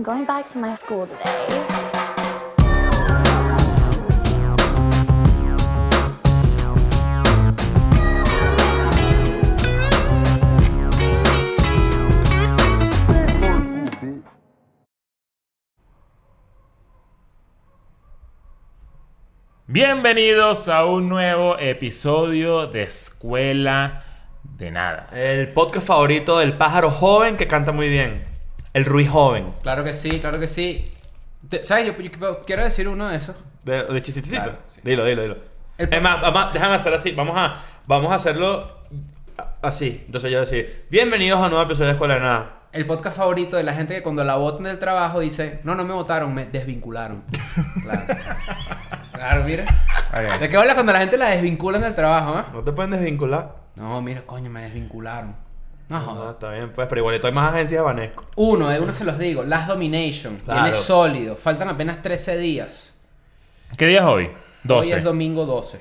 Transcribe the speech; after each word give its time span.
I'm 0.00 0.04
going 0.04 0.24
back 0.24 0.48
to 0.52 0.58
my 0.58 0.74
school 0.76 1.06
today. 1.06 1.60
Bienvenidos 19.66 20.68
a 20.70 20.86
un 20.86 21.10
nuevo 21.10 21.58
episodio 21.58 22.68
de 22.68 22.84
Escuela 22.84 24.02
de 24.44 24.70
Nada. 24.70 25.10
El 25.12 25.52
podcast 25.52 25.86
favorito 25.86 26.38
del 26.38 26.54
pájaro 26.54 26.90
joven 26.90 27.36
que 27.36 27.46
canta 27.46 27.72
muy 27.72 27.90
bien. 27.90 28.29
El 28.72 28.84
Ruiz 28.84 29.08
joven. 29.08 29.52
Claro 29.62 29.82
que 29.84 29.94
sí, 29.94 30.20
claro 30.20 30.38
que 30.38 30.46
sí. 30.46 30.84
Te- 31.48 31.62
¿Sabes? 31.64 31.86
Yo, 31.86 31.92
yo 32.00 32.40
quiero 32.42 32.62
decir 32.64 32.88
uno 32.88 33.08
de 33.08 33.16
esos. 33.16 33.34
De, 33.64 33.82
de 33.84 34.02
chistecito. 34.02 34.42
Claro, 34.42 34.58
sí. 34.68 34.80
Dilo, 34.84 35.04
dilo, 35.04 35.22
dilo. 35.22 35.36
El- 35.78 35.92
Es 35.92 36.02
más, 36.02 36.20
vamos- 36.20 36.52
déjame 36.52 36.74
hacer 36.76 36.94
así. 36.94 37.12
Vamos 37.12 37.36
a, 37.36 37.60
vamos 37.86 38.12
a 38.12 38.16
hacerlo 38.16 38.78
así. 39.62 40.02
Entonces 40.06 40.30
yo 40.30 40.38
voy 40.38 40.46
a 40.46 40.50
decir, 40.50 40.86
bienvenidos 40.90 41.40
a 41.40 41.44
un 41.44 41.50
nuevo 41.50 41.64
episodio 41.64 41.86
de 41.88 41.92
Escuela 41.94 42.14
de 42.14 42.20
Nada. 42.20 42.56
El 42.72 42.86
podcast 42.86 43.16
favorito 43.16 43.56
de 43.56 43.64
la 43.64 43.74
gente 43.74 43.94
que 43.96 44.02
cuando 44.04 44.22
la 44.22 44.36
votan 44.36 44.62
del 44.62 44.78
trabajo 44.78 45.18
dice, 45.18 45.58
no, 45.64 45.74
no 45.74 45.84
me 45.84 45.92
votaron, 45.92 46.32
me 46.32 46.46
desvincularon. 46.46 47.24
Claro. 47.82 48.02
claro, 49.12 49.44
mira. 49.44 49.64
Bien. 50.12 50.38
¿De 50.40 50.48
qué 50.48 50.56
hablas 50.56 50.74
cuando 50.74 50.92
la 50.92 51.00
gente 51.00 51.16
la 51.18 51.30
desvinculan 51.30 51.80
del 51.82 51.94
trabajo, 51.96 52.34
ah? 52.36 52.48
No 52.52 52.62
te 52.62 52.70
pueden 52.72 52.92
desvincular. 52.92 53.56
No, 53.76 54.00
mira, 54.00 54.22
coño, 54.24 54.48
me 54.50 54.62
desvincularon. 54.62 55.34
No, 55.90 55.96
Ah, 55.96 56.00
joder. 56.00 56.30
está 56.30 56.50
bien, 56.52 56.72
pues, 56.72 56.86
pero 56.88 57.00
igualito 57.00 57.26
hay 57.26 57.32
más 57.32 57.52
agencias 57.52 57.80
de 57.80 57.84
Banesco. 57.84 58.24
Uno, 58.36 58.68
de 58.68 58.80
uno 58.80 58.92
se 58.92 59.04
los 59.04 59.18
digo. 59.18 59.42
Last 59.42 59.68
Domination. 59.68 60.36
Claro. 60.36 60.62
Viene 60.62 60.76
sólido. 60.76 61.36
Faltan 61.36 61.68
apenas 61.68 62.00
13 62.00 62.38
días. 62.38 62.96
¿Qué 63.76 63.86
día 63.86 63.98
es 64.00 64.04
hoy? 64.06 64.24
Hoy 64.26 64.32
12. 64.64 64.96
es 64.98 65.04
domingo 65.04 65.46
12. 65.46 65.80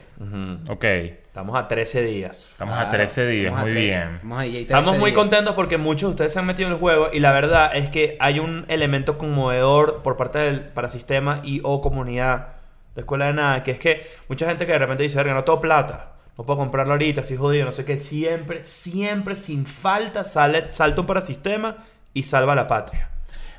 Ok. 0.70 0.84
Estamos 0.84 1.56
a 1.58 1.68
13 1.68 2.02
días. 2.04 2.52
Estamos 2.54 2.74
a 2.76 2.78
Claro, 2.84 2.92
13 2.92 3.28
días. 3.28 3.46
estamos 3.48 3.62
Muy 3.62 3.72
13. 3.72 3.86
bien. 3.98 4.16
Estamos 4.16 4.40
ahí, 4.40 4.48
hay 4.58 4.66
13 4.66 4.80
Estamos 4.80 5.00
muy 5.00 5.12
días. 5.12 5.20
contentos 5.20 5.56
porque 5.56 5.78
muchos 5.78 6.02
de 6.10 6.12
ustedes 6.12 6.34
se 6.34 6.40
han 6.40 6.46
metido 6.46 6.68
en 6.68 6.74
el 6.74 6.80
juego 6.80 7.10
y 7.14 7.20
la 7.20 7.32
verdad 7.32 7.76
es 7.76 7.90
que 7.90 8.18
hay 8.20 8.40
un 8.40 8.66
elemento 8.68 9.18
conmovedor 9.18 10.02
por 10.02 10.18
parte 10.18 10.40
del 10.40 10.62
parasistema 10.62 11.42
y 11.44 11.62
o 11.64 11.82
comunidad 11.82 12.48
de 12.96 13.02
Escuela 13.02 13.26
de 13.28 13.34
Nada, 13.34 13.64
que 13.64 13.72
es 13.72 13.80
que 13.80 14.08
mucha 14.28 14.48
gente 14.48 14.66
que 14.66 14.72
de 14.72 14.80
repente 14.80 15.04
dice, 15.04 15.18
verga, 15.18 15.34
no 15.34 15.44
tengo 15.44 15.62
plata, 15.62 16.14
no 16.40 16.46
puedo 16.46 16.58
comprarlo 16.60 16.94
ahorita, 16.94 17.20
estoy 17.20 17.36
jodido, 17.36 17.66
no 17.66 17.74
sé 17.74 17.84
qué, 17.84 17.98
siempre, 17.98 18.64
siempre, 18.64 19.36
sin 19.36 19.66
falta, 19.66 20.24
sale, 20.24 20.68
salta 20.72 21.02
un 21.02 21.08
parasistema 21.08 21.76
y 22.14 22.24
salva 22.24 22.54
a 22.54 22.56
la 22.56 22.66
patria. 22.66 23.10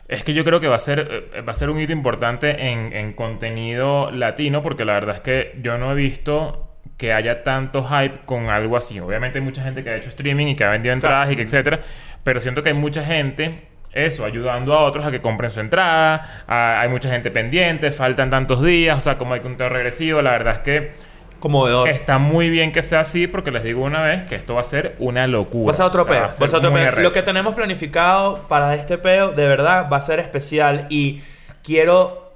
Es 0.09 0.25
que 0.25 0.33
yo 0.33 0.45
creo 0.45 0.61
que 0.61 0.67
va 0.67 0.77
a 0.77 0.79
ser, 0.79 1.29
eh, 1.35 1.43
va 1.43 1.53
a 1.53 1.55
ser 1.55 1.69
un 1.69 1.79
hito 1.79 1.93
importante 1.93 2.71
en, 2.71 2.95
en 2.95 3.13
contenido 3.13 4.11
latino, 4.11 4.63
porque 4.63 4.87
la 4.87 4.95
verdad 4.95 5.17
es 5.17 5.21
que 5.21 5.59
yo 5.61 5.77
no 5.77 5.93
he 5.93 5.95
visto 5.95 6.69
que 6.97 7.13
haya 7.13 7.43
tanto 7.43 7.85
hype 7.87 8.21
con 8.25 8.49
algo 8.49 8.79
así. 8.79 8.99
Obviamente 8.99 9.41
hay 9.41 9.45
mucha 9.45 9.63
gente 9.63 9.85
que 9.85 9.91
ha 9.91 9.97
hecho 9.97 10.09
streaming 10.09 10.47
y 10.47 10.57
que 10.57 10.65
ha 10.65 10.71
vendido 10.71 10.95
entradas 10.95 11.31
y 11.31 11.37
que 11.37 11.43
etcétera, 11.43 11.81
pero 12.25 12.41
siento 12.41 12.63
que 12.63 12.71
hay 12.71 12.75
mucha 12.75 13.05
gente 13.05 13.61
eso, 13.93 14.25
ayudando 14.25 14.73
a 14.73 14.85
otros 14.85 15.05
a 15.05 15.11
que 15.11 15.21
compren 15.21 15.51
su 15.51 15.61
entrada, 15.61 16.45
a- 16.47 16.81
hay 16.81 16.89
mucha 16.89 17.11
gente 17.11 17.31
pendiente, 17.31 17.91
faltan 17.91 18.31
tantos 18.31 18.63
días, 18.63 18.97
o 18.97 19.01
sea, 19.03 19.19
como 19.19 19.35
hay 19.35 19.41
conteo 19.41 19.69
regresivo, 19.69 20.23
la 20.23 20.31
verdad 20.31 20.55
es 20.55 20.61
que 20.61 21.10
Conmovedor. 21.41 21.89
está 21.89 22.19
muy 22.19 22.51
bien 22.51 22.71
que 22.73 22.83
sea 22.83 23.01
así, 23.01 23.27
porque 23.27 23.51
les 23.51 23.65
digo 23.65 23.83
una 23.83 24.03
vez 24.03 24.25
que 24.29 24.35
esto 24.37 24.55
va 24.55 24.61
a 24.61 24.65
ser 24.65 24.95
una 24.99 25.27
locura. 25.27 25.67
Va 25.67 25.73
a 25.73 25.77
ser 25.77 25.87
otro 25.87 26.03
O 26.03 26.05
sea, 26.05 26.13
peo. 26.13 26.21
va 26.23 26.27
Va 26.27 26.29
a 26.29 26.31
a 26.31 26.35
ser 26.35 26.49
ser 26.49 26.59
otro 26.59 26.71
muy 26.71 26.81
peo. 26.81 26.89
arrecho. 26.89 27.03
Lo 27.09 27.13
que 27.13 27.23
tenemos 27.23 27.55
planificado 27.55 28.47
para 28.49 28.75
este 28.75 28.99
peo, 28.99 29.33
de 29.33 29.49
verdad, 29.49 29.89
va 29.93 29.97
a 29.97 30.01
ser 30.01 30.21
especial. 30.21 30.87
Y 30.91 31.23
quiero. 31.65 32.33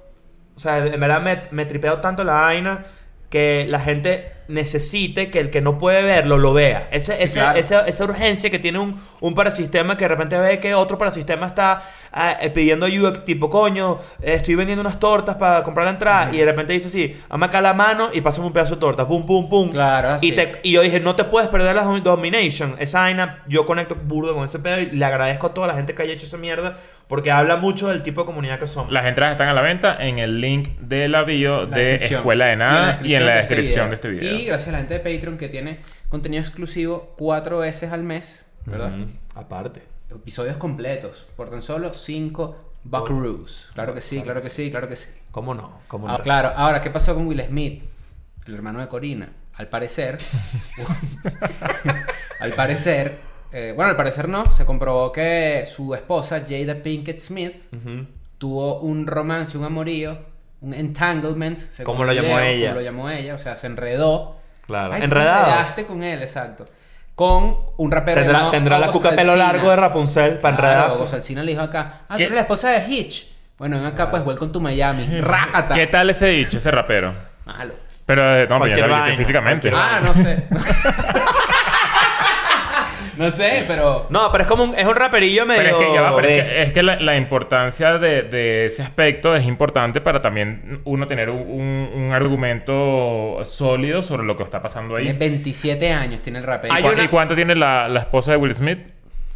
O 0.55 0.59
sea, 0.59 0.77
en 0.79 0.99
verdad 0.99 1.21
me, 1.21 1.41
me 1.51 1.65
tripeo 1.65 1.99
tanto 1.99 2.23
la 2.23 2.33
vaina 2.33 2.83
que 3.29 3.65
la 3.67 3.79
gente 3.79 4.31
necesite 4.47 5.29
que 5.31 5.39
el 5.39 5.49
que 5.49 5.61
no 5.61 5.77
puede 5.77 6.03
verlo 6.03 6.37
lo 6.37 6.53
vea. 6.53 6.87
Ese- 6.91 7.21
ese- 7.23 7.39
claro. 7.39 7.59
esa, 7.59 7.87
esa 7.87 8.03
urgencia 8.03 8.49
que 8.49 8.59
tiene 8.59 8.79
un, 8.79 8.99
un 9.21 9.33
parasistema 9.35 9.97
que 9.97 10.05
de 10.05 10.09
repente 10.09 10.37
ve 10.37 10.59
que 10.59 10.73
otro 10.73 10.97
parasistema 10.97 11.45
está 11.47 11.81
ah, 12.11 12.37
eh, 12.41 12.49
pidiendo 12.49 12.85
ayuda, 12.85 13.13
tipo, 13.13 13.49
coño, 13.49 13.97
eh, 14.21 14.33
estoy 14.35 14.55
vendiendo 14.55 14.81
unas 14.81 14.99
tortas 14.99 15.35
para 15.35 15.63
comprar 15.63 15.85
la 15.85 15.91
entrada. 15.91 16.29
Y 16.33 16.37
de 16.37 16.45
repente 16.45 16.73
dice 16.73 16.87
así, 16.87 17.15
dame 17.29 17.45
acá 17.47 17.61
la 17.61 17.73
mano 17.73 18.09
y 18.13 18.21
pásame 18.21 18.47
un 18.47 18.53
pedazo 18.53 18.75
de 18.75 18.81
torta. 18.81 19.07
Pum, 19.07 19.25
pum, 19.25 19.49
pum. 19.49 19.69
Claro, 19.69 20.09
así. 20.11 20.27
Y, 20.27 20.31
te- 20.33 20.59
y 20.63 20.71
yo 20.71 20.81
dije, 20.81 20.99
no 20.99 21.15
te 21.15 21.23
puedes 21.25 21.49
perder 21.49 21.75
la 21.75 21.83
Dom- 21.83 22.01
Domination. 22.01 22.75
Esa 22.79 23.01
vaina, 23.01 23.43
yo 23.47 23.65
conecto 23.65 23.95
burdo 23.95 24.33
con 24.35 24.45
ese 24.45 24.59
pedo 24.59 24.79
y 24.79 24.87
le 24.87 25.05
agradezco 25.05 25.47
a 25.47 25.53
toda 25.53 25.67
la 25.67 25.73
gente 25.75 25.93
que 25.93 26.03
haya 26.03 26.13
hecho 26.13 26.25
esa 26.25 26.37
mierda 26.37 26.77
porque 27.07 27.29
habla 27.31 27.57
mucho 27.57 27.87
del 27.89 28.01
tipo 28.01 28.21
de 28.21 28.25
comunidad 28.25 28.57
que 28.59 28.65
somos. 28.67 28.91
Las 28.91 29.05
entradas 29.05 29.33
están 29.33 29.47
a 29.47 29.53
la 29.53 29.61
venta 29.61 29.95
en 29.99 30.17
el 30.17 30.41
link 30.41 30.69
de 30.79 31.07
la 31.07 31.23
bio 31.23 31.63
La 31.67 31.77
de. 31.77 31.95
Escuela 31.95 32.45
de 32.47 32.55
Nada 32.55 32.99
y 33.03 33.13
en 33.13 33.25
la 33.25 33.35
descripción 33.35 33.89
de 33.89 33.95
este 33.95 34.07
este 34.07 34.19
video. 34.19 34.34
Y 34.41 34.45
gracias 34.45 34.69
a 34.69 34.71
la 34.73 34.77
gente 34.79 34.93
de 34.95 34.99
Patreon 34.99 35.37
que 35.37 35.49
tiene 35.49 35.79
contenido 36.09 36.41
exclusivo 36.41 37.13
cuatro 37.17 37.59
veces 37.59 37.91
al 37.91 38.03
mes, 38.03 38.45
¿verdad? 38.65 38.91
Aparte. 39.33 39.81
Episodios 40.09 40.57
completos 40.57 41.27
por 41.35 41.49
tan 41.49 41.61
solo 41.61 41.93
cinco 41.93 42.55
buckaroos. 42.83 43.71
Claro 43.73 43.93
que 43.93 44.01
sí, 44.01 44.21
claro 44.21 44.41
que 44.41 44.49
sí, 44.49 44.69
claro 44.69 44.87
que 44.87 44.95
sí. 44.95 45.09
¿Cómo 45.31 45.53
no? 45.53 45.81
¿Cómo 45.87 46.07
Ah, 46.07 46.15
no? 46.17 46.23
claro, 46.23 46.51
ahora, 46.55 46.81
¿qué 46.81 46.89
pasó 46.91 47.13
con 47.15 47.27
Will 47.27 47.41
Smith? 47.43 47.83
El 48.45 48.53
hermano 48.55 48.79
de 48.79 48.87
Corina. 48.87 49.29
Al 49.55 49.67
parecer. 49.67 50.17
al 52.39 52.53
parecer. 52.53 53.17
eh, 53.51 53.73
bueno, 53.75 53.91
al 53.91 53.97
parecer 53.97 54.27
no. 54.29 54.45
Se 54.51 54.65
comprobó 54.65 55.11
que 55.11 55.63
su 55.65 55.93
esposa, 55.95 56.45
Jada 56.47 56.75
Pinkett 56.81 57.19
Smith, 57.19 57.55
tuvo 58.37 58.79
un 58.81 59.07
romance, 59.07 59.57
un 59.57 59.63
amorío, 59.63 60.17
un 60.65 60.73
entanglement. 60.73 61.59
según 61.59 61.85
Como 61.93 62.05
lo 62.05 62.13
llamó 62.13 62.27
video, 62.37 62.39
ella. 62.39 62.67
Como 62.69 62.79
lo 62.79 62.85
llamó 62.85 63.09
ella, 63.09 63.35
o 63.35 63.39
sea, 63.39 63.55
se 63.55 63.67
enredó. 63.67 64.37
Claro. 64.65 64.93
Ay, 64.93 65.03
Enredados. 65.03 65.47
enredaste 65.47 65.85
con 65.85 66.01
él, 66.03 66.21
exacto. 66.21 66.65
Con 67.13 67.55
un 67.77 67.91
rapero 67.91 68.15
Tendrá, 68.21 68.33
llamado 68.39 68.51
tendrá 68.51 68.79
la 68.79 68.87
cuca 68.87 69.11
pelo 69.11 69.35
largo 69.35 69.69
de 69.69 69.75
Rapunzel 69.75 70.39
para 70.39 70.57
Claro, 70.57 70.73
enredarse. 70.73 70.97
August 70.97 71.13
Alsina 71.13 71.43
le 71.43 71.51
dijo 71.51 71.61
acá, 71.63 72.01
ah, 72.09 72.13
tú 72.13 72.17
¿Qué? 72.17 72.23
eres 72.23 72.35
la 72.35 72.41
esposa 72.41 72.71
de 72.71 72.87
Hitch. 72.93 73.31
Bueno, 73.57 73.77
ven 73.77 73.85
acá, 73.85 74.09
pues, 74.11 74.25
welcome 74.25 74.51
to 74.51 74.59
Miami. 74.59 75.05
Rácata. 75.21 75.75
¿Qué 75.75 75.87
tal 75.87 76.09
ese 76.09 76.27
dicho, 76.27 76.57
ese 76.57 76.71
rapero? 76.71 77.13
Malo. 77.45 77.73
Pero, 78.05 78.21
eh, 78.35 78.41
no, 78.41 78.47
pero 78.47 78.59
Cualquier 78.59 78.79
ya 78.79 78.87
lo 78.87 78.91
vaina, 78.93 79.07
viste 79.07 79.17
físicamente. 79.23 79.71
Ah, 79.73 79.99
no 80.03 80.13
sé. 80.13 80.47
no 83.17 83.29
sé, 83.31 83.63
pero. 83.67 84.07
No, 84.09 84.31
pero 84.31 84.43
es 84.43 84.47
como 84.49 84.63
un, 84.63 84.75
es 84.77 84.85
un 84.85 84.95
raperillo 84.95 85.45
medio. 85.45 85.61
Pero 85.63 85.79
es 85.79 85.85
que, 85.87 85.93
ya 85.93 86.01
va, 86.01 86.15
pero 86.15 86.27
es 86.27 86.43
B. 86.45 86.49
que, 86.49 86.61
es 86.63 86.73
que 86.73 86.83
la, 86.83 86.99
la 86.99 87.15
importancia 87.17 87.97
de, 87.97 88.23
de 88.23 88.65
ese 88.65 88.83
aspecto 88.83 89.35
es 89.35 89.45
importante 89.45 90.01
para 90.01 90.19
también 90.21 90.81
uno 90.85 91.07
tener 91.07 91.29
un, 91.29 91.39
un- 91.39 91.89
un 91.93 92.13
argumento 92.13 93.39
sólido 93.43 94.01
sobre 94.01 94.23
lo 94.23 94.35
que 94.35 94.43
está 94.43 94.61
pasando 94.61 94.95
Tiene 94.95 95.11
ahí. 95.11 95.17
27 95.17 95.91
años, 95.91 96.21
tiene 96.21 96.39
el 96.39 96.45
rapero. 96.45 96.73
Hay 96.73 96.83
¿Cu- 96.83 96.89
una- 96.89 97.03
¿Y 97.03 97.07
cuánto 97.07 97.35
tiene 97.35 97.55
la, 97.55 97.87
la 97.89 97.99
esposa 98.01 98.31
de 98.31 98.37
Will 98.37 98.53
Smith? 98.53 98.79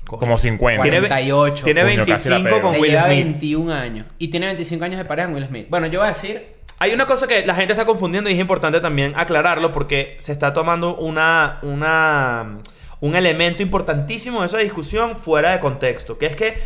Como 0.06 0.38
50. 0.40 0.82
Tiene, 0.82 1.02
ve- 1.02 1.08
48. 1.08 1.64
tiene 1.66 1.82
la 1.82 1.88
25 1.88 2.44
pego. 2.44 2.62
con 2.62 2.80
Will 2.80 2.92
lleva 2.92 3.04
Smith. 3.06 3.24
21 3.26 3.74
años. 3.74 4.06
Y 4.18 4.30
tiene 4.30 4.48
25 4.48 4.86
años 4.86 4.98
de 4.98 5.06
pareja 5.06 5.28
con 5.28 5.36
Will 5.36 5.46
Smith. 5.48 5.68
Bueno, 5.70 5.86
yo 5.88 6.00
voy 6.00 6.08
a 6.08 6.10
decir. 6.10 6.58
Hay 6.82 6.94
una 6.94 7.06
cosa 7.06 7.28
que 7.28 7.46
la 7.46 7.54
gente 7.56 7.74
está 7.74 7.86
confundiendo 7.86 8.30
y 8.30 8.34
es 8.34 8.40
importante 8.40 8.80
también 8.80 9.14
aclararlo 9.18 9.72
porque 9.74 10.16
se 10.18 10.32
está 10.32 10.54
tomando 10.54 10.96
una, 10.96 11.60
una, 11.62 12.58
un 13.02 13.16
elemento 13.16 13.64
importantísimo 13.64 14.42
de 14.42 14.48
esa 14.48 14.58
discusión 14.58 15.16
fuera 15.18 15.52
de 15.52 15.60
contexto, 15.60 16.18
que 16.18 16.26
es 16.26 16.36
que 16.36 16.58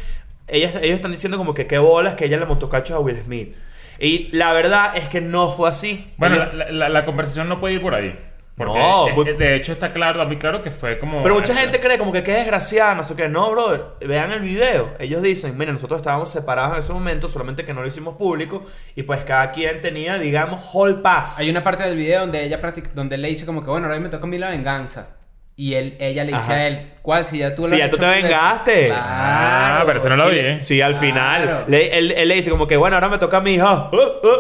ellas, 0.47 0.75
ellos 0.75 0.95
están 0.95 1.11
diciendo 1.11 1.37
como 1.37 1.53
que 1.53 1.67
qué 1.67 1.77
bolas 1.77 2.15
que 2.15 2.25
ella 2.25 2.37
le 2.37 2.45
montó 2.45 2.69
cachos 2.69 2.95
a 2.95 2.99
Will 2.99 3.17
Smith. 3.17 3.55
Y 3.99 4.29
la 4.35 4.51
verdad 4.53 4.95
es 4.97 5.07
que 5.07 5.21
no 5.21 5.51
fue 5.51 5.69
así. 5.69 6.11
Bueno, 6.17 6.35
Ellos- 6.35 6.53
la, 6.53 6.71
la- 6.71 6.89
la 6.89 7.05
conversación 7.05 7.47
no 7.47 7.59
puede 7.59 7.75
ir 7.75 7.81
por 7.81 7.93
ahí. 7.95 8.19
Porque 8.55 8.73
No, 8.77 9.07
es- 9.07 9.13
pues- 9.15 9.37
de 9.37 9.55
hecho 9.55 9.71
está 9.71 9.93
claro, 9.93 10.23
muy 10.27 10.37
claro 10.37 10.61
que 10.61 10.69
fue 10.69 10.99
como... 10.99 11.23
Pero 11.23 11.33
mucha 11.33 11.55
gente 11.55 11.79
cree 11.79 11.97
como 11.97 12.11
que 12.11 12.21
qué 12.21 12.33
desgraciada, 12.33 12.93
no 12.93 13.03
sé 13.03 13.15
qué. 13.15 13.27
No, 13.27 13.49
brother. 13.51 13.81
Vean 14.01 14.31
el 14.31 14.41
video. 14.41 14.93
Ellos 14.99 15.21
dicen, 15.23 15.57
miren, 15.57 15.73
nosotros 15.75 15.99
estábamos 16.01 16.29
separados 16.29 16.73
en 16.73 16.79
ese 16.79 16.93
momento, 16.93 17.29
solamente 17.29 17.65
que 17.65 17.73
no 17.73 17.81
lo 17.81 17.87
hicimos 17.87 18.15
público. 18.15 18.63
Y 18.95 19.03
pues 19.03 19.21
cada 19.21 19.51
quien 19.51 19.81
tenía, 19.81 20.19
digamos, 20.19 20.59
hall 20.73 21.01
pass. 21.01 21.39
Hay 21.39 21.49
una 21.49 21.63
parte 21.63 21.83
del 21.83 21.95
video 21.97 22.21
donde 22.21 22.43
ella 22.43 22.61
practic- 22.61 22.91
donde 22.93 23.17
le 23.17 23.29
dice 23.29 23.45
como 23.47 23.63
que, 23.63 23.69
bueno, 23.71 23.87
ahora 23.87 23.99
me 23.99 24.09
toca 24.09 24.25
a 24.25 24.29
mí 24.29 24.37
la 24.37 24.49
venganza. 24.51 25.15
Y 25.55 25.75
él, 25.75 25.97
ella 25.99 26.23
le 26.23 26.31
dice 26.33 26.43
Ajá. 26.45 26.53
a 26.53 26.67
él, 26.67 26.93
¿cuál? 27.03 27.23
Si 27.25 27.37
ya 27.37 27.53
tú 27.53 27.63
Si 27.65 27.77
ya 27.77 27.87
tú 27.89 27.97
te 27.97 28.05
mil 28.07 28.15
veces". 28.15 28.29
vengaste. 28.29 28.87
Claro. 28.87 29.01
Ah, 29.05 29.83
pero 29.85 29.99
eso 29.99 30.09
no 30.09 30.15
lo 30.17 30.29
vi, 30.29 30.39
¿eh? 30.39 30.59
Sí, 30.59 30.81
al 30.81 30.93
Claro. 30.93 31.05
final. 31.07 31.65
Le- 31.67 31.97
él, 31.97 32.11
él 32.11 32.27
le 32.27 32.35
dice 32.35 32.49
como 32.49 32.65
que, 32.67 32.75
bueno, 32.75 32.95
ahora 32.95 33.07
me 33.09 33.19
toca 33.19 33.37
a 33.37 33.41
mi 33.41 33.53
hija. 33.53 33.89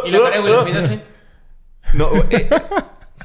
Y 0.05 0.11
la 0.11 0.19
cara 0.19 0.31
de 0.31 0.39
Will 0.41 0.55
Smith 0.61 0.75
así. 0.83 0.99
No, 1.93 2.09
eh, 2.31 2.49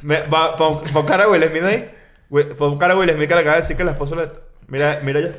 me- 0.03 0.21
va, 0.23 0.55
pon, 0.57 0.83
pon 0.93 1.07
cara 1.07 1.25
de 1.25 1.31
Will 1.31 1.45
Smith 1.49 1.63
ahí. 1.65 1.91
Will- 2.31 2.49
Pon 2.57 2.77
cara 2.79 2.93
de 2.93 3.01
Will 3.01 3.11
Smith 3.11 3.27
que 3.29 3.35
le 3.35 3.41
acaba 3.41 3.57
de 3.57 3.63
decir 3.63 3.75
que 3.77 3.85
la 3.85 3.93
esposa 3.93 4.17
le... 4.17 4.29
Mira, 4.67 5.01
mira 5.03 5.21
ya. 5.21 5.31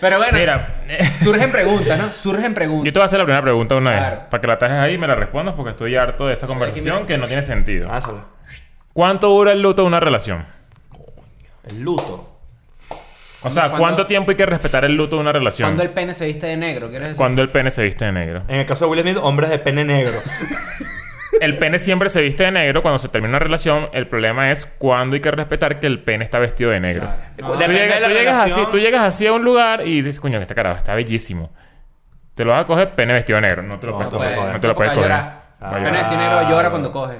Pero 0.00 0.16
bueno, 0.18 0.38
Mira, 0.38 0.80
surgen 1.22 1.50
preguntas, 1.50 1.98
¿no? 1.98 2.12
Surgen 2.12 2.50
yo 2.50 2.54
preguntas. 2.54 2.92
te 2.92 2.98
voy 2.98 3.02
a 3.02 3.06
hacer 3.06 3.18
la 3.18 3.24
primera 3.24 3.42
pregunta 3.42 3.74
una 3.76 3.92
Claro. 3.92 4.16
vez. 4.16 4.24
Para 4.30 4.40
que 4.40 4.46
la 4.46 4.58
tajes 4.58 4.76
ahí 4.78 4.94
y 4.94 4.98
me 4.98 5.06
la 5.06 5.14
respondas 5.14 5.54
porque 5.54 5.70
estoy 5.72 5.96
harto 5.96 6.26
de 6.26 6.34
esta 6.34 6.46
conversación 6.46 7.06
que 7.06 7.18
no 7.18 7.26
tiene 7.26 7.42
sentido. 7.42 7.90
Hazla. 7.92 8.24
¿Cuánto 8.92 9.28
dura 9.28 9.52
el 9.52 9.62
luto 9.62 9.82
de 9.82 9.88
una 9.88 10.00
relación? 10.00 10.44
El 11.68 11.80
luto. 11.82 12.26
O 13.42 13.48
sea, 13.48 13.62
Cuando- 13.64 13.78
¿cuánto 13.78 14.06
tiempo 14.06 14.30
hay 14.32 14.36
que 14.36 14.44
respetar 14.46 14.84
el 14.84 14.94
luto 14.96 15.16
de 15.16 15.22
una 15.22 15.32
relación? 15.32 15.68
Cuando 15.70 15.82
el 15.82 15.90
pene 15.90 16.12
se 16.12 16.26
viste 16.26 16.46
de 16.46 16.56
negro, 16.56 16.88
¿quieres 16.90 17.08
decir? 17.08 17.16
Cuando 17.18 17.40
el 17.42 17.48
pene 17.48 17.70
se 17.70 17.82
viste 17.84 18.04
de 18.04 18.12
negro. 18.12 18.42
En 18.48 18.60
el 18.60 18.66
caso 18.66 18.84
de 18.84 18.90
Will 18.90 19.00
Smith, 19.00 19.16
hombres 19.22 19.48
de 19.50 19.58
pene 19.58 19.84
negro. 19.84 20.18
El 21.40 21.56
pene 21.56 21.78
siempre 21.78 22.10
se 22.10 22.20
viste 22.20 22.44
de 22.44 22.50
negro 22.50 22.82
cuando 22.82 22.98
se 22.98 23.08
termina 23.08 23.30
una 23.30 23.38
relación. 23.38 23.88
El 23.94 24.06
problema 24.08 24.50
es 24.50 24.66
cuándo 24.66 25.14
hay 25.14 25.20
que 25.20 25.30
respetar 25.30 25.80
que 25.80 25.86
el 25.86 26.02
pene 26.02 26.22
está 26.22 26.38
vestido 26.38 26.70
de 26.70 26.80
negro. 26.80 27.02
Claro. 27.06 27.20
Tú 27.36 27.42
No, 27.44 27.52
Tú 27.52 27.58
Depende 27.60 27.80
llegas, 27.80 27.94
de 27.94 28.00
la 28.02 28.06
tú 28.08 28.12
llegas 28.12 28.34
relación. 28.34 28.60
así, 28.60 28.70
tú 28.72 28.78
llegas 28.78 29.00
así 29.02 29.26
a 29.26 29.32
un 29.32 29.42
lugar 29.42 29.86
y 29.86 29.94
dices, 29.94 30.20
coño, 30.20 30.38
este 30.38 30.54
carajo 30.54 30.76
está 30.76 30.94
bellísimo. 30.94 31.50
Te 32.34 32.44
lo 32.44 32.50
vas 32.50 32.64
a 32.64 32.66
coger 32.66 32.94
pene 32.94 33.14
vestido 33.14 33.36
de 33.36 33.42
negro. 33.42 33.62
No 33.62 33.78
te 33.80 33.86
lo 33.86 33.92
No, 33.92 33.98
puedes 33.98 34.12
no 34.12 34.18
coger. 34.18 34.34
puedes. 34.36 34.52
No 34.52 34.60
te 34.60 34.68
lo 34.68 34.74
puedes 34.74 34.92
coger. 34.92 35.04
llorar. 35.08 35.42
Ah. 35.62 35.72
El 35.78 35.84
pene 35.84 35.96
vestido 35.96 36.20
de 36.20 36.26
negro 36.28 36.50
llora 36.50 36.70
cuando 36.70 36.92
coge. 36.92 37.14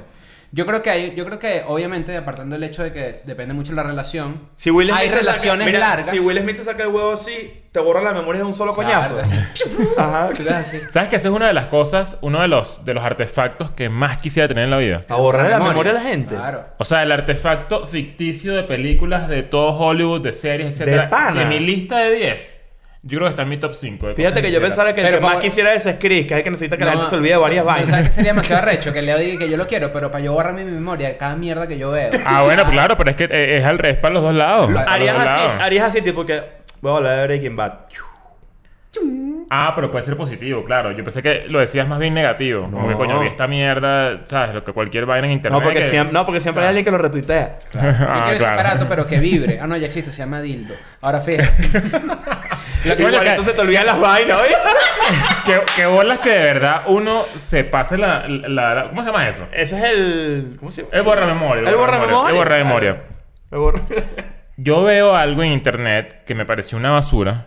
Yo 0.52 0.66
creo 0.66 0.82
que 0.82 0.90
hay, 0.90 1.14
yo 1.14 1.24
creo 1.24 1.38
que 1.38 1.62
obviamente 1.66 2.16
apartando 2.16 2.54
del 2.54 2.64
hecho 2.64 2.82
de 2.82 2.92
que 2.92 3.14
depende 3.24 3.54
mucho 3.54 3.70
de 3.70 3.76
la 3.76 3.84
relación. 3.84 4.48
Si 4.56 4.70
Will 4.70 4.88
Smith 4.88 5.00
hay 5.00 5.08
te 5.08 5.14
saca- 5.14 5.26
relaciones 5.26 5.66
mira, 5.66 5.78
largas. 5.78 6.10
Si 6.10 6.18
Will 6.18 6.38
Smith 6.40 6.56
te 6.56 6.64
saca 6.64 6.82
el 6.82 6.88
huevo 6.88 7.12
así, 7.12 7.62
te 7.70 7.78
borra 7.78 8.00
la 8.02 8.12
memoria 8.12 8.40
de 8.40 8.46
un 8.48 8.52
solo 8.52 8.74
coñazo. 8.74 9.14
Claro, 9.14 9.28
así. 9.30 9.36
Ajá. 9.98 10.30
Tú 10.36 10.42
así. 10.52 10.80
¿Sabes 10.88 11.08
que 11.08 11.16
esa 11.16 11.28
es 11.28 11.34
una 11.34 11.46
de 11.46 11.52
las 11.52 11.68
cosas, 11.68 12.18
uno 12.22 12.40
de 12.42 12.48
los, 12.48 12.84
de 12.84 12.94
los 12.94 13.04
artefactos 13.04 13.70
que 13.70 13.88
más 13.88 14.18
quisiera 14.18 14.48
tener 14.48 14.64
en 14.64 14.70
la 14.70 14.78
vida? 14.78 14.96
A 15.08 15.14
borrarle 15.16 15.50
la 15.50 15.58
Memoria. 15.58 15.72
memoria 15.84 15.92
a 15.92 15.94
la 16.04 16.10
gente. 16.10 16.34
Claro. 16.34 16.64
O 16.78 16.84
sea, 16.84 17.04
el 17.04 17.12
artefacto 17.12 17.86
ficticio 17.86 18.54
de 18.56 18.64
películas 18.64 19.28
de 19.28 19.44
todo 19.44 19.70
Hollywood, 19.78 20.20
de 20.22 20.32
series, 20.32 20.72
etcétera. 20.72 21.08
pana. 21.10 21.42
Que 21.42 21.46
mi 21.46 21.60
lista 21.60 21.98
de 21.98 22.10
10, 22.16 22.59
yo 23.02 23.16
creo 23.18 23.22
que 23.28 23.30
está 23.30 23.42
en 23.42 23.48
mi 23.48 23.56
top 23.56 23.72
5. 23.74 24.08
de 24.08 24.14
Fíjate 24.14 24.34
cosas 24.34 24.34
que 24.34 24.52
yo 24.52 24.58
quisiera. 24.60 24.66
pensaba 24.66 24.94
que 24.94 25.00
el 25.00 25.06
Pero 25.06 25.18
que 25.20 25.26
más 25.26 25.34
pa- 25.36 25.40
quisiera 25.40 25.72
es 25.74 25.84
Chris, 25.98 26.26
que 26.26 26.34
es 26.34 26.38
el 26.38 26.42
que 26.44 26.50
necesita 26.50 26.76
que 26.76 26.84
la 26.84 26.90
No, 26.92 26.96
gente 26.98 27.10
se 27.10 27.16
olvide 27.16 27.32
de 27.32 27.38
varias 27.38 27.62
pero 27.62 27.72
vainas. 27.72 27.88
¿Sabes 27.90 28.06
que 28.08 28.12
sería 28.12 28.32
demasiado 28.32 28.62
arrecho? 28.66 28.92
Que 28.92 29.02
Leo 29.02 29.18
diga 29.18 29.38
que 29.38 29.50
yo 29.50 29.56
lo 29.56 29.66
quiero, 29.66 29.90
pero 29.92 30.10
para 30.10 30.22
yo 30.24 30.32
borrar 30.32 30.52
mi 30.54 30.64
memoria 30.64 31.08
de 31.08 31.16
cada 31.16 31.34
mierda 31.36 31.66
que 31.66 31.78
yo 31.78 31.90
veo. 31.90 32.10
Ah, 32.26 32.42
bueno, 32.42 32.64
claro, 32.70 32.96
pero 32.96 33.10
es 33.10 33.16
que 33.16 33.24
eh, 33.24 33.58
es 33.58 33.64
al 33.64 33.78
revés 33.78 33.96
para 33.98 34.14
los 34.14 34.22
dos 34.22 34.34
lados. 34.34 34.66
para 34.72 34.82
los 34.84 34.90
Harías 34.92 35.14
dos 35.16 35.26
así, 35.26 35.46
lados. 35.46 35.62
harías 35.62 35.84
así, 35.86 36.02
tipo 36.02 36.26
que. 36.26 36.42
Voy 36.82 36.92
a 36.92 36.96
hablar 36.96 37.16
de 37.18 37.26
Breaking 37.26 37.56
Bad. 37.56 37.72
Ah, 39.52 39.72
pero 39.74 39.90
puede 39.90 40.04
ser 40.04 40.16
positivo, 40.16 40.64
claro. 40.64 40.92
Yo 40.92 41.02
pensé 41.02 41.22
que 41.22 41.46
lo 41.48 41.58
decías 41.58 41.86
más 41.88 41.98
bien 41.98 42.14
negativo. 42.14 42.68
Como 42.70 42.88
que 42.88 42.94
coño, 42.94 43.18
vi 43.20 43.26
esta 43.28 43.46
mierda, 43.48 44.20
¿sabes? 44.24 44.54
Lo 44.54 44.62
que 44.64 44.72
cualquier 44.72 45.06
vaina 45.06 45.26
en 45.26 45.32
internet. 45.34 45.58
No, 45.58 45.64
porque 45.64 45.80
que- 45.80 45.84
siempre, 45.86 46.12
no, 46.12 46.24
porque 46.24 46.40
siempre 46.40 46.62
hay 46.62 46.68
alguien 46.68 46.84
que 46.84 46.90
lo 46.92 46.98
retuitea. 46.98 47.58
Yo 47.74 47.80
Ah, 47.80 48.20
quiero 48.24 48.30
ese 48.30 48.36
claro. 48.44 48.60
aparato, 48.60 48.86
pero 48.88 49.06
que 49.08 49.18
vibre. 49.18 49.58
Ah, 49.60 49.66
no, 49.66 49.76
ya 49.76 49.86
existe, 49.86 50.12
se 50.12 50.18
llama 50.18 50.40
dildo. 50.40 50.74
Ahora 51.00 51.20
fíjate. 51.20 51.48
Lo 52.84 52.96
que- 52.96 53.02
Igual 53.02 53.20
que- 53.22 53.30
entonces 53.30 53.54
te 53.54 53.60
olvidan 53.60 53.86
las 53.86 54.00
vainas, 54.00 54.40
¿oye? 54.40 54.54
que, 55.44 55.60
que 55.76 55.86
bolas 55.86 56.18
que 56.20 56.30
de 56.30 56.44
verdad 56.44 56.82
uno 56.86 57.22
se 57.36 57.64
pase 57.64 57.98
la, 57.98 58.26
la- 58.28 58.74
la- 58.74 58.88
¿Cómo 58.88 59.02
se 59.02 59.10
llama 59.10 59.28
eso? 59.28 59.46
Ese 59.52 59.76
es 59.78 59.84
el. 59.84 60.56
¿Cómo 60.58 60.70
se 60.70 60.82
llama? 60.82 60.96
El 60.96 61.02
borra 61.02 61.26
memoria. 61.26 61.68
El 61.68 61.76
borra 61.76 61.98
memoria. 61.98 62.30
El 62.30 62.36
borra 62.36 62.56
memoria. 62.58 63.02
El 63.50 63.58
borra. 63.58 63.80
Yo 64.62 64.82
veo 64.82 65.16
algo 65.16 65.42
en 65.42 65.52
internet 65.52 66.22
que 66.26 66.34
me 66.34 66.44
pareció 66.44 66.76
una 66.76 66.90
basura. 66.90 67.46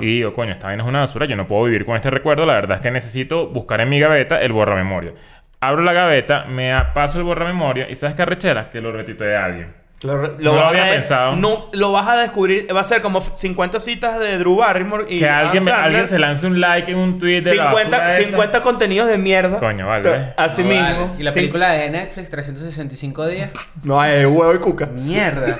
Y 0.00 0.06
digo, 0.06 0.32
coño, 0.32 0.52
esta 0.52 0.66
vaina 0.66 0.82
es 0.82 0.88
una 0.88 0.98
basura. 1.00 1.24
Yo 1.26 1.36
no 1.36 1.46
puedo 1.46 1.64
vivir 1.64 1.84
con 1.86 1.94
este 1.94 2.10
recuerdo. 2.10 2.46
La 2.46 2.54
verdad 2.54 2.76
es 2.78 2.82
que 2.82 2.90
necesito 2.90 3.46
buscar 3.46 3.80
en 3.80 3.88
mi 3.88 4.00
gaveta 4.00 4.40
el 4.40 4.52
borra 4.52 4.74
memoria. 4.74 5.12
Abro 5.60 5.82
la 5.82 5.92
gaveta, 5.92 6.44
me 6.46 6.72
a- 6.72 6.92
paso 6.94 7.18
el 7.18 7.24
borra 7.24 7.44
memoria. 7.46 7.88
¿Y 7.88 7.94
sabes 7.94 8.16
qué 8.16 8.22
arrechera? 8.22 8.70
Que 8.70 8.80
lo 8.80 8.90
retuiteé 8.90 9.36
a 9.36 9.44
alguien. 9.44 9.72
Lo, 10.04 10.18
re- 10.20 10.28
No 10.38 10.52
lo 10.52 10.54
vas 10.56 10.68
había 10.70 10.84
a 10.86 10.90
pensado. 10.90 11.36
No, 11.36 11.68
lo 11.72 11.92
vas 11.92 12.08
a 12.08 12.16
descubrir. 12.16 12.66
Va 12.74 12.80
a 12.80 12.84
ser 12.84 13.02
como 13.02 13.20
50 13.20 13.78
citas 13.80 14.18
de 14.18 14.38
Drew 14.38 14.56
Barrymore 14.56 15.04
y. 15.08 15.18
Que 15.20 15.28
alguien, 15.28 15.62
Sandler. 15.64 15.84
alguien 15.84 16.06
se 16.08 16.18
lance 16.18 16.46
un 16.46 16.60
like 16.60 16.90
en 16.90 16.98
un 16.98 17.18
tweet 17.18 17.40
de 17.42 17.54
la 17.54 17.68
50, 17.70 17.98
basura 17.98 18.14
esa. 18.18 18.30
50 18.30 18.62
contenidos 18.62 19.08
de 19.08 19.18
mierda. 19.18 19.58
Coño, 19.58 19.86
vale. 19.86 20.34
Así 20.36 20.62
No, 20.62 20.68
mismo. 20.70 21.06
vale. 21.08 21.20
Y 21.20 21.22
la 21.22 21.30
Sí. 21.32 21.38
película 21.40 21.70
de 21.72 21.90
Netflix, 21.90 22.30
365 22.30 23.26
días. 23.26 23.50
No, 23.84 24.00
hay 24.00 24.24
huevo 24.24 24.54
y 24.54 24.58
cuca. 24.58 24.86
Mierda. 24.86 25.58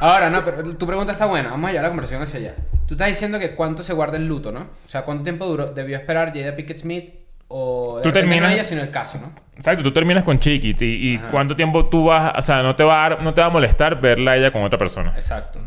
Ahora, 0.00 0.30
no, 0.30 0.44
pero 0.44 0.62
tu 0.76 0.86
pregunta 0.86 1.12
está 1.12 1.26
buena. 1.26 1.50
Vamos 1.50 1.68
a 1.68 1.72
llevar 1.72 1.84
la 1.84 1.88
conversación 1.90 2.22
hacia 2.22 2.40
allá. 2.40 2.54
Tú 2.86 2.94
estás 2.94 3.08
diciendo 3.08 3.38
que 3.38 3.54
cuánto 3.54 3.82
se 3.82 3.92
guarda 3.92 4.16
el 4.16 4.26
luto, 4.26 4.50
¿no? 4.50 4.60
O 4.60 4.88
sea, 4.88 5.02
¿cuánto 5.02 5.24
tiempo 5.24 5.44
duró, 5.46 5.66
debió 5.72 5.96
esperar 5.96 6.32
Jada 6.34 6.56
Pickett 6.56 6.78
Smith? 6.80 7.19
O 7.52 7.96
de 7.96 8.02
Tú 8.04 8.12
terminas- 8.12 8.48
no 8.48 8.54
ella, 8.54 8.62
sino 8.64 8.80
el 8.80 8.90
caso, 8.92 9.18
¿no? 9.20 9.32
Exacto, 9.56 9.82
tú 9.82 9.90
terminas 9.92 10.22
con 10.22 10.38
Chiquit 10.38 10.80
y, 10.82 11.18
cuánto 11.32 11.56
tiempo 11.56 11.86
tú 11.86 12.04
vas, 12.04 12.32
o 12.36 12.42
sea, 12.42 12.62
no 12.62 12.76
te 12.76 12.84
va 12.84 13.04
a 13.04 13.08
dar- 13.10 13.22
no 13.22 13.34
te 13.34 13.40
va 13.40 13.48
a 13.48 13.50
molestar 13.50 14.00
verla 14.00 14.30
a 14.32 14.36
ella 14.36 14.50
con 14.52 14.62
otra 14.62 14.78
persona. 14.78 15.12
Exacto. 15.16 15.60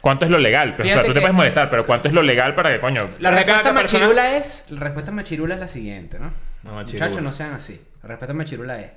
¿Cuánto 0.00 0.24
es 0.26 0.30
lo 0.30 0.38
legal? 0.38 0.74
Pero, 0.76 0.88
o 0.88 0.92
sea, 0.92 1.02
tú 1.02 1.12
te 1.12 1.20
puedes 1.20 1.34
molestar, 1.34 1.68
pero 1.70 1.84
¿cuánto 1.86 2.08
es 2.08 2.14
lo 2.14 2.22
legal 2.22 2.54
para 2.54 2.70
que 2.72 2.78
coño? 2.78 3.08
La 3.18 3.30
respuesta 3.30 3.74
persona- 3.74 4.04
machirula 4.04 4.36
es... 4.36 4.66
La 4.70 4.80
respuesta 4.80 5.10
machirula 5.10 5.54
es 5.54 5.60
la 5.60 5.68
siguiente, 5.68 6.18
¿no? 6.18 6.30
No, 6.62 6.74
machirula. 6.74 7.06
Muchachos, 7.06 7.22
no 7.24 7.32
sean 7.32 7.54
así. 7.54 7.80
La 8.02 8.10
respuesta 8.10 8.34
machirula 8.34 8.78
es... 8.80 8.90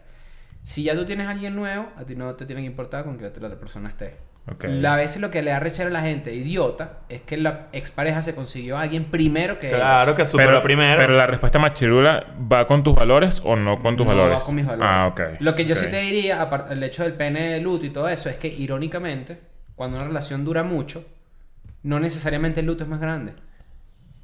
Si 0.64 0.84
ya 0.84 0.96
tú 0.96 1.06
tienes 1.06 1.28
a 1.28 1.32
alguien 1.32 1.56
nuevo, 1.56 1.88
a 1.98 2.04
ti 2.04 2.16
no 2.16 2.36
te 2.36 2.46
tiene 2.46 2.62
que 2.62 2.68
importar 2.68 3.06
con 3.06 3.18
que 3.18 3.24
la 3.24 3.30
otra 3.30 3.58
persona 3.58 3.88
esté. 3.90 4.18
Ok. 4.50 4.64
La 4.70 4.96
veces 4.96 5.22
lo 5.22 5.30
que 5.30 5.42
le 5.42 5.52
da 5.52 5.60
rechera 5.60 5.90
a 5.90 5.92
la 5.92 6.02
gente 6.02 6.34
idiota 6.34 7.00
es 7.10 7.22
que 7.22 7.36
la 7.36 7.68
expareja 7.74 8.22
se 8.22 8.34
consiguió 8.34 8.78
a 8.78 8.82
alguien 8.84 9.04
primero 9.06 9.60
que 9.60 9.70
Claro 9.70 10.16
que 10.16 10.26
superó 10.26 10.50
pero, 10.50 10.62
primero. 10.64 10.98
pero 10.98 11.14
la 11.18 11.28
respuesta 11.28 11.60
machirula 11.60 12.26
va 12.52 12.66
con 12.66 12.82
tus 12.82 12.96
valores 12.96 13.42
o 13.44 13.58
no 13.58 13.82
con 13.82 13.98
tus 13.98 14.06
no 14.08 14.16
valores. 14.16 14.40
va 14.42 14.46
con 14.46 14.56
mis 14.56 14.66
valores. 14.66 14.90
Ah, 14.90 15.08
ok. 15.08 15.22
Lo 15.42 15.54
que 15.54 15.66
yo 15.66 15.76
sí 15.76 15.88
te 15.92 15.98
diría, 16.00 16.42
aparte 16.42 16.70
del 16.70 16.82
hecho 16.84 17.04
del 17.04 17.14
pene 17.14 17.50
de 17.54 17.60
luto 17.60 17.86
y 17.86 17.90
todo 17.90 18.08
eso, 18.08 18.30
es 18.30 18.38
que 18.38 18.48
irónicamente, 18.48 19.38
cuando 19.76 19.98
una 19.98 20.08
relación 20.08 20.46
dura 20.46 20.64
mucho, 20.64 21.04
no 21.84 22.00
necesariamente 22.00 22.62
el 22.62 22.68
luto 22.68 22.84
es 22.84 22.90
más 22.90 23.00
grande. 23.02 23.34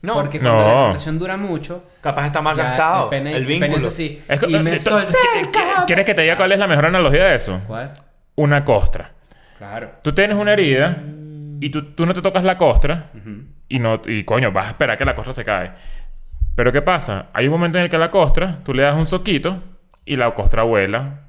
no, 0.03 0.15
Porque 0.15 0.37
No. 0.39 0.51
cuando 0.53 0.67
la 0.73 0.85
relación 0.87 1.17
dura 1.19 1.37
mucho, 1.37 1.83
capaz 2.01 2.25
está 2.25 2.41
más 2.41 2.57
ya 2.57 2.63
gastado. 2.63 3.03
el 3.05 3.09
pene, 3.09 3.31
el 3.31 3.37
el 3.37 3.45
vínculo. 3.45 3.71
pene 3.73 3.81
es 3.87 3.93
así. 3.93 4.21
Es 4.27 4.39
que- 4.39 4.51
y 4.51 4.59
me 4.59 4.73
esto- 4.73 4.99
sol- 5.01 5.13
¿qui- 5.13 5.85
¿Quieres 5.85 6.05
que 6.05 6.13
te 6.13 6.21
diga 6.23 6.35
cuál 6.35 6.51
es 6.51 6.59
la 6.59 6.67
mejor 6.67 6.85
analogía 6.87 7.23
de 7.25 7.35
eso? 7.35 7.61
¿Cuál? 7.67 7.91
Una 8.35 8.65
costra. 8.65 9.11
Claro. 9.63 9.91
Tú 10.03 10.11
tienes 10.13 10.37
una 10.37 10.53
herida 10.53 10.97
y 11.61 11.69
tú, 11.69 11.93
tú 11.93 12.05
no 12.05 12.13
te 12.13 12.21
tocas 12.21 12.43
la 12.43 12.57
costra 12.57 13.11
y 13.69 13.79
no 13.79 14.01
y 14.05 14.23
coño, 14.23 14.51
vas 14.51 14.65
a 14.67 14.69
esperar 14.69 14.97
que 14.97 15.05
la 15.05 15.15
costra 15.15 15.33
se 15.33 15.45
cae. 15.45 15.71
Pero 16.55 16.71
¿qué 16.71 16.81
pasa? 16.81 17.27
Hay 17.33 17.45
un 17.47 17.51
momento 17.53 17.77
en 17.77 17.85
el 17.85 17.89
que 17.89 17.97
la 17.97 18.11
costra, 18.11 18.59
tú 18.65 18.73
le 18.73 18.83
das 18.83 18.95
un 18.95 19.05
soquito 19.05 19.61
y 20.05 20.15
la 20.17 20.33
costra 20.35 20.63
vuela. 20.63 21.21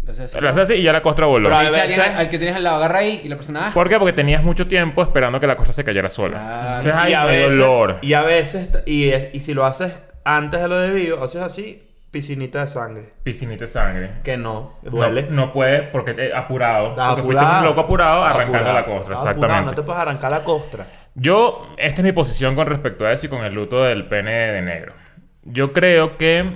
Entonces, 0.00 0.30
sí. 0.30 0.38
Lo 0.40 0.48
haces 0.48 0.62
así 0.62 0.74
y 0.74 0.82
ya 0.82 0.92
la 0.92 1.02
costra 1.02 1.26
voló. 1.26 1.48
Pero 1.50 1.60
Dice 1.62 1.78
a 1.78 1.82
alguien 1.82 1.98
veces- 2.00 2.16
al 2.16 2.28
que 2.30 2.38
tienes 2.38 2.56
al 2.56 2.64
lado, 2.64 2.76
agarra 2.76 3.00
ahí 3.00 3.20
y 3.24 3.28
la 3.28 3.36
persona... 3.36 3.66
ah, 3.66 3.70
¿Por 3.74 3.88
qué? 3.88 3.98
Porque 3.98 4.12
tenías 4.12 4.42
mucho 4.42 4.66
tiempo 4.66 5.02
esperando 5.02 5.38
que 5.38 5.46
la 5.46 5.56
costra 5.56 5.72
se 5.72 5.84
cayera 5.84 6.08
sola. 6.08 6.38
Claro. 6.38 6.66
Entonces 6.76 6.92
hay 6.94 7.10
y 7.10 7.14
a 7.14 7.24
veces, 7.24 7.58
dolor. 7.58 7.96
Y 8.02 8.12
a 8.14 8.22
veces, 8.22 8.70
y, 8.86 9.12
y 9.32 9.40
si 9.40 9.52
lo 9.52 9.64
haces 9.66 9.92
antes 10.24 10.60
de 10.62 10.68
lo 10.68 10.78
debido, 10.78 11.22
haces 11.22 11.42
así, 11.42 11.85
piscinita 12.16 12.62
de 12.62 12.68
sangre. 12.68 13.02
Piscinita 13.22 13.64
de 13.64 13.68
sangre. 13.68 14.10
Que 14.24 14.38
no, 14.38 14.78
duele. 14.80 15.24
No, 15.28 15.46
no 15.46 15.52
puedes 15.52 15.82
porque 15.90 16.14
te 16.14 16.34
apurado. 16.34 16.90
Estás 16.90 17.16
porque 17.16 17.22
fuiste 17.26 17.44
un 17.44 17.64
loco 17.64 17.80
apurado 17.82 18.24
arrancando 18.24 18.56
apurado. 18.56 18.74
la 18.74 18.84
costra. 18.86 19.14
Estás 19.16 19.26
apurado, 19.26 19.30
Exactamente. 19.36 19.70
no 19.70 19.74
te 19.74 19.82
puedes 19.82 20.00
arrancar 20.00 20.30
la 20.30 20.42
costra. 20.42 20.86
Yo, 21.14 21.74
esta 21.76 22.00
es 22.00 22.04
mi 22.04 22.12
posición 22.12 22.54
con 22.54 22.66
respecto 22.68 23.04
a 23.04 23.12
eso 23.12 23.26
y 23.26 23.28
con 23.28 23.44
el 23.44 23.52
luto 23.52 23.82
del 23.82 24.06
pene 24.08 24.32
de 24.32 24.62
negro. 24.62 24.94
Yo 25.42 25.74
creo 25.74 26.16
que 26.16 26.50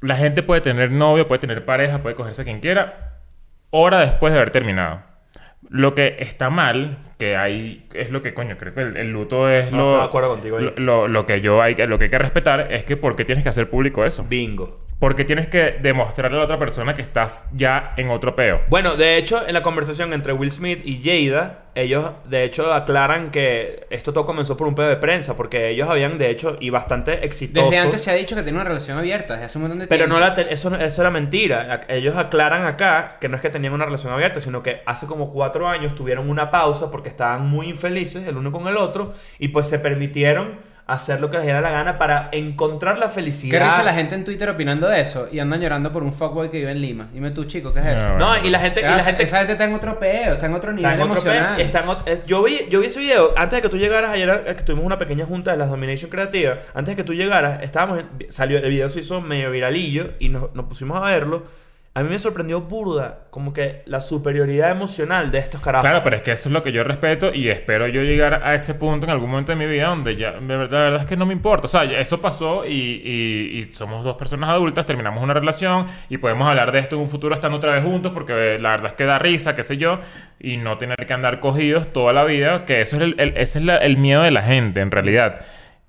la 0.00 0.16
gente 0.16 0.42
puede 0.42 0.60
tener 0.60 0.90
novio, 0.90 1.28
puede 1.28 1.38
tener 1.38 1.64
pareja, 1.64 1.98
puede 1.98 2.16
cogerse 2.16 2.42
a 2.42 2.44
quien 2.44 2.58
quiera, 2.58 3.20
hora 3.70 4.00
después 4.00 4.32
de 4.32 4.40
haber 4.40 4.50
terminado. 4.50 5.00
Lo 5.68 5.94
que 5.94 6.16
está 6.18 6.50
mal, 6.50 6.98
que 7.18 7.36
hay, 7.36 7.86
es 7.94 8.10
lo 8.10 8.22
que, 8.22 8.34
coño, 8.34 8.56
creo 8.58 8.74
que 8.74 8.80
el, 8.80 8.96
el 8.96 9.10
luto 9.10 9.48
es 9.48 9.70
No 9.70 9.76
lo, 9.78 9.84
estoy 9.84 9.98
de 10.00 10.06
acuerdo 10.06 10.28
contigo 10.30 10.56
ahí. 10.58 10.64
lo, 10.64 10.72
lo- 10.76 11.08
lo 11.08 11.26
que 11.26 11.40
yo 11.40 11.62
hay, 11.62 11.74
que- 11.74 11.86
lo 11.86 11.98
que 11.98 12.04
hay 12.04 12.10
que 12.10 12.18
respetar 12.18 12.72
es 12.72 12.84
que 12.84 12.96
¿por 12.96 13.16
qué 13.16 13.24
tienes 13.24 13.42
que 13.44 13.50
hacer 13.50 13.68
público 13.70 14.04
eso? 14.04 14.24
Bingo. 14.28 14.80
Porque 15.00 15.24
tienes 15.24 15.48
que 15.48 15.76
demostrarle 15.82 16.36
a 16.36 16.40
la 16.40 16.44
otra 16.44 16.58
persona 16.58 16.94
que 16.94 17.02
estás 17.02 17.50
ya 17.52 17.92
en 17.96 18.08
otro 18.10 18.34
peo. 18.34 18.62
Bueno, 18.68 18.96
de 18.96 19.18
hecho, 19.18 19.42
en 19.46 19.52
la 19.52 19.62
conversación 19.62 20.12
entre 20.14 20.32
Will 20.32 20.50
Smith 20.50 20.80
y 20.84 21.00
Jada, 21.02 21.64
ellos 21.74 22.12
de 22.24 22.44
hecho 22.44 22.72
aclaran 22.72 23.30
que 23.32 23.86
esto 23.90 24.12
todo 24.12 24.24
comenzó 24.24 24.56
por 24.56 24.66
un 24.68 24.74
pedo 24.76 24.88
de 24.88 24.96
prensa, 24.96 25.36
porque 25.36 25.68
ellos 25.68 25.90
habían 25.90 26.16
de 26.16 26.30
hecho 26.30 26.56
y 26.60 26.70
bastante 26.70 27.26
exitoso. 27.26 27.68
Desde 27.68 27.82
antes 27.82 28.00
se 28.02 28.12
ha 28.12 28.14
dicho 28.14 28.34
que 28.36 28.42
tiene 28.44 28.56
una 28.56 28.64
relación 28.68 28.96
abierta, 28.96 29.34
desde 29.34 29.46
hace 29.46 29.58
un 29.58 29.62
montón 29.62 29.80
de 29.80 29.88
Pero 29.88 30.04
tiempo. 30.06 30.20
no 30.20 30.26
la 30.26 30.34
eso, 30.42 30.70
no- 30.70 30.76
eso 30.76 31.02
era 31.02 31.10
mentira. 31.10 31.82
Ellos 31.88 32.16
aclaran 32.16 32.64
acá 32.64 33.18
que 33.20 33.28
no 33.28 33.34
es 33.36 33.42
que 33.42 33.50
tenían 33.50 33.74
una 33.74 33.84
relación 33.84 34.12
abierta, 34.12 34.40
sino 34.40 34.62
que 34.62 34.80
hace 34.86 35.06
como 35.06 35.32
cuatro 35.32 35.68
años 35.68 35.94
tuvieron 35.96 36.30
una 36.30 36.50
pausa 36.52 36.90
porque 36.90 37.03
estaban 37.08 37.46
muy 37.48 37.68
infelices 37.68 38.26
el 38.26 38.36
uno 38.36 38.52
con 38.52 38.66
el 38.68 38.76
otro 38.76 39.12
y 39.38 39.48
pues 39.48 39.68
se 39.68 39.78
permitieron 39.78 40.74
hacer 40.86 41.18
lo 41.18 41.30
que 41.30 41.38
les 41.38 41.46
diera 41.46 41.62
la 41.62 41.70
gana 41.70 41.96
para 41.96 42.28
encontrar 42.32 42.98
la 42.98 43.08
felicidad. 43.08 43.58
Qué 43.58 43.64
risa 43.64 43.82
la 43.82 43.94
gente 43.94 44.14
en 44.16 44.22
Twitter 44.22 44.50
opinando 44.50 44.86
de 44.86 45.00
eso 45.00 45.26
y 45.32 45.38
andan 45.38 45.58
llorando 45.62 45.90
por 45.90 46.02
un 46.02 46.12
fuckboy 46.12 46.50
que 46.50 46.58
vive 46.58 46.72
en 46.72 46.82
Lima. 46.82 47.08
Dime 47.10 47.30
tú, 47.30 47.44
chico, 47.44 47.72
¿qué 47.72 47.80
es 47.80 47.86
eso? 47.86 48.18
No, 48.18 48.36
y 48.44 48.50
la 48.50 48.58
gente, 48.58 48.80
y 48.80 48.82
la 48.82 49.02
gente 49.02 49.22
esa 49.22 49.38
gente 49.38 49.52
está 49.52 49.64
en 49.64 49.72
otro 49.74 49.98
peo, 49.98 50.34
está 50.34 50.44
en 50.44 50.52
otro 50.52 50.72
nivel 50.74 50.92
Está 50.92 51.02
en 51.02 51.10
otro 51.10 51.22
emocional. 51.30 51.56
pe- 51.56 51.62
está 51.62 51.80
en 51.80 51.86
ot- 51.86 52.02
es- 52.04 52.26
yo, 52.26 52.42
vi, 52.42 52.58
yo 52.68 52.80
vi 52.80 52.86
ese 52.88 53.00
video 53.00 53.32
antes 53.34 53.56
de 53.56 53.62
que 53.62 53.70
tú 53.70 53.78
llegaras 53.78 54.10
ayer, 54.10 54.44
que 54.44 54.62
tuvimos 54.62 54.84
una 54.84 54.98
pequeña 54.98 55.24
junta 55.24 55.52
de 55.52 55.56
las 55.56 55.70
Domination 55.70 56.10
Creativa. 56.10 56.58
Antes 56.74 56.92
de 56.92 56.96
que 56.96 57.04
tú 57.04 57.14
llegaras, 57.14 57.62
estábamos 57.62 58.00
en- 58.00 58.30
salió 58.30 58.58
el 58.58 58.68
video 58.68 58.90
se 58.90 59.00
hizo 59.00 59.22
medio 59.22 59.50
viralillo 59.52 60.10
y 60.18 60.28
nos, 60.28 60.54
nos 60.54 60.66
pusimos 60.66 60.98
a 60.98 61.06
verlo. 61.06 61.44
A 61.96 62.02
mí 62.02 62.08
me 62.10 62.18
sorprendió 62.18 62.60
burda 62.62 63.20
como 63.30 63.52
que 63.52 63.82
la 63.86 64.00
superioridad 64.00 64.72
emocional 64.72 65.30
de 65.30 65.38
estos 65.38 65.60
carajos. 65.60 65.88
Claro, 65.88 66.02
pero 66.02 66.16
es 66.16 66.22
que 66.22 66.32
eso 66.32 66.48
es 66.48 66.52
lo 66.52 66.60
que 66.62 66.72
yo 66.72 66.82
respeto 66.82 67.32
y 67.32 67.48
espero 67.50 67.86
yo 67.86 68.02
llegar 68.02 68.42
a 68.42 68.52
ese 68.56 68.74
punto 68.74 69.06
en 69.06 69.10
algún 69.10 69.30
momento 69.30 69.52
de 69.52 69.56
mi 69.56 69.66
vida 69.66 69.86
donde 69.88 70.16
ya, 70.16 70.32
de 70.32 70.40
verdad, 70.56 70.78
la 70.78 70.84
verdad 70.86 71.00
es 71.02 71.06
que 71.06 71.16
no 71.16 71.24
me 71.24 71.32
importa. 71.32 71.66
O 71.66 71.68
sea, 71.68 71.84
eso 71.84 72.20
pasó 72.20 72.66
y, 72.66 72.72
y- 73.04 73.58
y 73.60 73.72
somos 73.72 74.02
dos 74.04 74.16
personas 74.16 74.50
adultas, 74.50 74.84
terminamos 74.86 75.22
una 75.22 75.34
relación 75.34 75.86
y 76.08 76.18
podemos 76.18 76.48
hablar 76.48 76.72
de 76.72 76.80
esto 76.80 76.96
en 76.96 77.02
un 77.02 77.08
futuro 77.08 77.32
estando 77.32 77.58
otra 77.58 77.72
vez 77.74 77.84
juntos 77.84 78.12
porque 78.12 78.58
la 78.58 78.70
verdad 78.70 78.86
es 78.88 78.94
que 78.94 79.04
da 79.04 79.20
risa, 79.20 79.54
qué 79.54 79.62
sé 79.62 79.76
yo, 79.76 80.00
y 80.40 80.56
no 80.56 80.78
tener 80.78 80.96
que 81.06 81.12
andar 81.14 81.38
cogidos 81.38 81.92
toda 81.92 82.12
la 82.12 82.24
vida, 82.24 82.64
que 82.64 82.80
eso 82.80 82.96
es 82.96 83.02
el, 83.02 83.14
el- 83.18 83.36
ese 83.36 83.60
es 83.60 83.64
la- 83.64 83.76
el 83.76 83.98
miedo 83.98 84.22
de 84.22 84.32
la 84.32 84.42
gente 84.42 84.80
en 84.80 84.90
realidad. 84.90 85.42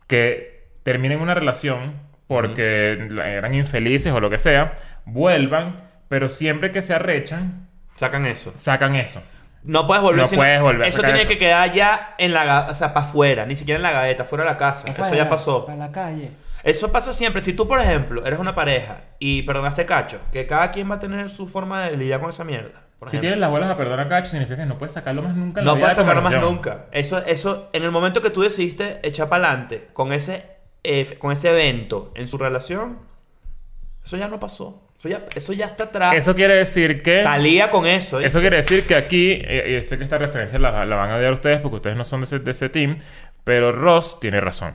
Que 0.08 0.68
terminen 0.84 1.20
una 1.20 1.34
relación 1.34 1.94
porque 2.28 2.92
eran 3.26 3.56
infelices 3.56 4.14
o 4.14 4.20
lo 4.20 4.30
que 4.30 4.38
sea, 4.38 4.74
vuelvan, 5.06 5.85
pero 6.08 6.30
siempre 6.30 6.72
que 6.72 6.82
se 6.82 6.94
arrechan, 6.94 7.68
Sacan 7.96 8.26
eso. 8.26 8.52
sacan 8.56 8.96
eso. 8.96 9.22
No 9.64 9.88
puedes 9.88 10.04
volver 10.04 10.22
No 10.22 10.30
puedes 10.30 10.62
volver 10.62 10.88
Eso 10.88 11.02
tiene 11.02 11.20
eso. 11.22 11.28
que 11.28 11.38
quedar 11.40 11.72
ya 11.74 12.14
en 12.20 12.34
la 12.34 12.68
o 12.70 12.76
sea, 12.76 12.94
para 12.94 13.06
afuera, 13.08 13.46
ni 13.46 13.56
siquiera 13.56 13.78
en 13.78 13.84
la 13.84 13.92
gaveta, 13.92 14.24
fuera 14.24 14.44
de 14.44 14.52
la 14.52 14.58
casa. 14.58 14.92
Eso 14.92 15.16
ya 15.16 15.28
pasó. 15.30 15.66
Para 15.66 15.78
la 15.78 15.92
calle. 15.92 16.32
Eso 16.64 16.92
pasa 16.92 17.14
siempre. 17.14 17.42
Si 17.42 17.54
tú, 17.54 17.68
por 17.68 17.80
ejemplo, 17.80 18.26
eres 18.26 18.40
una 18.40 18.54
pareja 18.56 19.02
y 19.20 19.44
perdonaste 19.44 19.86
cacho, 19.86 20.20
que 20.32 20.46
cada 20.48 20.72
quien 20.72 20.90
va 20.90 20.96
a 20.96 21.00
tener 21.00 21.30
su 21.30 21.48
forma 21.48 21.84
de 21.84 21.96
lidiar 21.98 22.20
con 22.20 22.30
esa 22.30 22.44
mierda. 22.44 22.84
Por 23.00 23.10
Si 23.10 23.20
tienes 23.20 23.38
las 23.40 23.50
bolas 23.52 23.70
a 23.70 23.78
perdonar 23.78 24.06
a 24.08 24.10
Cacho, 24.10 24.32
significa 24.32 24.58
que 24.58 24.66
no 24.66 24.78
puedes 24.78 24.94
sacarlo 24.94 25.22
más 25.22 25.36
nunca 25.36 25.60
en 25.60 25.66
la 25.66 25.72
No 25.72 25.76
vida 25.76 25.86
puedes 25.86 25.98
de 25.98 26.04
sacarlo 26.04 26.22
más 26.24 26.42
nunca. 26.42 26.86
Eso, 26.92 27.20
eso, 27.26 27.70
en 27.74 27.84
el 27.84 27.92
momento 27.92 28.22
que 28.22 28.30
tú 28.30 28.42
decidiste 28.42 29.00
echar 29.04 29.30
para 29.30 29.48
adelante 29.50 29.90
con 29.94 30.12
ese, 30.14 30.46
eh, 30.84 31.18
con 31.20 31.32
ese 31.32 31.52
evento 31.52 32.12
en 32.16 32.28
su 32.28 32.38
relación, 32.38 33.00
eso 34.04 34.18
ya 34.18 34.28
no 34.28 34.40
pasó. 34.40 34.85
Eso 35.06 35.20
ya, 35.20 35.26
eso 35.36 35.54
ya 35.54 35.66
está 35.68 35.84
atrás. 35.86 36.16
Eso 36.16 36.36
quiere 36.36 36.56
decir 36.56 37.04
que... 37.04 37.22
Talía 37.22 37.70
con 37.70 37.86
eso. 37.86 38.20
¿eh? 38.20 38.26
Eso 38.26 38.40
quiere 38.40 38.58
decir 38.58 38.86
que 38.88 38.96
aquí, 38.96 39.34
eh, 39.34 39.78
y 39.80 39.84
sé 39.84 39.98
que 39.98 40.04
esta 40.04 40.18
referencia 40.18 40.58
la, 40.58 40.86
la 40.86 40.96
van 40.96 41.12
a 41.12 41.18
odiar 41.18 41.34
ustedes 41.34 41.60
porque 41.60 41.76
ustedes 41.76 41.96
no 41.96 42.04
son 42.04 42.22
de 42.22 42.26
ese, 42.26 42.40
de 42.40 42.52
ese 42.52 42.70
team, 42.70 42.96
pero 43.44 43.72
Ross 43.72 44.20
tiene 44.20 44.40
razón. 44.40 44.74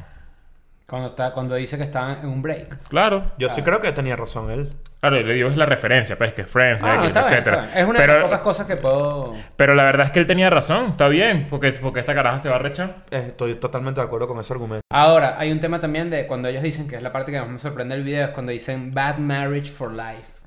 Cuando, 0.91 1.11
está, 1.11 1.31
cuando 1.31 1.55
dice 1.55 1.77
que 1.77 1.85
están 1.85 2.19
en 2.19 2.27
un 2.27 2.43
break. 2.43 2.89
Claro. 2.89 3.31
Yo 3.39 3.49
sí 3.49 3.63
creo 3.63 3.81
que 3.81 3.93
tenía 3.93 4.17
razón 4.17 4.51
él. 4.51 4.73
Claro, 4.99 5.21
y 5.21 5.23
le 5.23 5.35
digo 5.35 5.49
es 5.49 5.57
la 5.57 5.65
referencia, 5.65 6.19
pues 6.19 6.35
que 6.35 6.43
Friends, 6.45 6.83
Ah, 6.83 6.97
X, 6.97 7.07
está 7.07 7.21
bien, 7.21 7.33
etcétera. 7.33 7.57
está 7.65 7.67
bien. 7.75 7.79
Es 7.85 7.89
una 7.89 8.01
de 8.01 8.07
las 8.09 8.17
pero, 8.17 8.27
pocas 8.27 8.41
cosas 8.41 8.67
que 8.67 8.77
puedo... 8.77 9.37
pero 9.57 9.75
la 9.77 9.85
verdad 9.85 10.07
es 10.07 10.13
que 10.13 10.19
él 10.19 10.27
tenía 10.27 10.51
razón, 10.51 10.91
está 10.91 11.07
bien, 11.07 11.47
porque, 11.49 11.71
porque 11.73 12.01
esta 12.01 12.13
caraja 12.13 12.41
se 12.41 12.49
va 12.49 12.57
a 12.57 12.59
rechar. 12.59 12.97
Eh, 13.13 13.27
Estoy 13.29 13.55
totalmente 13.55 14.01
de 14.01 14.07
acuerdo 14.09 14.27
con 14.27 14.41
ese 14.41 14.53
argumento. 14.53 14.83
Ahora, 14.93 15.37
hay 15.39 15.53
un 15.53 15.61
tema 15.61 15.79
también 15.81 16.11
de 16.11 16.27
cuando 16.27 16.49
ellos 16.49 16.63
dicen, 16.65 16.89
que 16.89 16.97
es 16.97 17.03
la 17.03 17.13
parte 17.13 17.31
que 17.31 17.41
más 17.41 17.49
me 17.49 17.61
sorprende 17.61 17.95
del 17.95 18.03
video, 18.05 18.25
es 18.27 18.31
cuando 18.33 18.51
dicen 18.51 18.93
bad 18.93 19.19
marriage 19.19 19.71
for 19.71 19.93
life. 19.93 20.41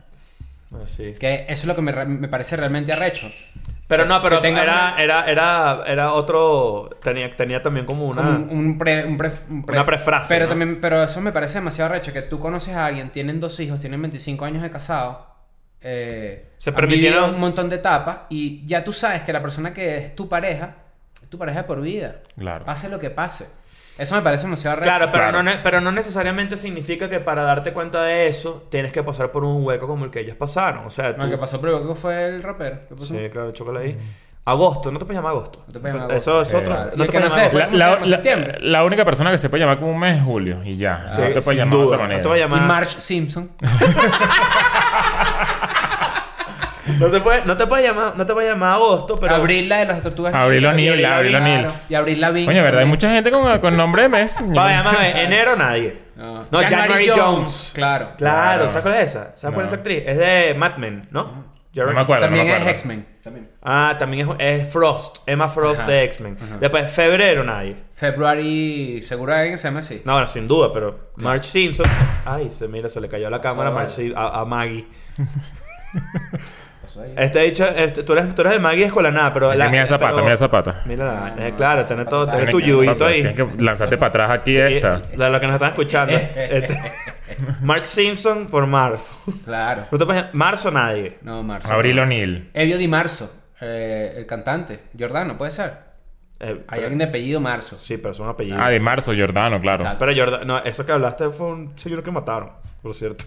Así. 0.83 1.13
Que 1.19 1.45
eso 1.47 1.62
es 1.62 1.65
lo 1.65 1.75
que 1.75 1.81
me, 1.81 1.93
me 2.05 2.27
parece 2.27 2.57
realmente 2.57 2.91
arrecho. 2.91 3.27
Pero 3.97 4.05
no, 4.09 4.21
pero 4.21 4.41
tenga 4.41 4.63
era, 4.63 4.73
una- 4.73 5.03
era, 5.03 5.25
era, 5.25 5.83
era 5.88 6.13
otro. 6.13 6.89
Tenía, 7.01 7.35
tenía 7.35 7.62
también 7.62 7.85
como 7.85 8.05
una. 8.07 8.21
Como 8.21 8.38
un, 8.38 8.50
un 8.50 8.77
pre, 8.77 9.05
un 9.05 9.17
pre- 9.17 9.31
un 9.50 9.63
pre- 9.65 9.75
Una 9.75 9.85
prefrase, 9.85 10.33
Pero, 10.33 10.45
¿no? 10.45 10.50
también, 10.50 10.81
pero 10.81 11.03
eso 11.03 11.21
me 11.21 11.31
parece 11.31 11.55
demasiado 11.59 11.89
arrecho, 11.91 12.12
que 12.13 12.21
tú 12.23 12.39
conoces 12.39 12.75
a 12.75 12.85
alguien, 12.85 13.12
tienen 13.12 13.39
dos 13.39 13.59
hijos, 13.59 13.79
tienen 13.79 14.01
25 14.01 14.45
años 14.45 14.62
de 14.63 14.71
casado. 14.71 15.27
Eh, 15.81 16.51
Se 16.57 16.71
permitieron- 16.71 17.33
un 17.35 17.39
montón 17.39 17.69
de 17.69 17.75
etapas 17.77 18.19
y 18.29 18.65
ya 18.65 18.83
tú 18.83 18.93
sabes 18.93 19.21
que 19.23 19.33
la 19.33 19.41
persona 19.41 19.73
que 19.73 19.97
es 19.97 20.15
tu 20.15 20.29
pareja 20.29 20.75
es 21.21 21.29
tu 21.29 21.38
pareja 21.38 21.59
de 21.62 21.67
por 21.67 21.81
vida. 21.81 22.21
Claro. 22.38 22.63
Pase 22.65 22.88
lo 22.89 23.00
que 23.00 23.09
pase. 23.09 23.47
Eso 23.97 24.15
me 24.15 24.21
parece 24.21 24.45
demasiado. 24.45 24.81
Claro, 24.81 25.05
pero, 25.12 25.29
Claro. 25.29 25.43
No, 25.43 25.51
pero 25.63 25.79
no 25.81 25.91
necesariamente 25.91 26.57
significa 26.57 27.09
que 27.09 27.19
para 27.19 27.43
darte 27.43 27.73
cuenta 27.73 28.01
de 28.03 28.27
eso 28.27 28.67
tienes 28.71 28.91
que 28.91 29.03
pasar 29.03 29.31
por 29.31 29.43
un 29.43 29.63
hueco 29.63 29.85
como 29.88 30.05
el 30.05 30.12
que 30.12 30.19
ellos 30.21 30.35
pasaron. 30.35 30.85
O 30.85 30.89
sea, 30.89 31.09
No, 31.12 31.15
tú... 31.17 31.21
el 31.25 31.29
que 31.31 31.38
pasó 31.38 31.62
primero 31.62 31.88
que 31.88 31.93
fue 31.95 32.25
el 32.27 32.41
rapero. 32.41 32.79
¿Qué 32.89 32.95
pasó? 32.95 33.07
Sí, 33.13 33.29
claro, 33.31 33.51
chócala 33.51 33.81
ahí. 33.81 33.97
Agosto, 34.45 34.91
no 34.91 35.00
te 35.00 35.05
puedes 35.05 35.17
llamar 35.21 35.31
agosto. 35.38 35.63
No 35.67 35.71
te 35.73 35.79
puedes 35.79 35.95
llamar 35.95 36.12
Eso 36.17 36.31
agosto. 36.33 36.57
es 36.57 36.62
otro. 36.63 36.73
Eh, 36.75 36.89
Y 36.95 36.97
no 36.97 37.03
el 37.03 37.09
te 37.12 37.17
puedes 37.17 37.29
no 37.31 37.35
llamar 37.38 37.39
agosto. 37.39 37.59
¿Cómo 37.69 37.77
se 37.77 37.77
llama? 37.77 38.05
¿Septiembre? 38.07 38.57
la 38.62 38.83
única 38.83 39.05
persona 39.05 39.31
que 39.31 39.38
se 39.38 39.50
puede 39.50 39.62
llamar 39.63 39.77
como 39.79 39.91
un 39.91 40.00
mes 40.00 40.17
es 40.17 40.23
Julio 40.23 40.63
y 40.65 40.75
ya. 40.75 41.05
Sí, 41.07 41.21
no 41.21 41.27
te 41.27 41.41
puedes 41.41 41.45
sin 41.45 41.57
llamar 41.59 41.71
de 41.71 41.77
duda. 41.77 41.85
otra 41.85 41.97
manera. 42.00 42.17
No 42.17 42.21
te 42.23 42.27
puedes 42.29 42.41
Y 42.41 42.50
llamar. 42.50 42.67
Marge 42.67 43.00
Simpson. 43.00 43.51
No 46.99 47.07
te 47.09 47.21
puedes, 47.21 47.45
no 47.45 47.55
te 47.57 47.65
puedes 47.67 47.85
llamar, 47.87 48.17
no 48.17 48.25
te 48.25 48.33
puedes 48.33 48.51
llamar 48.51 48.73
agosto, 48.73 49.15
pero. 49.15 49.35
Abril 49.35 49.69
la 49.69 49.77
de 49.77 49.85
las 49.85 50.01
tortugas. 50.01 50.33
Abril 50.33 50.59
Ninja. 50.61 50.73
O'Neil, 50.73 50.89
Abril 50.91 51.05
Abril 51.05 51.35
O'Neil. 51.35 51.55
O'Neil. 51.55 51.67
Claro. 51.67 51.83
Y 51.89 51.95
Abril 51.95 52.21
Lavigne. 52.21 52.45
Coño, 52.53 52.63
¿verdad? 52.63 52.81
Hay 52.81 52.87
mucha 52.87 53.09
gente 53.11 53.31
con, 53.31 53.59
con 53.59 53.77
nombre 53.77 54.01
de 54.03 54.09
mes. 54.09 54.43
Va, 54.57 54.69
llámame, 54.69 55.23
enero 55.23 55.55
nadie. 55.55 56.03
No, 56.15 56.43
No, 56.51 56.59
January 56.59 57.07
Jones. 57.07 57.71
Claro. 57.73 58.09
Claro, 58.17 58.17
Claro. 58.17 58.67
¿sabes 58.67 58.81
cuál 58.81 58.93
es 58.95 59.01
esa? 59.09 59.37
¿Sabes 59.37 59.53
cuál 59.55 59.65
es 59.65 59.71
esa 59.71 59.75
No. 59.77 59.79
actriz? 59.81 60.03
Es 60.05 60.17
de 60.17 60.53
Mad 60.57 60.77
Men, 60.77 61.07
¿no? 61.11 61.23
No 61.23 61.53
Jared- 61.73 61.95
me 61.95 62.01
acuerdo. 62.01 62.25
También 62.25 62.47
no 62.47 62.53
me 62.53 62.61
es. 62.61 62.67
X-Men. 62.67 63.07
También. 63.23 63.49
Ah, 63.63 63.95
también 63.97 64.29
es, 64.37 64.61
es 64.61 64.71
Frost, 64.71 65.17
Emma 65.25 65.49
Frost 65.49 65.79
Ajá. 65.81 65.89
de 65.89 66.03
X-Men. 66.03 66.37
Después, 66.59 66.91
febrero 66.91 67.43
nadie. 67.43 67.77
February. 67.95 69.01
Seguro 69.01 69.33
alguien 69.33 69.57
se 69.57 69.69
llama 69.69 69.79
así. 69.79 70.01
No, 70.05 70.11
bueno, 70.13 70.27
sin 70.27 70.47
duda, 70.47 70.69
pero 70.71 71.11
Marge 71.15 71.45
Simpson. 71.45 71.87
Ay, 72.25 72.51
se 72.51 72.67
mira, 72.67 72.89
se 72.89 73.01
le 73.01 73.09
cayó 73.09 73.29
la 73.31 73.41
cámara 73.41 73.69
a, 73.69 73.71
vale. 73.71 73.87
Marge 73.87 74.13
a, 74.15 74.41
a 74.41 74.45
Maggie. 74.45 74.85
Ahí. 76.97 77.13
Este 77.17 77.39
dicho, 77.39 77.65
este, 77.65 78.03
tú, 78.03 78.13
eres, 78.13 78.33
tú 78.35 78.41
eres 78.41 78.53
el 78.53 78.59
Maggie 78.62 78.85
escuela 78.85 79.09
nada, 79.12 79.33
pero. 79.33 79.50
Mira 79.51 79.81
el 79.81 79.88
zapata, 79.88 80.12
pero- 80.12 80.21
mira 80.23 80.31
el 80.33 80.38
zapata. 80.38 80.81
Mira, 80.85 81.33
la- 81.35 81.47
eh, 81.47 81.53
claro, 81.57 81.85
tenés 81.85 82.07
todo, 82.07 82.27
tenés 82.29 82.50
tu 82.51 82.59
yudito 82.59 83.05
ahí. 83.05 83.21
Tienes 83.21 83.35
que 83.35 83.63
lanzarte 83.63 83.97
para 83.97 84.09
atrás 84.09 84.29
aquí 84.31 84.57
esta. 84.57 85.00
De 85.00 85.29
lo 85.29 85.39
que 85.39 85.47
nos 85.47 85.53
están 85.55 85.69
escuchando. 85.69 86.13
este, 86.35 86.77
Marge 87.62 87.85
Simpson 87.85 88.47
por 88.47 88.67
marzo. 88.67 89.13
Claro. 89.45 89.85
No 89.91 89.97
te 89.97 90.05
puedes- 90.05 90.33
marzo 90.33 90.71
nadie. 90.71 91.17
No, 91.21 91.41
Marzo. 91.43 91.71
Abril 91.71 92.00
O'Neil. 92.00 92.50
Evio 92.53 92.77
Di 92.77 92.88
Marzo. 92.88 93.33
eh, 93.62 94.13
el 94.17 94.25
cantante. 94.25 94.81
Jordano, 94.97 95.38
puede 95.38 95.51
ser. 95.51 95.93
Eh, 96.39 96.47
Hay 96.50 96.55
pero- 96.67 96.81
alguien 96.81 96.97
de 96.97 97.05
apellido 97.05 97.39
Marzo. 97.39 97.77
Sí, 97.79 97.97
pero 97.97 98.12
es 98.12 98.19
un 98.19 98.27
apellido. 98.27 98.57
Ah, 98.62 98.69
de 98.69 98.79
marzo, 98.79 99.13
Jordano, 99.17 99.62
claro. 99.62 99.81
Exacto. 99.81 100.05
Pero 100.05 100.13
Jordan, 100.25 100.45
no, 100.47 100.57
eso 100.59 100.85
que 100.85 100.91
hablaste 100.91 101.29
fue 101.29 101.47
un 101.47 101.79
señor 101.79 102.03
que 102.03 102.12
mataron, 102.12 102.51
por 102.81 102.93
cierto. 102.93 103.23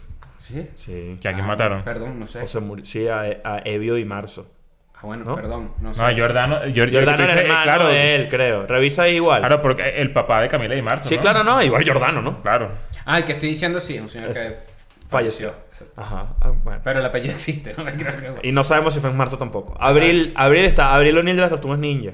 ¿Sí? 0.47 0.67
Sí. 0.77 1.19
¿Que 1.21 1.29
a 1.29 1.33
quién 1.33 1.45
Ah, 1.45 1.49
mataron? 1.49 1.83
Perdón, 1.85 2.19
no 2.21 2.27
sé. 2.27 2.41
O 2.43 2.47
se 2.47 2.61
murió. 2.61 2.85
Sí, 2.85 3.09
a, 3.09 3.21
a 3.45 3.63
Evio 3.65 3.99
y 3.99 4.05
Marzo. 4.05 4.51
ah, 4.95 5.01
bueno, 5.03 5.25
¿no? 5.25 5.35
perdón. 5.37 5.73
No 5.81 5.93
sé. 5.93 6.01
No, 6.01 6.23
Jordano. 6.23 6.57
Jor- 6.75 6.93
Jordano 6.93 7.19
dices, 7.23 7.37
hermano 7.37 7.63
claro, 7.65 7.89
de 7.89 8.15
él, 8.15 8.29
creo. 8.29 8.67
Revisa 8.67 9.03
ahí 9.03 9.17
igual. 9.17 9.41
Claro, 9.41 9.61
porque 9.61 9.83
el 10.01 10.13
papá 10.13 10.41
de 10.43 10.49
Camila 10.49 10.75
y 10.77 10.83
Marzo. 10.83 11.09
sí, 11.09 11.17
¿no? 11.17 11.23
claro, 11.23 11.43
no. 11.45 11.63
Igual 11.63 11.85
Jordano, 11.87 12.23
¿no? 12.23 12.43
Claro. 12.43 12.71
Ah, 13.05 13.19
el 13.19 13.25
que 13.25 13.33
estoy 13.33 13.49
diciendo 13.51 13.81
sí, 13.81 13.97
es 13.97 14.03
un 14.03 14.09
señor 14.09 14.31
Es- 14.31 14.39
que 14.47 14.77
Falleció. 15.09 15.53
Ajá. 15.97 16.35
ah, 16.41 16.51
bueno. 16.65 16.81
Pero 16.83 16.99
el 16.99 17.07
apellido 17.07 17.33
existe, 17.35 17.75
no 17.79 17.85
creo 17.97 18.41
que. 18.41 18.49
Y 18.49 18.53
no 18.53 18.65
sabemos 18.65 18.93
si 18.95 19.01
fue 19.01 19.11
en 19.11 19.17
marzo 19.17 19.39
tampoco. 19.39 19.77
Abril, 19.81 20.33
abril 20.37 20.65
está. 20.65 20.95
Abril 20.95 21.17
O'Neill 21.19 21.37
de 21.37 21.43
las 21.43 21.51
Tortugas 21.51 21.79
Ninja. 21.79 22.13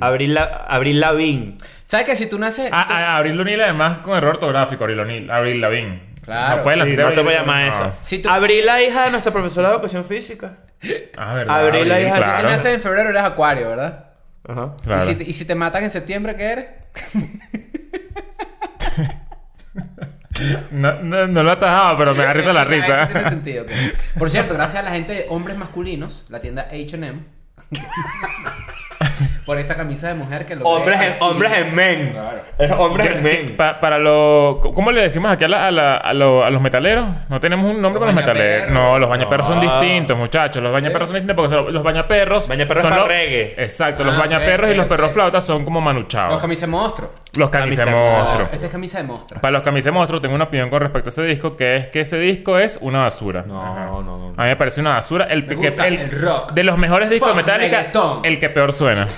Abril, 0.00 0.32
la, 0.32 0.44
Abril 0.68 1.00
Lavín. 1.00 1.58
¿Sabes 1.84 2.06
que 2.06 2.16
si 2.16 2.26
tú 2.30 2.38
naces. 2.38 2.70
Ah, 2.72 2.86
ah, 2.88 3.16
Abril 3.18 3.38
O'Neil 3.38 3.60
además 3.60 3.98
con 3.98 4.16
error 4.16 4.36
ortográfico, 4.36 4.84
Abril 4.84 5.00
O'Neil. 5.00 5.30
Abril 5.30 5.60
Lavín. 5.60 6.00
Claro. 6.26 6.56
No 6.58 6.62
puedes 6.64 6.80
Sí, 6.80 6.86
lanzarte 6.96 7.10
no 7.10 7.14
te 7.14 7.22
voy 7.22 7.34
a 7.34 7.40
llamar 7.40 7.66
no. 7.66 7.72
esa. 7.72 7.92
Si 8.02 8.18
tú- 8.18 8.28
Abril, 8.28 8.66
la 8.66 8.82
hija 8.82 9.04
de 9.04 9.10
nuestra 9.12 9.32
profesora 9.32 9.68
de 9.68 9.74
educación 9.74 10.04
física. 10.04 10.56
Ah, 11.16 11.34
verdad. 11.34 11.66
Abril, 11.66 11.88
la 11.88 12.00
hija 12.00 12.14
de- 12.16 12.20
Si 12.20 12.26
tú 12.26 12.30
claro. 12.32 12.48
naces 12.50 12.74
en 12.74 12.80
febrero, 12.82 13.10
eres 13.10 13.22
acuario, 13.22 13.68
¿verdad? 13.68 14.02
Ajá. 14.48 14.74
Claro. 14.84 15.02
¿Y, 15.02 15.06
si 15.06 15.14
te, 15.14 15.24
y 15.24 15.32
si 15.32 15.44
te 15.44 15.54
matan 15.54 15.84
en 15.84 15.90
septiembre, 15.90 16.36
¿qué 16.36 16.44
eres? 16.52 16.66
No, 20.70 20.92
no, 21.02 21.26
no 21.26 21.42
lo 21.42 21.50
atajaba, 21.52 21.96
pero 21.96 22.14
me 22.14 22.22
da 22.22 22.34
risa 22.34 22.52
la 22.52 22.60
Ah, 22.60 22.64
eso 22.64 22.70
risa. 22.74 23.08
tiene 23.08 23.28
sentido. 23.30 23.64
ok. 23.64 23.70
Por 24.18 24.28
cierto, 24.28 24.52
gracias 24.52 24.82
a 24.82 24.84
la 24.84 24.90
gente 24.92 25.12
de 25.14 25.26
hombres 25.30 25.56
masculinos, 25.56 26.26
la 26.28 26.40
tienda 26.40 26.68
HM, 26.70 27.24
por 29.46 29.58
esta 29.58 29.76
camisa 29.76 30.08
de 30.08 30.14
mujer 30.14 30.44
que 30.44 30.56
lo 30.56 30.64
Hombres 30.64 31.00
en, 31.00 31.14
hombres 31.20 31.52
en 31.56 31.74
men. 31.74 32.10
Claro. 32.12 32.38
Es 32.58 32.72
hombres 32.72 33.06
en 33.06 33.12
¿Qué- 33.14 33.20
men. 33.44 33.56
pa- 33.56 33.78
para 33.78 33.96
los... 33.98 34.56
¿Cómo 34.58 34.90
le 34.90 35.02
decimos 35.02 35.30
aquí 35.30 35.44
a, 35.44 35.48
la- 35.48 35.68
a 35.68 35.70
la- 35.70 35.96
a 35.96 36.12
lo- 36.12 36.44
a 36.44 36.50
los 36.50 36.60
metaleros? 36.60 37.06
No 37.28 37.38
tenemos 37.38 37.70
un 37.70 37.80
nombre 37.80 38.00
Los 38.00 38.08
para 38.12 38.12
los 38.12 38.34
metaleros. 38.34 38.70
No, 38.72 38.98
los 38.98 39.08
bañaperros 39.08 39.46
son 39.46 39.56
No. 39.64 39.78
distintos, 39.78 40.18
muchachos. 40.18 40.60
Los 40.62 40.72
bañaperros 40.72 41.08
son 41.08 41.14
distintos 41.14 41.36
porque 41.36 41.54
son- 41.54 41.72
los 41.72 41.82
bañaperros... 41.84 42.48
Bañaperros 42.48 42.82
son 42.82 42.90
para 42.90 43.02
los- 43.02 43.08
reggae. 43.08 43.54
Exacto. 43.56 44.02
los 44.02 44.16
Ah, 44.16 44.18
bañaperros 44.18 44.68
ok, 44.68 44.74
y 44.74 44.76
los 44.76 44.86
perros 44.86 45.12
flautas 45.12 45.46
son 45.46 45.64
como 45.64 45.80
manuchados. 45.80 46.32
Los 46.32 46.42
camisas 46.42 46.68
monstruo. 46.68 47.10
Los 47.36 47.50
camisas 47.50 47.84
Camisa 47.84 47.96
monstruos. 48.14 48.48
Esta 48.52 48.66
es 48.66 48.72
camisa 48.72 48.98
de 48.98 49.04
monstruo. 49.04 49.40
Para 49.40 49.52
los 49.52 49.62
camisas 49.62 49.92
monstruos 49.92 50.22
tengo 50.22 50.34
una 50.34 50.44
opinión 50.44 50.70
con 50.70 50.80
respecto 50.80 51.08
a 51.08 51.12
ese 51.12 51.22
disco, 51.24 51.56
que 51.56 51.76
es 51.76 51.88
que 51.88 52.00
ese 52.00 52.18
disco 52.18 52.58
es 52.58 52.78
una 52.80 53.00
basura. 53.00 53.44
No, 53.46 53.74
no, 53.74 54.02
no, 54.02 54.18
no. 54.18 54.26
A 54.36 54.42
mí 54.44 54.48
me 54.48 54.56
parece 54.56 54.80
una 54.80 54.94
basura. 54.94 55.24
El, 55.26 55.42
Me 55.42 55.48
que- 55.48 55.54
gusta 55.68 55.86
el 55.86 56.10
rock. 56.10 56.52
De 56.52 56.64
los 56.64 56.76
mejores 56.78 57.10
discos 57.10 57.28
de 57.30 57.34
Metallica, 57.36 57.76
reggaetón. 57.78 58.20
el 58.24 58.38
que 58.38 58.48
peor 58.50 58.72
suena. 58.72 59.06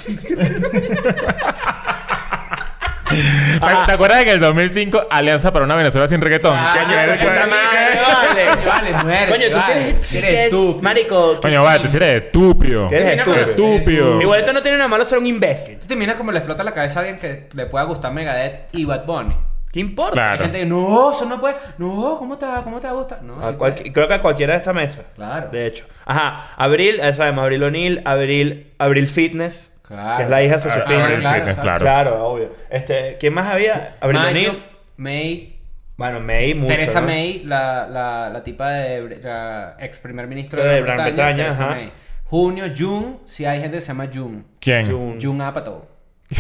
¿Te, 3.61 3.87
te 3.87 3.93
acuerdas 3.93 4.19
de 4.19 4.25
que 4.25 4.31
en 4.31 4.35
el 4.37 4.41
2005 4.41 5.07
Alianza 5.11 5.53
para 5.53 5.65
una 5.65 5.75
Venezuela 5.77 6.07
sin 6.09 6.21
reggaetón? 6.21 6.55
Ah, 6.57 6.73
¿Qué 6.75 6.81
año 6.95 7.19
puta 7.21 7.47
madre, 7.47 8.01
vale. 8.07 8.67
Vale, 8.67 8.93
muere. 9.05 9.33
Coño, 9.33 9.47
tú 9.51 9.57
vale. 9.57 9.81
eres, 9.91 10.15
eres 10.15 10.51
tú. 10.51 10.79
Marico. 10.83 11.41
Coño, 11.41 11.63
vale, 11.63 11.81
tú 11.89 11.97
eres 11.97 12.23
estúpido. 12.25 12.89
Eres 12.91 13.19
estúpido. 13.19 13.47
Estúpido. 13.51 14.21
Igual 14.23 14.41
esto 14.41 14.53
no 14.53 14.63
tiene 14.63 14.77
nada 14.79 14.89
malo 14.89 15.05
ser 15.05 15.19
un 15.19 15.27
imbécil. 15.27 15.79
¿Tú 15.79 15.87
te 15.87 15.95
imaginas 15.95 16.17
cómo 16.17 16.33
le 16.33 16.39
explota 16.39 16.63
la 16.65 16.73
cabeza 16.73 17.01
a 17.01 17.03
alguien 17.03 17.19
que 17.19 17.49
le 17.55 17.67
pueda 17.67 17.85
gustar 17.85 18.13
Megadeth 18.13 18.75
y 18.75 18.85
Bad 18.85 19.05
Bunny? 19.07 19.37
¿Qué 19.73 19.81
importa? 19.81 20.13
Claro. 20.13 20.33
Hay 20.37 20.39
gente 20.45 20.59
que, 20.61 20.67
no, 20.67 21.11
eso 21.13 21.27
no 21.27 21.39
puede. 21.41 21.57
No, 21.77 22.17
¿cómo 22.19 22.39
te, 22.39 22.47
va- 22.47 22.63
cómo 22.63 22.81
te 22.81 22.89
gusta? 22.91 23.21
No, 23.23 23.39
A 23.41 23.51
sí 23.51 23.55
cual- 23.59 23.75
creo 23.75 24.09
que 24.09 24.15
a 24.15 24.21
cualquiera 24.23 24.55
de 24.55 24.59
esta 24.59 24.73
mesa. 24.73 25.03
Claro. 25.15 25.49
De 25.53 25.67
hecho. 25.67 25.85
Ajá. 26.07 26.53
Abril, 26.57 26.97
ya 26.97 27.13
sabemos, 27.13 27.43
Abril 27.45 27.63
O'Neill, 27.65 28.03
Abril, 28.07 28.73
Abril 28.79 29.07
Fitness. 29.07 29.78
Claro. 29.89 30.17
Que 30.19 30.23
es 30.23 30.29
la 30.29 30.43
hija 30.43 30.55
de 30.55 30.61
Socio 30.61 30.83
Ah, 30.83 30.87
claro, 30.87 31.07
Fitness, 31.09 31.21
claro. 31.21 31.45
claro. 31.61 31.79
Claro, 31.81 32.29
obvio. 32.29 32.53
Este, 32.71 33.17
¿quién 33.19 33.33
más 33.35 33.47
había? 33.53 33.97
Abril 34.01 34.21
Mayo, 34.21 34.31
O'Neill. 34.51 34.65
May, 34.99 35.59
Bueno, 35.97 36.21
May 36.21 36.55
mucho. 36.55 36.69
Teresa 36.75 37.01
¿no? 37.01 37.07
May, 37.07 37.43
la, 37.45 37.87
la, 37.89 38.29
la 38.31 38.45
tipa 38.45 38.71
de 38.71 39.19
la 39.23 39.77
ex 39.81 39.99
primer 39.99 40.27
ministro 40.27 40.63
De 40.63 40.69
de, 40.69 40.83
Gran 40.83 40.97
Bretaña, 40.99 41.13
Bretaña, 41.15 41.37
Teresa 41.45 41.65
ajá. 41.65 41.75
May. 41.77 41.93
Junio, 42.25 42.67
June, 42.77 43.17
si 43.25 43.47
hay 43.47 43.61
gente 43.61 43.79
que 43.79 43.81
se 43.81 43.89
llama 43.89 44.09
June. 44.13 44.43
¿Quién? 44.61 44.87
Jun. 44.91 45.19
June 45.21 45.43
Apatow. 45.43 45.87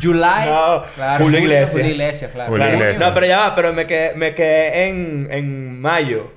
July. 0.00 0.46
No, 0.46 0.82
claro, 0.94 1.24
Julio 1.24 1.38
Iglesias. 1.40 1.72
Julio 1.72 1.90
Iglesias, 1.90 2.30
claro. 2.32 2.50
Julio. 2.50 2.68
Iglesias. 2.74 3.00
No, 3.08 3.14
pero 3.14 3.26
ya 3.26 3.38
va, 3.40 3.54
pero 3.54 3.72
me 3.72 3.86
quedé, 3.86 4.14
me 4.14 4.34
quedé 4.34 4.88
en, 4.88 5.28
en 5.30 5.80
mayo. 5.80 6.32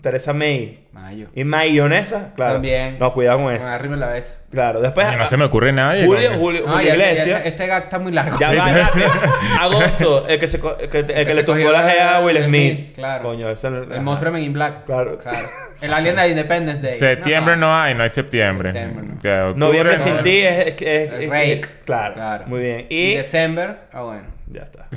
Teresa 0.00 0.32
May. 0.32 0.78
Mayo. 0.92 1.28
Y 1.34 1.44
mayonesa, 1.44 2.32
claro. 2.34 2.54
También. 2.54 2.96
No, 2.98 3.12
cuidado 3.12 3.38
con 3.42 3.52
eso. 3.52 3.66
arriba 3.68 3.96
la 3.96 4.08
vez. 4.08 4.38
Claro, 4.50 4.80
después. 4.80 5.06
Ay, 5.06 5.16
no 5.16 5.26
se 5.26 5.36
me 5.36 5.44
ocurre 5.44 5.72
nadie. 5.72 6.06
Julio, 6.06 6.30
Julio, 6.34 6.62
No, 6.66 6.72
Julio 6.72 6.86
ya- 6.88 6.92
Iglesias. 6.94 7.42
este 7.44 7.66
gag 7.66 7.84
está 7.84 7.98
muy 7.98 8.12
largo. 8.12 8.38
Ya 8.38 8.52
va, 8.52 8.90
Agosto, 9.60 10.26
el 10.28 10.38
que, 10.38 10.48
se, 10.48 10.58
el 10.80 10.88
que, 10.88 10.98
el 11.00 11.36
le 11.36 11.44
cogió 11.44 11.72
la 11.72 11.82
jea 11.88 12.16
a 12.16 12.20
Will 12.20 12.42
Smith. 12.44 12.72
Smith, 12.74 12.94
claro. 12.94 13.22
Coño, 13.24 13.48
ese 13.50 13.68
es 13.68 13.74
El 13.90 14.00
monstruo 14.02 14.32
de 14.32 14.38
Men 14.38 14.46
in 14.46 14.52
Black. 14.54 14.84
Claro. 14.84 15.18
El 15.80 15.92
alien 15.92 16.16
de 16.16 16.28
Independence 16.28 16.82
Day. 16.82 16.90
Septiembre 16.96 17.56
no 17.56 17.74
hay, 17.74 17.94
no 17.94 18.02
hay 18.02 18.08
septiembre. 18.10 18.72
Septiembre, 18.72 19.06
no. 19.08 19.48
Octubre, 19.48 19.54
Noviembre 19.66 19.96
no. 19.98 20.02
sin 20.02 20.18
ti 20.22 20.38
es, 20.38 20.58
es, 20.66 20.74
es- 20.82 21.12
es- 21.12 21.12
El 21.24 21.30
Rake. 21.30 21.66
claro, 21.84 22.44
Muy 22.46 22.60
bien. 22.60 22.86
Y 22.88 23.12
Y. 23.12 23.14
December. 23.16 23.78
Ah, 23.92 24.02
bueno. 24.02 24.22
Ya 24.52 24.62
está. 24.62 24.88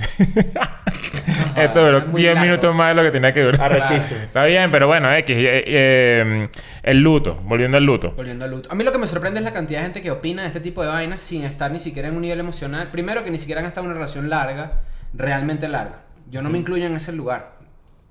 Esto 1.55 1.85
duró 1.85 1.97
es 1.99 2.07
muy 2.07 2.21
10 2.21 2.33
largo. 2.33 2.45
minutos 2.47 2.75
más 2.75 2.89
de 2.89 2.95
lo 2.95 3.03
que 3.03 3.11
tenía 3.11 3.31
que 3.31 3.41
durar. 3.43 3.61
Arrechísimo. 3.71 4.19
Está 4.23 4.45
bien, 4.45 4.69
pero 4.71 4.87
bueno, 4.87 5.11
X. 5.13 5.35
eh, 5.37 5.63
eh, 5.65 6.47
el 6.83 6.99
luto, 6.99 7.35
volviendo 7.43 7.77
al 7.77 7.83
luto. 7.85 8.11
Volviendo 8.11 8.45
al 8.45 8.51
luto. 8.51 8.69
A 8.71 8.75
mí 8.75 8.83
lo 8.83 8.91
que 8.91 8.97
me 8.97 9.07
sorprende 9.07 9.39
es 9.39 9.45
la 9.45 9.53
cantidad 9.53 9.79
de 9.79 9.85
gente 9.85 10.01
que 10.01 10.11
opina 10.11 10.41
de 10.41 10.47
este 10.49 10.59
tipo 10.59 10.81
de 10.81 10.89
vainas 10.89 11.21
sin 11.21 11.43
estar 11.45 11.71
ni 11.71 11.79
siquiera 11.79 12.09
en 12.09 12.15
un 12.15 12.21
nivel 12.21 12.39
emocional. 12.39 12.89
Primero, 12.91 13.23
que 13.23 13.31
ni 13.31 13.37
siquiera 13.37 13.61
han 13.61 13.67
estado 13.67 13.85
en 13.85 13.91
una 13.91 13.99
relación 13.99 14.29
larga, 14.29 14.81
realmente 15.13 15.67
larga. 15.67 15.99
Yo 16.29 16.41
no 16.41 16.49
me 16.49 16.57
incluyo 16.57 16.85
en 16.85 16.95
ese 16.95 17.13
lugar. 17.13 17.54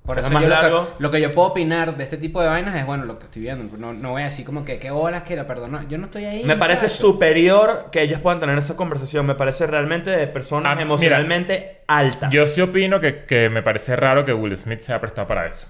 Por 0.04 0.18
eso 0.18 0.28
más 0.28 0.42
yo 0.42 0.48
lo, 0.50 0.54
largo. 0.54 0.86
que, 0.88 0.92
lo 1.02 1.10
que 1.10 1.20
yo 1.20 1.32
puedo 1.32 1.48
opinar 1.48 1.96
de 1.96 2.04
este 2.04 2.18
tipo 2.18 2.42
de 2.42 2.48
vainas 2.48 2.74
es, 2.76 2.84
bueno, 2.84 3.06
lo 3.06 3.18
que 3.18 3.24
estoy 3.24 3.40
viendo. 3.40 3.74
No, 3.78 3.94
no 3.94 4.10
voy 4.10 4.20
a 4.22 4.26
decir 4.26 4.44
como 4.44 4.62
que, 4.64 4.78
qué 4.78 4.90
bolas 4.90 5.22
que 5.22 5.32
era, 5.32 5.46
perdón. 5.46 5.72
no, 5.72 5.88
Yo 5.88 5.96
no 5.96 6.04
estoy 6.06 6.26
ahí. 6.26 6.44
Me 6.44 6.56
parece 6.56 6.90
superior 6.90 7.86
que 7.90 8.02
ellos 8.02 8.20
puedan 8.20 8.38
tener 8.38 8.58
esa 8.58 8.76
conversación. 8.76 9.24
Me 9.24 9.34
parece 9.34 9.66
realmente 9.66 10.10
de 10.10 10.26
personas 10.26 10.72
Ah, 10.72 10.74
mira, 10.74 10.82
emocionalmente 10.82 11.80
altas. 11.86 12.30
Yo 12.30 12.44
sí 12.44 12.60
opino 12.60 13.00
que, 13.00 13.24
que 13.24 13.48
me 13.48 13.62
parece 13.62 13.96
raro 13.96 14.26
que 14.26 14.34
Will 14.34 14.54
Smith 14.56 14.80
se 14.80 14.92
haya 14.92 15.00
prestado 15.00 15.26
para 15.26 15.46
eso. 15.46 15.68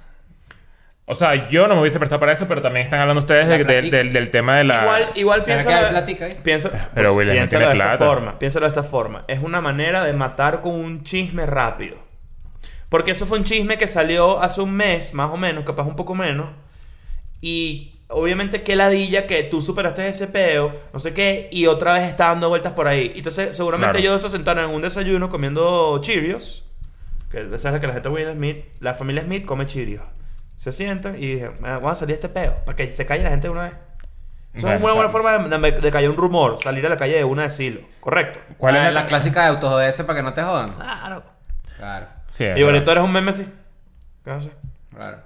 O 1.06 1.14
sea, 1.14 1.48
yo 1.50 1.68
no 1.68 1.74
me 1.76 1.82
hubiese 1.82 1.98
prestado 1.98 2.18
para 2.18 2.32
eso, 2.32 2.48
pero 2.48 2.60
también 2.60 2.84
están 2.84 2.98
hablando 2.98 3.20
ustedes 3.20 3.46
de- 3.46 3.52
La 3.52 3.58
de- 3.58 3.64
platica. 3.66 3.96
del, 3.98 4.12
del 4.12 4.30
tema 4.30 4.56
de 4.56 4.64
la... 4.64 4.82
Igual, 4.82 5.06
igual 5.16 5.44
¿Será 5.44 5.58
piensa. 5.58 5.68
que 5.78 5.84
hay 5.84 5.90
plática 5.90 6.24
ahí? 6.24 6.32
Piensa, 6.42 6.90
Pero 6.94 7.12
pues, 7.12 7.18
Will 7.18 7.26
Smith 7.28 7.36
piénsalo 7.38 7.64
tiene 7.70 7.84
de 7.84 7.92
esta 7.92 8.04
forma. 8.04 8.38
Piénsalo 8.40 8.64
de 8.66 8.68
esta 8.68 8.82
forma. 8.82 9.24
Es 9.28 9.38
una 9.40 9.60
manera 9.60 10.02
de 10.02 10.12
matar 10.14 10.60
con 10.60 10.72
un 10.74 11.04
chisme 11.04 11.46
rápido. 11.46 11.98
Porque 12.94 13.10
eso 13.10 13.26
fue 13.26 13.38
un 13.38 13.44
chisme 13.44 13.76
que 13.76 13.88
salió 13.88 14.40
hace 14.40 14.60
un 14.60 14.70
mes, 14.70 15.14
más 15.14 15.28
o 15.32 15.36
menos, 15.36 15.64
capaz 15.64 15.82
un 15.82 15.96
poco 15.96 16.14
menos. 16.14 16.48
Y 17.40 17.92
obviamente 18.06 18.62
qué 18.62 18.76
ladilla 18.76 19.26
que 19.26 19.42
tú 19.42 19.60
superaste 19.60 20.06
ese 20.06 20.28
peo, 20.28 20.70
no 20.92 21.00
sé 21.00 21.12
qué, 21.12 21.48
y 21.50 21.66
otra 21.66 21.94
vez 21.94 22.04
está 22.04 22.28
dando 22.28 22.48
vueltas 22.48 22.72
por 22.74 22.86
ahí. 22.86 23.12
Entonces, 23.16 23.56
seguramente 23.56 23.98
Claro. 23.98 24.10
ellos 24.10 24.22
se 24.22 24.30
sentaron 24.30 24.66
en 24.70 24.70
un 24.76 24.80
desayuno 24.80 25.28
comiendo 25.28 25.98
Cheerios. 26.02 26.66
Que 27.32 27.40
esa 27.40 27.54
es 27.56 27.64
la 27.64 27.80
que 27.80 27.88
la 27.88 27.94
gente 27.94 28.08
Will 28.10 28.30
Smith, 28.32 28.64
la 28.78 28.94
familia 28.94 29.22
Smith 29.22 29.44
come 29.44 29.66
Cheerios. 29.66 30.04
Se 30.56 30.70
sientan 30.70 31.16
y 31.16 31.26
dicen, 31.34 31.50
"Bueno, 31.58 31.74
vamos 31.80 31.92
a 31.92 31.94
salir 31.96 32.14
este 32.14 32.28
peo, 32.28 32.54
para 32.64 32.76
que 32.76 32.92
se 32.92 33.04
calle 33.06 33.24
la 33.24 33.30
gente 33.30 33.48
de 33.48 33.52
una 33.54 33.62
vez. 33.64 33.72
Eso 34.54 34.66
Bueno, 34.68 34.76
es 34.76 34.82
una 34.84 34.92
buena 34.94 35.10
claro. 35.10 35.10
forma 35.10 35.58
de, 35.58 35.70
de, 35.72 35.80
de 35.80 35.90
callar 35.90 36.10
un 36.10 36.16
rumor, 36.16 36.58
salir 36.58 36.86
a 36.86 36.88
la 36.90 36.96
calle 36.96 37.16
de 37.16 37.24
una 37.24 37.42
decirlo. 37.42 37.80
Correcto. 37.98 38.38
¿Cuál 38.56 38.76
Ah, 38.76 38.86
es 38.88 38.94
la, 38.94 39.06
clásica 39.06 39.42
de 39.42 39.48
autojoderse 39.48 40.04
para 40.04 40.20
que 40.20 40.22
no 40.22 40.32
te 40.32 40.42
jodan? 40.44 40.68
Claro. 40.68 41.24
Claro, 41.76 42.06
Sí, 42.34 42.44
Y 42.56 42.62
bueno, 42.64 42.82
tú 42.82 42.90
eres 42.90 43.04
un 43.04 43.12
meme 43.12 43.30
así. 43.30 43.46
¿Qué 44.24 44.30
haces? 44.32 44.50
claro. 44.92 45.18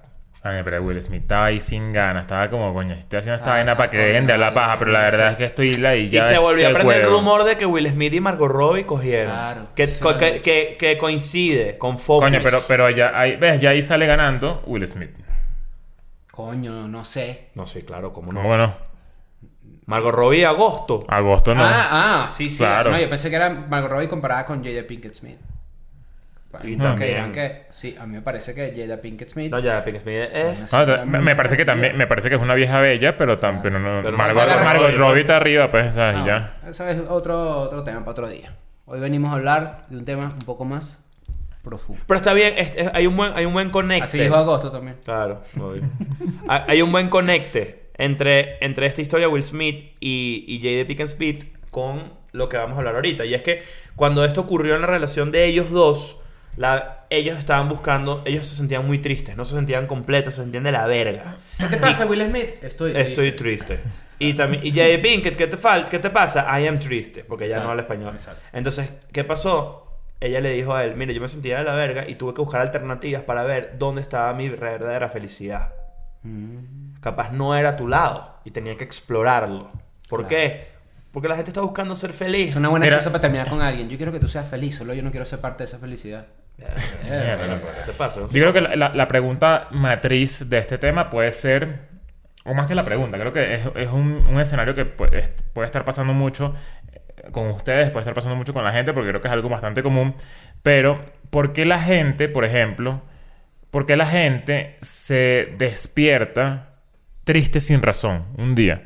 Ay, 0.42 0.60
pero 0.62 0.82
Will 0.82 1.02
Smith 1.02 1.22
estaba 1.22 1.46
ahí 1.46 1.58
sin 1.60 1.90
ganas. 1.92 2.22
Estaba 2.24 2.48
como, 2.50 2.72
coño, 2.74 2.94
estoy 2.94 3.18
haciendo 3.18 3.36
esta 3.36 3.50
Ah, 3.52 3.56
vaina 3.56 3.76
para 3.76 3.88
que 3.90 3.96
dejen 3.98 4.26
de 4.26 4.34
hablar 4.34 4.52
paja. 4.54 4.76
Pero 4.78 4.92
la 4.92 5.00
sí. 5.10 5.16
verdad 5.16 5.30
es 5.32 5.36
que 5.38 5.44
estoy 5.46 5.72
la 5.74 5.96
y 5.96 6.10
ya 6.10 6.20
y 6.20 6.22
se 6.22 6.34
es 6.34 6.40
volvió 6.42 6.66
a 6.66 6.68
el 6.68 6.74
prender 6.74 7.00
el 7.00 7.08
rumor 7.08 7.44
de 7.44 7.56
que 7.56 7.66
Will 7.66 7.88
Smith 7.88 8.12
y 8.14 8.20
Margot 8.20 8.48
Robbie 8.50 8.84
cogieron. 8.86 9.32
Claro. 9.32 9.68
Que, 9.74 9.86
Sí. 9.88 10.00
co- 10.00 10.16
que, 10.18 10.40
que- 10.40 10.76
que 10.78 10.96
coincide 10.98 11.76
con 11.78 11.98
Focus. 11.98 12.24
Coño, 12.28 12.38
pero, 12.42 12.58
pero 12.68 12.88
ya 12.90 13.18
ahí, 13.18 13.34
ves, 13.36 13.60
ya 13.60 13.70
ahí 13.70 13.82
sale 13.82 14.06
ganando 14.06 14.62
Will 14.66 14.86
Smith. 14.86 15.10
Coño, 16.30 16.86
no 16.86 17.04
sé. 17.04 17.48
No, 17.54 17.66
sí, 17.66 17.82
claro, 17.82 18.12
cómo 18.12 18.32
No, 18.32 18.42
no. 18.42 18.46
bueno, 18.48 18.74
Margot 19.86 20.14
Robbie, 20.14 20.44
agosto. 20.46 21.02
agosto 21.08 21.54
no. 21.54 21.64
Ah, 21.64 21.88
ah, 22.26 22.30
sí, 22.30 22.48
sí. 22.48 22.58
Claro. 22.58 22.90
No, 22.92 22.98
yo 23.00 23.08
pensé 23.08 23.28
que 23.28 23.36
era 23.36 23.50
Margot 23.50 23.90
Robbie 23.90 24.08
comparada 24.08 24.44
con 24.44 24.62
Jada 24.62 24.86
Pinkett 24.86 25.14
Smith. 25.14 25.38
Bueno, 26.50 26.66
Y 26.68 26.76
que 26.76 26.82
también. 26.82 27.08
dirán 27.10 27.32
que 27.32 27.66
sí, 27.72 27.94
a 28.00 28.06
mí 28.06 28.14
me 28.14 28.22
parece 28.22 28.54
que 28.54 28.72
Jada 28.74 29.00
Pinkett 29.02 29.28
Smith. 29.28 29.50
No, 29.52 29.58
ya, 29.58 29.84
Pink 29.84 30.00
Smith 30.00 30.16
es. 30.32 30.72
Ah, 30.72 31.04
me, 31.06 31.18
me 31.20 31.36
parece 31.36 31.58
que 31.58 31.66
también 31.66 31.94
me 31.96 32.06
parece 32.06 32.30
que 32.30 32.36
es 32.36 32.40
una 32.40 32.54
vieja 32.54 32.80
bella, 32.80 33.18
pero 33.18 33.38
también 33.38 33.62
pero 33.62 33.78
no, 33.78 34.02
Pero 34.02 34.16
Margot, 34.16 34.46
Margot 34.46 34.64
Margot 34.64 34.82
Robbie, 34.86 34.96
Robbie 34.98 35.14
¿no? 35.14 35.20
está 35.20 35.36
arriba, 35.36 35.70
pues, 35.70 35.94
¿sabes? 35.94 36.16
Y 36.16 36.30
Ah, 36.30 36.56
ya. 36.62 36.68
Eso 36.70 36.88
es 36.88 37.00
otro, 37.08 37.60
otro 37.60 37.84
tema 37.84 37.98
para 38.00 38.10
otro 38.12 38.28
día. 38.30 38.54
Hoy 38.86 38.98
venimos 39.00 39.30
a 39.30 39.34
hablar 39.34 39.82
de 39.90 39.98
un 39.98 40.06
tema 40.06 40.32
un 40.38 40.46
poco 40.46 40.64
más 40.64 41.04
profundo. 41.62 42.02
Pero 42.06 42.16
está 42.16 42.32
bien, 42.32 42.54
es- 42.56 42.76
es- 42.76 42.90
hay, 42.94 43.06
un 43.06 43.14
buen, 43.16 43.32
hay 43.34 43.44
un 43.44 43.52
buen 43.52 43.68
conecte. 43.68 44.04
Así 44.04 44.18
dijo 44.18 44.34
Agosto 44.36 44.70
también. 44.70 44.96
Claro, 45.04 45.42
obvio. 45.60 45.82
hay 46.48 46.62
hay 46.68 46.82
un 46.82 46.90
buen 46.92 47.10
conecte 47.10 47.90
entre, 47.98 48.56
entre 48.64 48.86
esta 48.86 49.02
historia 49.02 49.26
de 49.26 49.32
Will 49.34 49.44
Smith 49.44 49.96
y, 50.00 50.46
y 50.48 50.62
Jada 50.62 50.86
Pinkett 50.86 51.08
Smith 51.08 51.44
con 51.70 52.04
lo 52.32 52.48
que 52.48 52.56
vamos 52.56 52.76
a 52.76 52.78
hablar 52.78 52.94
ahorita. 52.94 53.26
Y 53.26 53.34
es 53.34 53.42
que 53.42 53.62
cuando 53.96 54.24
esto 54.24 54.40
ocurrió 54.40 54.74
en 54.76 54.80
la 54.80 54.86
relación 54.86 55.30
de 55.30 55.44
ellos 55.44 55.70
dos, 55.70 56.22
la, 56.58 57.06
ellos 57.08 57.38
estaban 57.38 57.68
buscando, 57.68 58.22
ellos 58.26 58.46
se 58.46 58.56
sentían 58.56 58.84
muy 58.86 58.98
tristes, 58.98 59.36
no 59.36 59.44
se 59.44 59.54
sentían 59.54 59.86
completos, 59.86 60.34
se 60.34 60.42
sentían 60.42 60.64
de 60.64 60.72
la 60.72 60.86
verga. 60.86 61.36
¿Qué 61.56 61.66
te 61.66 61.76
pasa, 61.78 62.04
Will 62.04 62.22
Smith? 62.28 62.62
Estoy 62.62 62.92
Estoy 62.96 63.32
triste. 63.32 63.80
Y 64.18 64.34
también 64.34 64.66
y 64.66 64.72
Jada 64.72 65.00
Pinkett, 65.00 65.36
¿qué 65.36 65.46
te 65.46 65.56
falta? 65.56 65.88
¿Qué 65.88 66.00
te 66.00 66.10
pasa? 66.10 66.44
I 66.60 66.66
am 66.66 66.78
triste, 66.80 67.22
porque 67.24 67.44
ella 67.46 67.60
no 67.60 67.70
habla 67.70 67.82
español. 67.82 68.12
exacto. 68.14 68.42
Entonces, 68.52 68.90
¿qué 69.12 69.22
pasó? 69.22 69.84
Ella 70.20 70.40
le 70.40 70.50
dijo 70.50 70.74
a 70.74 70.84
él, 70.84 70.96
mire, 70.96 71.14
yo 71.14 71.20
me 71.20 71.28
sentía 71.28 71.58
de 71.58 71.64
la 71.64 71.76
verga 71.76 72.08
y 72.08 72.16
tuve 72.16 72.34
que 72.34 72.40
buscar 72.40 72.60
alternativas 72.60 73.22
para 73.22 73.44
ver 73.44 73.76
dónde 73.78 74.02
estaba 74.02 74.34
mi 74.34 74.48
verdadera 74.48 75.08
felicidad. 75.08 75.72
Mm. 76.24 76.98
Capaz 77.00 77.30
no 77.30 77.56
era 77.56 77.70
a 77.70 77.76
tu 77.76 77.86
lado 77.86 78.40
y 78.44 78.50
tenía 78.50 78.76
que 78.76 78.82
explorarlo. 78.82 79.70
¿Por 80.08 80.26
qué? 80.26 80.66
Porque 81.12 81.28
la 81.28 81.36
gente 81.36 81.50
está 81.50 81.60
buscando 81.60 81.94
ser 81.94 82.12
feliz. 82.12 82.50
Es 82.50 82.56
una 82.56 82.68
buena 82.68 82.84
Mira- 82.86 82.96
excusa 82.96 83.12
para 83.12 83.22
terminar 83.22 83.48
con 83.48 83.62
alguien. 83.62 83.88
Yo 83.88 83.96
quiero 83.96 84.10
que 84.10 84.18
tú 84.20 84.26
seas 84.26 84.48
feliz, 84.48 84.76
solo 84.76 84.92
yo 84.94 85.02
no 85.04 85.10
quiero 85.12 85.24
ser 85.24 85.40
parte 85.40 85.58
de 85.58 85.66
esa 85.66 85.78
felicidad. 85.78 86.26
Yo 88.32 88.50
creo 88.50 88.52
que 88.52 88.76
la, 88.76 89.08
pregunta 89.08 89.68
matriz 89.70 90.48
de 90.48 90.58
este 90.58 90.78
tema 90.78 91.10
puede 91.10 91.32
ser, 91.32 91.80
o 92.44 92.54
más 92.54 92.66
que 92.66 92.74
la 92.74 92.84
pregunta, 92.84 93.18
creo 93.18 93.32
que 93.32 93.54
es, 93.54 93.60
es 93.76 93.88
un, 93.88 94.20
un 94.28 94.40
escenario 94.40 94.74
que 94.74 94.84
puede, 94.84 95.28
puede 95.52 95.66
estar 95.66 95.84
pasando 95.84 96.12
mucho 96.12 96.54
eh, 96.92 97.30
con 97.30 97.48
ustedes, 97.48 97.90
puede 97.90 98.02
estar 98.02 98.14
pasando 98.14 98.36
mucho 98.36 98.52
con 98.52 98.64
la 98.64 98.72
gente, 98.72 98.92
porque 98.92 99.08
creo 99.10 99.20
que 99.20 99.28
es 99.28 99.32
algo 99.32 99.48
bastante 99.48 99.82
común. 99.82 100.14
Pero, 100.62 101.04
¿por 101.30 101.52
qué 101.52 101.64
la 101.64 101.80
gente, 101.80 102.28
por 102.28 102.44
ejemplo, 102.44 103.02
por 103.70 103.86
qué 103.86 103.96
la 103.96 104.06
gente 104.06 104.76
se 104.80 105.54
despierta 105.58 106.70
triste 107.24 107.60
sin 107.60 107.82
razón 107.82 108.24
un 108.36 108.54
día? 108.54 108.82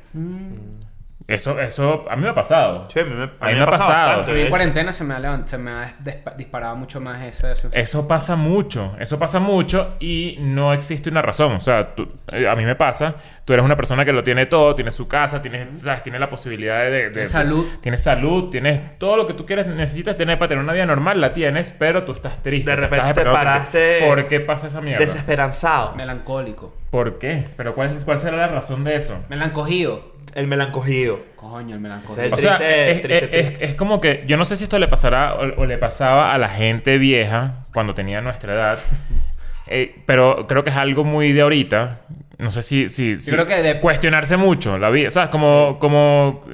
Eso, 1.29 1.61
eso 1.61 2.05
a 2.11 2.17
mí 2.17 2.23
me 2.23 2.29
ha 2.31 2.35
pasado. 2.35 2.85
Sí, 2.89 3.01
a 3.01 3.05
mí 3.05 3.11
me, 3.15 3.23
a 3.25 3.27
A 3.27 3.29
mí 3.29 3.33
mí 3.41 3.41
me 3.41 3.53
ha 3.53 3.55
me 3.55 3.63
ha 3.63 3.67
pasado 3.67 4.19
pasado. 4.21 4.35
de 4.35 4.43
en 4.45 4.49
cuarentena 4.51 4.93
se 4.93 5.05
me 5.05 5.15
ha, 5.15 5.21
levant- 5.21 5.47
se 5.47 5.59
me 5.59 5.71
ha 5.71 5.95
disparado 6.37 6.77
mucho 6.77 7.01
más 7.01 7.23
esa 7.23 7.49
sensación. 7.55 7.73
Eso 7.75 8.09
pasa 8.09 8.37
mucho, 8.37 8.97
eso 8.99 9.19
pasa 9.19 9.39
mucho 9.41 9.95
y 10.01 10.37
no 10.41 10.73
existe 10.73 11.11
una 11.11 11.23
razón. 11.23 11.53
O 11.53 11.61
sea, 11.61 11.95
tú- 11.95 12.09
eh, 12.33 12.49
a 12.49 12.55
mí 12.57 12.65
me 12.65 12.75
pasa, 12.75 13.15
tú 13.45 13.53
eres 13.53 13.65
una 13.65 13.77
persona 13.77 14.05
que 14.05 14.13
lo 14.13 14.23
tiene 14.25 14.47
todo, 14.47 14.75
tienes 14.75 14.95
su 14.95 15.09
casa, 15.09 15.41
tienes, 15.43 15.79
¿sabes? 15.81 16.03
tienes 16.03 16.21
la 16.21 16.29
posibilidad 16.31 16.83
de... 16.85 17.11
de- 17.11 17.27
salud. 17.27 17.67
Tienes 17.81 18.03
salud, 18.03 18.51
tienes 18.51 18.99
todo 18.99 19.17
lo 19.17 19.27
que 19.27 19.35
tú 19.35 19.47
quieres, 19.47 19.67
necesitas 19.67 20.17
tener 20.17 20.39
para 20.39 20.49
tener 20.49 20.63
una 20.65 20.73
vida 20.73 20.87
normal, 20.87 21.21
la 21.21 21.33
tienes, 21.33 21.71
pero 21.71 22.05
tú 22.05 22.13
estás 22.13 22.43
triste. 22.43 22.71
De 22.71 22.77
te 22.77 22.81
repente 22.83 23.09
estás 23.09 23.25
te 23.25 23.31
paraste 23.31 23.99
¿Por 24.07 24.29
qué 24.29 24.41
pasa 24.41 24.67
esa 24.67 24.81
mierda? 24.81 24.99
Desesperanzado. 25.05 25.95
Melancólico. 25.95 26.75
¿Por 26.91 27.19
qué? 27.19 27.49
¿Pero 27.57 27.75
cuál, 27.75 27.97
es- 27.97 28.05
cuál 28.05 28.19
será 28.19 28.37
la 28.37 28.49
razón 28.49 28.85
de 28.85 28.97
eso? 28.97 29.25
Melancogido. 29.29 30.12
El 30.35 30.47
melancogido. 30.47 31.21
Coño, 31.37 31.75
el 31.75 31.81
melancogido. 31.81 32.23
es 32.25 32.33
O 32.33 32.37
sea, 32.37 32.57
Triste, 32.57 32.91
es, 32.93 33.01
triste, 33.01 33.25
es- 33.25 33.31
triste. 33.47 33.65
es- 33.67 33.75
como 33.75 34.01
que 34.01 34.25
yo 34.27 34.37
no 34.37 34.45
sé 34.45 34.57
si 34.57 34.65
esto 34.65 34.79
le 34.79 34.89
pasará 34.89 35.35
o, 35.35 35.63
o 35.63 35.67
le 35.67 35.77
pasaba 35.79 36.33
a 36.33 36.39
la 36.39 36.49
gente 36.49 36.99
vieja 36.99 37.67
cuando 37.75 37.95
tenía 37.95 38.21
nuestra 38.21 38.55
edad, 38.55 38.79
eh, 39.67 40.03
pero 40.07 40.47
creo 40.49 40.65
que 40.65 40.71
es 40.71 40.77
algo 40.77 41.05
muy 41.05 41.33
de 41.33 41.43
ahorita. 41.43 42.01
No 42.39 42.51
sé 42.51 42.63
si, 42.63 42.89
si, 42.89 43.17
si- 43.19 43.31
creo 43.31 43.47
que 43.47 43.63
de- 43.63 43.81
cuestionarse 43.81 44.37
mucho 44.37 44.79
la 44.79 44.91
vida, 44.91 45.11
¿sabes? 45.11 45.29
Como, 45.29 45.79
como 45.79 46.45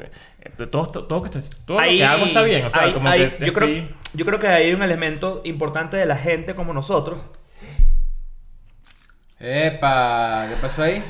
todo, 0.57 0.87
todo, 0.87 1.05
todo, 1.05 1.31
todo 1.65 1.79
lo 1.79 1.81
Ahí- 1.81 1.99
que 1.99 2.05
hago 2.05 2.25
está 2.27 2.43
bien. 2.43 2.65
O 2.67 2.71
sea, 2.71 2.83
ahí- 2.83 2.93
como 2.93 3.09
ahí- 3.09 3.29
que 3.31 3.47
yo, 3.47 3.53
creo, 3.53 3.89
yo 4.15 4.25
creo 4.27 4.39
que 4.41 4.49
hay 4.49 4.73
un 4.75 4.83
elemento 4.83 5.41
importante 5.45 5.97
de 5.97 6.05
la 6.07 6.17
gente 6.17 6.55
como 6.55 6.73
nosotros. 6.75 7.19
Epa, 9.41 10.47
¿qué 10.49 10.57
pasó 10.61 10.83
ahí? 10.83 11.03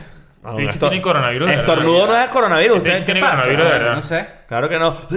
Twitch 0.57 0.79
tiene 0.79 1.01
coronavirus. 1.03 1.51
Estornudo 1.51 2.07
no 2.07 2.17
es 2.17 2.29
coronavirus. 2.31 2.77
Twitch 2.83 2.85
¿Ustedes 2.87 3.05
qué 3.05 3.13
tiene 3.13 3.21
pasa? 3.21 3.37
coronavirus 3.43 3.65
de 3.65 3.73
verdad. 3.79 3.95
No 3.95 4.03
sé. 4.03 4.29
Claro 4.49 4.69
que 4.69 4.79
no. 4.79 4.93
Tú 4.93 5.17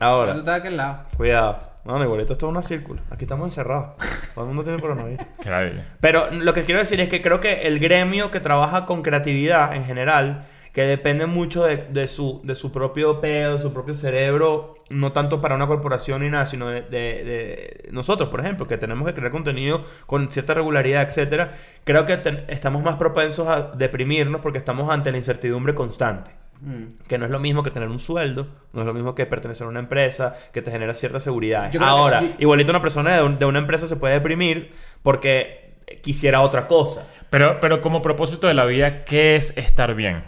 Ahora, 0.00 0.30
estás 0.32 0.44
de 0.46 0.52
aquel 0.54 0.76
lado. 0.76 1.04
cuidado. 1.16 1.70
No, 1.84 1.98
no, 1.98 2.04
igualito 2.04 2.32
esto 2.34 2.46
es 2.46 2.50
una 2.50 2.62
círcula. 2.62 3.02
Aquí 3.10 3.24
estamos 3.24 3.46
encerrados. 3.48 3.96
Todo 4.34 4.44
el 4.44 4.48
mundo 4.48 4.64
tiene 4.64 4.80
coronavirus. 4.80 5.26
Pero 6.00 6.30
lo 6.30 6.52
que 6.52 6.64
quiero 6.64 6.80
decir 6.80 7.00
es 7.00 7.08
que 7.08 7.22
creo 7.22 7.40
que 7.40 7.62
el 7.62 7.78
gremio 7.78 8.30
que 8.30 8.40
trabaja 8.40 8.84
con 8.86 9.02
creatividad 9.02 9.74
en 9.74 9.84
general, 9.84 10.44
que 10.72 10.82
depende 10.82 11.26
mucho 11.26 11.64
de, 11.64 11.76
de 11.90 12.06
su, 12.06 12.40
de 12.44 12.54
su 12.54 12.70
propio 12.70 13.20
pedo, 13.20 13.54
de 13.54 13.58
su 13.58 13.72
propio 13.72 13.94
cerebro, 13.94 14.74
no 14.90 15.12
tanto 15.12 15.40
para 15.40 15.54
una 15.54 15.66
corporación 15.66 16.20
ni 16.22 16.28
nada, 16.28 16.44
sino 16.46 16.68
de, 16.68 16.82
de- 16.82 17.24
de 17.24 17.88
nosotros, 17.92 18.28
por 18.28 18.40
ejemplo, 18.40 18.66
que 18.68 18.76
tenemos 18.76 19.06
que 19.08 19.14
crear 19.14 19.30
contenido 19.30 19.80
con 20.06 20.30
cierta 20.30 20.52
regularidad, 20.52 21.02
etcétera, 21.02 21.52
creo 21.84 22.04
que 22.06 22.16
ten- 22.18 22.44
estamos 22.48 22.82
más 22.82 22.96
propensos 22.96 23.48
a 23.48 23.62
deprimirnos 23.74 24.40
porque 24.42 24.58
estamos 24.58 24.90
ante 24.90 25.10
la 25.12 25.16
incertidumbre 25.16 25.74
constante. 25.74 26.32
Mm. 26.60 27.06
Que 27.08 27.16
no 27.16 27.24
es 27.24 27.30
lo 27.30 27.38
mismo 27.38 27.62
que 27.62 27.70
tener 27.70 27.88
un 27.88 27.98
sueldo, 28.00 28.48
no 28.74 28.80
es 28.80 28.86
lo 28.86 28.92
mismo 28.92 29.14
que 29.14 29.24
pertenecer 29.24 29.66
a 29.66 29.70
una 29.70 29.80
empresa, 29.80 30.36
que 30.52 30.60
te 30.60 30.70
genera 30.70 30.92
cierta 30.94 31.18
seguridad. 31.18 31.70
Que- 31.70 31.78
Ahora, 31.80 32.20
yo- 32.20 32.28
igualito 32.38 32.70
una 32.70 32.82
persona 32.82 33.16
de, 33.16 33.22
un- 33.22 33.38
de 33.38 33.46
una 33.46 33.60
empresa 33.60 33.86
se 33.88 33.96
puede 33.96 34.14
deprimir 34.14 34.72
porque 35.02 35.76
quisiera 36.02 36.40
otra 36.42 36.66
cosa. 36.66 37.06
Pero, 37.30 37.60
pero 37.60 37.80
como 37.80 38.02
propósito 38.02 38.46
de 38.46 38.54
la 38.54 38.64
vida, 38.64 39.04
¿qué 39.04 39.36
es 39.36 39.56
estar 39.56 39.94
bien? 39.94 40.24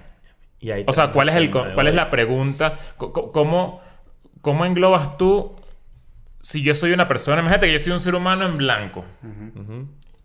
Y 0.61 0.71
ahí 0.71 0.85
O 0.87 0.93
sea, 0.93 1.11
¿cuál 1.11 1.29
es, 1.29 1.35
el, 1.35 1.51
cuál 1.51 1.89
es 1.89 1.95
la 1.95 2.09
pregunta? 2.09 2.79
¿Cómo, 2.97 3.81
¿Cómo 4.43 4.67
englobas 4.67 5.17
tú 5.17 5.57
si 6.43 6.63
yo 6.63 6.75
soy 6.75 6.93
una 6.93 7.09
persona? 7.09 7.41
Imagínate 7.41 7.67
que 7.67 7.73
yo 7.73 7.79
soy 7.79 7.93
un 7.93 8.01
ser 8.01 8.15
humano 8.15 8.45
en 8.45 8.59
blanco. 8.59 9.05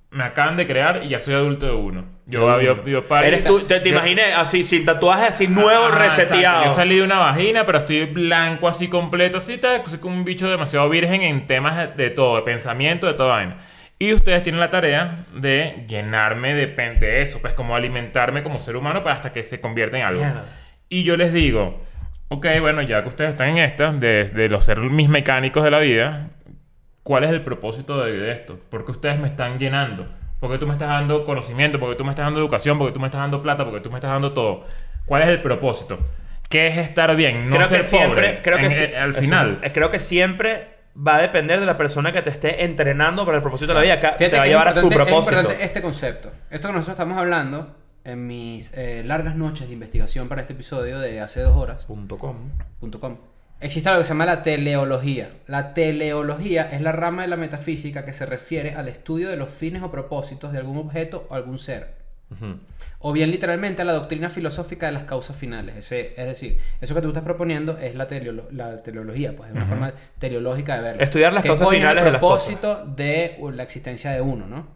Me 0.09 0.23
acaban 0.23 0.55
de 0.55 0.65
crear 0.65 1.03
y 1.03 1.09
ya 1.09 1.19
soy 1.19 1.33
adulto 1.35 1.65
de 1.65 1.73
uno. 1.73 2.05
Yo, 2.25 2.61
yo, 2.61 2.85
yo, 2.85 3.03
pari- 3.07 3.27
Eres 3.27 3.43
tú, 3.43 3.59
te, 3.61 3.79
te 3.81 3.89
yo- 3.89 3.95
imaginé 3.95 4.23
así, 4.33 4.63
sin 4.63 4.85
tatuajes 4.85 5.29
así 5.29 5.47
nuevo, 5.47 5.85
Ajá, 5.85 5.97
reseteado. 5.99 6.65
Yo 6.65 6.71
salí 6.71 6.95
de 6.95 7.03
una 7.03 7.19
vagina, 7.19 7.65
pero 7.65 7.77
estoy 7.79 8.05
blanco 8.05 8.67
así 8.67 8.87
completo. 8.87 9.37
Así, 9.37 9.59
soy 9.85 9.99
como 9.99 10.15
un 10.15 10.23
bicho 10.23 10.49
demasiado 10.49 10.89
virgen 10.89 11.21
en 11.23 11.45
temas 11.45 11.95
de, 11.95 12.09
todo, 12.09 12.37
de 12.37 12.41
pensamiento, 12.43 13.05
de 13.05 13.13
toda 13.13 13.35
vaina. 13.35 13.57
Y 13.99 14.13
ustedes 14.13 14.41
tienen 14.43 14.59
la 14.61 14.69
tarea 14.69 15.25
de 15.35 15.85
llenarme 15.87 16.53
de, 16.53 16.67
de 16.67 17.21
eso, 17.21 17.39
pues 17.41 17.53
como 17.53 17.75
alimentarme 17.75 18.43
como 18.43 18.59
ser 18.59 18.75
humano 18.77 19.03
para 19.03 19.15
hasta 19.15 19.31
que 19.31 19.43
se 19.43 19.59
convierta 19.59 19.97
en 19.97 20.05
algo. 20.05 20.23
Y 20.89 21.03
yo 21.03 21.17
les 21.17 21.33
digo, 21.33 21.81
ok, 22.29 22.45
bueno, 22.61 22.81
ya 22.81 23.01
que 23.03 23.09
ustedes 23.09 23.31
están 23.31 23.49
en 23.49 23.57
esta, 23.59 23.91
de, 23.93 24.25
de 24.25 24.49
los 24.49 24.65
ser 24.65 24.79
mis 24.79 25.09
mecánicos 25.09 25.63
de 25.63 25.71
la 25.71 25.79
vida, 25.79 26.29
¿cuál 27.03 27.23
es 27.23 27.29
el 27.31 27.41
propósito 27.41 28.03
de, 28.03 28.11
de 28.17 28.31
esto? 28.31 28.59
Porque 28.69 28.91
ustedes 28.91 29.19
me 29.19 29.27
están 29.27 29.59
llenando. 29.59 30.05
Porque 30.39 30.59
tú 30.59 30.67
me 30.67 30.73
estás 30.73 30.89
dando 30.89 31.25
conocimiento, 31.25 31.79
porque 31.79 31.95
tú 31.95 32.03
me 32.03 32.11
estás 32.11 32.25
dando 32.27 32.39
educación, 32.39 32.77
porque 32.77 32.93
tú 32.93 32.99
me 32.99 33.07
estás 33.07 33.21
dando 33.21 33.41
plata, 33.41 33.63
porque 33.65 33.79
tú 33.81 33.89
me 33.89 33.95
estás 33.95 34.11
dando 34.11 34.33
todo. 34.33 34.65
¿Cuál 35.07 35.23
es 35.23 35.29
el 35.29 35.41
propósito? 35.41 35.97
¿Qué 36.47 36.67
es 36.67 36.77
estar 36.77 37.15
bien? 37.15 37.49
No 37.49 37.55
creo 37.55 37.67
ser 37.69 37.77
que 37.81 37.87
siempre, 37.87 38.27
pobre. 38.29 38.41
creo 38.43 38.57
que 38.59 38.65
En- 38.67 38.71
eh, 38.93 38.97
al 38.97 39.13
final. 39.15 39.59
eh, 39.63 39.71
creo 39.73 39.89
que 39.89 39.99
siempre 39.99 40.67
va 40.95 41.15
a 41.17 41.21
depender 41.21 41.59
de 41.59 41.65
la 41.65 41.75
persona 41.75 42.11
que 42.11 42.21
te 42.21 42.29
esté 42.29 42.63
entrenando 42.65 43.25
para 43.25 43.37
el 43.37 43.41
propósito 43.41 43.69
de 43.73 43.79
la 43.79 43.81
vida. 43.83 43.99
que 43.99 44.07
Fíjate 44.07 44.29
te 44.29 44.37
va 44.37 44.43
a 44.43 44.47
llevar 44.47 44.67
a 44.67 44.71
es 44.71 44.79
su 44.79 44.87
es 44.87 44.93
propósito. 44.95 45.35
importante 45.39 45.63
este 45.63 45.81
concepto. 45.81 46.31
Esto 46.51 46.67
que 46.67 46.73
nosotros 46.75 46.93
estamos 46.95 47.17
hablando 47.17 47.75
en 48.07 48.25
mis 48.25 48.73
eh, 48.73 49.03
largas 49.05 49.35
noches 49.35 49.67
de 49.67 49.73
investigación 49.73 50.27
para 50.29 50.41
este 50.41 50.53
episodio 50.53 50.97
de 50.99 51.21
hace 51.21 51.41
dos 51.41 51.55
horas. 51.55 51.85
Punto 51.85 52.17
com. 52.17 52.37
punto 52.79 52.99
com, 52.99 53.17
Existe 53.59 53.89
algo 53.89 54.01
que 54.01 54.05
se 54.05 54.09
llama 54.09 54.25
la 54.25 54.43
teleología. 54.43 55.29
La 55.47 55.73
teleología 55.73 56.69
es 56.71 56.81
la 56.81 56.91
rama 56.91 57.23
de 57.23 57.27
la 57.27 57.37
metafísica 57.37 58.05
que 58.05 58.13
se 58.13 58.25
refiere 58.25 58.75
al 58.75 58.87
estudio 58.87 59.29
de 59.29 59.35
los 59.35 59.49
fines 59.49 59.81
o 59.83 59.91
propósitos 59.91 60.51
de 60.51 60.59
algún 60.59 60.77
objeto 60.77 61.27
o 61.29 61.35
algún 61.35 61.57
ser. 61.57 61.97
O 62.99 63.13
bien 63.13 63.31
literalmente 63.31 63.81
a 63.81 63.85
la 63.85 63.93
doctrina 63.93 64.29
filosófica 64.29 64.85
de 64.85 64.91
las 64.91 65.03
causas 65.03 65.35
finales. 65.35 65.75
Ese, 65.75 66.13
es 66.17 66.25
decir, 66.27 66.59
eso 66.81 66.93
que 66.93 67.01
tú 67.01 67.07
estás 67.07 67.23
proponiendo 67.23 67.77
es 67.77 67.95
la, 67.95 68.07
teleolo- 68.07 68.49
la 68.51 68.77
teleología, 68.77 69.35
pues 69.35 69.49
es 69.49 69.55
una 69.55 69.65
forma 69.65 69.93
teleológica 70.19 70.75
de 70.75 70.81
verlo. 70.81 71.01
Estudiar 71.03 71.33
las 71.33 71.41
¿Qué 71.43 71.49
causas 71.49 71.69
finales 71.69 72.03
de 72.03 72.11
las 72.11 72.19
propósito 72.19 72.85
de 72.85 73.37
uh, 73.39 73.49
la 73.51 73.63
existencia 73.63 74.11
de 74.11 74.21
uno, 74.21 74.45
¿no? 74.45 74.67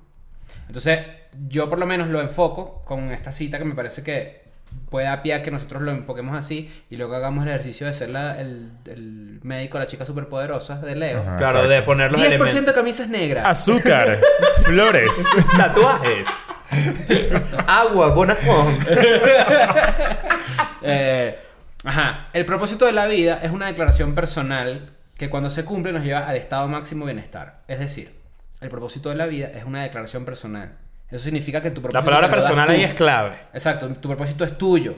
Entonces, 0.67 0.99
yo 1.47 1.69
por 1.69 1.79
lo 1.79 1.85
menos 1.85 2.07
lo 2.09 2.21
enfoco 2.21 2.83
con 2.85 3.11
esta 3.11 3.31
cita 3.31 3.57
que 3.57 3.65
me 3.65 3.75
parece 3.75 4.03
que 4.03 4.41
puede 4.89 5.07
a 5.07 5.21
pie 5.21 5.33
a 5.33 5.41
que 5.43 5.51
nosotros 5.51 5.81
lo 5.81 5.91
enfoquemos 5.91 6.33
así 6.35 6.71
y 6.89 6.95
luego 6.95 7.13
hagamos 7.15 7.43
el 7.43 7.49
ejercicio 7.49 7.87
de 7.87 7.93
ser 7.93 8.09
la- 8.09 8.39
el, 8.39 8.71
el 8.85 9.39
médico, 9.43 9.77
la 9.77 9.85
chica 9.87 10.05
superpoderosa 10.05 10.77
de 10.79 10.95
Leo. 10.95 11.19
Ajá. 11.19 11.37
Claro, 11.37 11.43
Exacto. 11.59 11.67
de 11.69 11.81
poner 11.81 12.11
los 12.11 12.21
10% 12.21 12.25
elementos. 12.25 12.73
camisas 12.73 13.09
negras. 13.09 13.45
Azúcar, 13.47 14.17
flores. 14.63 15.25
Tatuajes. 15.57 16.27
Agua, 17.67 18.09
Bonafont. 18.09 18.89
Eh, 20.83 21.37
ajá. 21.83 22.27
El 22.33 22.45
propósito 22.45 22.85
de 22.85 22.91
la 22.91 23.05
vida 23.05 23.39
es 23.43 23.51
una 23.51 23.67
declaración 23.67 24.15
personal 24.15 24.89
que 25.17 25.29
cuando 25.29 25.49
se 25.49 25.63
cumple 25.63 25.93
nos 25.93 26.03
lleva 26.03 26.27
al 26.27 26.35
estado 26.35 26.67
máximo 26.67 27.05
bienestar. 27.05 27.61
Es 27.67 27.79
decir, 27.79 28.15
el 28.61 28.69
propósito 28.69 29.09
de 29.09 29.15
la 29.15 29.27
vida 29.27 29.51
es 29.53 29.63
una 29.63 29.83
declaración 29.83 30.25
personal. 30.25 30.73
Eso 31.11 31.25
significa 31.25 31.61
que 31.61 31.71
tu 31.71 31.81
propósito. 31.81 31.99
La 32.09 32.17
palabra 32.17 32.29
personal 32.33 32.69
ahí 32.69 32.83
es 32.83 32.93
clave. 32.93 33.35
Exacto, 33.53 33.87
tu 33.89 34.07
propósito 34.09 34.43
es 34.45 34.57
tuyo. 34.57 34.95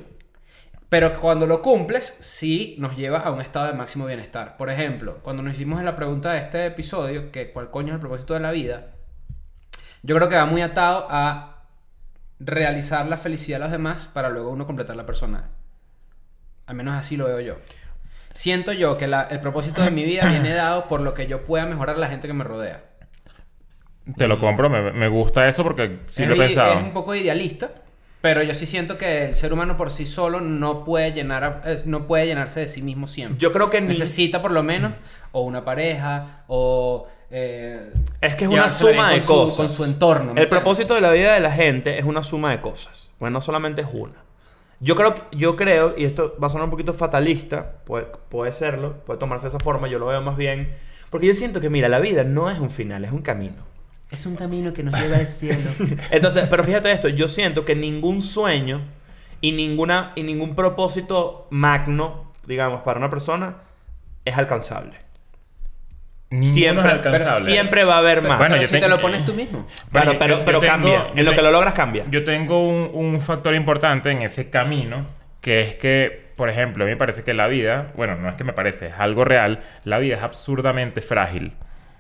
Pero 0.90 1.20
cuando 1.20 1.48
lo 1.48 1.62
cumples, 1.64 2.16
sí 2.20 2.76
nos 2.78 2.96
lleva 2.96 3.20
a 3.20 3.32
un 3.32 3.42
estado 3.42 3.66
de 3.66 3.74
máximo 3.74 4.06
bienestar. 4.06 4.58
Por 4.58 4.70
ejemplo, 4.70 5.18
cuando 5.24 5.42
nos 5.42 5.56
hicimos 5.56 5.80
en 5.80 5.86
la 5.86 5.96
pregunta 5.96 6.34
de 6.34 6.40
este 6.40 6.68
episodio, 6.68 7.32
que 7.32 7.52
cuál 7.52 7.72
coño 7.72 7.88
es 7.90 7.94
el 7.96 8.00
propósito 8.00 8.36
de 8.36 8.42
la 8.42 8.52
vida, 8.52 8.92
yo 10.04 10.16
creo 10.16 10.30
que 10.30 10.36
va 10.36 10.46
muy 10.46 10.62
atado 10.62 11.08
a 11.10 11.64
realizar 12.40 13.08
la 13.08 13.18
felicidad 13.18 13.58
de 13.58 13.64
los 13.64 13.72
demás 13.72 14.08
para 14.14 14.30
luego 14.30 14.52
uno 14.52 14.68
completar 14.68 14.96
la 14.96 15.06
personal. 15.06 15.46
Al 16.68 16.76
menos 16.76 16.94
así 16.94 17.18
lo 17.18 17.26
veo 17.26 17.40
yo. 17.40 17.56
Siento 18.34 18.72
yo 18.72 18.98
que 18.98 19.08
la- 19.08 19.24
el 19.24 19.40
propósito 19.40 19.82
de 19.82 19.92
mi 19.92 20.04
vida 20.04 20.28
viene 20.28 20.54
dado 20.54 20.88
por 20.88 21.02
lo 21.02 21.14
que 21.14 21.26
yo 21.28 21.44
pueda 21.44 21.66
mejorar 21.66 21.96
a 21.96 22.00
la 22.00 22.08
gente 22.08 22.28
que 22.28 22.34
me 22.34 22.44
rodea. 22.44 22.84
Te 24.18 24.28
lo 24.28 24.38
compro, 24.40 24.70
me, 24.70 24.92
me 24.92 25.08
gusta 25.08 25.48
eso 25.48 25.64
porque 25.64 26.00
sí 26.08 26.24
es, 26.24 26.28
lo 26.30 26.34
he 26.36 26.38
i- 26.38 26.42
pensado. 26.42 26.74
es 26.74 26.84
un 26.84 26.92
poco 26.92 27.16
idealista, 27.16 27.72
pero 28.22 28.44
yo 28.44 28.54
sí 28.54 28.66
siento 28.66 28.98
que 28.98 29.28
el 29.30 29.36
ser 29.36 29.54
humano 29.54 29.78
por 29.78 29.92
sí 29.92 30.06
solo 30.06 30.42
no 30.42 30.84
puede 30.84 31.14
llenar 31.14 31.44
a- 31.44 31.62
eh, 31.66 31.82
no 31.86 32.06
puede 32.06 32.26
llenarse 32.26 32.60
de 32.62 32.68
sí 32.68 32.82
mismo 32.82 33.08
siempre. 33.08 33.38
Yo 33.40 33.52
creo 33.54 33.70
que 33.70 33.80
ni- 33.82 33.88
necesita 33.88 34.42
por 34.42 34.52
lo 34.52 34.62
menos 34.64 34.92
o 35.32 35.42
una 35.42 35.64
pareja 35.64 36.44
o 36.48 37.08
eh, 37.36 37.92
Es 38.22 38.36
que 38.36 38.44
es 38.44 38.50
una 38.50 38.70
suma 38.70 39.12
de 39.12 39.22
con 39.22 39.28
su- 39.28 39.34
cosas. 39.46 39.56
con 39.58 39.70
su 39.70 39.84
entorno. 39.86 40.26
¿me 40.26 40.32
El 40.32 40.38
entiendes? 40.44 40.50
propósito 40.50 40.94
de 40.96 41.02
la 41.02 41.12
vida 41.12 41.34
de 41.34 41.40
la 41.40 41.50
gente 41.52 41.98
es 41.98 42.06
una 42.06 42.22
suma 42.24 42.52
de 42.52 42.62
cosas. 42.62 43.10
Bueno, 43.20 43.36
no 43.36 43.42
solamente 43.42 43.82
es 43.82 43.88
una. 43.92 44.14
Yo 44.80 44.96
creo, 44.98 45.16
yo 45.32 45.56
creo, 45.56 45.96
y 45.98 46.04
esto 46.04 46.36
va 46.44 46.48
a 46.48 46.50
sonar 46.50 46.66
un 46.66 46.72
poquito 46.72 46.94
fatalista, 46.94 47.72
puede, 47.86 48.06
puede 48.30 48.52
serlo, 48.52 48.98
puede 49.06 49.18
tomarse 49.20 49.46
de 49.46 49.50
esa 49.56 49.60
forma, 49.60 49.88
yo 49.88 49.98
lo 49.98 50.08
veo 50.08 50.22
más 50.22 50.36
bien. 50.38 50.74
Porque 51.10 51.26
yo 51.26 51.34
siento 51.34 51.60
que, 51.62 51.70
mira, 51.70 51.88
la 51.90 52.00
vida 52.00 52.24
no 52.26 52.50
es 52.52 52.60
un 52.60 52.70
final, 52.70 53.04
es 53.06 53.12
un 53.12 53.22
camino. 53.22 53.64
Es 54.14 54.26
un 54.28 54.36
camino 54.36 54.74
que 54.74 54.84
nos 54.84 55.00
lleva 55.02 55.18
al 55.18 55.28
cielo. 55.28 55.70
Entonces, 56.12 56.46
pero 56.50 56.64
fíjate 56.64 56.92
esto, 56.92 57.08
yo 57.10 57.28
siento 57.28 57.66
que 57.66 57.76
ningún 57.76 58.22
sueño 58.22 58.82
y, 59.42 59.52
ninguna, 59.54 60.12
y 60.16 60.24
ningún 60.24 60.56
propósito 60.56 61.48
magno, 61.50 62.32
digamos, 62.46 62.82
para 62.82 63.00
una 63.00 63.10
persona 63.10 63.56
es 64.24 64.38
alcanzable. 64.38 64.98
Ninguno 66.30 66.54
Siempre, 66.54 66.86
es 66.88 66.94
alcanzable. 66.94 67.40
siempre 67.52 67.84
va 67.84 67.96
a 67.96 67.98
haber 68.00 68.22
más. 68.24 68.38
Bueno, 68.40 68.54
Pero 68.54 68.62
yo 68.62 68.68
si 68.68 68.74
te 68.74 68.80
tengo- 68.82 68.96
lo 68.96 69.02
pones 69.02 69.26
tú 69.26 69.34
mismo. 69.34 69.68
Pero, 69.92 70.14
yo- 70.14 70.20
pero 70.20 70.36
yo 70.46 70.60
tengo- 70.60 70.62
cambia. 70.62 71.08
yo 71.08 71.14
en 71.16 71.26
lo 71.26 71.32
te- 71.32 71.36
que 71.38 71.42
lo 71.44 71.52
logras 71.52 71.74
cambia. 71.74 72.04
Yo 72.10 72.24
tengo 72.24 72.68
un, 72.68 72.90
un 72.94 73.22
factor 73.22 73.54
importante 73.54 74.10
en 74.12 74.22
ese 74.24 74.50
camino, 74.50 75.06
que 75.42 75.62
es 75.62 75.76
que, 75.76 76.32
por 76.36 76.50
ejemplo, 76.50 76.84
a 76.84 76.88
mí 76.88 76.94
me 76.94 76.98
parece 76.98 77.24
que 77.24 77.34
la 77.36 77.48
vida, 77.48 77.92
bueno, 77.96 78.16
no 78.16 78.30
es 78.30 78.36
que 78.36 78.44
me 78.44 78.54
parece, 78.54 78.88
es 78.88 78.94
algo 78.98 79.26
real, 79.26 79.62
la 79.84 80.00
vida 80.00 80.16
es 80.18 80.24
absurdamente 80.24 81.02
frágil. 81.02 81.54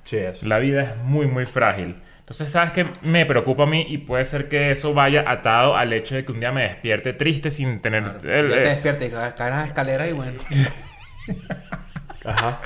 Sí, 0.03 0.17
es. 0.17 0.43
La 0.43 0.59
vida 0.59 0.81
es 0.83 0.97
muy, 1.03 1.27
muy 1.27 1.45
frágil. 1.45 1.95
Entonces, 2.19 2.49
¿sabes 2.51 2.71
qué? 2.71 2.85
Me 3.01 3.25
preocupa 3.25 3.63
a 3.63 3.65
mí 3.65 3.85
y 3.89 3.97
puede 3.99 4.23
ser 4.25 4.47
que 4.47 4.71
eso 4.71 4.93
vaya 4.93 5.25
atado 5.27 5.75
al 5.75 5.91
hecho 5.91 6.15
de 6.15 6.23
que 6.25 6.31
un 6.31 6.39
día 6.39 6.51
me 6.53 6.63
despierte 6.63 7.13
triste 7.13 7.51
sin 7.51 7.79
tener... 7.81 8.03
el- 8.23 8.49
Ya 8.49 8.55
te 8.55 8.61
eh, 8.63 8.69
despiertas 8.69 9.07
y 9.07 9.11
caes 9.11 9.33
caes 9.33 9.51
las 9.51 9.67
escaleras 9.67 10.09
y 10.09 10.13
bueno. 10.13 10.37
Ajá. 12.25 12.61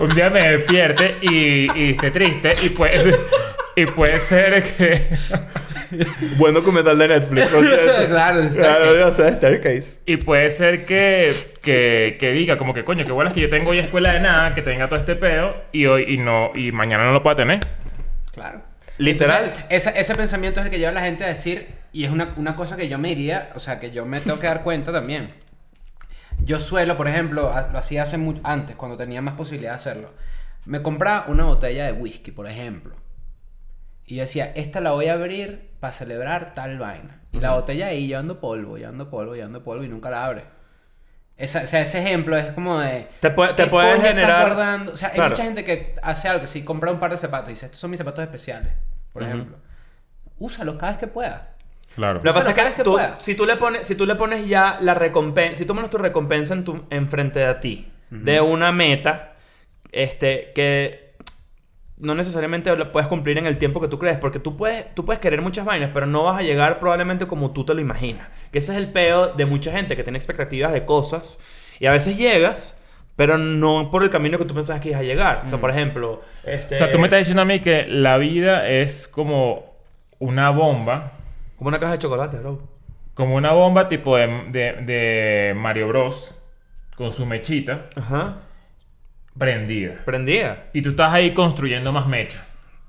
un 0.00 0.14
día 0.14 0.28
me 0.28 0.50
despierte 0.50 1.16
y, 1.22 1.66
y 1.78 1.90
esté 1.92 2.10
triste 2.10 2.52
y 2.62 2.68
puede, 2.70 3.18
y 3.76 3.86
puede 3.86 4.20
ser 4.20 4.62
que... 4.62 5.08
Buen 6.38 6.54
documental 6.54 6.98
de 6.98 7.08
Netflix. 7.08 7.48
cierto. 7.48 8.06
Claro, 8.08 8.40
de 8.42 8.48
claro, 8.50 8.84
Staircase. 8.84 9.04
o 9.04 9.12
sea, 9.12 9.32
Staircase. 9.32 9.98
Y 10.06 10.16
puede 10.18 10.50
ser 10.50 10.84
que, 10.84 11.32
que, 11.62 12.16
que 12.18 12.32
diga 12.32 12.58
como 12.58 12.74
que 12.74 12.84
coño, 12.84 13.04
qué 13.04 13.12
bueno 13.12 13.28
es 13.30 13.34
que 13.34 13.40
yo 13.40 13.48
tengo 13.48 13.70
hoy 13.70 13.78
escuela 13.78 14.12
de 14.12 14.20
nada, 14.20 14.54
que 14.54 14.62
tenga 14.62 14.88
todo 14.88 15.00
este 15.00 15.16
pedo 15.16 15.54
y 15.72 15.86
hoy 15.86 16.04
y 16.08 16.18
no 16.18 16.50
y 16.54 16.72
mañana 16.72 17.04
no 17.04 17.12
lo 17.12 17.22
pueda 17.22 17.36
tener. 17.36 17.60
Claro. 18.32 18.62
Literal. 18.98 19.44
Entonces, 19.44 19.64
ese, 19.70 20.00
ese 20.00 20.14
pensamiento 20.14 20.60
es 20.60 20.66
el 20.66 20.72
que 20.72 20.78
lleva 20.78 20.90
a 20.90 20.94
la 20.94 21.02
gente 21.02 21.24
a 21.24 21.28
decir, 21.28 21.68
y 21.92 22.04
es 22.04 22.10
una, 22.10 22.34
una 22.36 22.56
cosa 22.56 22.76
que 22.76 22.88
yo 22.88 22.98
me 22.98 23.10
iría, 23.10 23.50
o 23.54 23.60
sea, 23.60 23.78
que 23.78 23.90
yo 23.92 24.04
me 24.04 24.20
tengo 24.20 24.38
que 24.40 24.48
dar 24.48 24.62
cuenta 24.62 24.92
también. 24.92 25.30
Yo 26.44 26.60
suelo, 26.60 26.96
por 26.96 27.08
ejemplo, 27.08 27.52
lo 27.72 27.78
hacía 27.78 28.02
hace 28.02 28.18
mucho 28.18 28.40
antes, 28.44 28.76
cuando 28.76 28.96
tenía 28.96 29.22
más 29.22 29.34
posibilidad 29.34 29.72
de 29.72 29.76
hacerlo. 29.76 30.10
Me 30.66 30.82
compraba 30.82 31.24
una 31.28 31.44
botella 31.44 31.86
de 31.86 31.92
whisky, 31.92 32.32
por 32.32 32.46
ejemplo. 32.46 32.94
Y 34.10 34.16
yo 34.16 34.22
decía, 34.22 34.50
esta 34.56 34.80
la 34.80 34.92
voy 34.92 35.06
a 35.08 35.12
abrir 35.12 35.70
para 35.80 35.92
celebrar 35.92 36.54
tal 36.54 36.78
vaina. 36.78 37.20
Y 37.30 37.40
la 37.40 37.52
botella 37.54 37.88
ahí 37.88 38.06
llevando 38.06 38.40
polvo, 38.40 38.78
llevando 38.78 39.10
polvo, 39.10 39.34
llevando 39.34 39.62
polvo 39.62 39.84
y 39.84 39.88
nunca 39.88 40.08
la 40.10 40.24
abre. 40.24 40.44
Esa- 41.36 41.62
o 41.62 41.66
sea, 41.66 41.82
ese 41.82 42.00
ejemplo 42.00 42.36
es 42.36 42.46
como 42.52 42.80
de... 42.80 43.06
Te 43.20 43.30
puede- 43.30 43.52
te 43.52 43.64
¿qué 43.64 43.70
puede 43.70 43.86
coño 43.92 43.96
estás 43.98 44.14
generar- 44.14 44.46
guardando? 44.46 44.92
O 44.92 44.96
sea, 44.96 45.10
hay 45.10 45.14
Claro. 45.14 45.30
mucha 45.30 45.44
gente 45.44 45.64
que 45.64 45.94
hace 46.02 46.26
algo, 46.26 46.40
que 46.40 46.46
si 46.48 46.62
compra 46.64 46.90
un 46.90 46.98
par 46.98 47.10
de 47.10 47.16
zapatos 47.18 47.50
y 47.50 47.52
dice, 47.52 47.66
estos 47.66 47.78
son 47.80 47.90
mis 47.90 47.98
zapatos 47.98 48.22
especiales, 48.22 48.72
por 49.12 49.22
Ujú. 49.22 49.30
ejemplo. 49.30 49.56
Úsalos 50.38 50.76
cada 50.76 50.92
vez 50.92 50.98
que 50.98 51.06
puedas. 51.06 51.42
Claro. 51.94 52.14
Lo 52.24 52.32
que 52.32 52.38
pasa 52.38 52.50
es 52.50 52.56
cada 52.56 52.68
que, 52.68 52.70
vez 52.70 52.76
que 52.76 52.84
tú- 52.84 52.92
pueda. 52.92 53.18
si, 53.20 53.34
tú 53.34 53.44
le 53.44 53.56
pones, 53.56 53.86
si 53.86 53.94
tú 53.94 54.06
le 54.06 54.14
pones 54.14 54.48
ya 54.48 54.78
la 54.80 54.94
recompensa, 54.94 55.54
si 55.56 55.64
tú 55.66 55.74
pones 55.74 55.90
tu 55.90 55.98
recompensa 55.98 56.54
en 56.54 56.64
tu, 56.64 56.86
enfrente 56.90 57.40
de 57.40 57.54
ti, 57.56 57.92
de 58.10 58.40
una 58.40 58.72
meta, 58.72 59.34
este, 59.92 60.52
que 60.54 61.07
no 62.00 62.14
necesariamente 62.14 62.74
lo 62.76 62.92
puedes 62.92 63.08
cumplir 63.08 63.38
en 63.38 63.46
el 63.46 63.58
tiempo 63.58 63.80
que 63.80 63.88
tú 63.88 63.98
crees, 63.98 64.16
porque 64.18 64.38
tú 64.38 64.56
puedes, 64.56 64.94
tú 64.94 65.04
puedes 65.04 65.20
querer 65.20 65.42
muchas 65.42 65.64
vainas, 65.64 65.90
pero 65.92 66.06
no 66.06 66.22
vas 66.24 66.38
a 66.38 66.42
llegar 66.42 66.78
probablemente 66.78 67.26
como 67.26 67.50
tú 67.52 67.64
te 67.64 67.74
lo 67.74 67.80
imaginas. 67.80 68.28
Que 68.52 68.58
ese 68.60 68.72
es 68.72 68.78
el 68.78 68.92
peo 68.92 69.28
de 69.34 69.46
mucha 69.46 69.72
gente 69.72 69.96
que 69.96 70.02
tiene 70.04 70.18
expectativas 70.18 70.72
de 70.72 70.84
cosas 70.84 71.40
y 71.80 71.86
a 71.86 71.90
veces 71.92 72.16
llegas, 72.16 72.82
pero 73.16 73.36
no 73.38 73.90
por 73.90 74.02
el 74.04 74.10
camino 74.10 74.38
que 74.38 74.44
tú 74.44 74.54
pensabas 74.54 74.80
que 74.80 74.90
ibas 74.90 75.00
a 75.00 75.04
llegar. 75.04 75.42
O 75.46 75.48
sea, 75.48 75.58
por 75.60 75.70
ejemplo, 75.70 76.20
este, 76.44 76.76
O 76.76 76.78
sea, 76.78 76.90
tú 76.90 76.98
me 76.98 77.04
estás 77.04 77.18
diciendo 77.18 77.42
a 77.42 77.44
mí 77.44 77.58
que 77.60 77.86
la 77.88 78.16
vida 78.16 78.68
es 78.68 79.08
como 79.08 79.74
una 80.20 80.50
bomba. 80.50 81.12
como 81.56 81.68
una 81.68 81.80
caja 81.80 81.92
de 81.92 81.98
chocolate, 81.98 82.36
bro. 82.38 82.62
Como 83.14 83.34
una 83.34 83.50
bomba 83.52 83.88
tipo 83.88 84.16
de, 84.16 84.28
de- 84.52 84.72
de 84.84 85.54
Mario 85.56 85.88
Bros. 85.88 86.36
Con 86.96 87.10
su 87.12 87.26
mechita 87.26 87.86
Ajá. 87.96 88.38
Prendida. 89.38 89.94
Prendida. 90.04 90.64
Y 90.72 90.82
tú 90.82 90.90
estás 90.90 91.12
ahí 91.12 91.30
construyendo 91.32 91.92
más 91.92 92.06
mecha. 92.06 92.44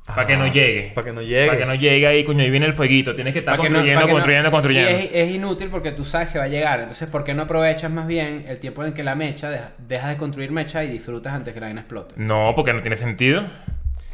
Para 0.07 0.25
que 0.25 0.35
no 0.37 0.47
llegue. 0.47 0.91
Para 0.95 1.05
que 1.05 1.13
no 1.13 1.21
llegue. 1.21 1.45
Para 1.45 1.59
que 1.59 1.65
no 1.67 1.75
llegue 1.75 2.07
ahí, 2.07 2.23
coño, 2.23 2.41
ahí 2.41 2.49
viene 2.49 2.65
el 2.65 2.73
fueguito. 2.73 3.13
Tienes 3.13 3.31
que 3.31 3.39
estar 3.39 3.57
Pa' 3.57 3.61
que 3.61 3.69
no- 3.69 3.75
construyendo, 3.75 4.07
no- 4.07 4.11
construyendo, 4.13 4.51
construyendo. 4.51 4.89
Y 4.89 4.93
es, 4.95 5.09
es 5.13 5.29
inútil 5.29 5.69
porque 5.69 5.91
tú 5.91 6.03
sabes 6.03 6.29
que 6.29 6.39
va 6.39 6.45
a 6.45 6.47
llegar. 6.47 6.79
Entonces, 6.79 7.07
¿por 7.09 7.23
qué 7.23 7.35
no 7.35 7.43
aprovechas 7.43 7.91
más 7.91 8.07
bien 8.07 8.45
el 8.47 8.57
tiempo 8.57 8.83
en 8.83 8.93
que 8.95 9.03
la 9.03 9.13
mecha 9.13 9.51
deja, 9.51 9.73
dejas 9.77 10.09
de 10.09 10.17
construir 10.17 10.51
mecha 10.51 10.83
y 10.83 10.87
disfrutas 10.87 11.31
antes 11.33 11.53
que 11.53 11.59
la 11.59 11.67
vaina 11.67 11.81
explote? 11.81 12.15
No, 12.17 12.53
porque 12.55 12.73
no 12.73 12.79
tiene 12.79 12.95
sentido. 12.95 13.43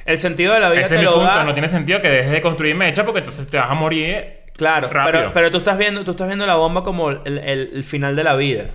El 0.06 0.18
sentido 0.18 0.54
de 0.54 0.60
la 0.60 0.70
vida 0.70 0.82
Ese 0.82 0.90
te 0.90 0.96
es 0.96 1.00
mi 1.02 1.06
lo 1.06 1.14
punto. 1.14 1.28
da. 1.28 1.44
No 1.46 1.54
tiene 1.54 1.70
sentido 1.70 2.02
que 2.02 2.10
dejes 2.10 2.32
de 2.32 2.42
construir 2.42 2.76
mecha 2.76 3.06
porque 3.06 3.20
entonces 3.20 3.48
te 3.48 3.58
vas 3.58 3.72
a 3.72 3.74
morir. 3.74 4.26
Claro, 4.58 4.90
rápido. 4.90 5.12
pero, 5.20 5.34
pero 5.34 5.52
tú 5.52 5.58
estás 5.60 5.78
viendo, 5.78 6.04
tú 6.04 6.12
estás 6.12 6.28
viendo 6.28 6.46
la 6.46 6.56
bomba 6.56 6.84
como 6.84 7.10
el, 7.10 7.22
el- 7.38 7.70
el 7.74 7.84
final 7.86 8.18
de 8.18 8.24
la 8.26 8.36
vida. 8.36 8.66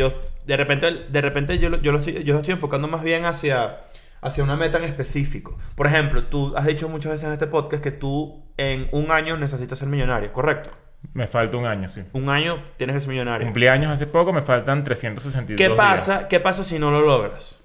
Yo 0.00 0.12
de 0.46 0.56
repente, 0.56 0.90
de 1.10 1.20
repente 1.20 1.58
yo, 1.58 1.68
lo- 1.68 1.80
yo 1.82 1.92
lo 1.92 1.98
estoy, 1.98 2.24
yo 2.24 2.32
lo 2.32 2.38
estoy 2.40 2.54
enfocando 2.54 2.88
más 2.88 3.02
bien 3.02 3.26
hacia, 3.26 3.76
hacia 4.22 4.42
una 4.42 4.56
meta 4.56 4.78
en 4.78 4.84
específico. 4.84 5.58
Por 5.74 5.86
ejemplo, 5.86 6.24
tú 6.24 6.54
has 6.56 6.64
dicho 6.64 6.88
muchas 6.88 7.12
veces 7.12 7.26
en 7.26 7.32
este 7.34 7.46
podcast 7.46 7.82
que 7.82 7.90
tú 7.90 8.42
en 8.56 8.88
un 8.92 9.10
año 9.10 9.36
necesitas 9.36 9.78
ser 9.78 9.88
millonario, 9.88 10.32
¿correcto? 10.32 10.70
Me 11.14 11.26
falta 11.26 11.56
un 11.56 11.64
año, 11.66 11.88
sí. 11.88 12.02
Un 12.12 12.28
año 12.28 12.62
tienes 12.76 12.94
que 12.94 13.00
ser 13.00 13.08
millonario. 13.10 13.46
Cumplí 13.46 13.66
años 13.68 13.90
hace 13.90 14.06
poco, 14.06 14.32
me 14.34 14.42
faltan 14.42 14.84
362 14.84 15.56
¿Qué 15.58 15.64
días. 15.68 15.76
pasa? 15.76 16.28
¿Qué 16.28 16.40
pasa 16.40 16.62
si 16.64 16.78
no 16.78 16.90
lo 16.90 17.00
logras? 17.00 17.59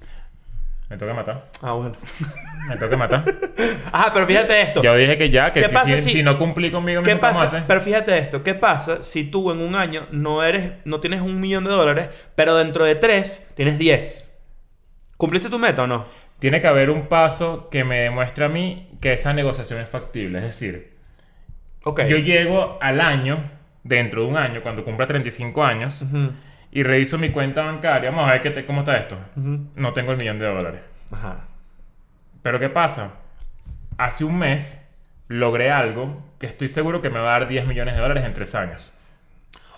Me 0.90 0.98
toca 0.98 1.14
matar. 1.14 1.50
Ah, 1.62 1.74
bueno. 1.74 1.96
Me 2.70 2.78
toca 2.78 2.96
matar. 2.96 3.24
Ajá, 3.92 4.12
pero 4.14 4.28
fíjate 4.28 4.62
esto. 4.62 4.84
Yo 4.84 4.96
dije 4.96 5.18
que 5.18 5.30
ya, 5.32 5.52
que 5.52 5.62
¿Qué 5.62 5.68
si, 5.70 5.74
pasa 5.74 5.98
si- 5.98 6.24
no 6.24 6.38
cumplí 6.38 6.72
conmigo 6.72 7.02
¿Qué 7.02 7.16
mismo, 7.16 7.28
¿cómo 7.28 7.42
pasa? 7.42 7.64
Pero 7.68 7.82
fíjate 7.82 8.18
esto, 8.18 8.44
¿qué 8.44 8.54
pasa 8.54 9.04
si 9.04 9.24
tú 9.26 9.52
en 9.52 9.60
un 9.62 9.76
año 9.76 10.06
no 10.12 10.44
eres, 10.44 10.74
no 10.86 11.00
tienes 11.00 11.22
un 11.22 11.40
millón 11.40 11.64
de 11.64 11.72
dólares, 11.72 12.10
pero 12.36 12.56
dentro 12.56 12.86
de 12.86 12.96
tres 12.96 13.54
tienes 13.56 13.80
10? 13.80 14.32
¿Cumpliste 15.18 15.50
tu 15.50 15.58
meta 15.60 15.84
o 15.84 15.88
no? 15.88 16.06
Tiene 16.40 16.60
que 16.62 16.68
haber 16.68 16.90
un 16.92 17.08
paso 17.08 17.70
que 17.70 17.84
me 17.84 18.02
demuestre 18.02 18.46
a 18.46 18.50
mí 18.50 18.90
que 19.02 19.14
esa 19.14 19.34
negociación 19.34 19.80
es 19.80 19.90
factible. 19.90 20.38
Es 20.40 20.44
decir, 20.46 20.94
Ok. 21.84 22.02
yo 22.04 22.18
llego 22.18 22.78
al 22.82 23.00
año, 23.02 23.50
dentro 23.84 24.22
de 24.22 24.28
un 24.28 24.38
año, 24.38 24.62
cuando 24.62 24.84
cumpla 24.84 25.08
35 25.08 25.64
años, 25.64 26.02
Ujú, 26.02 26.32
y 26.76 26.84
reviso 26.84 27.18
mi 27.18 27.30
cuenta 27.30 27.64
bancaria. 27.64 28.12
Vamos 28.12 28.28
a 28.28 28.34
ver 28.34 28.42
qué 28.42 28.52
te- 28.52 28.66
cómo 28.66 28.82
está 28.82 28.98
esto. 28.98 29.16
No 29.36 29.94
tengo 29.94 30.12
el 30.12 30.18
millón 30.18 30.38
de 30.40 30.46
dólares. 30.46 30.82
Ajá. 31.10 31.46
Pero 32.44 32.60
¿qué 32.60 32.68
pasa? 32.70 33.14
Hace 33.98 34.26
un 34.26 34.38
mes 34.38 34.88
logré 35.30 35.72
algo 35.72 36.22
que 36.38 36.48
estoy 36.48 36.68
seguro 36.68 37.02
que 37.02 37.10
me 37.10 37.20
va 37.20 37.34
a 37.36 37.40
dar 37.40 37.48
10 37.48 37.66
millones 37.66 37.96
de 37.96 38.02
dólares 38.02 38.26
en 38.26 38.34
3 38.34 38.54
años. 38.56 38.92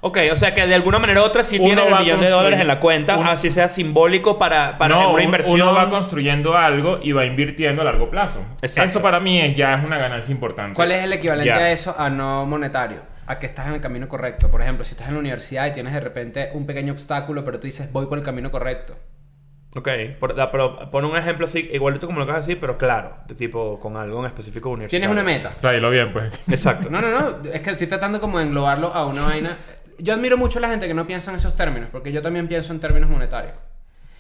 Ok, 0.02 0.18
o 0.32 0.38
sea 0.38 0.54
que 0.56 0.66
de 0.66 0.74
alguna 0.76 0.98
manera 1.00 1.22
u 1.22 1.24
otra 1.24 1.44
sí 1.44 1.58
Uno 1.60 1.66
tienes 1.68 1.86
el 1.88 2.00
millón 2.00 2.20
de 2.22 2.30
dólares 2.30 2.60
en 2.60 2.68
la 2.68 2.80
cuenta, 2.80 3.16
uno- 3.18 3.30
así 3.30 3.50
sea 3.52 3.68
simbólico 3.68 4.40
para, 4.40 4.78
para 4.80 4.96
no, 4.96 5.02
una 5.10 5.14
un- 5.18 5.22
inversión. 5.22 5.62
Uno 5.62 5.74
va 5.76 5.90
construyendo 5.90 6.58
algo 6.58 7.00
y 7.02 7.12
va 7.14 7.26
invirtiendo 7.26 7.82
a 7.84 7.86
largo 7.86 8.10
plazo. 8.10 8.44
Exacto. 8.62 8.88
Eso 8.90 9.02
para 9.02 9.20
mí 9.20 9.40
es, 9.40 9.56
ya 9.56 9.74
es 9.76 9.84
una 9.86 9.98
ganancia 10.00 10.32
importante. 10.32 10.76
¿Cuál 10.76 10.92
es 10.92 11.04
el 11.04 11.14
equivalente 11.14 11.48
Ya. 11.50 11.58
a 11.58 11.72
eso 11.72 11.96
a 11.98 12.10
no 12.10 12.46
monetario? 12.46 13.02
A 13.28 13.40
que 13.40 13.46
estás 13.46 13.68
en 13.68 13.74
el 13.74 13.82
camino 13.82 14.08
correcto. 14.08 14.50
Por 14.50 14.62
ejemplo, 14.62 14.84
si 14.86 14.92
estás 14.92 15.10
en 15.10 15.16
la 15.16 15.20
universidad 15.20 15.68
y 15.68 15.72
tienes 15.74 15.94
de 15.94 16.00
repente 16.00 16.50
un 16.54 16.66
pequeño 16.66 16.94
obstáculo, 16.94 17.44
pero 17.44 17.60
tú 17.60 17.68
dices, 17.68 17.92
voy 17.92 18.06
por 18.08 18.18
el 18.18 18.24
camino 18.24 18.50
correcto. 18.52 18.96
Ok, 19.76 19.90
por- 20.20 20.34
da- 20.34 20.50
pero 20.50 20.90
pon 20.90 21.04
un 21.06 21.16
ejemplo 21.18 21.46
así, 21.46 21.70
igualito 21.74 22.08
como 22.08 22.20
lo 22.20 22.26
que 22.26 22.32
vas 22.32 22.38
a 22.38 22.48
decir, 22.48 22.60
pero 22.60 22.78
claro, 22.78 23.18
de 23.28 23.36
tipo 23.36 23.80
con 23.82 23.98
algo 23.98 24.20
en 24.22 24.26
específico 24.28 24.70
universitario. 24.70 25.08
Tienes 25.10 25.12
una 25.14 25.24
meta. 25.24 25.52
O 25.56 25.60
sea, 25.60 25.72
dilo 25.72 25.90
bien, 25.90 26.12
pues. 26.12 26.34
Exacto. 26.50 26.90
No, 26.90 27.02
no, 27.02 27.12
no. 27.12 27.50
Es 27.52 27.62
que 27.62 27.72
estoy 27.72 27.88
tratando 27.88 28.20
como 28.22 28.40
de 28.40 28.46
englobarlo 28.46 28.94
a 28.94 29.06
una 29.06 29.24
vaina. 29.24 29.58
Yo 30.00 30.14
admiro 30.14 30.38
mucho 30.38 30.60
a 30.60 30.62
la 30.62 30.70
gente 30.70 30.88
que 30.88 30.94
no 30.94 31.06
piensa 31.06 31.32
en 31.32 31.38
esos 31.38 31.56
términos, 31.56 31.90
porque 31.92 32.12
yo 32.12 32.22
también 32.22 32.48
pienso 32.48 32.72
en 32.72 32.80
términos 32.80 33.10
monetarios. 33.10 33.54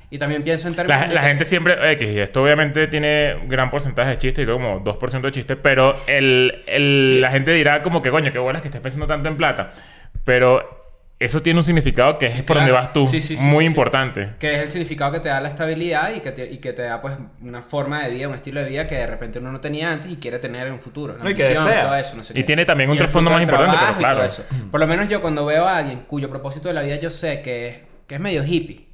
Y 0.09 0.17
también 0.17 0.41
pienso 0.43 0.67
en 0.69 0.75
términos... 0.75 1.01
La, 1.01 1.07
de 1.07 1.13
la 1.15 1.21
que- 1.21 1.27
gente 1.27 1.45
siempre, 1.45 1.91
X, 1.93 2.07
y 2.09 2.19
esto 2.19 2.41
obviamente 2.41 2.87
tiene 2.87 3.35
gran 3.47 3.69
porcentaje 3.69 4.11
de 4.11 4.17
chiste, 4.17 4.41
y 4.41 4.45
creo 4.45 4.55
como 4.57 4.81
2% 4.83 5.21
de 5.21 5.31
chiste, 5.31 5.55
pero 5.57 5.95
el, 6.07 6.63
el- 6.67 7.19
la 7.21 7.29
gente 7.31 7.51
dirá 7.51 7.83
como 7.83 8.01
que, 8.01 8.09
coño, 8.09 8.31
qué 8.31 8.39
bueno 8.39 8.57
es 8.59 8.61
que 8.63 8.69
estés 8.69 8.81
pensando 8.81 9.05
tanto 9.07 9.27
en 9.27 9.35
plata. 9.35 9.71
Pero 10.23 10.77
eso 11.19 11.41
tiene 11.41 11.59
un 11.59 11.63
significado 11.63 12.17
que 12.19 12.27
es 12.27 12.33
por 12.43 12.57
Claro. 12.57 12.59
donde 12.59 12.71
vas 12.73 12.93
tú, 12.93 13.07
Sí, 13.07 13.21
sí, 13.21 13.35
sí, 13.37 13.43
muy 13.43 13.55
sí, 13.55 13.59
sí. 13.61 13.65
importante. 13.65 14.29
Que 14.39 14.53
es 14.55 14.59
el 14.61 14.71
significado 14.71 15.11
que 15.11 15.19
te 15.19 15.29
da 15.29 15.41
la 15.41 15.49
estabilidad 15.49 16.13
y 16.15 16.19
que 16.19 16.31
te, 16.31 16.45
y 16.45 16.57
que 16.59 16.73
te 16.73 16.83
da 16.83 17.01
pues 17.01 17.15
una 17.41 17.61
forma 17.63 18.03
de 18.03 18.11
vida, 18.13 18.27
un 18.27 18.35
estilo 18.35 18.61
de 18.61 18.69
vida 18.69 18.87
que 18.87 18.95
de 18.95 19.07
repente 19.07 19.39
uno 19.39 19.51
no 19.51 19.59
tenía 19.59 19.91
antes 19.91 20.11
y 20.11 20.17
quiere 20.17 20.37
tener 20.39 20.67
en 20.67 20.73
un 20.73 20.79
futuro. 20.79 21.15
una 21.15 21.23
No, 21.23 21.29
y 21.29 21.35
que 21.35 21.43
ambición, 21.43 21.67
deseas. 21.67 21.87
todo 21.87 21.95
eso, 21.97 22.15
no 22.17 22.23
sé 22.23 22.33
Y 22.33 22.35
qué. 22.35 22.43
tiene 22.43 22.65
también 22.65 22.89
un 22.89 22.95
Y 22.95 22.99
trasfondo 22.99 23.29
más 23.31 23.41
importante, 23.41 23.77
pero 23.77 23.97
claro. 23.99 24.23
eso. 24.23 24.43
Por 24.69 24.79
lo 24.79 24.87
menos 24.87 25.09
yo 25.09 25.21
cuando 25.21 25.45
veo 25.45 25.67
a 25.67 25.77
alguien 25.77 26.01
cuyo 26.07 26.29
propósito 26.29 26.67
de 26.69 26.75
la 26.75 26.81
vida 26.81 26.95
yo 26.97 27.09
sé 27.09 27.41
que 27.41 27.67
es, 27.67 27.75
que 28.07 28.15
es 28.15 28.21
medio 28.21 28.43
hippie, 28.45 28.86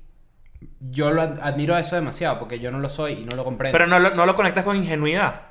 yo 0.79 1.11
lo 1.11 1.21
ad- 1.21 1.39
admiro 1.41 1.77
eso 1.77 1.95
demasiado 1.95 2.39
porque 2.39 2.59
yo 2.59 2.71
no 2.71 2.79
lo 2.79 2.89
soy 2.89 3.13
y 3.13 3.25
no 3.25 3.35
lo 3.35 3.43
comprendo. 3.43 3.73
Pero 3.77 3.87
no 3.87 3.99
lo, 3.99 4.13
no 4.15 4.25
lo 4.25 4.35
conectas 4.35 4.63
con 4.63 4.75
ingenuidad. 4.77 5.41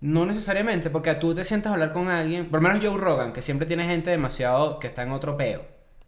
No 0.00 0.26
necesariamente, 0.26 0.90
porque 0.90 1.14
tú 1.14 1.34
te 1.34 1.42
sientas 1.44 1.70
a 1.70 1.74
hablar 1.74 1.92
con 1.92 2.08
alguien, 2.08 2.46
por 2.50 2.62
lo 2.62 2.68
menos 2.68 2.84
Joe 2.84 2.98
Rogan, 2.98 3.32
que 3.32 3.40
siempre 3.42 3.66
tiene 3.66 3.84
gente 3.84 4.10
demasiado 4.10 4.78
que 4.78 4.86
está 4.88 5.02
en 5.02 5.12
otro 5.12 5.36
peo. 5.36 5.64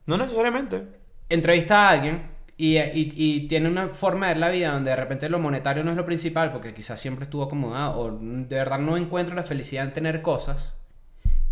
No 0.07 0.17
necesariamente. 0.19 0.85
entrevista 1.31 1.89
a 1.89 1.91
alguien 1.93 2.23
y, 2.57 2.77
y- 2.79 3.13
y 3.17 3.49
tiene 3.49 3.69
una 3.69 3.89
forma 3.89 4.27
de 4.29 4.35
ver 4.35 4.41
la 4.41 4.49
vida 4.51 4.73
donde 4.73 4.91
de 4.91 4.97
repente 4.97 5.29
lo 5.29 5.39
monetario 5.39 5.85
no 5.85 5.91
es 5.91 5.97
lo 5.97 6.05
principal, 6.07 6.53
porque 6.53 6.75
quizás 6.75 7.01
siempre 7.01 7.25
estuvo 7.25 7.45
acomodado 7.45 7.99
o 7.99 8.11
de 8.21 8.57
verdad 8.57 8.79
no 8.79 8.97
encuentra 8.97 9.35
la 9.35 9.43
felicidad 9.45 9.85
en 9.85 9.93
tener 9.93 10.23
cosas. 10.23 10.75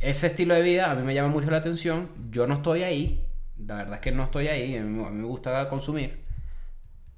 Ese 0.01 0.27
estilo 0.27 0.55
de 0.55 0.61
vida 0.63 0.91
a 0.91 0.95
mí 0.95 1.03
me 1.03 1.15
llama 1.15 1.29
mucho 1.31 1.51
la 1.51 1.57
atención. 1.59 2.11
Yo 2.31 2.47
no 2.47 2.55
estoy 2.55 2.83
ahí. 2.83 3.25
La 3.67 3.77
verdad 3.77 3.95
es 3.95 4.01
que 4.01 4.13
no 4.13 4.25
estoy 4.25 4.49
ahí. 4.49 4.77
A 4.77 4.83
mí, 4.83 5.03
a 5.05 5.09
mí 5.09 5.21
me 5.23 5.27
gusta 5.27 5.67
consumir. 5.71 6.26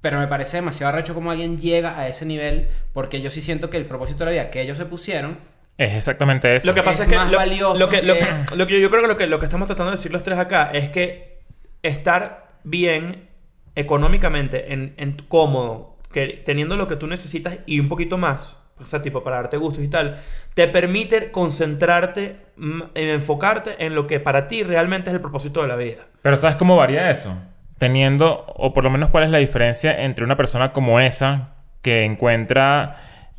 Pero 0.01 0.17
me 0.19 0.27
parece 0.27 0.57
demasiado 0.57 0.93
arrecho 0.93 1.13
como 1.13 1.31
alguien 1.31 1.59
llega 1.59 1.97
a 1.99 2.07
ese 2.07 2.25
nivel 2.25 2.69
porque 2.93 3.21
yo 3.21 3.29
sí 3.31 3.41
siento 3.41 3.69
que 3.69 3.77
el 3.77 3.85
propósito 3.85 4.19
de 4.19 4.25
la 4.25 4.31
vida 4.31 4.51
que 4.51 4.61
ellos 4.61 4.77
se 4.77 4.85
pusieron 4.85 5.37
Es 5.77 5.93
exactamente 5.93 6.55
eso. 6.55 6.67
Lo 6.67 6.73
que 6.73 6.83
pasa 6.83 7.03
Es 7.03 7.07
es, 7.09 7.13
que, 7.13 7.17
más 7.17 7.29
lo, 7.31 7.37
valioso 7.37 7.79
lo 7.79 7.89
que, 7.89 8.01
lo 8.03 8.13
que- 8.13 8.19
que- 8.19 8.55
lo 8.55 8.65
que 8.67 8.79
yo 8.81 8.89
creo 8.89 9.01
que 9.01 9.07
lo, 9.07 9.17
que 9.17 9.27
lo 9.27 9.39
que 9.39 9.45
estamos 9.45 9.67
tratando 9.67 9.91
de 9.91 9.97
decir 9.97 10.11
los 10.11 10.23
tres 10.23 10.37
acá 10.39 10.71
es 10.73 10.89
que 10.89 11.41
estar 11.83 12.49
bien 12.63 13.27
económicamente, 13.75 14.73
en, 14.73 14.93
en 14.97 15.13
cómodo, 15.27 15.97
que, 16.11 16.41
teniendo 16.45 16.75
lo 16.77 16.87
que 16.87 16.95
tú 16.95 17.07
necesitas 17.07 17.59
y 17.65 17.79
un 17.79 17.87
poquito 17.89 18.17
más, 18.17 18.69
o 18.79 18.85
sea, 18.85 19.01
tipo 19.01 19.23
para 19.23 19.37
darte 19.37 19.57
gustos 19.57 19.83
y 19.83 19.87
tal, 19.87 20.17
te 20.53 20.67
permite 20.67 21.31
concentrarte, 21.31 22.37
en 22.57 23.09
enfocarte 23.09 23.85
en 23.85 23.95
lo 23.95 24.05
que 24.07 24.19
para 24.19 24.47
ti 24.47 24.63
realmente 24.63 25.09
es 25.09 25.13
el 25.15 25.21
propósito 25.21 25.61
de 25.61 25.67
la 25.69 25.75
vida. 25.75 26.03
Pero 26.21 26.35
¿sabes 26.37 26.55
cómo 26.57 26.75
varía 26.75 27.09
eso? 27.09 27.33
Teniendo, 27.79 28.45
o 28.55 28.73
por 28.73 28.83
lo 28.83 28.91
menos 28.91 29.09
cuál 29.09 29.23
es 29.23 29.31
la 29.31 29.39
diferencia 29.39 30.03
entre 30.03 30.23
una 30.23 30.35
persona 30.37 30.71
como 30.73 30.99
esa 30.99 31.55
que 31.81 32.03
encuentra 32.03 32.97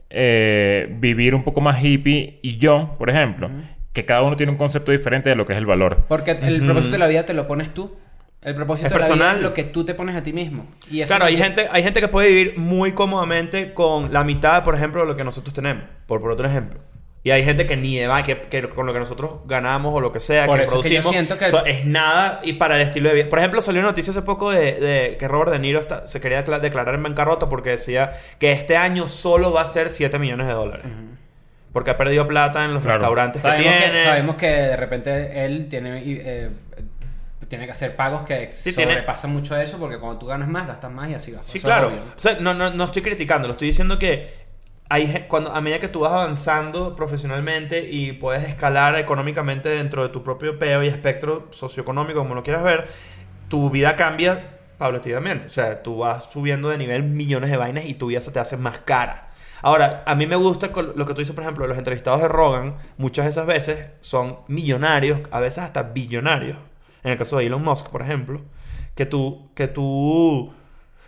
eh, 0.09 0.89
vivir 0.99 1.37
un 1.37 1.45
poco 1.45 1.61
más 1.61 1.85
hippie 1.85 2.41
y 2.43 2.57
yo, 2.57 2.97
por 2.99 3.11
ejemplo, 3.11 3.49
que 3.93 4.05
cada 4.05 4.23
uno 4.23 4.35
tiene 4.35 4.51
un 4.51 4.59
concepto 4.59 4.91
diferente 4.91 5.29
de 5.29 5.37
lo 5.37 5.47
que 5.47 5.53
es 5.53 5.59
el 5.59 5.67
valor. 5.67 6.05
Porque 6.09 6.33
el 6.33 6.65
propósito 6.65 6.93
de 6.93 6.99
la 6.99 7.07
vida 7.07 7.25
te 7.25 7.35
lo 7.35 7.47
pones 7.47 7.73
tú. 7.73 7.97
El 8.43 8.55
propósito 8.55 8.87
Es 8.87 8.93
de 8.95 8.99
la 8.99 9.05
vida 9.05 9.15
personal. 9.15 9.37
es 9.37 9.43
lo 9.43 9.55
que 9.55 9.65
tú 9.65 9.85
te 9.85 9.95
pones 9.95 10.17
a 10.17 10.23
ti 10.23 10.33
mismo. 10.33 10.67
Y 10.91 11.03
eso 11.03 11.11
Claro, 11.11 11.27
hay 11.27 11.37
gente, 11.37 11.69
hay 11.71 11.83
gente 11.83 12.01
que 12.01 12.09
puede 12.09 12.31
vivir 12.31 12.59
muy 12.59 12.93
cómodamente 12.93 13.75
con 13.75 14.13
la 14.13 14.25
mitad, 14.25 14.65
por 14.65 14.75
ejemplo, 14.75 15.03
de 15.03 15.07
lo 15.07 15.17
que 15.17 15.25
nosotros 15.25 15.53
tenemos. 15.53 15.85
Por, 16.07 16.23
por 16.23 16.31
otro 16.31 16.49
ejemplo. 16.49 16.81
Y 17.23 17.33
hay 17.33 17.45
gente 17.45 17.67
que 17.67 17.77
ni 17.77 17.99
de 17.99 18.07
va, 18.07 18.23
que, 18.23 18.41
que 18.41 18.67
con 18.71 18.87
lo 18.87 18.95
que 18.95 18.99
nosotros 18.99 19.41
ganamos 19.45 19.93
o 19.95 20.01
lo 20.01 20.11
que 20.11 20.21
sea, 20.21 20.47
Por 20.47 20.57
que 20.57 20.65
eso 20.65 20.77
es 20.81 20.87
que 20.87 20.95
yo 20.95 21.03
producimos, 21.03 21.13
siento 21.27 21.39
que- 21.39 21.51
so- 21.51 21.67
es 21.67 21.85
nada 21.85 22.41
y 22.43 22.55
para 22.55 22.77
el 22.77 22.83
estilo 22.83 23.11
de 23.11 23.15
vida. 23.17 23.29
Por 23.29 23.39
ejemplo, 23.41 23.61
salió 23.61 23.81
una 23.83 23.91
noticia 23.91 24.11
hace 24.11 24.23
poco 24.23 24.51
de, 24.51 24.73
de 24.81 25.17
que 25.19 25.29
Robert 25.29 25.53
De 25.53 25.59
Niro 25.59 25.81
está- 25.81 26.07
se 26.07 26.19
quería 26.21 26.39
decla- 26.47 26.61
declarar 26.61 26.95
en 26.95 27.03
bancarrota 27.03 27.51
porque 27.51 27.71
decía 27.71 28.11
que 28.39 28.53
este 28.53 28.79
año 28.79 29.07
solo 29.07 29.53
va 29.53 29.61
a 29.63 29.67
ser 29.67 29.91
7 29.91 30.19
millones 30.19 30.47
de 30.47 30.55
dólares. 30.55 30.87
Porque 31.75 31.91
ha 31.91 31.97
perdido 31.99 32.27
plata 32.27 32.65
en 32.65 32.73
los 32.73 32.83
Claro. 32.83 32.99
restaurantes 32.99 33.43
Sabemos 33.43 33.71
que, 33.73 33.79
tiene. 33.81 34.05
sabemos 34.05 34.35
que 34.37 34.47
de 34.47 34.77
repente 34.77 35.45
él 35.45 35.69
tiene, 35.69 36.03
eh, 36.05 36.51
tiene 37.49 37.67
que 37.67 37.73
hacer 37.73 37.97
pagos 37.97 38.23
que 38.23 38.51
Sí, 38.51 38.73
tiene- 38.73 38.93
sobrepasan 38.93 39.31
mucho 39.33 39.57
eso 39.61 39.77
porque 39.79 39.99
cuando 39.99 40.19
tú 40.19 40.27
ganas 40.27 40.49
más, 40.49 40.67
gastas 40.67 40.91
más 40.91 41.11
y 41.11 41.15
así 41.15 41.33
vas. 41.33 41.45
Sí, 41.45 41.61
claro. 41.61 41.89
obvio. 41.89 41.99
O 42.17 42.19
sea, 42.19 42.39
no, 42.41 42.55
no, 42.55 42.71
no 42.71 42.85
estoy 42.85 43.03
criticando, 43.03 43.47
lo 43.47 43.53
estoy 43.53 43.69
diciendo 43.69 43.99
que 43.99 44.40
hay 44.91 45.27
cuando 45.29 45.55
a 45.55 45.61
medida 45.61 45.79
que 45.79 45.89
tú 45.89 46.01
vas 46.01 46.13
avanzando 46.13 46.97
profesionalmente 46.97 47.89
y 47.89 48.13
puedes 48.13 48.43
escalar 48.43 48.97
económicamente 48.97 49.69
dentro 49.69 50.03
de 50.03 50.09
tu 50.09 50.25
propio 50.25 50.59
peo 50.59 50.83
y 50.83 50.89
espectro 50.89 51.47
socioeconómico, 51.51 52.19
como 52.19 52.35
lo 52.35 52.43
quieras 52.43 52.65
ver, 52.65 52.89
tu 53.49 53.71
vida 53.71 53.95
cambia 53.95 54.59
paulatinamente. 54.79 55.47
O 55.47 55.51
sea, 55.51 55.85
tú 55.85 55.99
vas 55.99 56.25
subiendo 56.25 56.71
de 56.71 56.77
nivel 56.77 57.05
millones 57.05 57.51
de 57.51 57.57
vainas 57.57 57.85
y 57.85 57.95
tu 57.95 58.09
vida 58.09 58.21
se 58.21 58.33
te 58.33 58.41
hace 58.41 58.57
más 58.57 58.81
cara. 58.81 59.31
Ahora, 59.63 60.03
a 60.07 60.17
mí 60.17 60.27
me 60.27 60.35
gusta 60.35 60.71
lo 60.75 61.07
que 61.07 61.15
tú 61.15 61.21
dices, 61.21 61.37
por 61.37 61.45
ejemplo, 61.45 61.69
los 61.69 61.79
entrevistados 61.79 62.23
de 62.23 62.29
Rogan, 62.29 62.75
muchas 62.99 63.27
de 63.27 63.31
esas 63.31 63.47
veces 63.47 63.93
son 64.01 64.41
millonarios, 64.49 65.21
a 65.31 65.39
veces 65.39 65.61
hasta 65.63 65.85
billonarios. 65.85 66.59
En 67.05 67.13
el 67.13 67.19
caso 67.19 67.39
de 67.39 67.47
Elon 67.47 67.63
Musk, 67.63 67.91
por 67.91 68.03
ejemplo, 68.03 68.41
que 68.97 69.07
tú, 69.07 69.51
que 69.55 69.69
tú, 69.69 70.53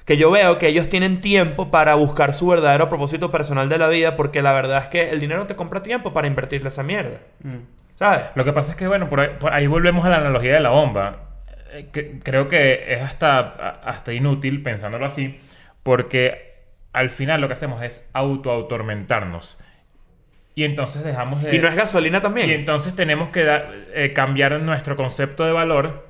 que 0.05 0.17
yo 0.17 0.31
veo 0.31 0.59
que 0.59 0.69
ellos 0.69 0.88
tienen 0.88 1.21
tiempo 1.21 1.71
para 1.71 1.95
buscar 1.95 2.33
su 2.35 2.49
verdadero 2.49 2.88
propósito 2.88 3.31
personal 3.31 3.69
de 3.69 3.79
la 3.79 3.88
vida, 3.88 4.17
porque 4.17 4.43
la 4.43 4.53
verdad 4.53 4.83
es 4.85 4.88
que 4.88 5.11
el 5.11 5.21
dinero 5.21 5.47
te 5.47 5.55
compra 5.57 5.83
tiempo 5.83 6.12
para 6.12 6.27
invertirle 6.27 6.69
esa 6.69 6.83
mierda. 6.83 7.19
Mm. 7.43 7.57
¿Sabes? 7.95 8.25
Lo 8.35 8.45
que 8.45 8.53
pasa 8.53 8.73
es 8.73 8.77
que, 8.77 8.88
bueno, 8.88 9.09
por 9.09 9.21
ahí, 9.21 9.31
por 9.38 9.53
ahí 9.53 9.67
volvemos 9.67 10.05
a 10.05 10.09
la 10.09 10.17
analogía 10.17 10.55
de 10.55 10.61
la 10.61 10.71
bomba. 10.71 11.29
Eh, 11.73 11.88
que- 11.93 12.19
creo 12.21 12.49
que 12.49 12.93
es 12.95 13.01
hasta, 13.01 13.41
hasta 13.85 14.12
inútil 14.12 14.62
pensándolo 14.62 15.07
así, 15.07 15.41
porque 15.85 16.53
al 16.93 17.09
final 17.11 17.41
lo 17.41 17.47
que 17.47 17.53
hacemos 17.55 17.81
es 17.83 18.11
auto-autormentarnos. 18.12 19.59
Y 20.55 20.65
entonces 20.65 21.03
dejamos 21.05 21.43
de... 21.43 21.55
Y 21.55 21.59
no 21.61 21.69
es 21.69 21.75
gasolina 21.77 22.21
también. 22.21 22.51
Y 22.51 22.53
entonces 22.55 22.95
tenemos 22.95 23.31
que 23.31 23.45
da- 23.45 23.71
eh, 23.95 24.12
cambiar 24.12 24.61
nuestro 24.61 24.97
concepto 24.97 25.45
de 25.45 25.53
valor 25.53 26.07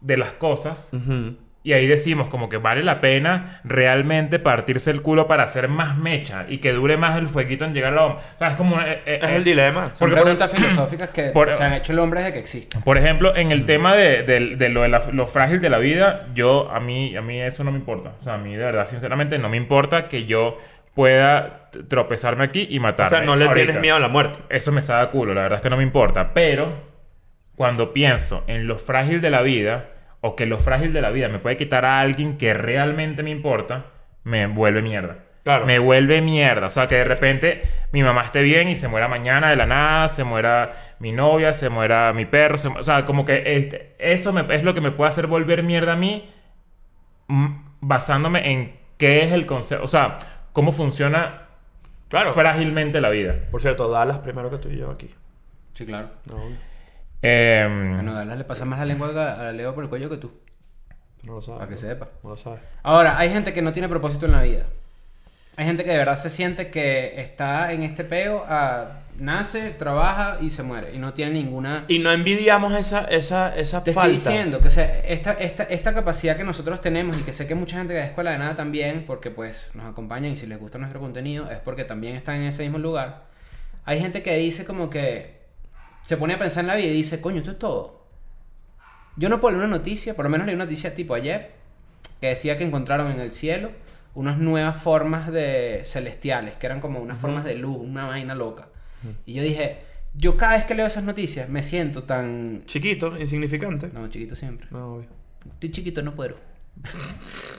de 0.00 0.16
las 0.16 0.32
cosas. 0.32 0.92
Ujú. 0.92 1.36
Y 1.64 1.74
ahí 1.74 1.86
decimos 1.86 2.28
como 2.28 2.48
que 2.48 2.56
vale 2.56 2.82
la 2.82 3.00
pena 3.00 3.60
realmente 3.62 4.40
partirse 4.40 4.90
el 4.90 5.00
culo 5.00 5.28
para 5.28 5.44
hacer 5.44 5.68
más 5.68 5.96
mecha 5.96 6.44
y 6.48 6.58
que 6.58 6.72
dure 6.72 6.96
más 6.96 7.16
el 7.18 7.28
fueguito 7.28 7.64
en 7.64 7.72
llegar 7.72 7.92
a 7.92 7.96
la 7.96 8.02
bomba. 8.02 8.20
O 8.34 8.38
sea, 8.38 8.48
es 8.48 8.56
como... 8.56 8.80
eh, 8.80 9.02
eh, 9.06 9.20
Es 9.22 9.30
eh, 9.30 9.36
el 9.36 9.44
dilema. 9.44 9.84
Son 9.90 9.94
Porque 10.00 10.14
por- 10.16 10.22
preguntas 10.24 10.50
filosóficas 10.50 11.10
que 11.10 11.22
por- 11.34 11.52
se 11.52 11.62
han 11.62 11.74
hecho 11.74 11.92
el 11.92 12.00
hombre 12.00 12.20
desde 12.20 12.32
que 12.32 12.38
existe. 12.40 12.80
Por 12.80 12.98
ejemplo, 12.98 13.36
en 13.36 13.52
el 13.52 13.64
tema 13.64 13.94
de, 13.94 14.24
de- 14.24 14.56
de 14.56 14.68
lo, 14.70 14.82
de 14.82 14.88
la- 14.88 15.02
lo 15.12 15.28
frágil 15.28 15.60
de 15.60 15.70
la 15.70 15.78
vida, 15.78 16.26
yo, 16.34 16.68
a 16.70 16.80
mí, 16.80 17.16
a 17.16 17.22
mí 17.22 17.40
eso 17.40 17.62
no 17.62 17.70
me 17.70 17.78
importa. 17.78 18.14
O 18.18 18.22
sea, 18.24 18.34
a 18.34 18.38
mí 18.38 18.56
de 18.56 18.64
verdad, 18.64 18.86
sinceramente, 18.86 19.38
no 19.38 19.48
me 19.48 19.56
importa 19.56 20.08
que 20.08 20.24
yo 20.24 20.58
pueda 20.94 21.70
tropezarme 21.88 22.42
aquí 22.44 22.66
y 22.68 22.78
O 22.78 22.82
matarme. 22.82 23.10
sea, 23.10 23.20
no 23.24 23.36
le 23.36 23.44
ahorita. 23.46 23.64
tienes 23.66 23.80
miedo 23.80 23.96
a 23.96 24.00
la 24.00 24.08
muerte. 24.08 24.40
Eso 24.50 24.72
me 24.72 24.82
saca 24.82 25.10
culo, 25.10 25.32
la 25.32 25.42
verdad 25.42 25.58
es 25.58 25.62
que 25.62 25.70
no 25.70 25.76
me 25.76 25.84
importa. 25.84 26.34
Pero, 26.34 26.72
cuando 27.54 27.92
pienso 27.92 28.42
en 28.48 28.66
lo 28.66 28.78
frágil 28.78 29.20
de 29.20 29.30
la 29.30 29.42
vida, 29.42 29.86
o 30.22 30.34
que 30.36 30.46
lo 30.46 30.58
frágil 30.58 30.94
de 30.94 31.02
la 31.02 31.10
vida 31.10 31.28
me 31.28 31.38
puede 31.38 31.58
quitar 31.58 31.84
a 31.84 32.00
alguien 32.00 32.38
que 32.38 32.54
realmente 32.54 33.22
me 33.22 33.28
importa, 33.30 33.86
me 34.24 34.46
vuelve 34.46 34.80
mierda. 34.80 35.18
Claro. 35.44 35.66
Me 35.66 35.78
vuelve 35.80 36.20
mierda. 36.22 36.68
O 36.68 36.70
sea, 36.70 36.86
que 36.86 36.94
de 36.94 37.04
repente 37.04 37.62
mi 37.92 38.02
mamá 38.04 38.22
esté 38.22 38.40
bien 38.42 38.68
y 38.68 38.76
se 38.76 38.86
muera 38.88 39.08
mañana 39.08 39.50
de 39.50 39.56
la 39.56 39.66
nada, 39.66 40.06
se 40.08 40.22
muera 40.24 40.72
mi 41.00 41.10
novia, 41.12 41.52
se 41.52 41.68
muera 41.68 42.12
mi 42.12 42.24
perro. 42.24 42.56
se 42.56 42.68
o 42.68 42.82
sea, 42.84 43.04
como 43.04 43.24
que 43.24 43.42
este- 43.56 43.96
eso 43.98 44.32
me- 44.32 44.46
es 44.54 44.62
lo 44.62 44.72
que 44.72 44.80
me 44.80 44.92
puede 44.92 45.08
hacer 45.08 45.26
volver 45.26 45.64
mierda 45.64 45.94
a 45.94 45.96
mí 45.96 46.30
basándome 47.80 48.50
en 48.52 48.76
qué 48.98 49.24
es 49.24 49.32
el 49.32 49.46
concepto. 49.46 49.84
O 49.84 49.88
sea, 49.88 50.18
cómo 50.52 50.70
funciona 50.72 51.48
Claro. 52.08 52.32
frágilmente 52.32 53.00
la 53.00 53.08
vida. 53.10 53.34
Por 53.50 53.60
cierto, 53.60 53.88
Dallas 53.90 54.18
primero 54.18 54.50
que 54.50 54.58
tú 54.58 54.68
y 54.68 54.76
yo 54.78 54.90
aquí. 54.90 55.10
Sí, 55.72 55.86
claro. 55.86 56.10
No, 56.30 56.36
Em, 57.22 57.94
Bueno, 57.94 58.14
Dallas 58.14 58.36
le 58.38 58.44
pasa 58.44 58.64
más 58.64 58.78
la 58.80 58.84
lengua 58.84 59.08
a 59.08 59.48
a 59.48 59.52
Leo 59.52 59.74
por 59.74 59.84
el 59.84 59.90
cuello 59.90 60.10
que 60.10 60.16
tú. 60.16 60.32
no 61.22 61.34
lo 61.34 61.42
sabes. 61.42 61.58
Para 61.60 61.68
que 61.68 61.74
¿no? 61.76 61.80
sepa. 61.80 62.08
No 62.24 62.30
lo 62.30 62.36
sabes. 62.36 62.60
Ahora, 62.82 63.16
hay 63.18 63.30
gente 63.30 63.52
que 63.52 63.62
no 63.62 63.72
tiene 63.72 63.88
propósito 63.88 64.26
en 64.26 64.32
la 64.32 64.42
vida. 64.42 64.64
Hay 65.56 65.66
gente 65.66 65.84
que 65.84 65.90
de 65.90 65.98
verdad 65.98 66.16
se 66.16 66.30
siente 66.30 66.70
que 66.70 67.20
está 67.20 67.72
en 67.72 67.82
este 67.82 68.04
peo, 68.04 68.42
ah, 68.48 69.00
nace, 69.18 69.70
trabaja 69.72 70.38
y 70.40 70.48
se 70.48 70.62
muere. 70.62 70.94
Y 70.94 70.98
no 70.98 71.12
tiene 71.12 71.30
ninguna... 71.32 71.84
Y 71.88 71.98
no 71.98 72.10
envidiamos 72.10 72.72
esa, 72.72 73.04
esa, 73.04 73.54
esa 73.54 73.84
Te 73.84 73.92
falta. 73.92 74.16
estoy 74.16 74.32
diciendo 74.32 74.60
que 74.60 74.68
o 74.68 74.70
sea, 74.70 74.86
esta, 75.06 75.32
esta, 75.34 75.64
esta 75.64 75.92
capacidad 75.94 76.38
que 76.38 76.44
nosotros 76.44 76.80
tenemos 76.80 77.18
y 77.18 77.22
que 77.22 77.34
sé 77.34 77.46
que 77.46 77.54
mucha 77.54 77.76
gente 77.76 77.92
de 77.92 78.00
la 78.00 78.06
escuela 78.06 78.30
de 78.30 78.38
nada 78.38 78.56
también, 78.56 79.04
porque 79.06 79.30
pues 79.30 79.70
nos 79.74 79.84
acompañan 79.86 80.32
y 80.32 80.36
si 80.36 80.46
les 80.46 80.58
gusta 80.58 80.78
nuestro 80.78 81.00
contenido 81.00 81.48
es 81.50 81.58
porque 81.58 81.84
también 81.84 82.16
están 82.16 82.36
en 82.36 82.44
ese 82.44 82.62
mismo 82.62 82.78
lugar. 82.78 83.24
Hay 83.84 84.00
gente 84.00 84.22
que 84.22 84.34
dice 84.38 84.64
como 84.64 84.88
que 84.88 85.41
se 86.02 86.16
pone 86.16 86.34
a 86.34 86.38
pensar 86.38 86.62
en 86.64 86.68
la 86.68 86.76
vida 86.76 86.88
y 86.88 86.92
dice, 86.94 87.20
coño, 87.20 87.38
esto 87.38 87.52
es 87.52 87.58
todo. 87.58 88.02
Yo 89.16 89.28
no 89.28 89.40
puedo 89.40 89.56
leer 89.56 89.66
una 89.68 89.76
noticia, 89.78 90.14
por 90.14 90.24
lo 90.24 90.30
menos 90.30 90.46
leí 90.46 90.54
una 90.54 90.64
noticia 90.64 90.94
tipo 90.94 91.14
ayer, 91.14 91.52
que 92.20 92.28
decía 92.28 92.56
que 92.56 92.64
encontraron 92.64 93.10
en 93.12 93.20
el 93.20 93.32
cielo 93.32 93.70
unas 94.14 94.38
nuevas 94.38 94.76
formas 94.82 95.30
de 95.32 95.82
celestiales, 95.84 96.56
que 96.56 96.66
eran 96.66 96.80
como 96.80 97.00
unas 97.00 97.18
formas 97.18 97.44
de 97.44 97.54
luz, 97.56 97.76
una 97.78 98.06
vaina 98.06 98.34
loca. 98.34 98.68
Y 99.26 99.34
yo 99.34 99.42
dije, 99.42 99.80
yo 100.14 100.36
cada 100.36 100.56
vez 100.56 100.64
que 100.64 100.74
leo 100.74 100.86
esas 100.86 101.04
noticias 101.04 101.48
me 101.48 101.62
siento 101.62 102.04
tan... 102.04 102.62
Chiquito, 102.66 103.18
insignificante. 103.18 103.90
No, 103.92 104.08
chiquito 104.08 104.34
siempre. 104.36 104.68
No, 104.70 104.94
obvio. 104.94 105.08
Estoy 105.54 105.70
chiquito, 105.72 106.02
no 106.02 106.14
puedo. 106.14 106.36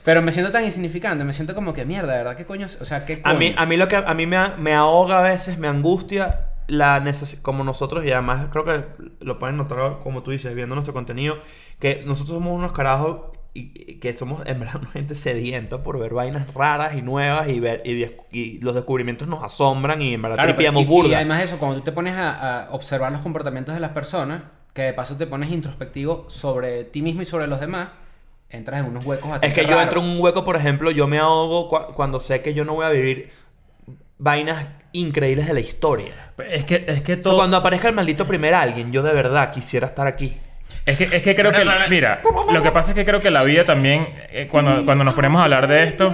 Pero 0.04 0.22
me 0.22 0.32
siento 0.32 0.52
tan 0.52 0.64
insignificante, 0.64 1.24
me 1.24 1.34
siento 1.34 1.54
como 1.56 1.74
que 1.74 1.86
mierda, 1.86 2.14
¿verdad? 2.14 2.36
¿Qué 2.38 2.46
coño? 2.46 2.68
O 2.82 2.86
sea, 2.86 3.06
¿qué 3.06 3.20
A 3.24 3.30
coño? 3.32 3.40
mí, 3.40 3.54
a 3.58 3.66
mí 3.66 3.78
lo 3.78 3.88
que 3.88 3.96
a 3.98 4.14
mí 4.14 4.26
me, 4.26 4.38
a- 4.38 4.56
me 4.58 4.74
ahoga 4.74 5.20
a 5.20 5.22
veces, 5.22 5.58
me 5.58 5.68
angustia 5.68 6.48
la 6.68 7.00
necesidad, 7.00 7.42
como 7.44 7.64
nosotros, 7.64 8.06
y 8.06 8.12
además 8.12 8.48
creo 8.52 8.64
que 8.66 8.84
lo 9.20 9.40
pueden 9.40 9.58
notar, 9.58 10.00
como 10.04 10.24
tú 10.24 10.32
dices, 10.32 10.54
viendo 10.56 10.76
nuestro 10.76 10.94
contenido, 10.94 11.38
que 11.80 12.02
nosotros 12.06 12.38
somos 12.38 12.54
unos 12.54 12.74
carajos 12.74 13.32
y, 13.54 13.96
que 14.00 14.14
somos 14.14 14.42
en 14.48 14.60
verdad 14.60 14.78
una 14.82 14.92
gente 14.92 15.16
sedienta 15.16 15.84
por 15.84 16.00
ver 16.00 16.14
vainas 16.14 16.54
raras 16.54 16.96
y 16.96 17.02
nuevas 17.02 17.48
y 17.50 17.60
ver 17.60 17.82
y, 17.86 18.06
y 18.32 18.60
los 18.62 18.74
descubrimientos 18.76 19.28
nos 19.28 19.44
asombran 19.44 20.02
y 20.02 20.14
en 20.14 20.22
verdad 20.22 20.38
Claro, 20.38 20.54
tripiamos 20.54 20.82
y, 20.82 20.86
y 20.86 20.88
burda. 20.88 21.16
además 21.18 21.40
de 21.40 21.44
eso, 21.46 21.58
cuando 21.60 21.78
tú 21.78 21.84
te 21.84 21.92
pones 21.92 22.16
a, 22.16 22.64
a 22.66 22.72
observar 22.72 23.12
los 23.12 23.22
comportamientos 23.22 23.76
de 23.76 23.82
las 23.82 23.92
personas, 23.92 24.44
que 24.74 24.82
de 24.84 24.94
paso 24.94 25.16
te 25.18 25.28
pones 25.28 25.52
introspectivo 25.52 26.26
sobre 26.30 26.84
ti 26.86 27.02
mismo 27.04 27.22
y 27.22 27.26
sobre 27.26 27.46
los 27.48 27.60
demás, 27.60 27.90
entras 28.50 28.80
en 28.82 28.88
unos 28.88 29.06
huecos 29.06 29.30
Es 29.42 29.54
que 29.54 29.66
yo 29.66 29.80
entro 29.82 30.00
en 30.02 30.08
un 30.08 30.20
hueco, 30.22 30.44
por 30.44 30.56
ejemplo, 30.56 30.92
yo 30.92 31.08
me 31.08 31.20
ahogo 31.20 31.70
cua- 31.70 31.94
cuando 31.94 32.20
sé 32.20 32.42
que 32.42 32.54
yo 32.54 32.66
no 32.66 32.74
voy 32.76 32.86
a 32.86 32.90
vivir 32.90 33.32
vainas 34.18 34.66
increíbles 34.94 35.48
de 35.48 35.54
la 35.54 35.60
historia. 35.60 36.14
es 36.50 36.66
que, 36.66 36.86
es 36.88 37.02
que 37.02 37.14
O 37.14 37.16
sea, 37.16 37.22
todo. 37.24 37.38
cuando 37.38 37.58
aparezca 37.58 37.90
el 37.90 37.96
maldito 37.96 38.26
primer 38.28 38.54
alguien, 38.54 38.92
yo 38.92 39.04
de 39.04 39.14
verdad 39.14 39.52
quisiera 39.52 39.88
estar 39.88 40.08
aquí. 40.08 40.38
Es 40.86 40.98
que, 40.98 41.04
es 41.06 41.22
que 41.22 41.36
creo 41.36 41.52
que. 41.52 41.64
Mira, 41.90 42.22
lo 42.52 42.62
que 42.64 42.72
pasa 42.72 42.92
es 42.92 42.96
que 42.96 43.06
creo 43.06 43.20
que 43.22 43.30
la 43.32 43.44
vida 43.44 43.64
también. 43.66 44.08
eh, 44.32 44.48
cuando, 44.50 44.84
cuando 44.86 45.04
nos 45.04 45.14
ponemos 45.14 45.40
a 45.42 45.44
hablar 45.46 45.68
de 45.68 45.84
esto. 45.84 46.14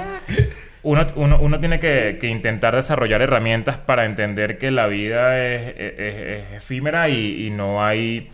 Uno, 0.81 1.05
uno, 1.15 1.37
uno 1.41 1.59
tiene 1.59 1.77
que, 1.79 2.17
que 2.21 2.27
intentar 2.27 2.73
desarrollar 2.75 3.21
herramientas 3.21 3.75
para 3.77 4.05
entender 4.05 4.57
que 4.57 4.71
la 4.71 4.87
vida 4.87 5.37
es, 5.37 5.73
es- 5.77 5.99
es 5.99 6.43
efímera 6.57 7.09
y, 7.09 7.47
y 7.47 7.49
no 7.49 7.83
hay. 7.83 8.29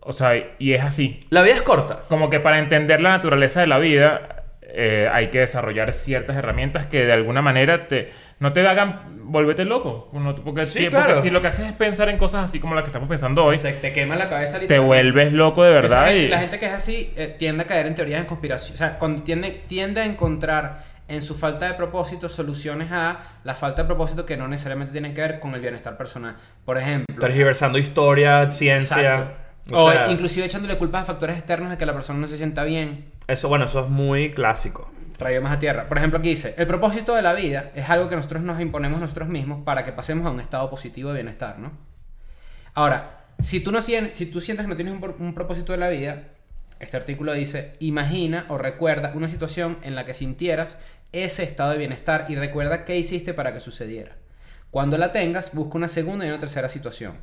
O 0.00 0.12
sea, 0.14 0.32
y 0.58 0.72
es 0.72 0.82
así. 0.82 1.26
La 1.28 1.42
vida 1.42 1.54
es 1.54 1.62
corta. 1.62 2.00
Como 2.08 2.30
que 2.30 2.40
para 2.40 2.58
entender 2.58 3.02
la 3.02 3.10
naturaleza 3.10 3.60
de 3.60 3.66
la 3.66 3.78
vida 3.78 4.37
eh, 4.70 5.08
hay 5.12 5.28
que 5.28 5.40
desarrollar 5.40 5.92
ciertas 5.94 6.36
herramientas 6.36 6.86
que 6.86 7.04
de 7.06 7.12
alguna 7.12 7.40
manera 7.42 7.86
te, 7.86 8.10
no 8.38 8.52
te 8.52 8.66
hagan 8.66 9.00
volverte 9.30 9.64
loco. 9.64 10.08
No- 10.12 10.34
porque, 10.36 10.66
Sí, 10.66 10.80
porque 10.90 10.90
claro. 11.06 11.22
si 11.22 11.30
lo 11.30 11.40
que 11.40 11.48
haces 11.48 11.66
es 11.66 11.72
pensar 11.72 12.08
en 12.10 12.18
cosas 12.18 12.44
así 12.44 12.60
como 12.60 12.74
las 12.74 12.84
que 12.84 12.88
estamos 12.90 13.08
pensando 13.08 13.44
hoy, 13.44 13.56
Se 13.56 13.72
te 13.72 13.92
quema 13.92 14.14
la 14.16 14.28
cabeza 14.28 14.58
te 14.60 14.78
vuelves 14.78 15.32
loco 15.32 15.64
de 15.64 15.70
verdad. 15.72 16.06
gente- 16.08 16.18
y- 16.24 16.28
La 16.28 16.40
gente 16.40 16.58
que 16.58 16.66
es 16.66 16.72
así 16.74 17.12
eh, 17.16 17.34
tiende 17.38 17.64
a 17.64 17.66
caer 17.66 17.86
en 17.86 17.94
teorías 17.94 18.20
de 18.20 18.26
conspiración. 18.26 18.74
O 18.74 18.78
sea, 18.78 18.98
cuando 18.98 19.22
tiende, 19.22 19.62
tiende 19.66 20.02
a 20.02 20.04
encontrar 20.04 20.84
en 21.08 21.22
su 21.22 21.34
falta 21.34 21.66
de 21.66 21.72
propósito 21.74 22.28
soluciones 22.28 22.92
a 22.92 23.20
la 23.44 23.54
falta 23.54 23.82
de 23.82 23.86
propósito 23.86 24.26
que 24.26 24.36
no 24.36 24.46
necesariamente 24.48 24.92
tienen 24.92 25.14
que 25.14 25.22
ver 25.22 25.40
con 25.40 25.54
el 25.54 25.60
bienestar 25.62 25.96
personal. 25.96 26.36
Por 26.66 26.76
ejemplo, 26.76 27.16
Tergiversando 27.18 27.78
historia, 27.78 28.50
ciencia. 28.50 28.98
Exacto. 29.14 29.47
O 29.72 29.84
O, 29.84 29.90
sea, 29.90 30.10
inclusive 30.10 30.46
echándole 30.46 30.78
culpas 30.78 31.02
a 31.02 31.06
factores 31.06 31.36
externos 31.36 31.70
de 31.70 31.78
que 31.78 31.86
la 31.86 31.92
persona 31.92 32.18
no 32.18 32.26
se 32.26 32.36
sienta 32.36 32.64
bien. 32.64 33.04
Eso, 33.26 33.48
bueno, 33.48 33.66
eso 33.66 33.84
es 33.84 33.90
muy 33.90 34.32
clásico. 34.32 34.90
Traído 35.16 35.42
más 35.42 35.52
a 35.52 35.58
tierra. 35.58 35.88
Por 35.88 35.98
ejemplo, 35.98 36.18
aquí 36.18 36.30
dice, 36.30 36.54
el 36.56 36.66
propósito 36.66 37.14
de 37.14 37.22
la 37.22 37.32
vida 37.32 37.70
es 37.74 37.90
algo 37.90 38.08
que 38.08 38.16
nosotros 38.16 38.42
nos 38.42 38.60
imponemos 38.60 39.00
nosotros 39.00 39.28
mismos 39.28 39.62
para 39.64 39.84
que 39.84 39.92
pasemos 39.92 40.26
a 40.26 40.30
un 40.30 40.40
estado 40.40 40.70
positivo 40.70 41.10
de 41.10 41.16
bienestar, 41.16 41.58
¿no? 41.58 41.72
Ahora, 42.74 43.26
si 43.38 43.60
tú, 43.60 43.72
no, 43.72 43.82
si 43.82 44.26
tú 44.26 44.40
sientes 44.40 44.64
que 44.64 44.70
no 44.70 44.76
tienes 44.76 44.94
un, 44.94 45.14
un 45.18 45.34
propósito 45.34 45.72
de 45.72 45.78
la 45.78 45.88
vida, 45.88 46.28
este 46.80 46.96
artículo 46.96 47.32
dice, 47.32 47.74
imagina 47.80 48.46
o 48.48 48.58
recuerda 48.58 49.12
una 49.14 49.28
situación 49.28 49.78
en 49.82 49.96
la 49.96 50.04
que 50.04 50.14
sintieras 50.14 50.78
ese 51.12 51.42
estado 51.42 51.72
de 51.72 51.78
bienestar 51.78 52.26
y 52.28 52.36
recuerda 52.36 52.84
qué 52.84 52.96
hiciste 52.96 53.34
para 53.34 53.52
que 53.52 53.60
sucediera. 53.60 54.16
Cuando 54.70 54.98
la 54.98 55.12
tengas, 55.12 55.54
busca 55.54 55.76
una 55.76 55.88
segunda 55.88 56.24
y 56.26 56.28
una 56.28 56.38
tercera 56.38 56.68
situación. 56.68 57.14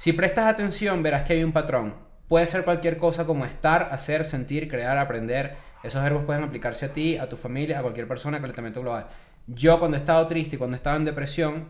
Si 0.00 0.14
prestas 0.14 0.46
atención, 0.46 1.02
verás 1.02 1.24
que 1.24 1.34
hay 1.34 1.44
un 1.44 1.52
patrón. 1.52 1.94
Puede 2.26 2.46
ser 2.46 2.64
cualquier 2.64 2.96
cosa 2.96 3.26
como 3.26 3.44
estar, 3.44 3.90
hacer, 3.92 4.24
sentir, 4.24 4.66
crear, 4.66 4.96
aprender. 4.96 5.56
Esos 5.82 6.02
verbos 6.02 6.24
pueden 6.24 6.42
aplicarse 6.42 6.86
a 6.86 6.92
ti, 6.94 7.18
a 7.18 7.28
tu 7.28 7.36
familia, 7.36 7.80
a 7.80 7.82
cualquier 7.82 8.08
persona, 8.08 8.40
calentamiento 8.40 8.80
global. 8.80 9.08
Yo 9.46 9.78
cuando 9.78 9.98
he 9.98 10.00
estado 10.00 10.26
triste 10.26 10.56
y 10.56 10.58
cuando 10.58 10.74
he 10.74 10.78
estado 10.78 10.96
en 10.96 11.04
depresión, 11.04 11.68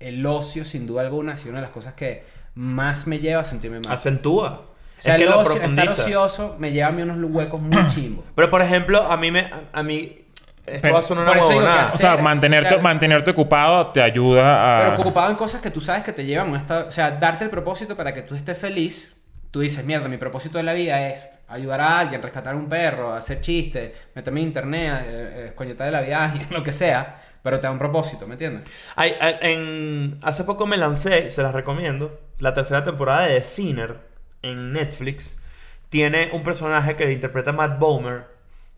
el 0.00 0.26
ocio, 0.26 0.66
sin 0.66 0.86
duda 0.86 1.00
alguna, 1.00 1.32
ha 1.32 1.36
sido 1.38 1.52
una 1.52 1.60
de 1.60 1.66
las 1.68 1.72
cosas 1.72 1.94
que 1.94 2.24
más 2.54 3.06
me 3.06 3.20
lleva 3.20 3.40
a 3.40 3.44
sentirme 3.44 3.80
mal. 3.80 3.94
Acentúa. 3.94 4.66
O 4.98 5.02
sea, 5.02 5.14
es 5.14 5.20
que 5.20 5.24
el 5.24 5.30
lo 5.30 5.40
estar 5.40 5.88
ocioso 5.88 6.56
me 6.58 6.72
lleva 6.72 6.88
a 6.88 6.92
mí 6.92 7.00
unos 7.00 7.32
huecos 7.32 7.58
muy 7.58 7.86
chimbos. 7.88 8.26
Pero 8.34 8.50
por 8.50 8.60
ejemplo, 8.60 9.00
a 9.00 9.16
mí 9.16 9.30
me. 9.30 9.50
A 9.72 9.82
mí. 9.82 10.21
Esto 10.66 10.78
Pero- 10.82 10.94
va 10.94 11.00
a 11.00 11.02
sonar 11.02 11.24
una 11.24 11.32
por 11.32 11.38
eso 11.38 11.48
digo 11.48 11.60
que 11.60 11.66
huevonada. 11.66 11.92
O 11.94 11.98
sea, 11.98 12.16
mantenerte, 12.18 12.68
o 12.68 12.70
sea- 12.74 12.82
mantenerte 12.82 13.30
ocupado 13.32 13.88
te 13.88 14.00
ayuda 14.02 14.78
a... 14.78 14.90
Pero 14.90 15.00
ocupado 15.02 15.30
en 15.30 15.36
cosas 15.36 15.60
que 15.60 15.70
tú 15.70 15.80
sabes 15.80 16.04
que 16.04 16.12
te 16.12 16.24
llevan 16.24 16.46
a 16.46 16.50
un 16.50 16.56
estado... 16.56 16.86
O 16.88 16.92
sea, 16.92 17.10
darte 17.10 17.44
el 17.44 17.50
propósito 17.50 17.96
para 17.96 18.14
que 18.14 18.22
tú 18.22 18.34
estés 18.36 18.56
feliz. 18.58 19.16
Tú 19.50 19.60
dices, 19.60 19.84
mierda, 19.84 20.08
mi 20.08 20.16
propósito 20.18 20.58
de 20.58 20.64
la 20.64 20.72
vida 20.72 21.08
es 21.08 21.28
ayudar 21.48 21.80
a 21.80 21.98
alguien, 21.98 22.22
rescatar 22.22 22.54
a 22.54 22.56
un 22.56 22.68
perro, 22.68 23.12
hacer 23.12 23.40
chistes, 23.40 23.92
meterme 24.14 24.40
en 24.40 24.46
internet, 24.46 25.02
eh, 25.04 25.44
escoñetarle 25.48 25.92
la 25.92 26.00
vida 26.06 26.20
a 26.20 26.24
alguien, 26.30 26.46
lo 26.50 26.62
que 26.62 26.72
sea. 26.72 27.20
Pero 27.42 27.58
te 27.58 27.66
da 27.66 27.72
un 27.72 27.78
propósito, 27.80 28.26
¿me 28.28 28.34
entiendes? 28.34 28.62
Hay- 28.94 29.14
hay- 29.20 29.36
en, 29.42 30.18
hace 30.22 30.44
poco 30.44 30.64
me 30.64 30.76
lancé, 30.76 31.28
se 31.28 31.42
las 31.42 31.52
recomiendo, 31.52 32.20
la 32.38 32.54
tercera 32.54 32.84
temporada 32.84 33.26
de 33.26 33.42
Sinner 33.42 33.96
en 34.42 34.72
Netflix. 34.72 35.42
Tiene 35.88 36.30
un 36.32 36.44
personaje 36.44 36.94
que 36.96 37.10
interpreta 37.12 37.50
a 37.50 37.52
Matt 37.52 37.78
Bomer, 37.80 38.26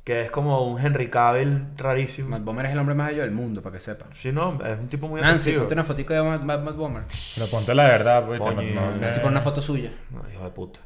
que 0.04 0.20
es 0.20 0.30
como 0.30 0.62
un 0.66 0.78
Henry 0.78 1.08
Cavill 1.08 1.64
rarísimo. 1.76 2.28
Matt 2.28 2.44
Bomer 2.44 2.66
es 2.66 2.72
el 2.72 2.78
hombre 2.78 2.94
más 2.94 3.08
bello 3.08 3.22
del 3.22 3.30
mundo, 3.30 3.62
para 3.62 3.72
que 3.74 3.80
sepan. 3.80 4.08
Sí, 4.14 4.30
no, 4.32 4.58
es 4.64 4.78
un 4.78 4.88
tipo 4.88 5.08
muy 5.08 5.20
Nancy, 5.20 5.34
atractivo. 5.50 5.60
ponte 5.62 5.74
una 5.74 5.84
fotico 5.84 6.12
de 6.14 6.22
Matt, 6.22 6.42
Matt- 6.42 6.62
Matt 6.62 6.76
Bomer. 6.76 7.02
Pero 7.34 7.46
ponte 7.46 7.74
la 7.74 7.84
verdad, 7.84 8.26
pues. 8.26 8.38
te- 8.38 8.44
Coño, 8.54 8.74
no- 8.74 8.90
no- 8.90 8.96
Nancy 8.98 9.20
pon 9.20 9.30
una 9.32 9.40
foto 9.40 9.62
suya. 9.62 9.90
No, 10.10 10.22
hijo 10.30 10.44
de 10.44 10.50
puta. 10.50 10.80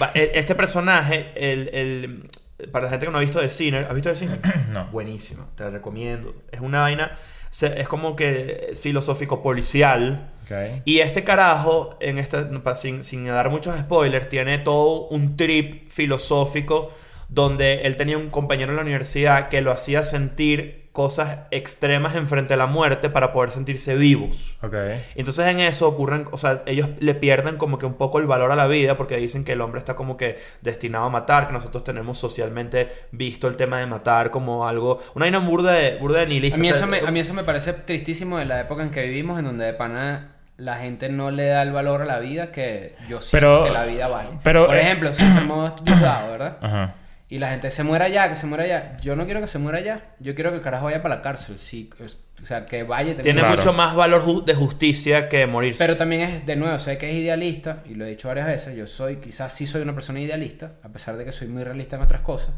Va- 0.00 0.10
e- 0.14 0.32
Este 0.34 0.54
personaje, 0.54 1.32
el, 1.34 1.68
el- 1.72 2.28
para 2.70 2.84
la 2.84 2.90
gente 2.90 3.06
que 3.06 3.12
no 3.12 3.18
ha 3.18 3.22
visto 3.22 3.40
de 3.40 3.48
Sinner, 3.48 3.86
¿has 3.86 3.94
visto 3.94 4.10
de 4.10 4.16
Sinner? 4.16 4.40
No. 4.70 4.86
Buenísimo, 4.88 5.48
te 5.56 5.64
la 5.64 5.70
recomiendo. 5.70 6.34
Es 6.52 6.60
una 6.60 6.82
vaina, 6.82 7.12
se- 7.48 7.80
es 7.80 7.88
como 7.88 8.14
que 8.14 8.68
es 8.72 8.78
filosófico 8.80 9.42
policial. 9.42 10.32
Ok. 10.44 10.82
Y 10.84 10.98
este 10.98 11.24
carajo, 11.24 11.96
en 12.00 12.18
esta, 12.18 12.46
pa- 12.62 12.74
sin, 12.74 13.04
sin 13.04 13.26
dar 13.26 13.48
muchos 13.48 13.74
spoilers, 13.78 14.28
tiene 14.28 14.58
todo 14.58 15.08
un 15.08 15.36
trip 15.36 15.90
filosófico 15.90 16.92
donde 17.28 17.82
él 17.82 17.96
tenía 17.96 18.16
un 18.18 18.30
compañero 18.30 18.70
en 18.72 18.76
la 18.76 18.82
universidad 18.82 19.48
que 19.48 19.60
lo 19.60 19.70
hacía 19.70 20.02
sentir 20.02 20.88
cosas 20.92 21.40
extremas 21.52 22.16
enfrente 22.16 22.54
a 22.54 22.56
la 22.56 22.66
muerte 22.66 23.08
para 23.08 23.32
poder 23.32 23.50
sentirse 23.50 23.94
vivos. 23.94 24.56
Ok. 24.62 24.74
Entonces 25.14 25.46
en 25.46 25.60
eso 25.60 25.86
ocurren, 25.86 26.26
o 26.32 26.38
sea, 26.38 26.62
ellos 26.66 26.88
le 26.98 27.14
pierden 27.14 27.56
como 27.56 27.78
que 27.78 27.86
un 27.86 27.94
poco 27.94 28.18
el 28.18 28.26
valor 28.26 28.50
a 28.50 28.56
la 28.56 28.66
vida 28.66 28.96
porque 28.96 29.16
dicen 29.18 29.44
que 29.44 29.52
el 29.52 29.60
hombre 29.60 29.78
está 29.78 29.94
como 29.94 30.16
que 30.16 30.38
destinado 30.62 31.04
a 31.04 31.10
matar, 31.10 31.46
que 31.46 31.52
nosotros 31.52 31.84
tenemos 31.84 32.18
socialmente 32.18 32.88
visto 33.12 33.46
el 33.46 33.56
tema 33.56 33.78
de 33.78 33.86
matar 33.86 34.32
como 34.32 34.66
algo, 34.66 34.98
una 35.14 35.26
vaina 35.26 35.38
burda 35.38 35.72
de, 35.74 35.98
burda 35.98 36.20
de 36.20 36.26
nihilista. 36.26 36.56
A 36.56 36.60
mí, 36.60 36.68
o 36.70 36.74
sea, 36.74 36.82
eso 36.82 36.90
me, 36.90 36.98
a 37.06 37.10
mí 37.12 37.20
eso 37.20 37.32
me 37.34 37.44
parece 37.44 37.74
tristísimo 37.74 38.38
de 38.38 38.46
la 38.46 38.60
época 38.60 38.82
en 38.82 38.90
que 38.90 39.02
vivimos, 39.02 39.38
en 39.38 39.44
donde 39.44 39.66
de 39.66 39.74
pana 39.74 40.32
la 40.56 40.78
gente 40.78 41.08
no 41.10 41.30
le 41.30 41.46
da 41.46 41.62
el 41.62 41.70
valor 41.70 42.02
a 42.02 42.06
la 42.06 42.18
vida 42.18 42.50
que 42.50 42.96
yo 43.08 43.20
siento 43.20 43.30
Pero- 43.30 43.64
que 43.64 43.70
la 43.70 43.84
vida 43.84 44.08
vale. 44.08 44.30
pero, 44.42 44.66
Por 44.66 44.76
eh, 44.76 44.80
ejemplo, 44.80 45.14
se 45.14 45.22
enfermó 45.22 45.72
¿verdad? 45.84 46.58
Ajá. 46.60 46.94
Y 47.30 47.38
la 47.38 47.50
gente 47.50 47.70
se 47.70 47.84
muera 47.84 48.08
ya, 48.08 48.28
que 48.30 48.36
se 48.36 48.46
muera 48.46 48.66
ya. 48.66 48.96
Yo 49.02 49.14
no 49.14 49.26
quiero 49.26 49.40
que 49.42 49.48
se 49.48 49.58
muera 49.58 49.80
ya. 49.80 50.14
Yo 50.18 50.34
quiero 50.34 50.50
que 50.50 50.56
el 50.56 50.62
carajo 50.62 50.86
vaya 50.86 51.02
para 51.02 51.16
la 51.16 51.22
cárcel. 51.22 51.58
Sí, 51.58 51.90
es- 52.02 52.24
o 52.42 52.46
sea, 52.46 52.64
que 52.64 52.84
vaya 52.84 53.16
Tiene 53.18 53.40
Claro. 53.40 53.56
mucho 53.56 53.72
más 53.74 53.94
valor 53.94 54.22
ju- 54.24 54.44
de 54.44 54.54
justicia 54.54 55.28
que 55.28 55.46
morirse. 55.46 55.82
Pero 55.84 55.96
también 55.98 56.22
es, 56.22 56.46
de 56.46 56.56
nuevo, 56.56 56.78
sé 56.78 56.96
que 56.96 57.10
es 57.10 57.16
idealista, 57.16 57.82
y 57.84 57.94
lo 57.94 58.06
he 58.06 58.10
dicho 58.10 58.28
varias 58.28 58.46
veces, 58.46 58.76
yo 58.76 58.86
soy, 58.86 59.16
quizás 59.16 59.52
sí 59.52 59.66
soy 59.66 59.82
una 59.82 59.92
persona 59.92 60.20
idealista, 60.20 60.72
a 60.82 60.88
pesar 60.88 61.16
de 61.18 61.24
que 61.26 61.32
soy 61.32 61.48
muy 61.48 61.64
realista 61.64 61.96
en 61.96 62.02
otras 62.02 62.22
cosas. 62.22 62.50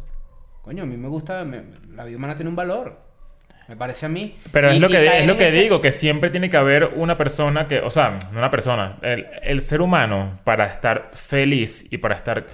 Coño, 0.62 0.82
a 0.84 0.86
mí 0.86 0.96
me 0.96 1.08
gusta, 1.08 1.42
me- 1.44 1.62
la 1.96 2.04
vida 2.04 2.16
humana 2.18 2.36
tiene 2.36 2.50
un 2.50 2.56
valor. 2.56 3.00
Me 3.68 3.76
parece 3.76 4.06
a 4.06 4.08
mí. 4.08 4.36
Pero 4.52 4.70
Y- 4.70 4.74
es 4.76 4.80
lo 4.80 4.88
que, 4.88 5.18
es 5.20 5.26
lo 5.26 5.36
que 5.36 5.46
ese- 5.46 5.62
digo, 5.62 5.80
que 5.80 5.90
siempre 5.92 6.28
tiene 6.30 6.50
que 6.50 6.56
haber 6.58 6.84
una 6.96 7.16
persona 7.16 7.66
que, 7.66 7.80
o 7.80 7.90
sea, 7.90 8.18
no 8.32 8.38
una 8.38 8.50
persona, 8.50 8.98
el, 9.02 9.26
el 9.42 9.60
ser 9.60 9.80
humano 9.80 10.40
para 10.44 10.66
estar 10.66 11.10
feliz 11.14 11.86
y 11.92 11.98
para 11.98 12.14
estar 12.16 12.46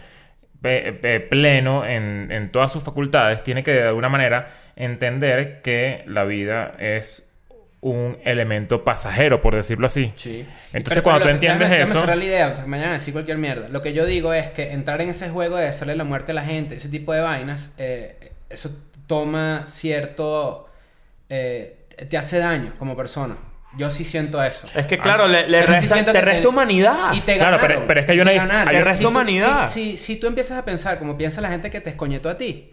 pleno 1.28 1.84
en, 1.86 2.30
en 2.30 2.48
todas 2.48 2.72
sus 2.72 2.82
facultades, 2.84 3.42
tiene 3.42 3.62
que 3.62 3.72
de 3.72 3.82
alguna 3.84 4.08
manera 4.08 4.48
entender 4.76 5.60
que 5.62 6.02
la 6.06 6.24
vida 6.24 6.74
es 6.78 7.32
un 7.80 8.16
elemento 8.24 8.82
pasajero, 8.84 9.40
por 9.40 9.54
decirlo 9.54 9.86
así. 9.86 10.12
Sí. 10.16 10.44
Entonces, 10.72 10.94
Pero- 10.94 11.02
cuando 11.04 11.20
pero 11.24 11.30
tú 11.30 11.34
entiendes 11.34 11.70
déjame- 11.70 11.82
eso- 11.82 12.06
la 12.06 12.24
idea, 12.24 12.64
mañana 12.66 12.92
decir 12.94 13.12
cualquier 13.12 13.38
mierda. 13.38 13.68
Lo 13.68 13.80
que 13.82 13.92
yo 13.92 14.04
digo 14.06 14.32
es 14.32 14.48
que 14.50 14.72
entrar 14.72 15.00
en 15.02 15.10
ese 15.10 15.28
juego 15.28 15.56
de 15.56 15.68
hacerle 15.68 15.94
la 15.94 16.04
muerte 16.04 16.32
a 16.32 16.34
la 16.34 16.42
gente, 16.42 16.74
ese 16.76 16.88
tipo 16.88 17.12
de 17.12 17.20
vainas, 17.20 17.72
eh, 17.78 18.32
eso 18.50 18.70
toma 19.06 19.64
cierto. 19.66 20.68
eh, 21.28 21.76
te 22.08 22.16
hace 22.18 22.38
daño 22.38 22.74
como 22.78 22.96
persona. 22.96 23.36
Yo 23.78 23.90
sí 23.90 24.04
siento 24.04 24.42
eso. 24.42 24.66
es 24.74 24.86
que 24.86 24.98
claro, 24.98 25.28
le, 25.28 25.48
le 25.48 25.60
sí 25.60 25.66
resta, 25.86 26.12
te 26.12 26.20
resta 26.20 26.48
humanidad. 26.48 27.12
Y 27.12 27.20
te 27.20 27.36
Claro, 27.36 27.58
ganaron. 27.58 27.66
pero- 27.66 27.86
pero 27.86 28.00
es 28.00 28.06
que 28.06 28.12
hay 28.12 28.20
una 28.20 28.30
Te 28.30 28.36
dif- 28.36 28.40
ganaron. 28.40 28.68
hay- 28.68 28.76
Te 28.76 28.84
resta 28.84 28.96
Si 28.96 29.02
tú- 29.02 29.08
humanidad. 29.08 29.68
Si, 29.68 29.90
si- 29.92 29.96
si 29.98 30.16
tú 30.16 30.26
empiezas 30.26 30.58
a 30.58 30.64
pensar 30.64 30.98
como 30.98 31.16
piensa 31.18 31.40
la 31.40 31.48
gente 31.50 31.70
que 31.70 31.80
te 31.80 31.90
escoñetó 31.90 32.30
a 32.30 32.36
ti, 32.38 32.72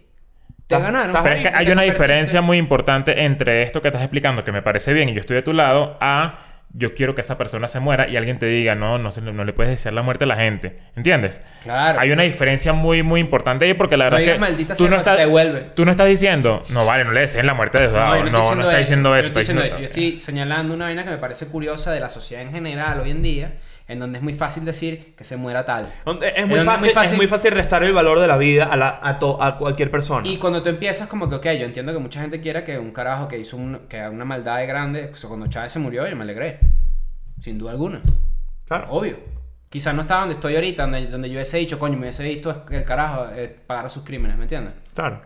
te 0.66 0.78
ganaron. 0.78 1.14
Pero 1.22 1.34
es 1.34 1.42
que 1.42 1.48
hay 1.54 1.70
una 1.70 1.82
diferencia 1.82 2.40
muy 2.40 2.56
importante 2.56 3.24
entre 3.24 3.62
esto 3.62 3.82
que 3.82 3.88
estás 3.88 4.02
explicando, 4.02 4.42
que 4.42 4.52
me 4.52 4.62
parece 4.62 4.94
bien 4.94 5.10
y 5.10 5.12
yo 5.14 5.20
estoy 5.20 5.36
de 5.36 5.42
tu 5.42 5.52
lado, 5.52 5.98
a 6.00 6.38
yo 6.76 6.92
quiero 6.94 7.14
que 7.14 7.20
esa 7.20 7.38
persona 7.38 7.68
se 7.68 7.78
muera 7.78 8.08
y 8.08 8.16
alguien 8.16 8.36
te 8.40 8.46
diga, 8.46 8.74
no, 8.74 8.98
no, 8.98 9.10
no 9.10 9.44
le 9.44 9.52
puedes 9.52 9.70
desear 9.70 9.94
la 9.94 10.02
muerte 10.02 10.24
a 10.24 10.26
la 10.26 10.34
gente. 10.34 10.76
¿Entiendes? 10.96 11.40
Claro. 11.62 12.00
Hay 12.00 12.10
una 12.10 12.24
diferencia 12.24 12.72
muy, 12.72 13.04
muy 13.04 13.20
importante 13.20 13.64
ahí 13.64 13.74
porque 13.74 13.96
la 13.96 14.06
verdad 14.06 14.18
No 14.18 14.22
es 14.22 14.28
que 14.28 14.32
digas, 14.34 14.50
"Maldita 14.50 14.74
tú 14.74 14.84
no, 14.84 14.90
no 14.90 14.96
estás, 14.96 15.16
te 15.16 15.26
vuelve". 15.26 15.60
tú 15.76 15.84
no 15.84 15.92
estás 15.92 16.08
diciendo, 16.08 16.64
no, 16.70 16.84
vale, 16.84 17.04
no 17.04 17.12
le 17.12 17.20
deseen 17.20 17.46
la 17.46 17.54
muerte 17.54 17.78
de 17.78 17.84
Diosdado. 17.88 18.16
yo 18.16 18.24
No, 18.32 18.54
no, 18.56 18.62
está 18.62 18.78
diciendo 18.78 19.10
Yo 19.10 19.16
eso. 19.16 19.28
estoy 19.28 19.40
está 19.42 19.52
diciendo 19.52 19.62
diciendo- 19.62 19.84
eso. 19.88 19.94
Yo 20.00 20.04
estoy 20.06 20.18
señalando 20.20 20.74
una 20.74 20.86
vaina 20.86 21.04
que 21.04 21.10
me 21.10 21.18
parece 21.18 21.46
curiosa 21.46 21.92
de 21.92 22.00
la 22.00 22.08
sociedad 22.10 22.42
en 22.42 22.50
general 22.52 22.98
hoy 23.00 23.12
en 23.12 23.22
día, 23.22 23.52
en 23.86 23.98
donde 23.98 24.18
es 24.18 24.22
muy 24.24 24.32
fácil 24.32 24.64
decir 24.64 25.14
que 25.16 25.24
se 25.24 25.36
muera 25.36 25.64
tal. 25.64 25.86
Es 25.86 26.46
muy, 26.46 26.56
donde 26.58 26.64
fácil, 26.64 26.90
es 27.04 27.16
muy 27.16 27.26
fácil 27.26 27.50
restar 27.52 27.82
el 27.84 27.92
valor 27.92 28.18
de 28.20 28.26
la 28.26 28.36
vida 28.38 28.64
a, 28.64 28.76
la- 28.76 28.98
a, 29.02 29.18
to- 29.18 29.42
a 29.42 29.58
cualquier 29.58 29.90
persona. 29.90 30.26
Y 30.26 30.38
cuando 30.38 30.62
tú 30.62 30.70
empiezas 30.70 31.06
como 31.08 31.28
que, 31.28 31.34
ok, 31.36 31.44
yo 31.58 31.66
entiendo 31.66 31.92
que 31.92 31.98
mucha 31.98 32.20
gente 32.20 32.40
quiera 32.40 32.64
que 32.64 32.78
un 32.78 32.92
carajo 32.92 33.28
que 33.28 33.38
hizo 33.38 33.56
un- 33.56 33.80
que 33.88 34.00
una 34.08 34.24
maldad 34.24 34.56
de 34.58 34.66
grande, 34.66 35.10
o 35.12 35.14
sea, 35.14 35.28
cuando 35.28 35.46
Chávez 35.48 35.72
se 35.72 35.78
murió, 35.78 36.06
yo 36.08 36.16
me 36.16 36.22
alegré. 36.22 36.60
Sin 37.40 37.58
duda 37.58 37.72
alguna. 37.72 38.00
Claro. 38.66 38.86
Obvio. 38.90 39.18
Quizás 39.68 39.92
no 39.94 40.02
está 40.02 40.20
donde 40.20 40.34
estoy 40.36 40.54
ahorita, 40.54 40.84
donde, 40.84 41.06
donde 41.08 41.28
yo 41.28 41.34
hubiese 41.34 41.58
dicho, 41.58 41.78
coño, 41.78 41.94
me 41.94 42.02
hubiese 42.02 42.22
visto 42.22 42.64
que 42.64 42.76
el 42.76 42.84
carajo 42.84 43.26
eh, 43.34 43.54
pagara 43.66 43.90
sus 43.90 44.04
crímenes, 44.04 44.36
¿me 44.36 44.44
entiendes? 44.44 44.72
Claro. 44.94 45.20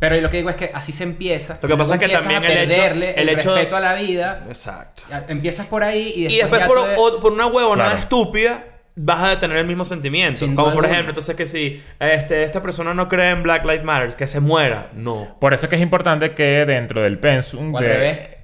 Pero 0.00 0.20
lo 0.20 0.30
que 0.30 0.36
digo 0.38 0.50
es 0.50 0.56
que 0.56 0.70
así 0.74 0.92
se 0.92 1.02
empieza. 1.04 1.58
Lo 1.60 1.68
que 1.68 1.76
pasa 1.76 1.94
es 1.94 2.00
que 2.00 2.08
también 2.08 2.44
a 2.44 2.48
el 2.52 2.70
hecho- 2.70 2.84
el, 2.84 3.02
el 3.02 3.28
hecho- 3.30 3.54
respeto 3.54 3.76
a 3.76 3.80
la 3.80 3.94
vida. 3.94 4.44
Exacto. 4.48 5.02
Empiezas 5.28 5.66
por 5.66 5.82
ahí 5.82 6.12
y 6.14 6.22
después, 6.22 6.32
Y 6.32 6.36
después 6.38 6.60
ya 6.60 6.66
por, 6.66 6.78
o- 6.78 7.28
una 7.32 7.46
huevonada 7.46 7.90
Claro. 7.90 8.02
estúpida 8.02 8.64
vas 9.00 9.22
a 9.22 9.38
tener 9.40 9.56
el 9.58 9.66
mismo 9.66 9.84
sentimiento. 9.84 10.38
Sin 10.40 10.54
Como 10.54 10.66
por 10.68 10.84
alguna. 10.84 10.88
ejemplo, 10.88 11.10
entonces 11.10 11.34
que 11.36 11.46
si 11.46 11.82
este, 12.00 12.42
esta 12.42 12.60
persona 12.62 12.94
no 12.94 13.08
cree 13.08 13.30
en 13.30 13.42
Black 13.42 13.64
Lives 13.64 13.84
Matter, 13.84 14.14
que 14.16 14.26
se 14.26 14.40
muera. 14.40 14.90
No. 14.92 15.36
Por 15.40 15.54
eso 15.54 15.66
es 15.66 15.70
que 15.70 15.76
es 15.76 15.82
importante 15.82 16.34
que 16.34 16.64
dentro 16.66 17.02
del 17.02 17.18
pensum 17.18 17.74
O 17.74 17.78
al 17.78 17.84
de... 17.84 18.37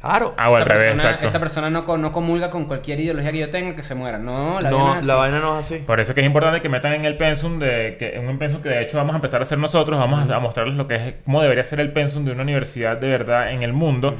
Claro. 0.00 0.34
Ah, 0.36 0.50
o 0.50 0.56
al 0.56 0.62
esta 0.62 0.74
revés, 0.74 0.90
persona, 0.92 1.10
exacto. 1.10 1.28
Esta 1.28 1.40
persona 1.40 1.70
no, 1.70 1.96
no 1.96 2.12
comulga 2.12 2.50
con 2.50 2.66
cualquier 2.66 3.00
ideología 3.00 3.32
que 3.32 3.38
yo 3.38 3.50
tenga 3.50 3.74
que 3.74 3.82
se 3.82 3.94
muera. 3.94 4.18
No, 4.18 4.60
la 4.60 4.70
no, 4.70 4.92
es 4.92 4.98
así. 4.98 5.06
la 5.08 5.14
vaina 5.14 5.38
no 5.38 5.58
es 5.58 5.66
así. 5.66 5.82
Por 5.86 6.00
eso 6.00 6.12
es 6.12 6.14
que 6.14 6.20
es 6.20 6.26
importante 6.26 6.60
que 6.60 6.68
metan 6.68 6.92
en 6.92 7.04
el 7.04 7.16
pensum 7.16 7.58
de 7.58 7.96
que 7.98 8.16
en 8.16 8.28
un 8.28 8.38
pensum 8.38 8.62
que 8.62 8.68
de 8.68 8.82
hecho 8.82 8.96
vamos 8.98 9.14
a 9.14 9.16
empezar 9.16 9.40
a 9.40 9.42
hacer 9.42 9.58
nosotros, 9.58 9.98
vamos 9.98 10.30
a, 10.30 10.36
a 10.36 10.40
mostrarles 10.40 10.76
lo 10.76 10.86
que 10.86 10.94
es 10.96 11.14
cómo 11.24 11.40
debería 11.42 11.64
ser 11.64 11.80
el 11.80 11.92
pensum 11.92 12.24
de 12.24 12.32
una 12.32 12.42
universidad 12.42 12.98
de 12.98 13.08
verdad 13.08 13.50
en 13.50 13.62
el 13.62 13.72
mundo 13.72 14.14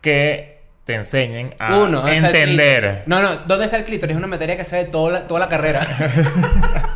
que 0.00 0.56
te 0.84 0.94
enseñen 0.94 1.52
a 1.58 1.76
Uno, 1.78 1.98
¿dónde 2.00 2.16
está 2.16 2.28
el 2.30 2.36
entender? 2.36 3.02
No, 3.06 3.20
no, 3.20 3.30
¿dónde 3.46 3.64
está 3.64 3.76
el 3.76 3.84
clítoris? 3.84 4.12
Es 4.14 4.18
una 4.18 4.28
materia 4.28 4.56
que 4.56 4.62
se 4.62 4.76
ve 4.76 4.84
toda 4.84 5.12
la, 5.12 5.26
toda 5.26 5.40
la 5.40 5.48
carrera. 5.48 5.80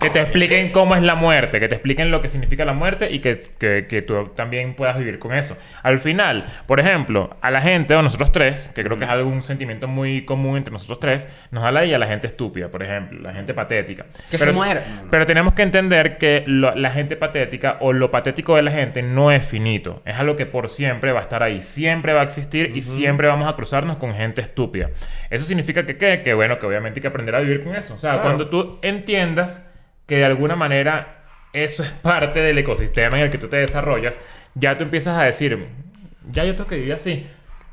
que 0.00 0.10
te 0.10 0.20
expliquen 0.20 0.70
cómo 0.70 0.94
es 0.94 1.02
la 1.02 1.14
muerte, 1.16 1.58
que 1.60 1.68
te 1.68 1.74
expliquen 1.74 2.10
lo 2.10 2.20
que 2.20 2.28
significa 2.28 2.64
la 2.64 2.72
muerte 2.72 3.10
y 3.10 3.18
que, 3.18 3.38
que, 3.58 3.86
que 3.88 4.02
tú 4.02 4.28
también 4.36 4.74
puedas 4.74 4.96
vivir 4.98 5.18
con 5.18 5.34
eso. 5.34 5.56
Al 5.82 5.98
final, 5.98 6.46
por 6.66 6.78
ejemplo, 6.78 7.36
a 7.40 7.50
la 7.50 7.60
gente 7.60 7.94
o 7.96 8.02
nosotros 8.02 8.30
tres, 8.30 8.70
que 8.74 8.84
creo 8.84 8.96
que 8.96 9.04
es 9.04 9.10
algún 9.10 9.42
sentimiento 9.42 9.88
muy 9.88 10.24
común 10.24 10.56
entre 10.56 10.72
nosotros 10.72 11.00
tres, 11.00 11.28
nos 11.50 11.64
da 11.64 11.72
la 11.72 11.84
y 11.84 11.92
a 11.94 11.98
la 11.98 12.06
gente 12.06 12.26
estúpida, 12.28 12.68
por 12.68 12.82
ejemplo, 12.82 13.18
la 13.20 13.32
gente 13.32 13.54
patética. 13.54 14.06
Que 14.30 14.38
se 14.38 14.52
muera. 14.52 14.82
Pero 15.10 15.26
tenemos 15.26 15.54
que 15.54 15.62
entender 15.62 16.16
que 16.16 16.44
lo- 16.46 16.74
la 16.74 16.90
gente 16.90 17.16
patética 17.16 17.76
o 17.80 17.92
lo 17.92 18.10
patético 18.10 18.54
de 18.56 18.62
la 18.62 18.70
gente 18.70 19.02
no 19.02 19.32
es 19.32 19.44
finito. 19.44 20.02
Es 20.04 20.16
algo 20.16 20.36
que 20.36 20.46
por 20.46 20.68
siempre 20.68 21.12
va 21.12 21.18
a 21.20 21.22
estar 21.22 21.42
ahí. 21.42 21.60
Siempre 21.62 22.12
va 22.12 22.20
a 22.20 22.24
existir 22.24 22.72
y 22.76 22.82
siempre 22.82 23.26
vamos 23.28 23.48
a 23.48 23.56
cruzarnos 23.56 23.96
con 23.98 24.14
gente 24.14 24.40
estúpida. 24.40 24.90
Eso 25.30 25.44
significa 25.44 25.84
que, 25.84 25.96
¿qué? 25.96 26.22
Que 26.22 26.34
bueno, 26.34 26.58
que 26.58 26.66
obviamente 26.66 26.98
hay 27.00 27.02
que 27.02 27.08
aprender 27.08 27.34
a 27.34 27.40
vivir 27.40 27.64
con 27.64 27.74
eso. 27.74 27.94
O 27.94 27.98
sea, 27.98 28.10
Claro. 28.12 28.22
cuando 28.22 28.48
tú 28.48 28.78
entiendas 28.82 29.74
que 30.08 30.16
de 30.16 30.24
alguna 30.24 30.56
manera 30.56 31.26
eso 31.52 31.84
es 31.84 31.90
parte 31.90 32.40
del 32.40 32.58
ecosistema 32.58 33.16
en 33.18 33.24
el 33.24 33.30
que 33.30 33.38
tú 33.38 33.46
te 33.48 33.58
desarrollas, 33.58 34.20
ya 34.54 34.76
tú 34.76 34.82
empiezas 34.82 35.16
a 35.16 35.22
decir, 35.22 35.68
ya 36.28 36.44
yo 36.44 36.54
tengo 36.56 36.68
que 36.68 36.76
vivir 36.76 36.94
así. 36.94 37.26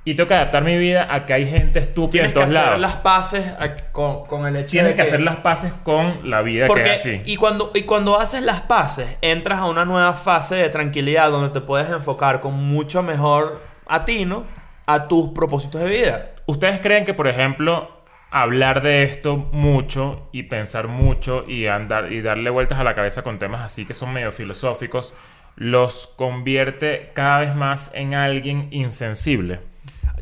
y 0.08 0.14
tengo 0.14 0.28
que 0.28 0.36
adaptar 0.36 0.64
mi 0.64 0.78
vida 0.78 1.08
a 1.10 1.26
que 1.26 1.34
hay 1.34 1.50
gente 1.50 1.80
estúpida 1.80 2.26
Tienes 2.26 2.28
en 2.30 2.34
que 2.34 2.40
todos 2.42 2.50
hacer 2.56 2.62
lados. 2.68 2.80
las 2.82 2.96
paces 2.98 3.48
a- 3.60 3.76
con, 3.92 4.26
con 4.28 4.46
el 4.46 4.56
hecho 4.56 4.68
Tienes 4.70 4.92
de 4.92 4.96
que 4.98 5.02
hacer 5.02 5.22
las 5.22 5.38
paces 5.38 5.74
con 5.84 6.30
la 6.30 6.44
vida 6.44 6.68
Porque, 6.68 6.84
que 6.84 6.94
es 6.94 7.02
así. 7.02 7.22
y, 7.26 7.38
cuando, 7.38 7.72
y 7.74 7.82
cuando 7.84 8.20
haces 8.20 8.44
las 8.44 8.62
paces, 8.62 9.18
entras 9.24 9.60
a 9.62 9.66
una 9.66 9.84
nueva 9.84 10.14
fase 10.14 10.56
de 10.58 10.70
tranquilidad 10.70 11.32
donde 11.32 11.50
te 11.50 11.60
puedes 11.66 11.90
enfocar 11.90 12.40
con 12.40 12.54
mucho 12.54 13.02
mejor 13.02 13.64
atino 13.88 14.44
a 14.86 15.08
tus 15.08 15.30
propósitos 15.30 15.82
de 15.82 15.90
vida. 15.90 16.30
¿Ustedes 16.46 16.80
creen 16.82 17.04
que, 17.04 17.16
por 17.16 17.28
ejemplo, 17.28 17.95
hablar 18.42 18.82
de 18.82 19.04
esto 19.04 19.38
mucho 19.38 20.28
y 20.34 20.44
pensar 20.44 20.88
mucho 20.88 21.46
y 21.48 21.68
andar 21.68 22.12
y 22.12 22.22
darle 22.22 22.50
vueltas 22.50 22.80
a 22.80 22.84
la 22.84 22.94
cabeza 22.96 23.22
con 23.24 23.40
temas 23.40 23.62
así 23.62 23.86
que 23.86 23.94
son 23.94 24.12
medio 24.12 24.32
filosóficos 24.32 25.14
los 25.56 26.08
convierte 26.18 27.12
cada 27.14 27.40
vez 27.40 27.56
más 27.56 27.94
en 27.96 28.14
alguien 28.14 28.68
insensible? 28.72 29.62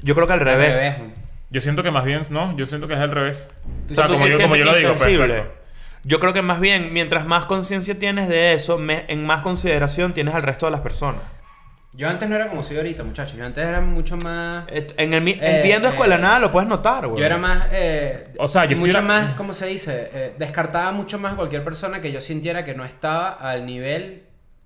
Yo 0.03 0.13
creo 0.13 0.27
que 0.27 0.33
al 0.33 0.39
Al 0.39 0.45
revés. 0.45 0.79
revés. 0.79 1.01
Yo 1.49 1.59
siento 1.61 1.81
que 1.81 1.89
más 1.91 2.03
bien, 2.03 2.21
no, 2.29 2.55
yo 2.55 2.65
siento 2.67 2.87
que 2.87 2.93
es 2.93 2.99
al 2.99 3.11
revés. 3.11 3.49
Tú 3.87 3.93
O 3.93 3.95
sea, 3.95 4.05
Tú 4.07 4.13
como 4.13 4.25
sí 4.25 4.31
yo, 4.31 4.41
como 4.41 4.55
yo 4.55 4.65
lo 4.65 4.75
digo, 4.75 4.89
pues, 4.89 5.01
insensible. 5.01 5.33
perfecto. 5.35 5.59
Yo 6.03 6.19
creo 6.19 6.33
que 6.33 6.41
más 6.41 6.59
bien, 6.59 6.93
mientras 6.93 7.25
más 7.25 7.45
conciencia 7.45 7.97
tienes 7.97 8.27
de 8.27 8.53
eso, 8.53 8.77
me- 8.77 9.05
en 9.07 9.25
más 9.25 9.41
consideración 9.41 10.13
tienes 10.13 10.35
al 10.35 10.43
resto 10.43 10.65
de 10.67 10.71
las 10.71 10.81
personas. 10.81 11.21
Yo 11.95 12.09
antes 12.09 12.27
no 12.27 12.35
era 12.35 12.47
como 12.49 12.63
soy 12.63 12.77
ahorita, 12.77 13.03
muchachos. 13.03 13.37
Yo 13.37 13.45
antes 13.45 13.63
era 13.65 13.79
mucho 13.79 14.17
más. 14.17 14.65
En 14.97 15.13
el, 15.13 15.21
mi- 15.21 15.37
Eh, 15.39 15.61
viendo 15.63 15.87
Escuela 15.89 16.15
eh, 16.15 16.19
Nada 16.19 16.39
lo 16.39 16.51
puedes 16.51 16.67
notar, 16.67 17.05
güey. 17.07 17.19
Yo 17.19 17.25
era 17.25 17.37
más. 17.37 17.67
eh, 17.71 18.31
O 18.39 18.47
sea, 18.47 18.65
yo 18.65 18.75
mucho 18.77 18.97
una- 18.99 19.07
más, 19.07 19.33
¿cómo 19.35 19.53
se 19.53 19.67
dice? 19.67 20.09
Eh, 20.11 20.35
descartaba 20.39 20.91
mucho 20.91 21.19
más 21.19 21.33
a 21.33 21.35
cualquier 21.35 21.63
persona 21.63 22.01
que 22.01 22.11
yo 22.11 22.19
sintiera 22.19 22.65
que 22.65 22.73
no 22.73 22.83
estaba 22.83 23.29
al 23.29 23.65
nivel 23.65 24.23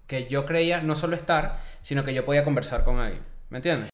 que 0.08 0.28
yo 0.28 0.44
creía 0.44 0.80
no 0.82 0.96
solo 0.96 1.18
estar, 1.18 1.60
sino 1.82 2.06
que 2.06 2.14
yo 2.14 2.24
podía 2.24 2.46
conversar 2.46 2.86
con 2.86 2.98
alguien. 3.00 3.22
¿Me 3.50 3.58
entiendes? 3.58 3.90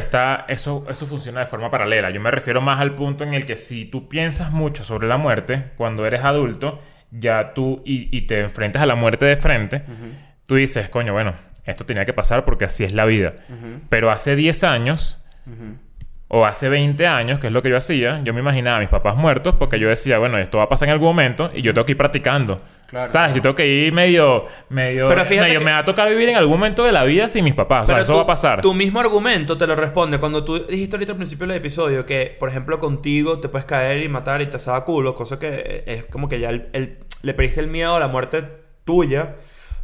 Está, 0.00 0.46
eso, 0.48 0.86
eso 0.88 1.06
funciona 1.06 1.40
de 1.40 1.46
forma 1.46 1.70
paralela. 1.70 2.08
Yo 2.10 2.20
me 2.22 2.30
refiero 2.30 2.60
más 2.62 2.80
al 2.80 2.94
punto 2.94 3.22
en 3.22 3.34
el 3.34 3.44
que 3.44 3.56
si 3.56 3.84
tú 3.84 4.08
piensas 4.08 4.50
mucho 4.50 4.82
sobre 4.82 5.06
la 5.08 5.18
muerte, 5.18 5.72
cuando 5.76 6.06
eres 6.06 6.24
adulto, 6.24 6.80
ya 7.10 7.52
tú 7.54 7.82
y, 7.84 8.08
y 8.16 8.22
te 8.22 8.40
enfrentas 8.40 8.80
a 8.82 8.86
la 8.86 8.94
muerte 8.94 9.26
de 9.26 9.36
frente, 9.36 9.84
tú 10.46 10.54
dices, 10.56 10.88
coño, 10.88 11.12
bueno, 11.12 11.34
esto 11.64 11.84
tenía 11.86 12.04
que 12.04 12.12
pasar 12.12 12.44
porque 12.44 12.64
así 12.64 12.84
es 12.84 12.92
la 12.94 13.04
vida. 13.04 13.34
Ujú, 13.48 13.80
Pero 13.88 14.10
hace 14.10 14.36
10 14.36 14.64
años 14.64 15.22
ujú. 15.46 15.76
o 16.28 16.46
hace 16.46 16.68
20 16.68 17.06
años, 17.06 17.40
que 17.40 17.48
es 17.48 17.52
lo 17.52 17.62
que 17.62 17.70
yo 17.70 17.76
hacía, 17.76 18.20
yo 18.22 18.32
me 18.32 18.40
imaginaba 18.40 18.76
a 18.76 18.80
mis 18.80 18.88
papás 18.88 19.16
muertos 19.16 19.56
porque 19.58 19.78
yo 19.80 19.88
decía, 19.88 20.18
bueno, 20.18 20.38
esto 20.38 20.58
va 20.58 20.64
a 20.64 20.68
pasar 20.68 20.88
en 20.88 20.92
algún 20.92 21.08
momento 21.08 21.50
y 21.54 21.60
yo 21.62 21.74
tengo 21.74 21.84
que 21.86 21.92
ir 21.92 21.98
practicando. 21.98 22.60
Claro. 22.86 23.10
¿Sabes? 23.10 23.34
Yo 23.36 23.42
tengo 23.42 23.54
que 23.56 23.66
ir 23.66 23.92
medio, 23.92 24.46
medio, 24.68 25.08
Pero 25.08 25.24
fíjate 25.24 25.48
medio- 25.48 25.58
que- 25.60 25.64
me 25.64 25.70
va 25.72 25.78
a 25.78 25.84
tocar 25.84 26.08
vivir 26.08 26.28
en 26.28 26.36
algún 26.36 26.54
momento 26.58 26.84
de 26.84 26.92
la 26.92 27.04
vida 27.04 27.28
sin 27.28 27.44
mis 27.44 27.54
papás. 27.54 27.84
O 27.84 27.86
sea, 27.86 27.94
Pero 27.96 28.02
eso 28.04 28.12
tú- 28.12 28.16
va 28.18 28.22
a 28.24 28.26
pasar. 28.26 28.60
Tu 28.62 28.74
mismo 28.74 29.00
argumento 29.00 29.56
te 29.58 29.66
lo 29.66 29.74
responde 29.76 30.18
cuando 30.18 30.44
tú 30.44 30.64
dijiste 30.66 30.96
ahorita 30.96 31.12
al 31.12 31.18
principio 31.18 31.46
del 31.46 31.56
episodio 31.56 32.06
que, 32.06 32.36
por 32.38 32.48
ejemplo, 32.48 32.78
contigo 32.78 33.38
te 33.40 33.48
puedes 33.48 33.66
caer 33.66 34.02
y 34.02 34.08
matar 34.08 34.40
y 34.42 34.46
te 34.46 34.56
asaba 34.56 34.84
culo, 34.84 35.14
cosa 35.16 35.38
que 35.38 35.82
es 35.86 36.04
como 36.06 36.28
que 36.28 36.38
ya 36.40 36.50
el- 36.50 36.68
el- 36.72 36.98
le 37.22 37.34
perdiste 37.34 37.60
el 37.60 37.66
miedo 37.68 37.94
a 37.96 38.00
la 38.00 38.08
muerte 38.08 38.44
tuya, 38.84 39.34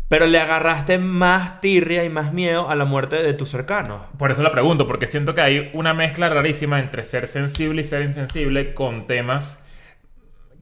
pero 0.08 0.26
le 0.26 0.38
agarraste 0.38 0.98
más 0.98 1.60
tirria 1.60 2.04
y 2.04 2.08
más 2.08 2.32
miedo 2.32 2.70
a 2.70 2.76
la 2.76 2.84
muerte 2.84 3.16
de 3.22 3.32
tus 3.34 3.48
cercanos. 3.50 4.02
Por 4.18 4.30
eso 4.30 4.42
la 4.42 4.52
pregunto, 4.52 4.86
porque 4.86 5.06
siento 5.06 5.34
que 5.34 5.40
hay 5.40 5.70
una 5.74 5.94
mezcla 5.94 6.28
rarísima 6.28 6.78
entre 6.78 7.02
ser 7.04 7.26
sensible 7.26 7.82
y 7.82 7.84
ser 7.84 8.02
insensible 8.02 8.74
con 8.74 9.06
temas 9.06 9.64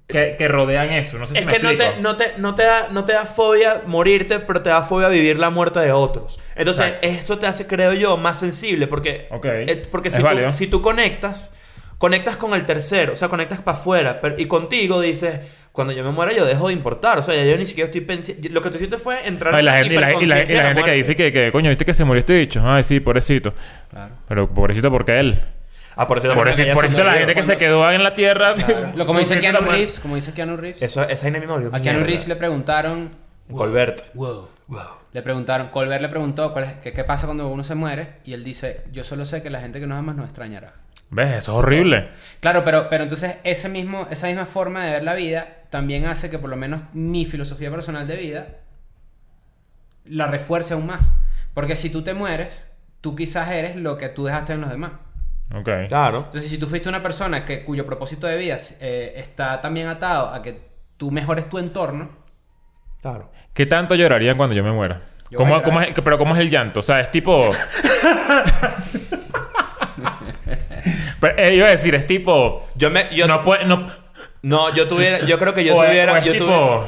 que, 0.06 0.36
que 0.38 0.48
rodean 0.48 0.90
eso. 0.90 1.18
No 1.18 1.26
sé 1.26 1.34
si 1.34 1.40
Es 1.40 1.46
me 1.46 1.52
que 1.52 1.58
no 1.58 1.76
te, 1.76 2.00
no, 2.00 2.16
te, 2.16 2.32
no, 2.38 2.54
te 2.54 2.62
da, 2.64 2.88
no 2.90 3.04
te 3.04 3.12
da 3.12 3.24
fobia 3.26 3.82
morirte, 3.86 4.38
pero 4.40 4.62
te 4.62 4.70
da 4.70 4.82
fobia 4.82 5.08
vivir 5.08 5.38
la 5.38 5.50
muerte 5.50 5.80
de 5.80 5.92
otros. 5.92 6.40
Entonces, 6.56 6.86
Exacto. 6.86 7.08
eso 7.08 7.38
te 7.38 7.46
hace, 7.46 7.66
creo 7.66 7.92
yo, 7.94 8.16
más 8.16 8.38
sensible. 8.38 8.86
Porque, 8.86 9.28
Ok. 9.30 9.46
eh, 9.46 9.88
porque 9.90 10.10
si, 10.10 10.22
tú, 10.22 10.52
si 10.52 10.66
tú 10.66 10.82
conectas, 10.82 11.56
conectas 11.98 12.36
con 12.36 12.54
el 12.54 12.64
tercero, 12.66 13.12
o 13.12 13.16
sea, 13.16 13.28
conectas 13.28 13.60
para 13.62 13.78
afuera. 13.78 14.20
Y 14.36 14.46
contigo 14.46 15.00
dices, 15.00 15.40
cuando 15.74 15.92
yo 15.92 16.04
me 16.04 16.12
muera, 16.12 16.32
yo 16.32 16.46
dejo 16.46 16.68
de 16.68 16.72
importar. 16.72 17.18
O 17.18 17.22
sea, 17.22 17.34
ya 17.34 17.42
yo 17.44 17.58
ni 17.58 17.66
siquiera 17.66 17.86
estoy 17.86 18.00
pensando. 18.02 18.48
Lo 18.48 18.62
que 18.62 18.70
tú 18.70 18.76
hiciste 18.76 18.96
fue 18.96 19.26
entrar 19.26 19.52
Ay, 19.52 19.58
en 19.58 19.66
la 19.66 19.72
gente, 19.78 19.94
y 19.94 19.96
la, 19.98 20.12
y 20.12 20.26
la- 20.26 20.42
y 20.44 20.54
la 20.54 20.62
gente 20.68 20.84
que 20.84 20.92
dice 20.92 21.16
que, 21.16 21.32
que, 21.32 21.50
coño, 21.50 21.68
¿viste 21.68 21.84
que 21.84 21.92
se 21.92 22.04
murió 22.04 22.20
este 22.20 22.38
bicho? 22.38 22.62
Ay, 22.64 22.84
sí, 22.84 23.00
pobrecito. 23.00 23.52
Claro. 23.90 24.14
Pero 24.28 24.48
pobrecito 24.48 24.88
porque 24.92 25.18
él. 25.18 25.36
Ah, 25.96 26.06
por 26.06 26.18
eso 26.18 26.32
Pobrecito, 26.32 26.66
ya 26.68 26.74
pobrecito 26.74 27.02
se 27.02 27.06
la 27.06 27.12
gente 27.14 27.34
que 27.34 27.42
se 27.42 27.56
quedó 27.58 27.90
en 27.90 28.04
la 28.04 28.14
tierra. 28.14 28.54
Claro. 28.54 28.92
Lo 28.96 29.04
como 29.04 29.18
dice 29.18 29.40
Keanu. 29.40 29.60
Reeves, 29.60 29.98
como 29.98 30.14
dice 30.14 30.32
Keanu 30.32 30.56
Reeves. 30.56 30.80
Eso, 30.80 31.08
esa 31.08 31.28
me 31.30 31.44
volvió 31.44 31.74
A 31.74 31.80
Keanu. 31.80 32.04
Reeves 32.04 32.28
le 32.28 32.36
preguntaron, 32.36 33.10
Colbert. 33.52 34.00
le 35.12 35.22
preguntaron, 35.22 35.68
Colbert 35.68 36.00
le 36.02 36.08
preguntó 36.08 36.52
cuál 36.52 36.64
es, 36.64 36.72
qué, 36.82 36.92
qué 36.92 37.04
pasa 37.04 37.26
cuando 37.26 37.48
uno 37.48 37.62
se 37.64 37.74
muere 37.74 38.14
y 38.24 38.32
él 38.32 38.42
dice, 38.44 38.82
yo 38.92 39.04
solo 39.04 39.24
sé 39.24 39.42
que 39.42 39.50
la 39.50 39.60
gente 39.60 39.80
que 39.80 39.86
nos 39.86 39.98
ama 39.98 40.12
nos 40.14 40.24
extrañará. 40.24 40.74
¿Ves? 41.10 41.34
Eso 41.36 41.52
es 41.52 41.58
horrible. 41.58 42.08
Claro, 42.40 42.64
pero, 42.64 42.88
pero 42.90 43.04
entonces 43.04 43.36
ese 43.44 43.68
mismo, 43.68 44.08
esa 44.10 44.26
misma 44.26 44.46
forma 44.46 44.84
de 44.84 44.92
ver 44.92 45.04
la 45.04 45.14
vida 45.14 45.46
también 45.74 46.06
hace 46.06 46.30
que 46.30 46.38
por 46.38 46.50
lo 46.50 46.56
menos 46.56 46.82
mi 46.92 47.24
filosofía 47.24 47.68
personal 47.68 48.06
de 48.06 48.14
vida 48.14 48.46
la 50.04 50.28
refuerce 50.28 50.74
aún 50.74 50.86
más. 50.86 51.04
Porque 51.52 51.74
si 51.74 51.90
tú 51.90 52.04
te 52.04 52.14
mueres, 52.14 52.70
tú 53.00 53.16
quizás 53.16 53.50
eres 53.50 53.74
lo 53.74 53.98
que 53.98 54.08
tú 54.08 54.24
dejaste 54.24 54.52
en 54.52 54.60
los 54.60 54.70
demás. 54.70 54.92
Ok. 55.52 55.68
Claro. 55.88 56.26
Entonces, 56.26 56.48
si 56.48 56.58
tú 56.58 56.68
fuiste 56.68 56.88
una 56.88 57.02
persona 57.02 57.44
que, 57.44 57.64
cuyo 57.64 57.84
propósito 57.84 58.28
de 58.28 58.36
vida 58.36 58.56
eh, 58.80 59.14
está 59.16 59.60
también 59.60 59.88
atado 59.88 60.28
a 60.28 60.42
que 60.42 60.62
tú 60.96 61.10
mejores 61.10 61.50
tu 61.50 61.58
entorno, 61.58 62.22
Claro. 63.02 63.32
¿Qué 63.52 63.66
tanto 63.66 63.96
llorarían 63.96 64.36
cuando 64.36 64.54
yo 64.54 64.62
me 64.62 64.70
muera? 64.70 65.02
Yo 65.28 65.38
¿Cómo, 65.38 65.60
cómo 65.60 65.80
es, 65.80 65.92
pero 66.04 66.18
¿cómo 66.18 66.36
es 66.36 66.40
el 66.40 66.50
llanto? 66.50 66.78
O 66.78 66.82
sea, 66.84 67.00
es 67.00 67.10
tipo... 67.10 67.50
pero, 71.20 71.36
eh, 71.36 71.56
iba 71.56 71.66
a 71.66 71.70
decir, 71.70 71.96
es 71.96 72.06
tipo... 72.06 72.64
Yo 72.76 72.90
me. 72.90 73.12
Yo, 73.12 73.26
no 73.26 73.42
puede... 73.42 73.64
No, 73.66 74.03
no, 74.44 74.74
yo 74.74 74.88
tuviera. 74.88 75.20
Yo 75.20 75.38
creo 75.38 75.54
que 75.54 75.64
yo 75.64 75.76
o 75.76 75.82
es- 75.82 75.88
tuviera. 75.90 76.12
o 76.12 76.16
es 76.16 76.24
yo 76.24 76.32
tipo... 76.32 76.44
tuviera- 76.44 76.66
o 76.66 76.86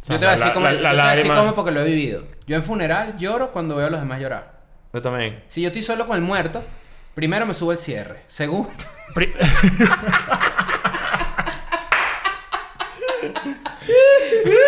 sea, 0.00 0.14
yo 0.14 0.20
te 0.20 0.26
voy 0.26 0.28
a 0.28 0.30
decir 0.32 0.46
la- 0.48 0.54
cómo, 0.54 0.66
la- 0.66 0.72
yo 0.72 0.78
te 0.78 0.86
voy 0.86 0.98
a 0.98 1.10
decir 1.14 1.32
porque 1.54 1.70
lo 1.72 1.80
he 1.80 1.84
vivido. 1.84 2.22
Yo 2.46 2.56
en 2.56 2.62
funeral 2.62 3.16
lloro 3.16 3.50
cuando 3.52 3.76
veo 3.76 3.86
a 3.86 3.90
los 3.90 4.00
demás 4.00 4.20
llorar. 4.20 4.52
Yo 4.92 5.02
también. 5.02 5.42
Si 5.48 5.62
yo 5.62 5.68
estoy 5.68 5.82
solo 5.82 6.06
con 6.06 6.16
el 6.16 6.22
muerto, 6.22 6.62
primero 7.14 7.44
me 7.46 7.54
subo 7.54 7.72
el 7.72 7.78
cierre. 7.78 8.22
Segundo, 8.28 8.70
Pri- 9.14 9.32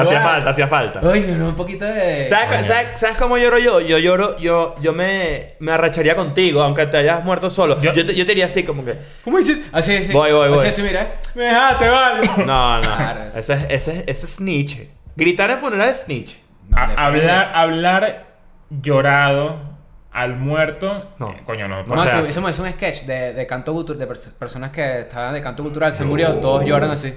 Hacía 0.00 0.20
falta, 0.20 0.50
hacía 0.50 0.66
falta. 0.68 1.00
Oye, 1.00 1.26
no, 1.32 1.48
un 1.48 1.56
poquito 1.56 1.84
de. 1.84 2.26
¿Sabes, 2.26 2.46
Coño. 2.48 2.64
sabes- 2.64 3.00
sabes 3.00 3.16
cómo 3.16 3.38
lloro 3.38 3.58
yo? 3.58 3.80
Yo 3.80 3.98
lloro, 3.98 4.38
yo, 4.38 4.74
yo 4.80 4.92
me, 4.92 5.54
me 5.60 5.72
arracharía 5.72 6.16
contigo, 6.16 6.62
aunque 6.62 6.86
te 6.86 6.96
hayas 6.98 7.24
muerto 7.24 7.50
solo. 7.50 7.80
Yo- 7.80 7.92
Yo, 7.92 8.04
te, 8.06 8.14
yo 8.14 8.24
te 8.24 8.30
diría 8.32 8.46
así, 8.46 8.62
como 8.64 8.84
que. 8.84 8.98
¿Cómo 9.24 9.38
hiciste? 9.38 9.68
Así, 9.72 9.96
así. 9.96 10.12
Voy, 10.12 10.32
voy, 10.32 10.48
voy. 10.48 10.58
Así, 10.58 10.68
así, 10.68 10.82
mira. 10.82 11.06
Me 11.34 11.44
dejaste, 11.44 11.88
vale. 11.88 12.30
No, 12.46 12.76
no. 12.80 12.82
Claro, 12.96 13.24
ese, 13.24 13.38
es- 13.54 13.66
ese, 13.68 13.70
es- 13.70 14.04
ese 14.06 14.26
es 14.26 14.34
snitch. 14.36 14.78
Gritar 15.16 15.50
en 15.50 15.58
funeral 15.58 15.88
es 15.90 16.02
Depende. 16.02 16.36
hablar, 16.96 17.52
hablar 17.54 18.26
llorado 18.70 19.71
al 20.12 20.36
muerto... 20.36 21.14
No. 21.18 21.30
eh, 21.32 21.42
coño, 21.46 21.68
no. 21.68 21.82
No 21.84 21.94
No, 21.96 22.02
se 22.02 22.08
sí, 22.10 22.16
hace. 22.16 22.30
hicimos 22.30 22.58
un 22.58 22.70
sketch 22.70 23.02
de, 23.04 23.32
de 23.32 23.46
canto 23.46 23.72
cultural, 23.72 23.98
de 23.98 24.08
pers- 24.08 24.30
personas 24.32 24.70
que 24.70 25.00
estaban 25.00 25.32
de 25.32 25.40
canto 25.40 25.62
cultural, 25.62 25.94
se 25.94 26.04
murió, 26.04 26.28
todos 26.34 26.64
lloran 26.66 26.90
así. 26.90 27.14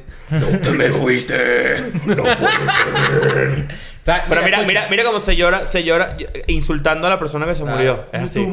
¡Te 0.62 0.72
me 0.72 0.90
fuiste! 0.90 1.76
¡No 2.06 2.16
puede 2.16 2.36
ser! 2.36 3.68
Pero 4.30 4.44
mira, 4.44 4.62
mira, 4.64 4.88
mira 4.90 5.04
cómo 5.04 5.20
se 5.20 5.36
llora, 5.36 5.66
se 5.66 5.84
llora 5.84 6.16
insultando 6.48 7.08
a 7.08 7.10
la 7.10 7.20
persona 7.20 7.46
que 7.46 7.56
se 7.56 7.64
Claro. 7.64 7.78
murió. 7.78 8.06
Es 8.14 8.22
así. 8.22 8.46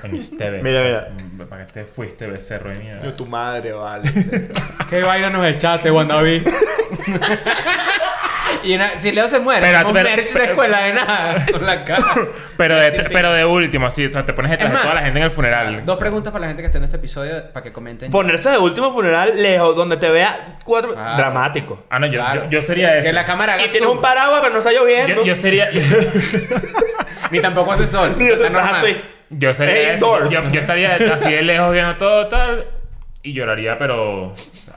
Coño, 0.00 0.18
este 0.18 0.50
Mira, 0.62 0.82
mira. 0.82 1.08
Mm, 1.12 1.42
¿Para 1.48 1.66
qué 1.66 1.72
te 1.74 1.84
fuiste, 1.84 2.26
becerro 2.26 2.70
de 2.70 2.76
mierda? 2.76 3.14
tu 3.14 3.26
madre, 3.26 3.72
vale. 3.72 4.10
¿Qué 4.90 5.02
vaina 5.02 5.28
nos 5.28 5.44
echaste, 5.46 5.90
Juan 5.90 6.08
David? 6.08 6.48
y 8.64 8.78
si 8.98 9.12
Leo 9.12 9.28
se 9.28 9.40
muere, 9.40 9.60
Espérate, 9.66 9.86
un 9.86 9.92
pero- 9.94 10.08
merch 10.10 10.26
de 10.26 10.32
pero- 10.32 10.44
escuela 10.52 10.78
de 10.84 10.92
nada 10.94 11.46
con 11.52 11.66
la 11.66 11.84
cara. 11.84 12.04
Pero 12.56 12.76
de, 12.76 12.92
pero 13.12 13.32
de 13.32 13.44
último, 13.44 13.86
así, 13.86 14.06
o 14.06 14.12
sea, 14.12 14.24
te 14.24 14.32
pones 14.34 14.50
detrás 14.52 14.70
de 14.72 14.78
toda 14.78 14.94
la 14.94 15.00
gente 15.02 15.18
en 15.18 15.24
el 15.24 15.30
funeral. 15.32 15.84
Dos 15.84 15.96
preguntas 15.98 16.32
para 16.32 16.42
la 16.42 16.46
gente 16.48 16.62
que 16.62 16.66
esté 16.66 16.78
en 16.78 16.84
este 16.84 16.96
episodio 16.96 17.50
para 17.52 17.64
que 17.64 17.72
comenten. 17.72 18.10
Ponerse 18.12 18.50
de 18.50 18.58
último 18.58 18.92
funeral 18.92 19.32
lejos, 19.42 19.74
donde 19.74 19.96
te 19.96 20.08
vea 20.10 20.56
cuatro. 20.62 20.92
Claro. 20.94 21.16
Dramático. 21.16 21.84
Ah, 21.90 21.98
no, 21.98 22.06
yo, 22.06 22.20
Claro. 22.20 22.44
yo, 22.44 22.50
yo 22.50 22.62
sería 22.62 22.96
ese. 22.98 23.08
Que 23.08 23.12
la 23.12 23.24
cámara 23.24 23.54
haga 23.54 23.64
Y 23.64 23.68
tienes 23.68 23.88
un 23.88 24.00
paraguas, 24.00 24.40
pero 24.42 24.52
no 24.52 24.58
está 24.60 24.70
lloviendo. 24.70 25.08
yo, 25.16 25.24
yo 25.24 25.34
sería. 25.34 25.70
Ni 27.30 27.40
tampoco 27.40 27.72
hace 27.72 27.86
sol. 27.86 28.14
Ni 28.16 28.26
eso 28.26 28.44
estás 28.46 28.78
así. 28.82 28.96
Yo 29.30 29.52
sería 29.54 29.94
ese. 29.94 30.00
Yo, 30.00 30.50
yo 30.52 30.60
estaría 30.60 30.94
así 31.14 31.32
de 31.32 31.42
lejos 31.42 31.72
viendo 31.72 31.94
todo 31.96 32.28
tal. 32.28 32.66
Y 33.22 33.32
lloraría, 33.32 33.78
pero. 33.78 34.34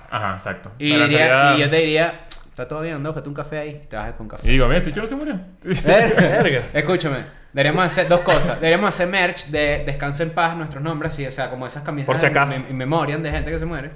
Ajá, 0.10 0.34
exacto. 0.36 0.72
Y, 0.80 0.94
Pero 0.94 1.06
diría- 1.08 1.20
sería- 1.20 1.56
y 1.56 1.60
yo 1.62 1.70
te 1.70 1.76
diría, 1.78 2.25
está 2.56 2.68
todo 2.70 2.82
bien, 2.82 2.96
ando, 2.96 3.14
que 3.14 3.28
un 3.28 3.36
café 3.36 3.60
ahí. 3.60 3.86
Te 3.90 3.98
vas 3.98 4.14
con 4.14 4.28
Y 4.28 4.30
café. 4.30 4.48
digo, 4.50 4.66
mira, 4.68 4.78
este 4.78 4.94
chulo 4.94 5.06
se 5.08 5.16
murió. 5.16 5.38
Verga. 5.86 6.62
Escúchame, 6.74 7.18
deberíamos 7.52 7.86
hacer 7.86 8.08
dos 8.08 8.22
cosas. 8.22 8.56
Deberíamos 8.62 8.90
hacer 8.90 9.08
merch 9.08 9.48
de 9.48 9.84
Descanso 9.86 10.24
en 10.24 10.30
Paz, 10.30 10.56
nuestros 10.56 10.82
nombres, 10.82 11.14
sí, 11.14 11.26
o 11.28 11.32
sea, 11.32 11.50
como 11.50 11.68
esas 11.68 11.84
camisas 11.84 12.08
Por 12.08 12.18
si 12.20 12.26
acaso. 12.26 12.54
en, 12.56 12.66
en 12.70 12.78
memoria 12.78 13.18
de 13.18 13.30
gente 13.32 13.52
que 13.52 13.60
se 13.60 13.66
muere. 13.66 13.92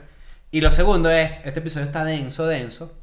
Y 0.52 0.60
lo 0.62 0.72
segundo 0.72 1.10
es, 1.10 1.46
este 1.46 1.60
episodio 1.60 1.86
está 1.86 2.04
denso, 2.04 2.46
denso, 2.48 2.94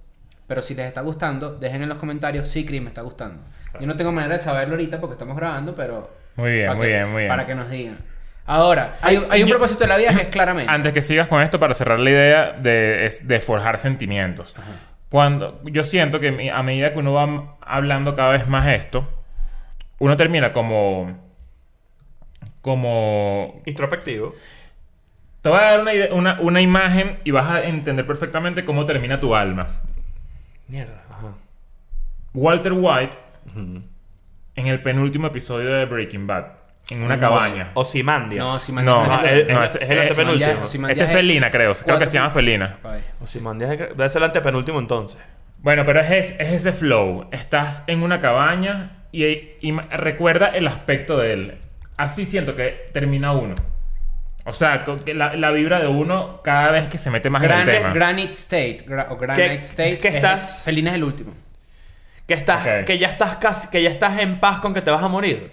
pero 0.47 0.61
si 0.63 0.75
les 0.75 0.87
está 0.87 1.01
gustando, 1.01 1.53
dejen 1.57 1.83
en 1.83 1.89
los 1.89 1.99
comentarios, 1.99 2.49
sí, 2.49 2.67
Chris, 2.67 2.83
me 2.83 2.89
está 2.89 3.01
gustando. 3.03 3.43
Yo 3.81 3.87
no 3.87 3.97
tengo 3.97 4.11
manera 4.13 4.35
de 4.37 4.43
saberlo 4.43 4.75
ahorita 4.75 5.01
porque 5.01 5.15
estamos 5.15 5.37
grabando, 5.37 5.75
pero 5.75 6.11
Muy 6.37 6.53
bien, 6.53 6.69
muy 6.77 6.81
que- 6.87 6.93
bien, 6.93 7.09
muy 7.11 7.19
bien. 7.23 7.29
Para 7.29 7.47
que 7.47 7.55
nos 7.55 7.69
digan. 7.71 7.99
Ahora, 8.47 8.97
hay, 9.03 9.25
hay 9.29 9.43
un 9.43 9.49
yo- 9.49 9.55
propósito 9.57 9.81
de 9.85 9.89
la 9.89 9.97
vida 9.97 10.15
que 10.15 10.23
es 10.23 10.29
claramente. 10.29 10.73
Antes 10.73 10.93
que 10.93 11.03
sigas 11.03 11.27
con 11.29 11.43
esto, 11.43 11.59
para 11.59 11.75
cerrar 11.75 11.99
la 11.99 12.11
idea 12.11 12.53
de, 12.53 13.05
es- 13.07 13.27
de 13.27 13.41
forjar 13.41 13.79
sentimientos. 13.79 14.55
Cuando 15.09 15.61
yo 15.65 15.85
siento 15.85 16.21
que 16.21 16.51
a 16.51 16.63
medida 16.63 16.93
que 16.93 16.99
uno 16.99 17.13
va 17.13 17.57
hablando 17.61 18.15
cada 18.15 18.31
vez 18.31 18.49
más 18.49 18.67
esto, 18.67 19.09
uno 19.99 20.17
termina 20.17 20.53
como. 20.53 21.17
Como. 22.61 23.63
Introspectivo. 23.67 24.35
Te 25.43 25.49
voy 25.49 25.59
a 25.59 25.63
dar 25.63 25.81
una, 25.81 25.93
una, 26.13 26.41
una 26.41 26.61
imagen 26.61 27.21
y 27.25 27.31
vas 27.31 27.49
a 27.49 27.65
entender 27.65 28.07
perfectamente 28.07 28.65
cómo 28.65 28.85
termina 28.85 29.21
tu 29.21 29.35
alma. 29.35 29.69
Mierda. 30.67 31.05
Ajá. 31.09 31.35
Walter 32.37 32.73
White, 32.75 33.17
en 33.55 34.67
el 34.67 34.83
penúltimo 34.83 35.29
episodio 35.29 35.71
de 35.71 35.87
Breaking 35.87 36.27
Bad, 36.27 36.47
en 36.91 37.03
una 37.03 37.19
cabaña. 37.19 37.69
O 37.75 37.81
Osimandias. 37.81 38.45
no, 38.73 38.83
No, 38.83 39.05
Ah, 39.13 39.23
es- 39.27 39.47
no, 39.49 39.63
es- 39.65 39.77
es, 39.77 39.91
el 39.91 39.99
antepenúltimo. 40.01 40.65
Este 40.89 41.05
es 41.05 41.11
Felina, 41.13 41.51
creo. 41.51 41.73
Creo 41.75 41.99
que 41.99 42.07
se 42.07 42.15
llama 42.19 42.31
Felina. 42.31 42.79
Osimandias 43.21 43.71
es- 43.73 43.79
debe 43.97 44.09
ser 44.09 44.21
el 44.23 44.27
antepenúltimo 44.27 44.79
entonces. 44.79 45.21
Bueno, 45.59 45.85
pero 45.85 46.01
es, 46.01 46.39
es 46.39 46.41
ese 46.53 46.73
flow. 46.73 47.29
Estás 47.33 47.85
en 47.89 48.03
una 48.03 48.21
cabaña 48.21 49.05
y, 49.11 49.27
recuerda 49.91 50.49
el 50.49 50.67
aspecto 50.69 51.19
de 51.19 51.33
él. 51.33 51.59
Así 51.97 52.25
siento 52.27 52.55
que 52.55 52.89
termina 52.93 53.33
uno. 53.33 53.55
O 54.45 54.53
sea, 54.53 54.85
la, 55.07 55.35
la 55.35 55.51
vibra 55.51 55.81
de 55.81 55.89
uno 55.89 56.41
cada 56.45 56.71
vez 56.71 56.89
que 56.89 56.99
se 56.99 57.11
mete 57.11 57.31
más 57.31 57.43
en 57.43 57.49
Gran- 57.49 57.69
el 57.69 57.77
tema. 57.79 57.93
Granite 57.93 58.33
State. 58.33 58.77
gra- 58.87 59.07
o 59.11 59.17
Granite 59.17 59.49
¿Qué- 59.49 59.57
State. 59.65 59.99
qué 59.99 60.09
es- 60.09 60.15
estás? 60.15 60.63
Felina 60.65 60.91
es 60.91 60.97
el 60.97 61.05
último. 61.05 61.35
Que 62.29 62.35
estás, 62.35 62.85
que 62.85 62.99
ya 62.99 63.09
estás 63.09 63.37
casi, 63.37 63.69
que 63.71 63.83
ya 63.83 63.91
estás 63.91 64.19
en 64.21 64.39
paz 64.39 64.61
con 64.61 64.73
que 64.75 64.83
te 64.83 64.91
vas 64.93 65.03
a 65.03 65.09
morir. 65.09 65.51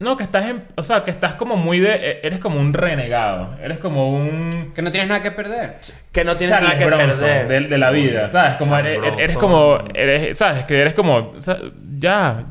No, 0.00 0.16
que 0.16 0.24
estás 0.24 0.46
en... 0.46 0.64
O 0.76 0.82
sea, 0.82 1.04
que 1.04 1.10
estás 1.10 1.34
como 1.34 1.56
muy 1.56 1.78
de... 1.78 1.94
e- 1.94 2.20
Eres 2.24 2.40
como 2.40 2.58
un 2.58 2.74
renegado. 2.74 3.56
Eres 3.62 3.78
como 3.78 4.10
un... 4.10 4.72
Que 4.74 4.82
no 4.82 4.90
tienes 4.90 5.08
nada 5.08 5.22
que 5.22 5.30
perder. 5.30 5.78
Que 6.12 6.24
no 6.24 6.36
tienes 6.36 6.52
Charles 6.52 6.70
nada 6.70 6.78
que 6.78 6.86
Bronson 6.86 7.28
perder. 7.28 7.46
De, 7.62 7.68
de 7.68 7.78
la 7.78 7.90
vida, 7.90 8.28
¿sabes? 8.28 8.56
Como 8.56 8.76
eres, 8.76 9.00
eres 9.18 9.36
como... 9.36 9.78
Eres, 9.94 10.36
¿Sabes? 10.36 10.64
Que 10.64 10.80
eres 10.80 10.94
como... 10.94 11.16
o 11.36 11.40
sea, 11.40 11.58
ya... 11.96 12.44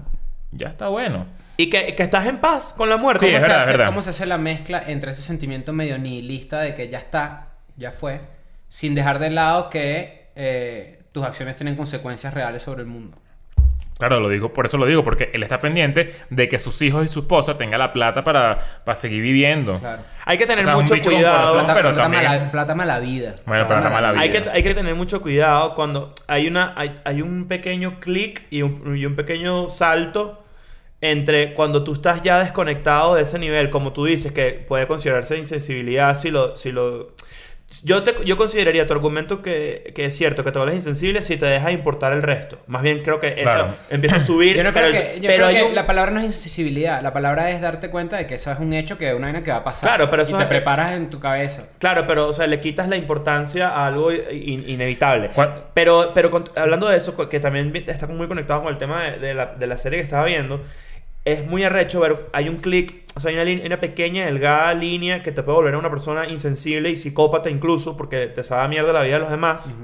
Ya 0.52 0.68
está 0.70 0.88
bueno. 0.88 1.26
Y 1.58 1.70
que, 1.70 1.96
que 1.96 2.04
estás 2.04 2.26
en 2.28 2.38
paz 2.38 2.74
con 2.78 2.90
la 2.90 2.98
muerte. 2.98 3.26
Sí, 3.26 3.32
¿Cómo, 3.32 3.38
es 3.38 3.42
se 3.44 3.48
verdad, 3.48 3.64
hace, 3.64 3.72
verdad. 3.72 3.86
¿Cómo 3.88 4.02
se 4.02 4.10
hace 4.12 4.26
la 4.26 4.38
mezcla 4.38 4.84
entre 4.88 5.12
ese 5.12 5.22
sentimiento 5.22 5.74
medio 5.74 5.98
nihilista 5.98 6.62
de 6.62 6.74
que 6.76 6.90
ya 6.90 6.98
está, 7.00 7.50
ya 7.76 7.92
fue, 7.92 8.22
sin 8.70 8.96
dejar 8.96 9.20
de 9.20 9.32
lado 9.32 9.70
que 9.70 10.30
eh, 10.36 11.04
tus 11.12 11.24
acciones 11.26 11.56
tienen 11.56 11.76
consecuencias 11.76 12.34
reales 12.34 12.64
sobre 12.64 12.82
el 12.82 12.88
mundo? 12.88 13.18
Claro, 14.08 14.20
lo 14.20 14.30
digo, 14.30 14.52
por 14.54 14.66
eso 14.66 14.78
lo 14.78 14.86
digo, 14.86 15.04
porque 15.04 15.30
él 15.34 15.44
está 15.44 15.60
pendiente 15.60 16.14
de 16.30 16.50
que 16.50 16.60
sus 16.60 16.82
hijos 16.82 17.06
y 17.06 17.08
su 17.08 17.22
esposa 17.22 17.58
tengan 17.58 17.80
la 17.80 17.94
plata 17.94 18.24
para, 18.24 18.60
para 18.84 18.96
seguir 18.96 19.22
viviendo. 19.22 19.80
Claro. 19.80 20.02
Hay 20.26 20.38
que 20.38 20.46
tener 20.46 20.64
O 20.64 20.66
sea, 20.66 20.78
un 20.78 20.84
mucho 20.84 21.02
cuidado. 21.02 21.38
corazón. 21.54 21.66
Plata, 21.66 21.74
pero 21.74 21.90
plata 21.90 22.02
también- 22.04 22.24
mala, 22.26 22.52
plata 22.52 22.76
mala 22.76 23.00
vida. 23.00 23.36
Bueno, 23.46 23.66
pero 23.68 23.80
está 23.80 23.90
mala 23.90 24.12
vida. 24.12 24.22
Hay 24.22 24.30
que, 24.30 24.44
hay 24.50 24.64
que 24.64 24.74
tener 24.74 24.96
mucho 24.96 25.22
cuidado 25.22 25.74
cuando 25.76 26.14
hay, 26.28 26.48
una, 26.48 26.74
hay, 26.76 26.92
hay 27.06 27.22
un 27.22 27.48
pequeño 27.48 28.00
clic 28.00 28.44
y 28.50 28.62
un, 28.62 28.98
y 28.98 29.06
un 29.06 29.16
pequeño 29.16 29.70
salto 29.70 30.44
entre 31.02 31.54
cuando 31.54 31.84
tú 31.84 31.94
estás 31.94 32.22
ya 32.22 32.40
desconectado 32.40 33.16
de 33.16 33.24
ese 33.24 33.38
nivel, 33.38 33.70
como 33.70 33.92
tú 33.92 34.06
dices, 34.06 34.32
que 34.32 34.52
puede 34.68 34.88
considerarse 34.88 35.38
insensibilidad 35.38 36.16
si 36.16 36.32
lo... 36.32 36.56
Si 36.56 36.72
lo 36.72 37.12
yo, 37.82 38.04
te, 38.04 38.14
yo 38.26 38.38
consideraría 38.38 38.86
tu 38.86 38.94
argumento 38.94 39.42
que, 39.42 39.92
que 39.96 40.06
es 40.06 40.16
cierto, 40.16 40.44
que 40.44 40.52
te 40.52 40.60
vuelves 40.60 40.76
insensible 40.78 41.22
si 41.24 41.38
te 41.38 41.46
deja 41.48 41.72
importar 41.72 42.14
el 42.14 42.22
resto. 42.22 42.60
Más 42.68 42.82
bien 42.84 43.02
creo 43.02 43.20
que 43.20 43.30
eso 43.30 43.42
Claro. 43.44 43.68
empieza 43.90 44.18
a 44.18 44.20
subir. 44.22 44.56
Yo 44.58 44.64
no 44.64 44.74
pero 44.74 44.88
creo 44.90 45.02
el- 45.02 45.08
que, 45.14 45.22
yo 45.22 45.28
pero 45.28 45.36
creo 45.36 45.48
hay 45.48 45.56
que 45.58 45.64
un- 45.64 45.76
la 45.76 45.88
palabra 45.88 46.12
no 46.12 46.20
es 46.20 46.26
insensibilidad, 46.28 47.02
la 47.02 47.14
palabra 47.14 47.50
es 47.50 47.62
darte 47.62 47.90
cuenta 47.90 48.18
de 48.18 48.28
que 48.28 48.36
eso 48.36 48.52
es 48.52 48.60
un 48.60 48.74
hecho, 48.74 48.98
que 48.98 49.10
es 49.10 49.16
una 49.16 49.28
vaina 49.28 49.42
que 49.44 49.52
va 49.52 49.58
a 49.58 49.64
pasar. 49.64 49.90
Claro, 49.90 50.10
pero 50.10 50.22
eso 50.24 50.36
y 50.36 50.38
te 50.38 50.44
es- 50.44 50.50
preparas 50.50 50.92
en 50.92 51.10
tu 51.10 51.20
cabeza. 51.20 51.68
Claro, 51.80 52.06
pero, 52.08 52.28
o 52.28 52.34
sea, 52.34 52.46
le 52.48 52.60
quitas 52.60 52.88
la 52.88 52.96
importancia 52.96 53.70
a 53.70 53.88
algo 53.88 54.12
in- 54.12 54.68
inevitable. 54.70 55.30
¿Cuál- 55.34 55.66
Pero, 55.74 56.12
pero 56.14 56.30
con- 56.30 56.50
hablando 56.56 56.88
de 56.88 56.98
eso, 56.98 57.30
que 57.30 57.40
también 57.40 57.74
está 57.88 58.08
muy 58.08 58.28
conectado 58.28 58.62
con 58.64 58.72
el 58.72 58.78
tema 58.78 59.04
de, 59.04 59.20
de 59.20 59.34
la, 59.34 59.48
de 59.56 59.68
la 59.68 59.78
serie 59.78 59.98
que 60.00 60.04
estaba 60.04 60.26
viendo, 60.26 60.62
es 61.26 61.46
muy 61.46 61.64
arrecho 61.64 62.02
ver, 62.02 62.30
hay 62.34 62.50
un 62.50 62.58
clic, 62.58 63.04
o 63.16 63.20
sea, 63.20 63.32
hay 63.32 63.56
una, 63.56 63.66
una 63.66 63.80
pequeña, 63.80 64.26
delgada 64.26 64.74
línea 64.74 65.24
que 65.24 65.32
te 65.32 65.44
puede 65.44 65.58
volver 65.58 65.74
a 65.76 65.78
una 65.78 65.90
persona 65.90 66.28
insensible 66.28 66.90
y 66.90 66.96
psicópata 66.96 67.50
incluso, 67.50 67.96
porque 67.96 68.28
te 68.28 68.44
sabe 68.44 68.64
a 68.64 68.68
mierda 68.68 68.92
la 68.92 69.04
vida 69.04 69.14
de 69.14 69.20
los 69.20 69.32
demás. 69.32 69.80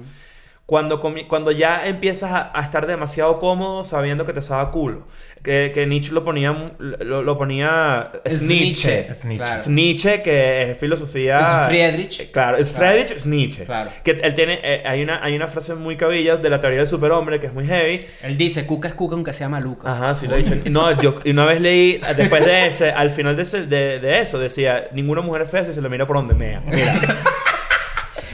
Cuando 0.69 1.51
ya 1.51 1.85
empiezas 1.85 2.31
a, 2.31 2.51
a 2.57 2.61
estar 2.63 2.85
demasiado 2.87 3.35
cómodo 3.39 3.83
sabiendo 3.83 4.25
que 4.25 4.33
te 4.33 4.41
sabe 4.41 4.63
a 4.63 4.71
culo. 4.71 5.07
Que, 5.43 5.71
que 5.73 5.85
Nietzsche 5.87 6.11
lo 6.11 6.25
ponía, 6.25 6.73
lo, 6.79 7.23
lo 7.23 7.37
ponía 7.37 8.11
Es 8.25 8.41
Nietzsche. 8.43 9.07
Es 9.09 9.23
Nietzsche. 9.23 9.45
Claro. 9.45 9.61
Nietzsche, 9.69 10.21
que 10.21 10.71
es 10.71 10.77
filosofía. 10.77 11.39
Es 11.39 11.67
Friedrich. 11.69 12.19
Eh, 12.19 12.29
Claro, 12.31 12.57
es 12.57 12.71
Claro. 12.71 12.91
Friedrich, 12.93 13.15
es 13.15 13.25
Nietzsche. 13.25 13.63
Claro. 13.65 13.89
Que 14.03 14.11
él 14.11 14.35
tiene. 14.35 14.59
eh, 14.61 14.83
hay, 14.85 15.01
una, 15.01 15.23
hay 15.23 15.35
una 15.35 15.47
frase 15.47 15.75
muy 15.75 15.95
cabilla 15.95 16.35
de 16.35 16.49
la 16.49 16.59
teoría 16.59 16.79
del 16.79 16.87
superhombre 16.89 17.39
que 17.39 17.47
es 17.47 17.53
muy 17.53 17.65
heavy. 17.65 18.05
Él 18.21 18.37
dice, 18.37 18.65
cuca 18.65 18.89
es 18.89 18.93
cuca 18.95 19.15
aunque 19.15 19.31
sea 19.31 19.47
maluca. 19.47 19.89
Ajá, 19.91 20.13
sí 20.13 20.27
lo 20.27 20.35
he 20.35 20.43
dicho. 20.43 20.55
No, 20.69 21.01
yo 21.01 21.15
y 21.23 21.31
una 21.31 21.45
vez 21.45 21.61
leí, 21.61 22.01
después 22.17 22.45
de 22.45 22.67
ese, 22.67 22.91
al 22.91 23.09
final 23.09 23.37
de, 23.37 23.43
ese- 23.43 23.65
de, 23.65 23.99
de 23.99 24.19
eso, 24.19 24.39
decía: 24.39 24.89
Ninguna 24.91 25.21
mujer 25.21 25.43
es 25.43 25.49
fea 25.49 25.63
si 25.63 25.73
se 25.73 25.81
le 25.81 25.87
mira 25.89 26.05
por 26.05 26.17
donde 26.17 26.35
mea. 26.35 26.61
Mira, 26.65 26.99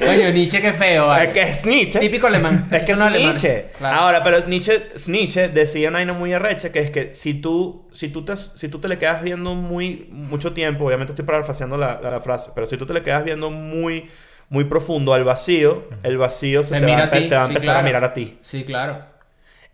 Coño, 0.05 0.31
Nietzsche, 0.31 0.61
qué 0.61 0.73
feo. 0.73 1.07
vale. 1.07 1.25
es 1.25 1.33
que 1.33 1.41
es 1.41 1.65
Nietzsche. 1.65 1.99
Típico 1.99 2.27
alemán. 2.27 2.67
Es 2.71 2.83
que 2.83 2.91
es. 2.91 2.99
Nietzsche. 2.99 3.67
Claro. 3.77 3.97
Ahora, 3.99 4.23
pero 4.23 4.37
es 4.37 4.47
Nietzsche, 4.47 4.81
Nietzsche 5.07 5.47
decía 5.49 5.89
una 5.89 5.99
vaina 5.99 6.13
muy 6.13 6.33
arrecha 6.33 6.71
que 6.71 6.79
es 6.79 6.91
que 6.91 7.13
si 7.13 7.35
tú, 7.35 7.87
si 7.91 8.09
tú, 8.09 8.23
te, 8.25 8.35
si 8.37 8.67
tú 8.69 8.79
te 8.79 8.87
le 8.87 8.97
quedas 8.97 9.21
viendo 9.23 9.55
muy 9.55 10.07
mucho 10.11 10.53
tiempo, 10.53 10.85
obviamente 10.85 11.13
estoy 11.13 11.25
parafraseando 11.25 11.77
la, 11.77 11.99
la, 12.01 12.11
la 12.11 12.21
frase, 12.21 12.51
pero 12.53 12.67
si 12.67 12.77
tú 12.77 12.85
te 12.85 12.93
le 12.93 13.03
quedas 13.03 13.23
viendo 13.23 13.49
muy, 13.49 14.09
muy 14.49 14.65
profundo 14.65 15.13
al 15.13 15.23
vacío, 15.23 15.89
el 16.03 16.17
vacío 16.17 16.63
se 16.63 16.75
Te 16.79 16.85
te, 16.85 16.91
va, 16.91 16.97
a 16.97 17.03
a 17.05 17.11
ti, 17.11 17.27
te 17.27 17.35
va 17.35 17.43
a 17.43 17.45
sí, 17.47 17.51
empezar 17.51 17.65
claro. 17.73 17.79
a 17.79 17.83
mirar 17.83 18.03
a 18.03 18.13
ti. 18.13 18.37
Sí, 18.41 18.63
claro. 18.63 19.14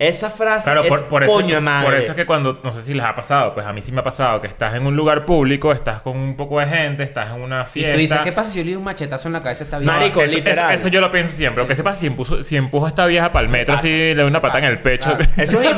Esa 0.04 0.32
frase 0.32 0.66
Claro, 0.66 0.82
es 0.82 0.88
por, 0.90 1.08
por 1.08 1.24
eso, 1.24 1.42
de 1.44 1.62
madre. 1.62 1.86
por 1.86 1.94
eso 1.94 2.12
es 2.14 2.16
que 2.16 2.26
cuando, 2.26 2.60
no 2.64 2.72
sé 2.72 2.82
si 2.82 2.96
les 2.96 3.06
ha 3.06 3.14
pasado, 3.14 3.54
pues 3.54 3.68
a 3.68 3.72
mí 3.72 3.84
sí 3.84 3.92
me 3.92 4.00
ha 4.00 4.04
pasado, 4.04 4.42
que 4.42 4.48
estás 4.48 4.74
en 4.74 4.88
un 4.88 4.96
lugar 4.96 5.28
público, 5.28 5.72
estás 5.72 6.02
con 6.02 6.18
un 6.18 6.36
poco 6.36 6.60
de 6.60 6.66
gente, 6.66 7.04
estás 7.04 7.30
en 7.36 7.40
una 7.42 7.62
Y 7.62 7.66
fiesta. 7.68 7.92
tú 7.94 7.98
dices, 8.00 8.20
¿qué 8.24 8.32
pasa 8.32 8.50
si 8.52 8.58
yo 8.58 8.64
le 8.64 8.72
doy 8.72 8.78
un 8.78 8.84
machetazo 8.86 9.28
en 9.28 9.34
la 9.34 9.44
cabeza 9.44 9.64
a 9.64 9.66
esta 9.66 9.78
vieja? 9.78 9.94
Marico, 9.94 10.24
Eso, 10.24 10.38
literal. 10.40 10.74
eso- 10.74 10.76
eso 10.82 10.88
yo 10.88 11.02
lo 11.02 11.12
pienso 11.12 11.36
siempre. 11.36 11.68
¿Qué 11.68 11.76
se 11.76 11.84
pasa 11.84 12.00
si 12.00 12.08
empujo, 12.08 12.42
si 12.42 12.58
empujo 12.58 12.88
a 12.88 12.90
esta 12.90 13.06
vieja 13.06 13.32
para 13.32 13.46
el 13.46 13.52
metro 13.52 13.76
así 13.76 13.90
le 13.90 14.16
doy 14.16 14.26
una 14.26 14.42
patada 14.42 14.66
en 14.66 14.72
el 14.72 14.80
pecho? 14.82 15.12
Claro. 15.16 15.24
Eso 15.38 15.62
es... 15.62 15.70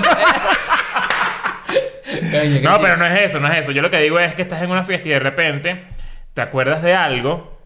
No, 2.62 2.80
pero 2.82 2.98
no 2.98 3.06
es 3.06 3.22
eso, 3.24 3.40
no 3.40 3.52
es 3.52 3.60
eso. 3.60 3.72
Yo 3.72 3.82
lo 3.82 3.90
que 3.90 4.00
digo 4.00 4.20
es 4.20 4.36
que 4.36 4.42
estás 4.44 4.62
en 4.62 4.70
una 4.72 4.84
fiesta 4.84 5.08
y 5.08 5.12
de 5.12 5.20
repente 5.20 5.84
te 6.34 6.42
acuerdas 6.42 6.82
de 6.82 6.94
algo 6.94 7.60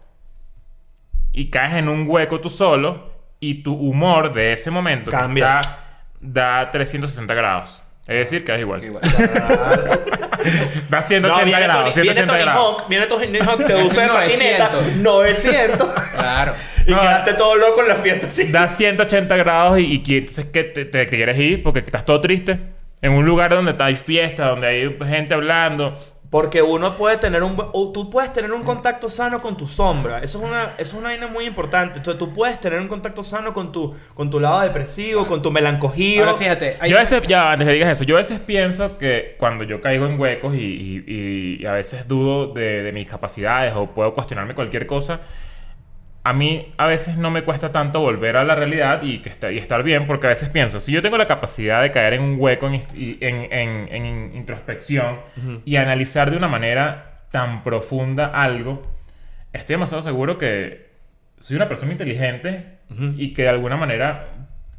y 1.32 1.50
caes 1.50 1.74
en 1.74 1.88
un 1.88 2.06
hueco 2.08 2.40
tú 2.40 2.48
solo 2.50 3.12
y 3.40 3.62
tu 3.62 3.74
humor 3.74 4.32
de 4.32 4.52
ese 4.54 4.70
momento 4.70 5.10
que 5.10 5.16
Cambia. 5.16 5.60
está- 5.60 5.84
da 6.20 6.70
360 6.70 7.34
grados. 7.34 7.82
Es 8.06 8.16
decir, 8.30 8.42
que 8.44 8.54
es 8.54 8.60
igual. 8.60 8.82
Igual. 8.82 9.02
Da 10.88 11.02
180 11.02 11.28
No, 11.28 11.44
viene 11.44 11.60
grados, 11.62 11.94
Tony, 11.94 12.02
viene 12.02 12.16
180 12.20 12.26
Tony 12.32 12.42
grados. 12.42 12.62
Hawk, 12.78 12.88
viene 12.88 13.06
Tony 13.06 13.38
Hawk, 13.38 13.66
te 13.66 13.74
usa 13.82 14.02
de 14.02 14.08
900. 14.08 14.68
patineta, 14.68 14.70
900. 15.02 15.88
Claro. 16.14 16.54
y 16.86 16.90
No. 16.92 17.00
quedaste 17.00 17.34
todo 17.34 17.56
loco 17.56 17.82
en 17.82 17.88
la 17.88 17.94
fiesta 17.96 18.26
así. 18.28 18.50
Da 18.52 18.68
180 18.68 19.36
grados 19.36 19.78
y, 19.80 19.92
y 19.94 19.98
que- 20.02 20.18
entonces 20.18 20.46
que 20.46 20.64
te, 20.64 20.84
te 20.84 21.06
quieres 21.08 21.38
ir 21.38 21.62
porque 21.62 21.80
estás 21.80 22.04
todo 22.04 22.20
triste. 22.20 22.58
En 23.02 23.12
un 23.12 23.24
lugar 23.26 23.50
donde 23.50 23.74
hay 23.78 23.96
fiesta, 23.96 24.46
donde 24.46 24.66
hay 24.68 24.96
gente 25.08 25.34
hablando. 25.34 25.98
Porque 26.30 26.60
uno 26.60 26.92
puede 26.94 27.16
tener 27.16 27.42
un... 27.42 27.56
o 27.72 27.90
tú 27.90 28.10
puedes 28.10 28.32
tener 28.34 28.52
un 28.52 28.62
contacto 28.62 29.08
sano 29.08 29.40
con 29.40 29.56
tu 29.56 29.66
sombra. 29.66 30.18
Eso 30.22 30.38
es 30.38 30.44
una, 30.44 30.64
eso 30.76 30.82
es 30.82 30.92
una 30.94 31.08
vaina 31.08 31.26
muy 31.26 31.46
importante. 31.46 31.96
Entonces 31.98 32.18
tú 32.18 32.34
puedes 32.34 32.60
tener 32.60 32.80
un 32.80 32.88
contacto 32.88 33.24
sano 33.24 33.54
con 33.54 33.72
tu, 33.72 33.94
con 34.14 34.28
tu 34.28 34.38
lado 34.38 34.60
depresivo, 34.60 35.26
con 35.26 35.40
tu 35.40 35.50
melancolía. 35.50 36.20
Ahora 36.20 36.34
fíjate, 36.34 36.76
hay- 36.80 36.90
Yo 36.90 36.96
a 36.96 37.00
veces, 37.00 37.22
ya 37.26 37.52
antes 37.52 37.66
que 37.66 37.72
digas 37.72 37.88
eso, 37.90 38.04
yo 38.04 38.16
a 38.16 38.18
veces 38.18 38.40
pienso 38.40 38.98
que 38.98 39.36
cuando 39.38 39.64
yo 39.64 39.80
caigo 39.80 40.06
en 40.06 40.20
huecos 40.20 40.54
y, 40.54 40.58
y- 41.06 41.58
y 41.62 41.66
a 41.66 41.72
veces 41.72 42.06
dudo 42.06 42.52
de, 42.52 42.82
de 42.82 42.92
mis 42.92 43.06
capacidades 43.06 43.72
o 43.74 43.86
puedo 43.86 44.12
cuestionarme 44.12 44.52
cualquier 44.54 44.86
cosa, 44.86 45.20
a 46.28 46.32
mí 46.32 46.72
a 46.76 46.86
veces 46.86 47.16
no 47.16 47.30
me 47.30 47.42
cuesta 47.42 47.70
tanto 47.72 48.00
volver 48.00 48.36
a 48.36 48.44
la 48.44 48.54
realidad 48.54 49.02
y, 49.02 49.18
que 49.20 49.28
está- 49.28 49.50
y 49.52 49.58
estar 49.58 49.82
bien, 49.82 50.06
porque 50.06 50.26
a 50.26 50.30
veces 50.30 50.48
pienso, 50.48 50.80
si 50.80 50.92
yo 50.92 51.00
tengo 51.02 51.16
la 51.18 51.26
capacidad 51.26 51.80
de 51.82 51.90
caer 51.90 52.14
en 52.14 52.22
un 52.22 52.36
hueco 52.38 52.66
en, 52.66 52.74
ist- 52.74 52.94
y- 52.94 53.18
en- 53.20 53.52
en- 53.52 53.88
en 53.90 54.34
introspección 54.36 55.18
y 55.64 55.76
analizar 55.76 56.30
de 56.30 56.36
una 56.36 56.48
manera 56.48 57.16
tan 57.30 57.62
profunda 57.62 58.26
algo, 58.26 58.86
estoy 59.52 59.74
demasiado 59.74 60.02
seguro 60.02 60.38
que 60.38 60.88
soy 61.38 61.56
una 61.56 61.68
persona 61.68 61.92
inteligente 61.92 62.78
y 63.16 63.32
que 63.34 63.42
de 63.42 63.48
alguna 63.50 63.76
manera 63.76 64.24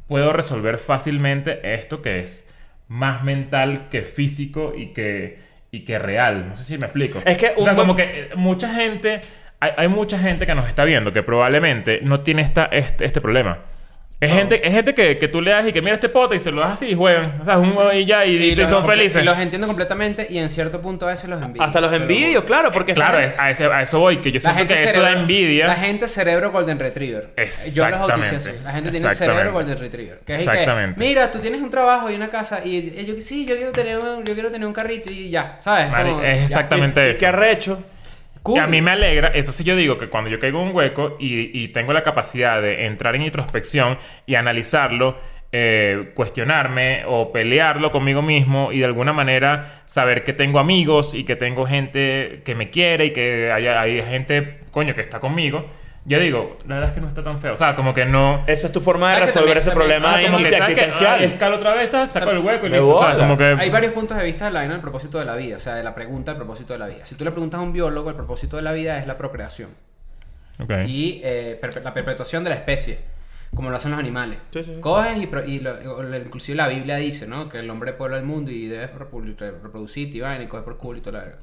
puedo 0.08 0.32
resolver 0.32 0.78
fácilmente 0.78 1.60
esto 1.74 2.02
que 2.02 2.20
es 2.20 2.52
más 2.88 3.22
mental 3.22 3.88
que 3.90 4.02
físico 4.02 4.72
y 4.76 4.88
que, 4.92 5.38
y 5.70 5.80
que 5.84 5.98
real. 5.98 6.48
No 6.48 6.56
sé 6.56 6.64
si 6.64 6.76
me 6.78 6.86
explico. 6.86 7.20
Es 7.24 7.36
que 7.38 7.52
o 7.56 7.62
sea, 7.64 7.74
como 7.76 7.94
que 7.96 8.02
eh, 8.02 8.28
mucha 8.34 8.68
gente, 8.74 9.20
hay, 9.60 9.72
hay 9.76 9.88
mucha 9.88 10.18
gente 10.18 10.46
que 10.46 10.54
nos 10.54 10.68
está 10.68 10.84
viendo 10.84 11.12
que 11.12 11.22
probablemente 11.22 12.00
no 12.02 12.20
tiene 12.20 12.42
esta, 12.42 12.64
este, 12.66 13.04
este 13.04 13.20
problema. 13.20 13.58
Es 14.22 14.30
gente, 14.34 14.60
es 14.66 14.74
gente 14.74 14.92
que, 14.92 15.16
que 15.16 15.28
tú 15.28 15.40
le 15.40 15.50
das 15.50 15.66
y 15.66 15.72
que 15.72 15.80
mira 15.80 15.94
este 15.94 16.10
pote 16.10 16.36
y 16.36 16.40
se 16.40 16.50
lo 16.50 16.60
das 16.60 16.72
así 16.74 16.88
y 16.88 16.94
juegan. 16.94 17.38
O 17.40 17.44
sea, 17.46 17.54
es 17.54 17.60
un 17.60 17.74
y 17.94 18.04
ya 18.04 18.26
y, 18.26 18.32
y 18.34 18.54
los- 18.54 18.68
son 18.68 18.84
felices. 18.86 19.22
y 19.22 19.24
los 19.24 19.38
entiendo 19.38 19.66
completamente 19.66 20.26
y 20.28 20.36
en 20.36 20.50
cierto 20.50 20.82
punto 20.82 21.06
a 21.06 21.12
veces 21.12 21.30
los 21.30 21.40
envidio. 21.40 21.62
Hasta 21.62 21.80
los 21.80 21.90
envidios, 21.90 22.44
claro, 22.44 22.70
porque 22.70 22.92
Claro, 22.92 23.18
es- 23.18 23.34
a, 23.38 23.48
ese- 23.48 23.64
a 23.64 23.80
eso 23.80 23.98
voy, 23.98 24.18
que 24.18 24.30
yo 24.30 24.38
siento 24.38 24.66
que 24.66 24.74
eso 24.74 24.92
cerebro- 24.92 25.02
da 25.14 25.20
envidia. 25.20 25.66
La 25.68 25.74
gente 25.76 26.06
cerebro 26.06 26.50
Golden 26.52 26.78
Retriever. 26.78 27.30
Yo 27.34 27.42
los 27.42 27.48
Exactamente. 27.48 28.36
así. 28.36 28.50
La 28.62 28.72
gente 28.72 28.90
tiene 28.90 29.06
Exactamente. 29.08 29.16
cerebro 29.16 29.52
Golden 29.54 29.78
Retriever. 29.78 30.18
Que 30.18 30.34
es 30.34 30.40
el 30.42 30.46
que, 30.46 30.52
Exactamente. 30.52 31.02
mira, 31.02 31.32
tú 31.32 31.38
tienes 31.38 31.62
un 31.62 31.70
trabajo 31.70 32.10
y 32.10 32.14
una 32.14 32.28
casa 32.28 32.60
y, 32.62 32.76
y 32.76 33.06
yo 33.06 33.14
sí, 33.22 33.46
yo 33.46 33.56
quiero 33.56 33.72
tener 33.72 33.96
un, 33.96 34.22
yo 34.22 34.34
quiero 34.34 34.50
tener 34.50 34.66
un 34.68 34.74
carrito 34.74 35.10
y 35.10 35.30
ya, 35.30 35.56
¿sabes? 35.60 35.90
Mari, 35.90 36.10
Como, 36.10 36.22
es 36.22 36.36
ya. 36.40 36.44
exactamente 36.44 37.04
y, 37.04 37.06
y 37.06 37.10
eso. 37.12 37.20
qué 37.20 37.26
arrecho. 37.26 37.82
Cool. 38.42 38.60
A 38.60 38.66
mí 38.66 38.80
me 38.80 38.92
alegra, 38.92 39.28
eso 39.28 39.52
sí 39.52 39.64
yo 39.64 39.76
digo 39.76 39.98
que 39.98 40.08
cuando 40.08 40.30
yo 40.30 40.38
caigo 40.38 40.62
en 40.62 40.68
un 40.68 40.76
hueco 40.76 41.16
y, 41.18 41.58
y 41.58 41.68
tengo 41.68 41.92
la 41.92 42.02
capacidad 42.02 42.62
de 42.62 42.86
entrar 42.86 43.14
en 43.14 43.22
introspección 43.22 43.98
y 44.26 44.34
analizarlo, 44.36 45.18
eh, 45.52 46.12
cuestionarme 46.14 47.02
o 47.08 47.32
pelearlo 47.32 47.90
conmigo 47.90 48.22
mismo 48.22 48.70
y 48.70 48.78
de 48.78 48.84
alguna 48.84 49.12
manera 49.12 49.82
saber 49.84 50.22
que 50.22 50.32
tengo 50.32 50.60
amigos 50.60 51.12
y 51.12 51.24
que 51.24 51.34
tengo 51.34 51.66
gente 51.66 52.42
que 52.44 52.54
me 52.54 52.70
quiere 52.70 53.06
y 53.06 53.10
que 53.10 53.50
hay, 53.50 53.66
hay 53.66 54.00
gente, 54.02 54.60
coño, 54.70 54.94
que 54.94 55.00
está 55.00 55.18
conmigo. 55.18 55.66
Yo 56.10 56.18
digo, 56.20 56.58
la 56.66 56.74
verdad 56.74 56.88
es 56.90 56.94
que 56.94 57.00
no 57.00 57.06
está 57.08 57.22
tan 57.22 57.40
feo. 57.40 57.52
O 57.54 57.56
sea, 57.56 57.74
como 57.76 57.94
que 57.94 58.04
no... 58.04 58.42
Esa 58.48 58.66
es 58.66 58.72
tu 58.72 58.80
forma 58.80 59.10
de 59.10 59.14
¿Sabes 59.20 59.32
que 59.32 59.38
resolver 59.38 59.54
también- 59.54 59.58
ese 59.58 59.70
también- 59.70 60.00
problema 60.02 60.16
Ah, 60.18 60.22
como 60.26 60.38
que, 60.50 60.56
existencial. 60.56 61.20
Ah, 61.20 61.24
escalo 61.24 61.56
otra 61.56 61.74
vez, 61.74 62.10
saco 62.10 62.30
el 62.30 62.38
hueco 62.38 62.66
y 62.66 62.70
listo. 62.70 62.88
O 62.96 63.00
sea, 63.00 63.16
como 63.16 63.36
que... 63.38 63.44
Hay 63.44 63.70
varios 63.70 63.92
puntos 63.92 64.16
de 64.18 64.24
vista 64.24 64.46
de 64.46 64.50
la 64.50 64.58
vaina 64.60 64.74
del 64.74 64.82
propósito 64.82 65.18
de 65.20 65.24
la 65.24 65.36
vida, 65.36 65.56
o 65.56 65.60
sea, 65.60 65.74
de 65.76 65.84
la 65.84 65.94
pregunta 65.94 66.32
del 66.32 66.38
propósito 66.38 66.72
de 66.72 66.78
la 66.80 66.86
vida. 66.88 67.06
Si 67.06 67.14
tú 67.14 67.24
le 67.24 67.30
preguntas 67.30 67.60
a 67.60 67.62
un 67.62 67.72
biólogo, 67.72 68.10
el 68.10 68.16
propósito 68.16 68.56
de 68.56 68.62
la 68.62 68.72
vida 68.72 68.98
es 68.98 69.06
la 69.06 69.16
procreación 69.16 69.70
Ok. 70.60 70.72
y 70.86 71.20
eh, 71.24 71.58
perpe- 71.62 71.80
la 71.82 71.94
perpetuación 71.94 72.42
de 72.44 72.50
la 72.50 72.56
especie, 72.56 72.98
como 73.54 73.70
lo 73.70 73.76
hacen 73.76 73.92
los 73.92 74.00
animales. 74.00 74.38
Sí, 74.52 74.62
sí, 74.64 74.74
sí. 74.74 74.80
Coges 74.80 75.16
y, 75.16 75.26
pro- 75.28 75.44
y 75.46 75.60
lo- 75.60 76.16
inclusive 76.16 76.56
la 76.56 76.66
Biblia 76.68 76.96
dice, 76.96 77.26
¿no? 77.28 77.48
Que 77.48 77.58
el 77.60 77.70
hombre 77.70 77.92
puebla 77.92 78.16
el 78.18 78.24
mundo 78.24 78.50
y 78.50 78.66
debes 78.66 78.90
repu- 78.92 79.36
re- 79.38 79.52
reproducirte 79.52 80.18
y 80.18 80.20
vaina 80.20 80.44
y 80.44 80.48
coger 80.48 80.64
por 80.64 80.76
culo 80.76 80.98
y 80.98 81.02
toda 81.02 81.18
la 81.18 81.24
verga. 81.24 81.38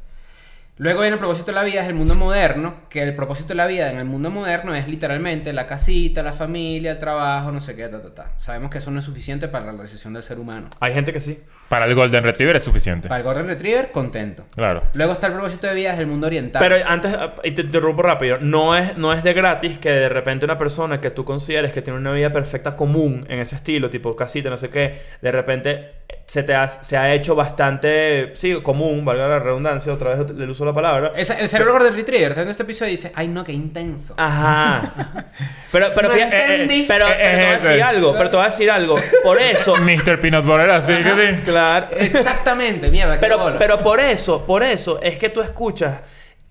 Luego 0.80 1.02
viene 1.02 1.16
el 1.16 1.20
propósito 1.20 1.48
de 1.48 1.56
la 1.56 1.64
vida, 1.64 1.82
es 1.82 1.88
el 1.88 1.96
mundo 1.96 2.14
moderno, 2.14 2.82
que 2.88 3.02
el 3.02 3.16
propósito 3.16 3.50
de 3.50 3.56
la 3.56 3.66
vida 3.66 3.90
en 3.90 3.98
el 3.98 4.06
mundo 4.06 4.30
moderno 4.30 4.76
es 4.76 4.88
literalmente 4.88 5.52
la 5.52 5.66
casita, 5.66 6.22
la 6.22 6.34
familia, 6.34 6.92
el 6.92 7.00
trabajo, 7.00 7.52
no 7.52 7.60
sé 7.60 7.76
qué, 7.76 7.88
ta, 7.88 8.00
ta, 8.00 8.14
ta. 8.14 8.32
Sabemos 8.38 8.70
que 8.70 8.78
eso 8.78 8.92
no 8.92 9.00
es 9.00 9.06
suficiente 9.06 9.48
para 9.48 9.66
la 9.66 9.72
realización 9.72 10.14
del 10.14 10.22
ser 10.22 10.38
humano. 10.38 10.70
Hay 10.80 10.94
gente 10.94 11.12
que 11.12 11.20
sí. 11.20 11.40
Para 11.68 11.86
el 11.86 11.96
Golden 11.96 12.24
Retriever 12.24 12.56
es 12.56 12.64
suficiente. 12.64 13.10
Para 13.10 13.18
el 13.20 13.24
Golden 13.24 13.48
Retriever, 13.48 13.92
contento. 13.92 14.46
Claro. 14.56 14.84
Luego 14.94 15.14
está 15.14 15.28
el 15.28 15.34
propósito 15.34 15.66
de 15.66 15.74
vida, 15.74 15.94
es 15.94 16.00
el 16.00 16.08
mundo 16.08 16.28
oriental. 16.28 16.62
Pero 16.62 16.88
antes, 16.88 17.18
y 17.44 17.52
te 17.52 17.62
interrumpo 17.64 18.04
rápido, 18.04 18.38
no 18.40 18.78
es, 18.78 18.98
no 18.98 19.14
es 19.14 19.24
de 19.24 19.34
gratis 19.34 19.80
que 19.80 19.90
de 19.90 20.10
repente 20.10 20.46
una 20.46 20.60
persona 20.60 21.02
que 21.02 21.10
tú 21.10 21.26
consideres 21.26 21.74
que 21.74 21.82
tiene 21.82 21.98
una 21.98 22.12
vida 22.12 22.32
perfecta 22.32 22.76
común 22.76 23.26
en 23.30 23.40
ese 23.40 23.56
estilo, 23.56 23.90
tipo 23.90 24.16
casita, 24.16 24.52
no 24.52 24.58
sé 24.58 24.70
qué, 24.70 25.02
de 25.22 25.32
repente 25.32 25.97
se 26.26 26.44
te 26.44 26.54
ha, 26.54 26.68
se 26.68 26.98
ha 26.98 27.14
hecho 27.14 27.36
bastante, 27.36 28.32
sí, 28.36 28.54
común, 28.62 29.06
valga 29.06 29.28
la 29.30 29.40
redundancia, 29.40 29.94
otra 29.94 30.16
vez 30.16 30.30
el 30.30 30.50
uso 30.50 30.64
de 30.66 30.72
la 30.72 30.76
palabra. 30.76 31.14
Ese- 31.16 31.40
el 31.40 31.48
cerebro 31.50 31.74
Golden 31.74 31.96
Retriever, 31.96 32.30
está 32.30 32.42
viendo 32.42 32.52
este 32.52 32.64
episodio 32.64 32.90
y 32.90 32.92
dice, 32.96 33.12
ay 33.16 33.28
no, 33.30 33.44
qué 33.44 33.54
intenso. 33.54 34.14
Ajá. 34.18 35.26
Pero, 35.72 35.88
pero 35.94 36.08
No 36.08 36.14
fíjate, 36.16 36.38
entendí. 36.56 36.86
pero, 36.88 37.08
Eh, 37.10 37.18
pero 37.20 37.38
te 37.38 37.46
voy 37.46 37.46
a 37.46 37.58
decir 37.60 37.84
algo, 37.84 38.14
pero 38.18 38.30
te 38.30 38.36
voy 38.38 38.46
a 38.46 38.50
decir 38.50 38.72
algo. 38.72 38.96
Por 39.24 39.40
eso, 39.40 39.76
Mr. 39.82 40.20
Peanut 40.20 40.46
Butter, 40.46 40.70
así 40.70 40.94
que 40.96 41.14
sí. 41.14 41.42
claro. 41.44 41.88
Exactamente, 41.98 42.90
mierda, 42.90 43.20
Pero, 43.20 43.56
pero 43.58 43.84
por 43.84 44.00
eso, 44.00 44.46
por 44.46 44.64
eso 44.64 45.00
es 45.02 45.20
que 45.20 45.28
tú 45.30 45.42
escuchas 45.42 46.02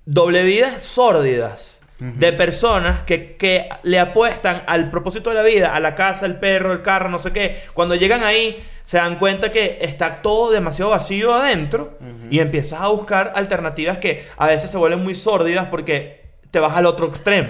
doble 0.05 0.45
vidas 0.45 0.83
sórdidas 0.83 1.76
de 1.99 2.33
personas 2.33 3.03
que, 3.05 3.37
que 3.37 3.69
le 3.83 3.99
apuestan 3.99 4.63
al 4.67 4.91
propósito 4.91 5.31
de 5.31 5.37
la 5.37 5.43
vida, 5.43 5.75
a 5.75 5.81
la 5.81 5.95
casa, 5.95 6.27
el 6.27 6.37
perro, 6.37 6.73
el 6.73 6.83
carro, 6.83 7.09
no 7.09 7.19
sé 7.19 7.33
qué. 7.33 7.59
Cuando 7.73 7.95
llegan 7.95 8.23
ahí, 8.23 8.63
se 8.85 8.99
dan 8.99 9.19
cuenta 9.19 9.51
que 9.51 9.79
está 9.81 10.23
todo 10.23 10.53
demasiado 10.53 10.91
vacío 10.91 11.35
adentro 11.35 11.99
y 12.31 12.39
empiezas 12.41 12.81
a 12.81 12.89
buscar 12.89 13.33
alternativas 13.35 13.99
que 13.99 14.25
a 14.37 14.47
veces 14.47 14.71
se 14.71 14.77
vuelven 14.77 15.03
muy 15.03 15.15
sórdidas 15.15 15.67
porque 15.67 16.25
te 16.51 16.61
vas 16.61 16.77
al 16.77 16.87
otro 16.87 17.07
extremo. 17.07 17.49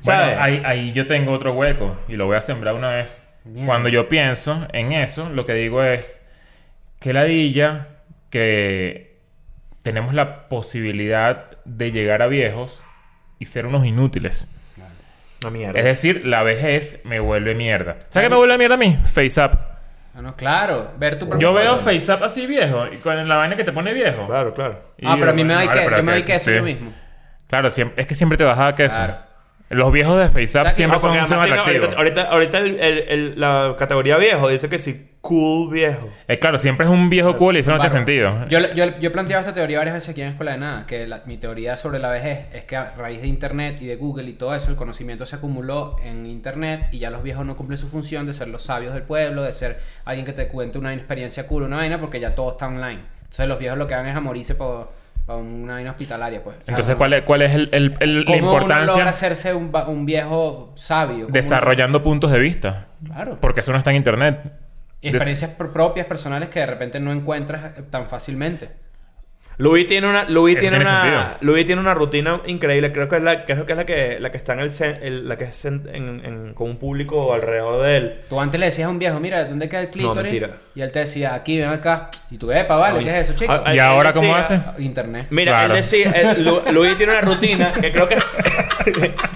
¿Sabes? 0.00 0.26
Bueno, 0.26 0.42
ahí, 0.42 0.62
ahí 0.64 0.92
yo 0.92 1.06
tengo 1.06 1.32
otro 1.32 1.54
hueco 1.54 1.96
y 2.08 2.16
lo 2.16 2.26
voy 2.26 2.36
a 2.36 2.40
sembrar 2.40 2.74
una 2.74 2.90
vez. 2.90 3.26
Cuando 3.66 3.88
yo 3.88 4.08
pienso 4.08 4.66
en 4.72 4.92
eso, 4.92 5.28
lo 5.28 5.44
que 5.46 5.54
digo 5.54 5.82
es 5.82 6.28
que 6.98 7.12
ladilla 7.12 7.88
que 8.30 9.18
tenemos 9.82 10.14
la 10.14 10.48
posibilidad 10.48 11.50
de 11.64 11.92
llegar 11.92 12.22
a 12.22 12.26
viejos 12.26 12.82
y 13.38 13.46
ser 13.46 13.66
unos 13.66 13.84
inútiles. 13.86 14.48
Una 15.42 15.50
mierda. 15.50 15.78
Es 15.78 15.84
decir, 15.84 16.24
la 16.26 16.42
vejez 16.42 17.02
me 17.04 17.20
vuelve 17.20 17.54
mierda. 17.54 17.96
¿Sabes 18.08 18.26
qué 18.26 18.30
me 18.30 18.36
vuelve 18.36 18.56
mierda 18.56 18.74
a 18.76 18.78
mí? 18.78 18.98
Face 19.04 19.40
Up. 19.44 19.58
Ah, 20.16 20.22
no, 20.22 20.36
claro, 20.36 20.92
ver 20.96 21.18
tu 21.18 21.38
Yo 21.38 21.52
veo. 21.52 21.76
Face 21.78 22.10
Up 22.12 22.22
así 22.24 22.46
viejo 22.46 22.86
y 22.92 22.96
con 22.98 23.28
la 23.28 23.36
vaina 23.36 23.56
que 23.56 23.64
te 23.64 23.72
pone 23.72 23.92
viejo. 23.92 24.26
Claro, 24.26 24.54
claro. 24.54 24.80
Y 24.96 25.06
Ah, 25.06 25.16
pero 25.18 25.32
a 25.32 25.34
mí 25.34 25.44
me 25.44 25.54
da 25.54 25.64
vale, 25.66 25.86
que, 25.88 25.96
yo 25.96 26.02
me 26.02 26.12
doy 26.12 26.22
queso 26.22 26.50
sí. 26.50 26.56
yo 26.56 26.62
mismo. 26.62 26.92
Claro, 27.48 27.68
siempre, 27.68 28.00
es 28.00 28.06
que 28.06 28.14
siempre 28.14 28.38
te 28.38 28.44
vas 28.44 28.58
a 28.58 28.62
dar 28.64 28.74
queso. 28.74 28.96
Claro. 28.96 29.16
Los 29.70 29.92
viejos 29.92 30.16
de 30.18 30.28
Face 30.28 30.58
Up 30.60 30.70
siempre 30.70 30.96
Ah, 30.96 31.00
son, 31.00 31.26
son 31.26 31.40
atractivos. 31.40 31.94
ahorita, 31.96 31.96
ahorita, 31.96 32.22
ahorita 32.22 32.58
el- 32.58 32.78
el- 32.80 32.98
el- 33.08 33.40
la 33.40 33.74
categoría 33.76 34.16
viejo 34.18 34.48
dice 34.48 34.68
que 34.68 34.78
sí, 34.78 35.10
cool 35.24 35.72
viejo. 35.72 36.10
Eh, 36.28 36.38
claro, 36.38 36.58
siempre 36.58 36.84
es 36.84 36.92
un 36.92 37.08
viejo 37.08 37.34
cool 37.38 37.56
y 37.56 37.60
eso 37.60 37.70
no 37.70 37.78
tiene 37.78 37.88
sentido. 37.88 38.46
Yo, 38.48 38.58
yo, 38.74 38.84
yo 38.98 39.08
he 39.08 39.10
planteado 39.10 39.40
esta 39.40 39.54
teoría 39.54 39.78
varias 39.78 39.94
veces 39.94 40.10
aquí 40.10 40.20
en 40.20 40.28
Escuela 40.28 40.52
de 40.52 40.58
Nada, 40.58 40.86
que 40.86 41.06
la- 41.06 41.22
mi 41.24 41.38
teoría 41.38 41.78
sobre 41.78 41.98
la 41.98 42.10
vejez 42.10 42.46
es 42.52 42.64
que 42.64 42.76
a 42.76 42.92
raíz 42.96 43.22
de 43.22 43.26
Internet 43.26 43.78
y 43.80 43.86
de 43.86 43.96
Google 43.96 44.24
y 44.28 44.34
todo 44.34 44.54
eso, 44.54 44.70
el 44.70 44.76
conocimiento 44.76 45.24
se 45.24 45.36
acumuló 45.36 45.96
en 46.04 46.26
Internet 46.26 46.88
y 46.92 46.98
ya 46.98 47.08
los 47.10 47.22
viejos 47.22 47.46
no 47.46 47.56
cumplen 47.56 47.78
su 47.78 47.88
función 47.88 48.26
de 48.26 48.34
ser 48.34 48.48
los 48.48 48.64
sabios 48.64 48.92
del 48.92 49.02
pueblo, 49.04 49.42
de 49.42 49.52
ser 49.54 49.80
alguien 50.04 50.26
que 50.26 50.34
te 50.34 50.46
cuente 50.46 50.76
una 50.78 50.92
experiencia 50.92 51.46
cool, 51.46 51.62
una 51.62 51.76
vaina, 51.78 51.98
porque 52.00 52.20
ya 52.20 52.34
todo 52.34 52.50
está 52.50 52.66
online. 52.66 53.00
Entonces 53.22 53.48
los 53.48 53.58
viejos 53.58 53.78
lo 53.78 53.86
que 53.86 53.94
van 53.94 54.06
es 54.06 54.14
a 54.14 54.20
morirse 54.20 54.54
por, 54.54 54.92
por 55.24 55.36
una 55.36 55.72
vaina 55.74 55.90
hospitalaria, 55.92 56.44
pues. 56.44 56.56
Sea, 56.60 56.72
Entonces, 56.72 56.96
¿cuál 56.96 57.14
es, 57.14 57.22
cuál 57.22 57.40
es 57.40 57.54
el, 57.54 57.70
el- 57.72 57.96
el- 58.00 58.20
la 58.20 58.24
¿Cómo 58.26 58.36
uno 58.38 58.46
logra 58.60 58.62
importancia 58.76 59.08
hacerse 59.08 59.54
un, 59.54 59.72
un 59.88 60.04
viejo 60.04 60.70
sabio? 60.76 61.24
¿Cómo 61.24 61.32
desarrollando 61.32 62.02
puntos 62.02 62.30
de 62.30 62.38
vista? 62.40 62.88
uno- 63.00 63.14
Claro. 63.14 63.38
Porque 63.40 63.60
eso 63.60 63.72
no 63.72 63.78
está 63.78 63.88
en 63.90 63.96
internet. 63.96 64.42
Y 65.04 65.10
Des- 65.10 65.14
experiencias 65.16 65.50
pro- 65.52 65.72
propias, 65.72 66.06
personales 66.06 66.48
que 66.48 66.60
de 66.60 66.66
repente 66.66 66.98
no 67.00 67.12
encuentras 67.12 67.76
eh, 67.78 67.82
tan 67.90 68.08
fácilmente. 68.08 68.70
Louis 69.56 69.86
tiene 69.86 70.08
una, 70.08 70.24
Louis 70.28 70.58
tiene 70.58 70.78
tiene 70.78 70.90
una, 70.90 71.00
sentido. 71.02 71.24
Louis 71.42 71.64
tiene 71.64 71.80
una 71.80 71.94
rutina 71.94 72.40
increíble. 72.46 72.90
Creo 72.90 73.08
que 73.08 73.16
es 73.18 73.22
la, 73.22 73.44
creo 73.44 73.64
que 73.66 73.72
es 73.72 73.76
la 73.76 73.86
que, 73.86 74.18
la 74.18 74.32
que 74.32 74.36
está 74.36 74.54
en 74.54 74.60
el, 74.60 75.28
la 75.28 75.38
que 75.38 75.44
es 75.44 75.64
en- 75.66 75.88
en- 75.92 76.24
en- 76.24 76.54
con 76.54 76.70
un 76.70 76.76
público 76.78 77.32
alrededor 77.32 77.80
de 77.84 77.96
él. 77.96 78.14
Tú 78.28 78.40
antes 78.40 78.58
le 78.58 78.66
decías 78.66 78.86
a 78.86 78.90
un 78.90 78.98
viejo, 78.98 79.20
mira, 79.20 79.44
¿dónde 79.44 79.68
queda 79.68 79.82
el 79.82 79.90
clítoris? 79.90 80.42
Y 80.74 80.80
él 80.80 80.90
te 80.90 80.98
decía, 80.98 81.34
aquí, 81.34 81.56
ven 81.60 81.68
acá. 81.70 82.10
Y 82.32 82.38
tú, 82.38 82.50
epa, 82.50 82.74
vale, 82.74 82.98
Oye, 82.98 83.12
¿qué 83.12 83.20
es 83.20 83.28
eso, 83.28 83.38
chico? 83.38 83.54
¿Y 83.68 83.74
él 83.74 83.80
ahora 83.80 84.12
cómo 84.12 84.34
hace? 84.34 84.58
Internet. 84.78 85.28
Mira, 85.30 85.52
Claro. 85.52 85.74
él 85.74 85.80
decía, 85.82 86.10
él- 86.10 86.42
Lu- 86.44 86.62
Louis 86.72 86.96
tiene 86.96 87.12
una 87.12 87.20
rutina 87.20 87.72
que 87.74 87.92
creo 87.92 88.08
que 88.08 88.16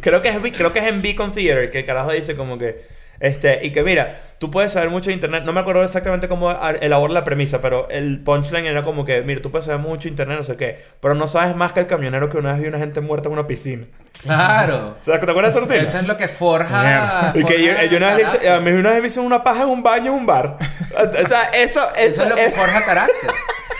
creo 0.00 0.22
que 0.22 0.28
es 0.28 0.52
creo 0.56 0.72
que 0.72 0.78
es 0.78 0.86
en 0.86 1.02
Beacon 1.02 1.32
Theater 1.32 1.70
que 1.70 1.80
el 1.80 1.86
carajo 1.86 2.12
dice 2.12 2.36
como 2.36 2.58
que 2.58 2.82
este 3.20 3.64
y 3.66 3.72
que 3.72 3.82
mira, 3.82 4.16
tú 4.38 4.50
puedes 4.50 4.72
saber 4.72 4.90
mucho 4.90 5.10
de 5.10 5.14
internet, 5.14 5.42
no 5.44 5.52
me 5.52 5.60
acuerdo 5.60 5.82
exactamente 5.82 6.28
cómo 6.28 6.50
elabora 6.80 7.12
la 7.12 7.24
premisa, 7.24 7.60
pero 7.60 7.88
el 7.90 8.20
punchline 8.20 8.66
era 8.66 8.82
como 8.84 9.04
que, 9.04 9.22
mira, 9.22 9.42
tú 9.42 9.50
puedes 9.50 9.66
saber 9.66 9.80
mucho 9.80 10.04
de 10.04 10.10
internet, 10.10 10.38
no 10.38 10.44
sé 10.44 10.56
qué, 10.56 10.82
pero 11.00 11.14
no 11.14 11.26
sabes 11.26 11.56
más 11.56 11.72
que 11.72 11.80
el 11.80 11.86
camionero 11.86 12.28
que 12.28 12.36
una 12.38 12.52
vez 12.52 12.60
vio 12.60 12.68
una 12.68 12.78
gente 12.78 13.00
muerta 13.00 13.28
en 13.28 13.32
una 13.32 13.46
piscina. 13.46 13.86
Claro. 14.22 14.96
O 15.00 15.02
sea, 15.02 15.20
¿te 15.20 15.30
acuerdas 15.30 15.54
de 15.54 15.60
esa 15.60 15.66
rutina? 15.68 15.82
Eso 15.82 15.98
es 15.98 16.06
lo 16.06 16.16
que 16.16 16.28
forja. 16.28 17.32
Y 17.34 17.44
que 17.44 17.62
yo, 17.62 17.96
una 17.96 18.14
vez 18.14 18.16
le 18.16 18.22
hice- 18.38 18.48
a 18.50 18.60
mí 18.60 18.70
una 18.72 18.90
vez 18.98 19.16
me 19.16 19.22
una 19.22 19.42
paja 19.42 19.62
en 19.62 19.68
un 19.68 19.82
baño 19.82 20.12
en 20.12 20.18
un 20.18 20.26
bar. 20.26 20.56
O 20.98 21.26
sea, 21.26 21.44
eso, 21.54 21.80
eso, 21.96 21.96
Eso 21.96 22.22
es 22.24 22.28
lo 22.28 22.34
que 22.34 22.48
forja 22.50 22.84
carácter. 22.84 23.30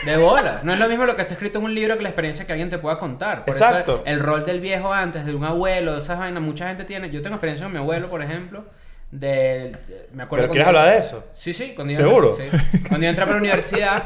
De 0.05 0.15
bola. 0.15 0.61
No 0.63 0.73
es 0.73 0.79
lo 0.79 0.87
mismo 0.87 1.05
lo 1.05 1.15
que 1.15 1.23
está 1.23 1.33
escrito 1.33 1.59
en 1.59 1.65
un 1.65 1.75
libro 1.75 1.97
que 1.97 2.03
la 2.03 2.09
experiencia 2.09 2.45
que 2.45 2.53
alguien 2.53 2.69
te 2.69 2.77
pueda 2.77 2.97
contar. 2.97 3.43
Por 3.43 3.53
Exacto. 3.53 3.95
Eso 3.95 4.03
el 4.05 4.19
rol 4.21 4.45
del 4.45 4.61
viejo 4.61 4.93
antes, 4.93 5.25
de 5.25 5.35
un 5.35 5.43
abuelo, 5.43 5.93
de 5.93 5.99
esas 5.99 6.17
vainas, 6.17 6.41
mucha 6.41 6.69
gente 6.69 6.85
tiene. 6.85 7.09
Yo 7.09 7.21
tengo 7.21 7.35
experiencia 7.35 7.65
con 7.65 7.73
mi 7.73 7.79
abuelo, 7.79 8.09
por 8.09 8.21
ejemplo. 8.21 8.63
Del, 9.11 9.71
de- 9.71 10.07
me 10.13 10.23
acuerdo 10.23 10.43
¿Pero 10.43 10.51
quieres 10.51 10.67
hablar 10.67 10.91
de 10.93 10.99
eso? 10.99 11.27
Sí, 11.33 11.51
sí, 11.53 11.73
cuando 11.75 11.93
yo 11.93 11.97
¿Seguro? 11.99 12.37
entré- 12.37 12.59
sí. 12.59 12.79
Cuando 12.87 13.03
yo 13.05 13.09
entré 13.09 13.25
para 13.25 13.35
la 13.37 13.41
universidad, 13.41 14.03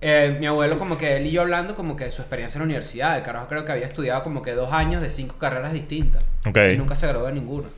eh, 0.00 0.36
mi 0.40 0.46
abuelo, 0.46 0.78
como 0.78 0.98
que 0.98 1.16
él 1.16 1.26
y 1.26 1.30
yo 1.30 1.42
hablando, 1.42 1.74
como 1.76 1.94
que 1.96 2.04
de 2.04 2.10
su 2.10 2.22
experiencia 2.22 2.58
en 2.58 2.62
la 2.62 2.64
universidad. 2.66 3.16
El 3.16 3.22
carajo 3.22 3.46
creo 3.48 3.64
que 3.64 3.72
había 3.72 3.86
estudiado 3.86 4.22
como 4.24 4.42
que 4.42 4.52
dos 4.52 4.72
años 4.72 5.00
de 5.02 5.10
cinco 5.10 5.36
carreras 5.38 5.72
distintas. 5.72 6.22
Ok. 6.46 6.58
Y 6.74 6.76
nunca 6.76 6.96
se 6.96 7.06
graduó 7.06 7.26
de 7.26 7.32
ninguna. 7.32 7.68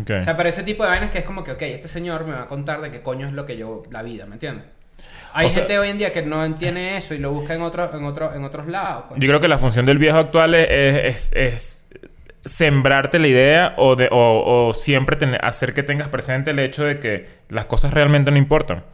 Ok. 0.00 0.10
O 0.18 0.20
sea, 0.20 0.36
pero 0.36 0.48
ese 0.48 0.62
tipo 0.62 0.82
de 0.84 0.90
vainas 0.90 1.10
que 1.10 1.18
es 1.18 1.24
como 1.24 1.42
que, 1.44 1.52
ok, 1.52 1.62
este 1.62 1.88
señor 1.88 2.24
me 2.26 2.32
va 2.32 2.42
a 2.42 2.46
contar 2.46 2.80
de 2.82 2.90
qué 2.90 3.00
coño 3.02 3.26
es 3.26 3.32
lo 3.32 3.46
que 3.46 3.56
yo, 3.56 3.82
la 3.90 4.02
vida, 4.02 4.26
¿me 4.26 4.34
entiendes? 4.34 4.64
Hay 5.32 5.46
O 5.46 5.50
sea- 5.50 5.62
gente 5.62 5.78
hoy 5.78 5.88
en 5.88 5.98
día 5.98 6.12
que 6.12 6.22
no 6.22 6.44
entiende 6.44 6.96
eso 6.98 7.14
y 7.14 7.18
lo 7.18 7.32
busca 7.32 7.54
en, 7.54 7.62
otro, 7.62 7.90
en, 7.96 8.04
otro, 8.04 8.34
en 8.34 8.44
otros 8.44 8.68
lados. 8.68 9.04
pues. 9.08 9.20
Yo 9.20 9.26
creo 9.28 9.40
que 9.40 9.48
la 9.48 9.58
función 9.58 9.84
del 9.86 9.96
viejo 9.98 10.18
actual 10.18 10.54
es, 10.54 10.68
es- 10.70 11.32
es 11.34 11.81
sembrarte 12.44 13.18
la 13.18 13.28
idea 13.28 13.74
o, 13.76 13.94
de, 13.96 14.08
o, 14.10 14.68
o 14.68 14.74
siempre 14.74 15.16
tener- 15.16 15.44
hacer 15.44 15.74
que 15.74 15.82
tengas 15.82 16.08
presente 16.08 16.50
el 16.50 16.58
hecho 16.58 16.84
de 16.84 16.98
que 16.98 17.28
las 17.48 17.66
cosas 17.66 17.92
realmente 17.94 18.30
no 18.30 18.36
importan. 18.38 18.84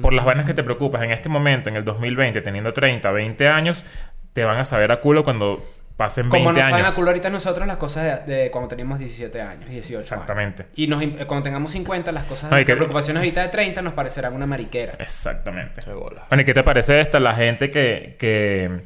Por 0.00 0.14
las 0.14 0.24
vainas 0.24 0.46
que 0.46 0.54
te 0.54 0.62
preocupas 0.64 1.02
en 1.02 1.10
este 1.10 1.28
momento, 1.28 1.68
en 1.68 1.76
el 1.76 1.84
2020, 1.84 2.40
teniendo 2.40 2.72
30, 2.72 3.10
20 3.10 3.46
años, 3.48 3.84
te 4.32 4.42
van 4.44 4.56
a 4.56 4.64
saber 4.64 4.90
a 4.90 5.00
culo 5.00 5.22
cuando 5.22 5.62
pasen 5.98 6.30
20 6.30 6.38
Como 6.38 6.52
nos 6.52 6.60
saben 6.62 6.74
años. 6.76 6.92
a 6.92 6.94
culo 6.94 7.08
ahorita 7.10 7.28
nosotros 7.28 7.66
las 7.66 7.76
cosas 7.76 8.26
de, 8.26 8.34
de 8.44 8.50
cuando 8.50 8.68
teníamos 8.68 8.98
17 8.98 9.38
años, 9.42 9.68
18 9.68 9.96
años. 9.98 10.06
Exactamente. 10.12 10.64
Y 10.76 10.86
nos, 10.86 11.04
cuando 11.26 11.42
tengamos 11.42 11.72
50, 11.72 12.10
las 12.10 12.24
cosas 12.24 12.50
No, 12.50 12.56
de 12.56 12.64
que- 12.64 12.74
preocupaciones 12.74 13.20
ahorita 13.20 13.42
de 13.42 13.48
30 13.50 13.82
nos 13.82 13.92
parecerán 13.92 14.32
una 14.32 14.46
mariquera. 14.46 14.94
Exactamente. 14.98 15.82
Bueno, 15.84 16.40
¿y 16.40 16.44
qué 16.46 16.54
te 16.54 16.62
parece 16.62 16.98
esta? 16.98 17.20
La 17.20 17.34
gente 17.34 17.70
que, 17.70 18.16
que, 18.18 18.80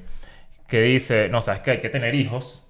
que 0.67 0.81
dice, 0.83 1.29
no, 1.29 1.41
sabes 1.41 1.61
que 1.61 1.71
hay 1.71 1.81
que 1.81 1.89
tener 1.89 2.17
hijos. 2.17 2.64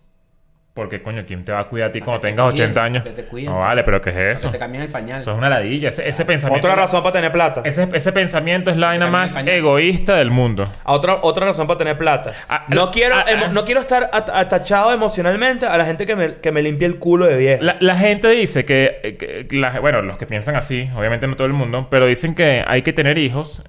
Porque, 0.74 1.00
coño, 1.00 1.22
¿quién 1.24 1.44
te 1.44 1.52
va 1.52 1.60
a 1.60 1.68
cuidar 1.68 1.90
a 1.90 1.92
ti 1.92 2.00
cuando 2.00 2.20
te 2.20 2.26
tengas 2.28 2.50
cuiden, 2.50 2.64
80 2.70 2.82
años? 2.82 3.04
que 3.04 3.10
te 3.10 3.24
cuiden. 3.26 3.50
No 3.52 3.60
vale, 3.60 3.84
pero 3.84 4.00
¿qué 4.00 4.10
es 4.10 4.32
eso? 4.32 4.48
Que 4.48 4.54
te 4.54 4.58
cambian 4.58 4.82
el 4.82 4.90
pañal. 4.90 5.18
Eso 5.18 5.30
es 5.30 5.38
una 5.38 5.48
ladilla. 5.48 5.90
Ese, 5.90 6.08
ese 6.08 6.24
pensamiento. 6.24 6.66
Otra 6.66 6.74
razón 6.82 7.00
para 7.04 7.12
tener 7.12 7.30
plata. 7.30 7.62
Ese, 7.64 7.88
ese 7.92 8.10
pensamiento 8.10 8.72
es 8.72 8.76
la 8.76 8.88
vaina 8.88 9.06
más 9.06 9.36
egoísta 9.36 10.16
del 10.16 10.32
mundo. 10.32 10.68
A 10.82 10.92
Otra, 10.92 11.18
otra 11.22 11.46
razón 11.46 11.68
para 11.68 11.78
tener 11.78 11.96
plata. 11.96 12.32
Ah, 12.48 12.64
no, 12.70 12.90
quiero, 12.90 13.14
ah, 13.14 13.24
emo- 13.28 13.44
ah. 13.46 13.52
no 13.52 13.64
quiero 13.64 13.80
estar 13.82 14.10
at- 14.12 14.30
atachado 14.30 14.92
emocionalmente 14.92 15.64
a 15.64 15.76
la 15.78 15.84
gente 15.84 16.06
que 16.06 16.16
me, 16.16 16.34
que 16.38 16.50
me 16.50 16.60
limpie 16.60 16.88
el 16.88 16.98
culo 16.98 17.26
de 17.26 17.36
viejo. 17.36 17.62
La, 17.62 17.76
la 17.78 17.94
gente 17.96 18.28
dice 18.30 18.64
que, 18.64 19.16
que- 19.16 19.46
que 19.46 19.56
la- 19.56 19.78
bueno, 19.78 20.02
los 20.02 20.16
que 20.16 20.26
piensan 20.26 20.56
así, 20.56 20.90
obviamente 20.96 21.28
no 21.28 21.36
todo 21.36 21.46
el 21.46 21.52
mundo, 21.52 21.86
pero 21.88 22.06
dicen 22.06 22.34
que 22.34 22.64
hay 22.66 22.82
que 22.82 22.92
tener 22.92 23.16
hijos 23.18 23.62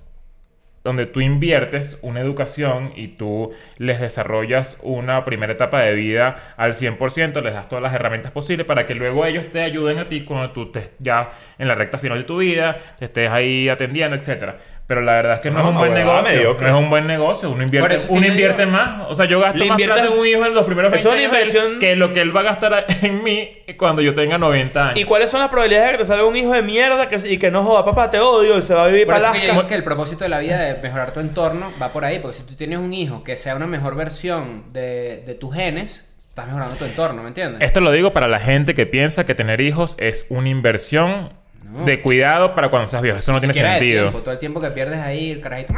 donde 0.86 1.08
tú 1.08 1.20
inviertes 1.20 1.98
una 2.04 2.20
educación 2.20 2.94
y 2.96 3.08
tú 3.08 3.52
les 3.80 4.00
desarrollas 4.00 4.80
una 4.84 5.26
primera 5.26 5.52
etapa 5.52 5.82
de 5.82 5.96
vida 5.96 6.36
al 6.58 6.74
100%, 6.76 7.42
les 7.42 7.54
das 7.56 7.68
todas 7.68 7.82
las 7.82 7.92
herramientas 7.96 8.32
posibles 8.32 8.68
para 8.68 8.86
que 8.86 8.94
luego 8.94 9.26
ellos 9.26 9.50
te 9.50 9.64
ayuden 9.64 9.98
a 9.98 10.08
ti 10.08 10.22
cuando 10.22 10.52
tú 10.52 10.66
estés 10.66 10.92
ya 11.00 11.32
en 11.58 11.68
la 11.68 11.74
recta 11.74 11.98
final 11.98 12.20
de 12.20 12.24
tu 12.24 12.38
vida, 12.38 12.78
te 13.00 13.06
estés 13.06 13.32
ahí 13.32 13.68
atendiendo, 13.68 14.16
etcétera. 14.16 14.60
Pero 14.88 15.02
la 15.02 15.14
verdad 15.14 15.34
es 15.38 15.40
que 15.42 15.50
no, 15.50 15.58
No, 15.60 15.64
es 15.64 15.70
un 15.72 15.78
buen 15.80 15.94
huevada 15.94 16.18
negocio. 16.22 16.38
mediocre. 16.38 16.70
No 16.70 16.78
es 16.78 16.84
un 16.84 16.90
buen 16.92 17.08
negocio. 17.08 17.50
Uno 17.50 17.64
invierte, 17.64 18.00
uno 18.10 18.28
invierte 18.28 18.66
más. 18.68 19.08
O 19.10 19.16
sea, 19.16 19.26
yo 19.26 19.40
gasto 19.40 19.58
más 19.66 19.78
plata 19.78 19.82
inviertes- 20.02 20.12
en 20.14 20.20
un 20.20 20.28
hijo 20.28 20.46
en 20.46 20.54
los 20.54 20.66
primeros 20.66 20.94
Eso 20.94 21.10
20 21.10 21.24
es 21.26 21.30
una 21.32 21.38
años 21.40 21.50
inversión- 21.56 21.80
que 21.80 21.96
lo 21.96 22.14
que 22.14 22.22
él 22.22 22.36
va 22.36 22.42
a 22.42 22.44
gastar 22.44 22.86
en 23.02 23.24
mí 23.24 23.50
cuando 23.78 24.04
yo 24.04 24.14
tenga 24.14 24.38
90 24.38 24.90
años. 24.90 25.00
¿Y 25.00 25.04
cuáles 25.06 25.32
son 25.32 25.40
las 25.40 25.50
probabilidades 25.50 25.88
de 25.88 25.92
que 25.94 25.98
te 25.98 26.06
salga 26.06 26.24
un 26.26 26.36
hijo 26.36 26.52
de 26.54 26.62
mierda 26.62 27.10
que, 27.10 27.18
y 27.28 27.38
que 27.40 27.50
no 27.50 27.64
joda, 27.64 27.84
papá, 27.84 28.12
te 28.12 28.20
odio 28.20 28.58
y 28.60 28.62
se 28.62 28.76
va 28.76 28.84
a 28.84 28.88
vivir 28.88 29.08
Por 29.08 29.16
para 29.20 29.32
que 29.32 29.42
yo 29.48 29.54
digo 29.54 29.66
que 29.66 29.74
el 29.74 29.84
propósito 29.84 30.24
de 30.24 30.30
la 30.30 30.38
vida 30.38 30.60
de 30.60 30.80
mejorar 30.84 31.12
tu 31.14 31.20
entorno 31.20 31.72
va 31.82 31.92
por 31.92 32.06
ahí. 32.06 32.20
Porque 32.20 32.38
si 32.38 32.44
tú 32.44 32.54
tienes 32.54 32.78
un 32.78 32.94
hijo 32.94 33.24
que 33.24 33.36
sea 33.38 33.56
una 33.56 33.66
mejor 33.66 33.96
versión 33.96 34.72
de, 34.72 35.24
de 35.26 35.34
tus 35.34 35.56
genes, 35.56 36.06
estás 36.28 36.46
mejorando 36.46 36.76
tu 36.76 36.86
entorno, 36.86 37.24
¿me 37.24 37.30
entiendes? 37.30 37.62
Esto 37.62 37.80
lo 37.82 37.92
digo 37.92 38.14
para 38.14 38.28
la 38.28 38.40
gente 38.40 38.76
que 38.76 38.86
piensa 38.86 39.26
que 39.26 39.34
tener 39.34 39.62
hijos 39.62 39.96
es 40.00 40.28
una 40.30 40.50
inversión 40.50 41.32
No. 41.76 41.86
de 41.86 42.02
cuidado 42.02 42.56
para 42.56 42.70
cuando 42.70 42.88
seas 42.88 43.02
viejo. 43.02 43.18
Eso 43.18 43.32
no 43.34 43.40
tiene 43.40 43.54
sentido. 43.54 44.04
tiempo, 44.04 44.20
todo 44.22 44.32
el 44.32 44.40
tiempo 44.40 44.60
que 44.62 44.70
pierdes 44.72 45.00
ahí, 45.02 45.32
el 45.32 45.42
carajito. 45.42 45.74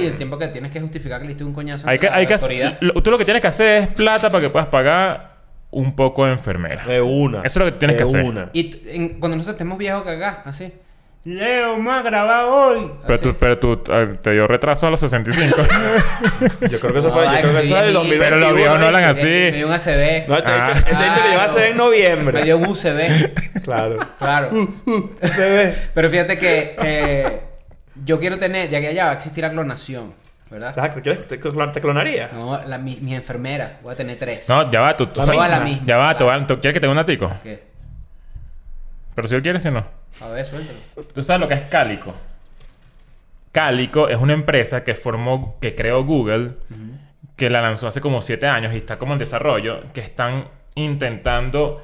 Y 0.00 0.06
el 0.06 0.16
tiempo 0.16 0.38
que 0.38 0.48
tienes 0.48 0.70
que 0.72 0.80
justificar 0.80 1.18
que 1.20 1.24
le 1.24 1.28
diste 1.30 1.44
un 1.44 1.52
coñazo. 1.54 1.88
Hay 1.88 1.98
que, 1.98 2.08
hay 2.08 2.26
que 2.26 2.34
autoridad. 2.34 2.74
hacer, 2.74 2.82
lo- 2.82 3.02
tú 3.02 3.10
lo 3.10 3.18
que 3.18 3.24
tienes 3.24 3.40
que 3.40 3.46
hacer 3.48 3.82
es 3.82 3.88
plata 3.88 4.30
para 4.30 4.42
que 4.42 4.50
puedas 4.50 4.68
pagar 4.68 5.34
un 5.70 5.94
poco 5.96 6.26
de 6.26 6.32
enfermera. 6.32 6.84
De 6.84 7.00
una. 7.00 7.38
Eso 7.38 7.58
es 7.60 7.66
lo 7.66 7.72
que 7.72 7.78
tienes 7.78 7.96
De 7.96 8.02
que 8.04 8.08
hacer. 8.08 8.24
una. 8.24 8.50
Y 8.52 8.64
t- 8.70 8.94
en- 8.96 9.08
cuando 9.20 9.36
nosotros 9.36 9.54
estemos 9.54 9.78
viejos 9.78 10.02
que 10.04 10.10
acá, 10.10 10.42
así. 10.44 10.72
Leo, 11.24 11.78
más 11.78 12.04
grabado 12.04 12.50
hoy. 12.52 12.90
Pero 13.06 13.18
tú, 13.20 13.34
pero 13.40 13.58
tú 13.58 13.82
eh, 13.90 14.18
te 14.20 14.32
dio 14.32 14.46
retraso 14.46 14.86
a 14.86 14.90
los 14.90 15.00
65. 15.00 15.56
Yo 16.70 16.78
creo 16.80 16.92
que 16.92 16.98
eso 16.98 17.08
No, 17.08 17.14
fue, 17.14 17.24
yo 17.24 17.30
creo 17.30 17.40
que 17.40 17.60
que 17.60 17.66
eso 17.66 17.78
es 17.78 17.82
del 17.84 17.90
bien, 17.92 17.94
2021. 17.94 18.18
Pero 18.28 18.36
los 18.36 18.54
viejos 18.54 18.78
no 18.78 18.86
hablan 18.86 19.02
Me- 19.02 19.08
así. 19.08 19.26
Me 19.26 19.52
dio 19.52 19.66
un 19.66 19.72
ACV. 19.72 20.28
No, 20.28 20.36
este 20.36 20.50
Ah. 20.52 20.68
hecho, 20.70 20.78
este 20.78 21.06
hecho 21.06 21.20
lo 21.24 21.30
lleva 21.30 21.42
a 21.42 21.46
hacer 21.46 21.70
en 21.70 21.76
noviembre. 21.78 22.38
Me 22.40 22.44
dio 22.44 22.58
un 22.58 22.66
UCB. 22.66 23.32
Claro. 23.64 23.98
Claro. 24.18 24.50
Se 25.22 25.40
ve. 25.48 25.74
Pero 25.94 26.10
fíjate 26.10 26.38
que 26.38 26.74
eh, 26.82 27.40
yo 28.04 28.20
quiero 28.20 28.36
tener, 28.38 28.68
de 28.68 28.76
aquí 28.76 28.86
a 28.86 28.90
allá 28.90 29.04
va 29.06 29.10
a 29.12 29.14
existir 29.14 29.42
la 29.42 29.50
clonación, 29.50 30.12
¿verdad? 30.50 30.68
Exacto. 30.76 31.00
¿Quieres 31.00 31.26
te, 31.26 31.38
te 31.38 31.80
clonaría? 31.80 32.28
No, 32.34 32.60
la, 32.66 32.76
mi, 32.76 32.96
mi 33.00 33.14
enfermera, 33.14 33.78
voy 33.82 33.94
a 33.94 33.96
tener 33.96 34.18
tres. 34.18 34.46
no, 34.50 34.70
ya 34.70 34.82
va. 34.82 34.94
Tú, 34.94 35.06
tú 35.06 35.20
La 35.20 35.26
sabes- 35.26 35.50
la 35.50 35.60
misma. 35.60 35.82
Ya 35.86 35.96
va. 35.96 36.14
tú- 36.14 36.26
tú- 36.46 36.60
¿Quieres 36.60 36.74
que 36.74 36.80
te 36.80 36.86
dé 36.86 36.92
un 36.92 36.98
atico? 36.98 37.32
¿Qué? 37.42 37.73
Pero 39.14 39.28
si 39.28 39.34
él 39.34 39.42
quiere, 39.42 39.60
si 39.60 39.70
no. 39.70 39.84
A 40.20 40.28
ver, 40.28 40.44
suéltalo. 40.44 40.78
¿Tú 41.14 41.22
sabes 41.22 41.40
lo 41.40 41.48
que 41.48 41.54
es 41.54 41.62
Cálico? 41.62 42.14
Cálico 43.52 44.08
es 44.08 44.18
una 44.18 44.32
empresa 44.32 44.84
que 44.84 44.94
formó, 44.94 45.58
que 45.60 45.74
creó 45.74 46.04
Google, 46.04 46.54
que 47.36 47.50
la 47.50 47.62
lanzó 47.62 47.86
hace 47.86 48.00
como 48.00 48.20
siete 48.20 48.46
años 48.46 48.74
y 48.74 48.78
está 48.78 48.98
como 48.98 49.12
en 49.12 49.18
desarrollo, 49.18 49.82
que 49.92 50.00
están 50.00 50.48
intentando 50.74 51.80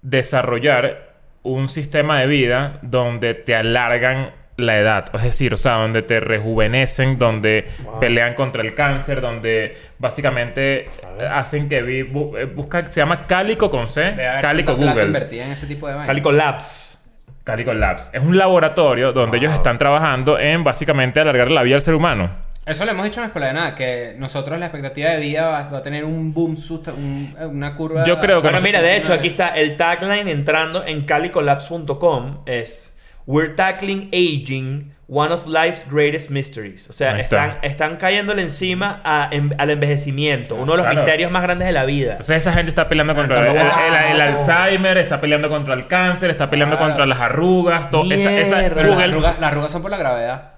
desarrollar 0.00 1.12
un 1.42 1.68
sistema 1.68 2.20
de 2.20 2.26
vida 2.26 2.78
donde 2.82 3.34
te 3.34 3.54
alargan 3.54 4.32
la 4.56 4.78
edad. 4.78 5.04
Es 5.14 5.22
decir, 5.22 5.54
o 5.54 5.56
sea, 5.56 5.74
donde 5.74 6.02
te 6.02 6.20
rejuvenecen, 6.20 7.16
donde 7.18 7.66
pelean 8.00 8.34
contra 8.34 8.62
el 8.62 8.74
cáncer, 8.74 9.20
donde 9.20 9.76
básicamente 9.98 10.88
hacen 11.30 11.68
que 11.68 11.82
vi- 11.82 12.02
bu- 12.02 12.38
eh, 12.38 12.44
busca, 12.44 12.86
se 12.86 13.00
llama 13.00 13.22
Cálico 13.22 13.70
con 13.70 13.88
C, 13.88 14.12
plata 14.12 14.52
Google. 14.72 15.04
invertida 15.06 15.46
en 15.46 15.52
ese 15.52 15.66
tipo 15.66 15.88
de. 15.88 16.04
Calico 16.06 16.30
Labs. 16.32 16.98
Calico 17.44 17.72
Labs. 17.72 18.14
Es 18.14 18.22
un 18.22 18.36
laboratorio 18.38 19.12
donde 19.12 19.38
ellos 19.38 19.52
están 19.52 19.76
trabajando 19.78 20.38
en 20.38 20.62
básicamente 20.62 21.18
alargar 21.18 21.50
la 21.50 21.62
vida 21.62 21.74
al 21.76 21.80
ser 21.80 21.94
humano. 21.94 22.30
Eso 22.64 22.84
le 22.84 22.92
hemos 22.92 23.04
dicho 23.04 23.18
en 23.18 23.22
la 23.22 23.26
escuela 23.26 23.46
de 23.48 23.52
nada, 23.54 23.74
que 23.74 24.14
nosotros 24.18 24.56
la 24.60 24.66
expectativa 24.66 25.10
de 25.10 25.18
vida 25.18 25.48
va, 25.48 25.68
va 25.68 25.78
a 25.78 25.82
tener 25.82 26.04
un 26.04 26.32
boom, 26.32 26.54
un- 26.96 27.34
una 27.50 27.74
curva. 27.74 28.04
Yo 28.04 28.20
creo 28.20 28.40
que 28.40 28.46
Bueno, 28.48 28.60
mira, 28.62 28.80
de 28.80 28.96
hecho, 28.96 29.12
aquí 29.12 29.26
está 29.26 29.48
el 29.48 29.76
tagline 29.76 30.28
entrando 30.28 30.86
en 30.86 31.04
calicolabs.com 31.04 32.42
es 32.46 32.91
We're 33.26 33.54
tackling 33.54 34.08
aging, 34.12 34.92
one 35.08 35.32
of 35.32 35.46
life's 35.46 35.84
greatest 35.88 36.30
mysteries. 36.30 36.88
O 36.88 36.92
sea, 36.92 37.18
están, 37.18 37.58
están 37.62 37.96
cayéndole 37.96 38.42
encima 38.42 39.00
a- 39.04 39.28
en- 39.30 39.54
al 39.58 39.70
envejecimiento, 39.70 40.54
uno 40.56 40.72
de 40.72 40.78
los 40.78 40.86
Claro. 40.86 41.00
misterios 41.00 41.30
más 41.30 41.42
grandes 41.42 41.66
de 41.68 41.72
la 41.72 41.84
vida. 41.84 42.12
Entonces 42.12 42.38
esa 42.38 42.52
gente 42.52 42.70
está 42.70 42.88
peleando 42.88 43.14
contra 43.14 43.38
el, 43.46 43.54
Tampoco- 43.56 43.78
el- 43.86 43.94
el- 43.94 44.12
el 44.12 44.20
Alzheimer, 44.22 44.98
está 44.98 45.20
peleando 45.20 45.48
contra 45.48 45.74
el 45.74 45.86
cáncer, 45.86 46.30
está 46.30 46.48
peleando 46.50 46.76
Claro. 46.76 46.90
contra 46.90 47.06
las 47.06 47.20
arrugas, 47.20 47.90
todo. 47.90 48.10
Esa, 48.12 48.32
esa- 48.32 48.62
las 48.62 48.70
Google. 48.74 49.04
arrugas, 49.04 49.38
las 49.38 49.52
arrugas 49.52 49.70
son 49.72 49.82
por 49.82 49.90
la 49.90 49.98
gravedad. 49.98 50.51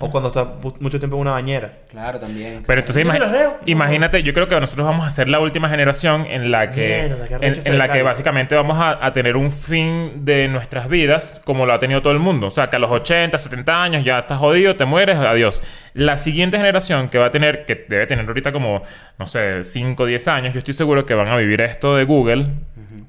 O 0.00 0.10
cuando 0.10 0.28
está 0.30 0.44
mu- 0.44 0.74
mucho 0.80 0.98
tiempo 0.98 1.16
en 1.16 1.22
una 1.22 1.32
bañera. 1.32 1.72
Claro, 1.90 2.18
también. 2.18 2.64
Pero 2.66 2.80
entonces 2.80 3.04
imagi- 3.04 3.18
imagínate, 3.66 4.22
yo 4.22 4.32
creo 4.32 4.48
que 4.48 4.58
nosotros 4.58 4.86
vamos 4.86 5.06
a 5.06 5.10
ser 5.10 5.28
la 5.28 5.38
última 5.40 5.68
generación 5.68 6.26
en 6.26 6.50
la 6.50 6.70
que, 6.70 7.08
Mierda, 7.08 7.36
en, 7.46 7.54
en 7.64 7.78
la 7.78 7.88
que 7.90 8.02
básicamente 8.02 8.54
vamos 8.54 8.78
a, 8.78 9.04
a 9.04 9.12
tener 9.12 9.36
un 9.36 9.50
fin 9.52 10.24
de 10.24 10.48
nuestras 10.48 10.88
vidas 10.88 11.40
como 11.44 11.66
lo 11.66 11.74
ha 11.74 11.78
tenido 11.78 12.00
todo 12.02 12.12
el 12.12 12.18
mundo. 12.18 12.46
O 12.46 12.50
sea, 12.50 12.68
que 12.70 12.76
a 12.76 12.78
los 12.78 12.90
80, 12.90 13.36
70 13.38 13.82
años 13.82 14.04
ya 14.04 14.20
estás 14.20 14.38
jodido, 14.38 14.74
te 14.76 14.84
mueres, 14.84 15.16
adiós. 15.16 15.62
La 15.94 16.16
siguiente 16.16 16.56
generación 16.56 17.08
que 17.08 17.18
va 17.18 17.26
a 17.26 17.30
tener, 17.30 17.64
que 17.66 17.84
debe 17.88 18.06
tener 18.06 18.26
ahorita 18.26 18.50
como, 18.52 18.82
no 19.18 19.26
sé, 19.26 19.62
5 19.62 20.02
o 20.02 20.06
10 20.06 20.26
años, 20.28 20.54
yo 20.54 20.58
estoy 20.58 20.74
seguro 20.74 21.04
que 21.04 21.14
van 21.14 21.28
a 21.28 21.36
vivir 21.36 21.60
esto 21.60 21.96
de 21.96 22.04
Google 22.04 22.46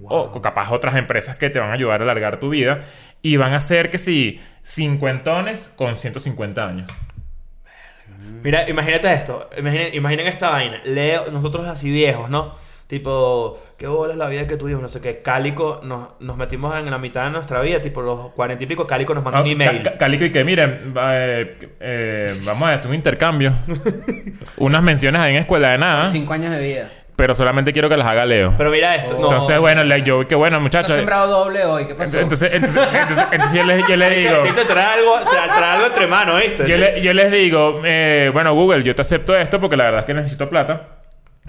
o 0.05 0.41
capaz 0.41 0.69
otras 0.71 0.95
empresas 0.95 1.37
que 1.37 1.49
te 1.49 1.59
van 1.59 1.69
a 1.69 1.73
ayudar 1.73 2.01
a 2.01 2.03
alargar 2.03 2.37
tu 2.39 2.49
vida 2.49 2.81
y 3.23 3.37
van 3.37 3.53
a 3.53 3.59
ser 3.59 3.89
que 3.89 3.97
si 3.97 4.39
cincuentones 4.63 5.73
con 5.75 5.95
150 5.95 6.63
años. 6.63 6.85
Mira, 8.43 8.69
imagínate 8.69 9.11
esto. 9.11 9.49
Imaginen, 9.57 9.95
imaginen 9.95 10.27
esta 10.27 10.51
vaina. 10.51 10.81
Leo, 10.85 11.31
nosotros 11.31 11.67
así 11.67 11.89
viejos, 11.89 12.29
¿no? 12.29 12.55
Tipo, 12.87 13.57
qué 13.77 13.87
bola 13.87 14.13
es 14.13 14.19
la 14.19 14.27
vida 14.27 14.45
que 14.45 14.57
tuvimos, 14.57 14.81
no 14.81 14.87
sé 14.89 15.01
qué. 15.01 15.21
Cálico, 15.21 15.81
nos, 15.83 16.09
nos 16.19 16.37
metimos 16.37 16.75
en 16.75 16.91
la 16.91 16.97
mitad 16.99 17.23
de 17.25 17.31
nuestra 17.31 17.61
vida, 17.61 17.81
tipo 17.81 18.01
los 18.01 18.29
cuarenta 18.31 18.63
y 18.65 18.67
pico. 18.67 18.85
Cálico 18.85 19.15
nos 19.15 19.23
manda 19.23 19.41
un 19.41 19.47
Ah, 19.47 19.51
email. 19.51 19.89
Cálico 19.97 20.25
y 20.25 20.31
que 20.31 20.43
miren, 20.43 20.93
va, 20.95 21.13
eh, 21.17 21.57
eh, 21.79 22.39
vamos 22.43 22.67
a 22.69 22.73
hacer 22.73 22.89
un 22.89 22.95
intercambio. 22.95 23.53
Unas 24.57 24.83
menciones 24.83 25.21
ahí 25.21 25.35
en 25.35 25.41
escuela 25.41 25.71
de 25.71 25.77
nada, 25.77 26.09
Cinco 26.09 26.33
años 26.33 26.51
de 26.51 26.61
vida. 26.61 26.91
Pero 27.15 27.35
solamente 27.35 27.71
quiero 27.73 27.89
que 27.89 27.97
las 27.97 28.07
haga 28.07 28.25
Leo. 28.25 28.53
Pero 28.57 28.71
mira 28.71 28.95
esto. 28.95 29.13
no. 29.13 29.23
Entonces, 29.27 29.59
bueno, 29.59 29.83
le- 29.83 30.01
yo, 30.03 30.27
que 30.27 30.35
bueno, 30.35 30.59
muchachos. 30.59 30.95
sembrado 30.95 31.27
doble 31.27 31.63
hoy, 31.65 31.85
¿qué 31.85 31.95
pasó? 31.95 32.19
Entonces, 32.19 32.53
entonces, 32.53 32.81
entonces- 32.93 33.25
entonces 33.31 33.57
yo, 33.59 33.63
les, 33.65 33.87
yo 33.87 33.95
les 33.95 34.15
digo, 34.17 34.39
Te 34.41 34.61
he 34.61 34.65
traer 34.65 34.99
algo, 34.99 35.13
o 35.13 35.19
sea, 35.25 35.43
traer 35.45 35.63
algo 35.75 35.85
entre 35.87 36.07
manos, 36.07 36.41
¿viste? 36.41 36.67
yo, 36.67 36.77
le- 36.77 37.01
yo 37.01 37.13
les 37.13 37.31
digo, 37.31 37.81
eh, 37.83 38.29
bueno, 38.33 38.53
Google, 38.53 38.83
yo 38.83 38.95
te 38.95 39.01
acepto 39.01 39.35
esto 39.35 39.59
porque 39.59 39.75
la 39.77 39.85
verdad 39.85 39.99
es 39.99 40.05
que 40.05 40.13
necesito 40.13 40.49
plata. 40.49 40.81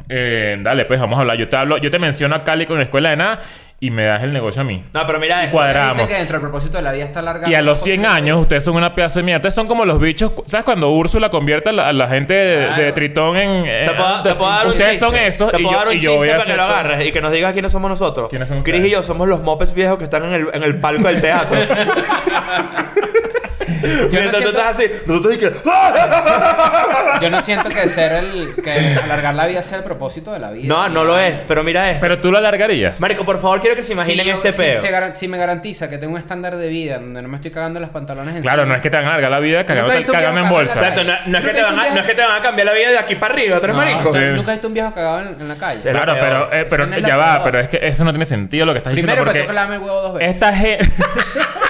Eh, 0.09 0.57
dale, 0.61 0.85
pues 0.85 1.01
vamos 1.01 1.17
a 1.19 1.21
hablar. 1.21 1.37
Yo 1.37 1.49
te 1.49 1.57
hablo, 1.57 1.79
yo 1.79 1.91
te 1.91 1.99
menciono 1.99 2.35
a 2.35 2.45
Cálico 2.45 2.73
en 2.75 2.81
la 2.81 2.85
escuela 2.85 3.11
de 3.11 3.17
nada 3.17 3.41
y 3.81 3.91
me 3.91 4.05
das 4.05 4.23
el 4.23 4.33
negocio 4.33 4.63
a 4.63 4.65
mí. 4.65 4.83
No, 4.93 5.07
pero 5.07 5.21
mira 5.21 5.45
esto. 5.45 5.57
Dice 5.63 6.07
que 6.09 6.15
dentro 6.15 6.35
del 6.35 6.41
propósito 6.43 6.77
de 6.79 6.83
la 6.83 6.93
vida 6.93 7.05
está 7.05 7.23
larga. 7.23 7.49
Y 7.49 7.55
a 7.55 7.63
los 7.63 7.81
100 7.81 8.07
años, 8.07 8.41
ustedes 8.41 8.65
son 8.65 8.77
una 8.77 8.95
pedazo 8.95 9.19
de 9.21 9.25
mierda. 9.25 9.39
Ustedes 9.39 9.55
son 9.55 9.67
como 9.67 9.85
los 9.85 10.01
bichos. 10.01 10.33
¿Sabes 10.47 10.65
cuando 10.65 10.91
Úrsula 10.91 11.29
convierte 11.31 11.71
a 11.71 11.73
la, 11.73 11.89
a 11.89 11.93
la 11.93 12.09
gente 12.09 12.35
de. 12.35 12.93
Tritón 12.93 13.37
en. 13.37 13.65
eh, 13.67 13.85
Te 13.87 13.95
puedo, 13.95 14.23
te 14.23 14.35
puedo 14.35 14.51
dar 14.51 14.67
un 14.67 14.73
ustedes 14.73 14.99
son 14.99 15.15
esos. 15.15 15.51
Te 15.53 15.61
y 15.61 15.65
puedo 15.65 15.73
yo, 15.75 15.79
dar 15.79 15.89
un 15.89 15.95
y 15.97 16.01
yo 16.01 16.17
voy 16.17 16.29
a 16.29 16.39
para 16.39 16.45
que 16.51 16.57
lo 16.57 16.63
agarres 16.63 17.09
y 17.09 17.13
que 17.13 17.21
nos 17.21 17.33
digas 17.33 17.53
quiénes 17.53 17.73
somos 17.73 17.89
nosotros. 17.91 18.29
¿Quiénes 18.31 18.49
Chris 18.65 18.85
y 18.85 18.91
yo 18.91 19.03
somos 19.03 19.29
los 19.29 19.43
mopeds 19.43 19.75
viejos 19.75 19.99
que 19.99 20.05
están 20.05 20.25
en 20.25 20.33
el, 20.35 20.47
en 20.53 20.63
el 20.63 20.79
palco 20.81 21.07
del 21.09 21.21
teatro. 21.21 21.59
Mientras 24.11 24.31
tú 24.31 24.39
siento- 24.39 24.49
estás 24.51 24.67
así, 24.79 24.85
nosotros 25.07 25.35
y 25.35 25.39
que. 25.39 25.53
Yo 27.21 27.31
no 27.31 27.41
siento 27.41 27.69
que 27.69 27.89
ser 27.89 28.13
el. 28.13 28.55
que 28.63 28.73
alargar 29.03 29.35
la 29.35 29.47
vida 29.47 29.63
sea 29.63 29.79
el 29.79 29.85
propósito 29.85 30.33
de 30.33 30.39
la 30.41 30.51
vida. 30.51 30.67
No, 30.67 30.89
no 30.89 31.05
lo 31.05 31.19
es, 31.19 31.45
pero 31.47 31.63
mira 31.63 31.89
esto. 31.91 32.01
Pero 32.01 32.21
tú 32.21 32.31
lo 32.33 32.39
alargarías. 32.39 33.01
Marico, 33.01 33.25
por 33.25 33.41
favor, 33.41 33.61
quiero 33.61 33.77
que 33.77 33.83
se 33.83 33.93
imaginen 33.93 34.25
Si 34.25 34.31
yo- 34.31 34.37
este 34.37 34.53
si- 34.53 34.59
peo. 34.63 34.81
Si, 34.81 34.89
garan- 34.89 35.15
si 35.15 35.29
me 35.29 35.39
garantiza 35.39 35.89
que 35.91 35.99
tengo 35.99 36.13
un 36.15 36.19
estándar 36.19 36.57
de 36.57 36.69
vida 36.69 36.99
donde 36.99 37.23
no 37.23 37.29
me 37.29 37.37
estoy 37.37 37.51
cagando 37.51 37.81
los 37.81 37.91
pantalones 37.91 38.37
en 38.37 38.43
Claro, 38.43 38.67
no 38.67 38.75
es 38.75 38.83
que 38.83 38.91
te 38.91 38.97
van 38.97 39.07
a 39.07 39.09
alargar 39.11 39.31
la 39.31 39.41
vida 39.41 39.65
cagando, 39.67 39.93
en 40.41 40.49
bolsa. 40.49 40.79
Exacto, 40.81 41.05
no, 41.05 41.13
no 41.27 41.39
es 41.39 41.45
que 41.45 41.51
te 41.53 41.63
van 41.63 41.79
a, 41.79 41.89
tú 41.89 41.95
no 41.95 42.01
es 42.01 42.07
que 42.07 42.15
te 42.15 42.23
van 42.23 42.39
a 42.39 42.43
cambiar 42.43 42.67
la 42.67 42.73
vida 42.73 42.91
de 42.91 42.99
aquí 42.99 43.15
para 43.15 43.35
arriba, 43.35 43.57
otro 43.57 43.73
No, 43.73 43.79
marico. 43.79 44.11
o 44.11 44.13
sea, 44.13 44.21
Sí. 44.31 44.37
Nunca 44.37 44.51
he 44.53 44.55
visto 44.55 44.69
un 44.69 44.75
viejo 44.75 44.93
cagado 44.95 45.21
en, 45.21 45.37
en 45.41 45.49
la 45.49 45.55
calle. 45.57 45.81
Sí. 45.81 45.89
Claro, 45.89 46.15
la 46.15 46.21
pero, 46.21 46.53
eh, 46.53 46.67
pero 46.69 46.87
no 46.87 46.99
ya 46.99 47.17
va, 47.17 47.43
pero 47.45 47.61
es 47.61 47.69
que 47.69 47.79
eso 47.83 48.05
no 48.05 48.11
tiene 48.11 48.25
sentido 48.25 48.67
lo 48.67 48.73
que 48.73 48.79
estás 48.79 48.93
diciendo 48.95 49.13
Primero, 49.13 49.25
porque 49.25 49.41
pero 49.41 49.45
tengo 49.45 49.53
que 49.53 49.55
lavarme 49.55 49.77
el 49.77 49.83
huevo 49.83 50.03
dos 50.03 50.15
veces. 50.15 50.35
esta 50.35 50.53
gente 50.55 50.85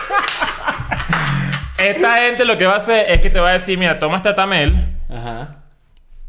esta 1.91 2.17
gente 2.17 2.45
lo 2.45 2.57
que 2.59 2.67
va 2.67 2.75
a 2.75 2.77
hacer 2.77 3.11
es 3.11 3.21
que 3.21 3.31
te 3.31 3.41
va 3.41 3.51
a 3.51 3.53
decir, 3.55 3.79
mira, 3.79 3.99
toma 3.99 4.17
este 4.17 4.33
Tamel 4.35 4.75
Ajá. 5.11 5.57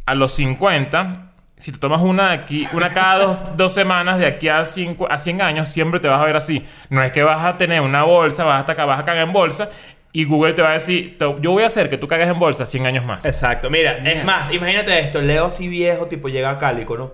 a 0.06 0.16
los 0.16 0.32
50 0.34 1.22
si 1.58 1.72
te 1.72 1.78
tomas 1.78 2.02
una 2.02 2.32
aquí, 2.32 2.68
una 2.74 2.92
cada 2.92 3.24
dos, 3.28 3.40
dos 3.56 3.74
semanas 3.74 4.18
de 4.20 4.26
aquí 4.26 4.50
a, 4.50 4.66
cinco, 4.66 5.08
a 5.10 5.18
100 5.18 5.42
años, 5.42 5.70
siempre 5.70 6.02
te 6.02 6.10
vas 6.10 6.20
a 6.20 6.26
ver 6.26 6.36
así. 6.36 6.66
No 6.90 7.02
es 7.02 7.14
que 7.14 7.24
vas 7.24 7.42
a 7.46 7.56
tener 7.58 7.80
una 7.80 8.04
bolsa, 8.04 8.44
vas 8.44 8.60
hasta 8.60 8.74
acá, 8.74 8.84
vas 8.84 9.00
a 9.00 9.06
cagar 9.06 9.24
en 9.26 9.32
bolsa 9.32 9.70
y 10.12 10.26
Google 10.26 10.52
te 10.54 10.62
va 10.62 10.72
a 10.72 10.74
decir, 10.74 11.18
"Te- 11.18 11.36
yo 11.40 11.52
voy 11.52 11.64
a 11.64 11.68
hacer 11.68 11.90
que 11.90 11.98
tú 11.98 12.10
cagues 12.10 12.28
en 12.28 12.38
bolsa 12.40 12.66
100 12.66 12.86
años 12.86 13.06
más. 13.06 13.24
Exacto, 13.24 13.70
mira, 13.70 13.98
es 14.00 14.26
más, 14.26 14.52
imagínate 14.52 15.00
esto, 15.00 15.22
Leo 15.22 15.46
así 15.46 15.70
viejo, 15.70 16.08
tipo 16.08 16.28
llega 16.28 16.50
a 16.50 16.60
Cálico, 16.60 16.98
¿no? 16.98 17.14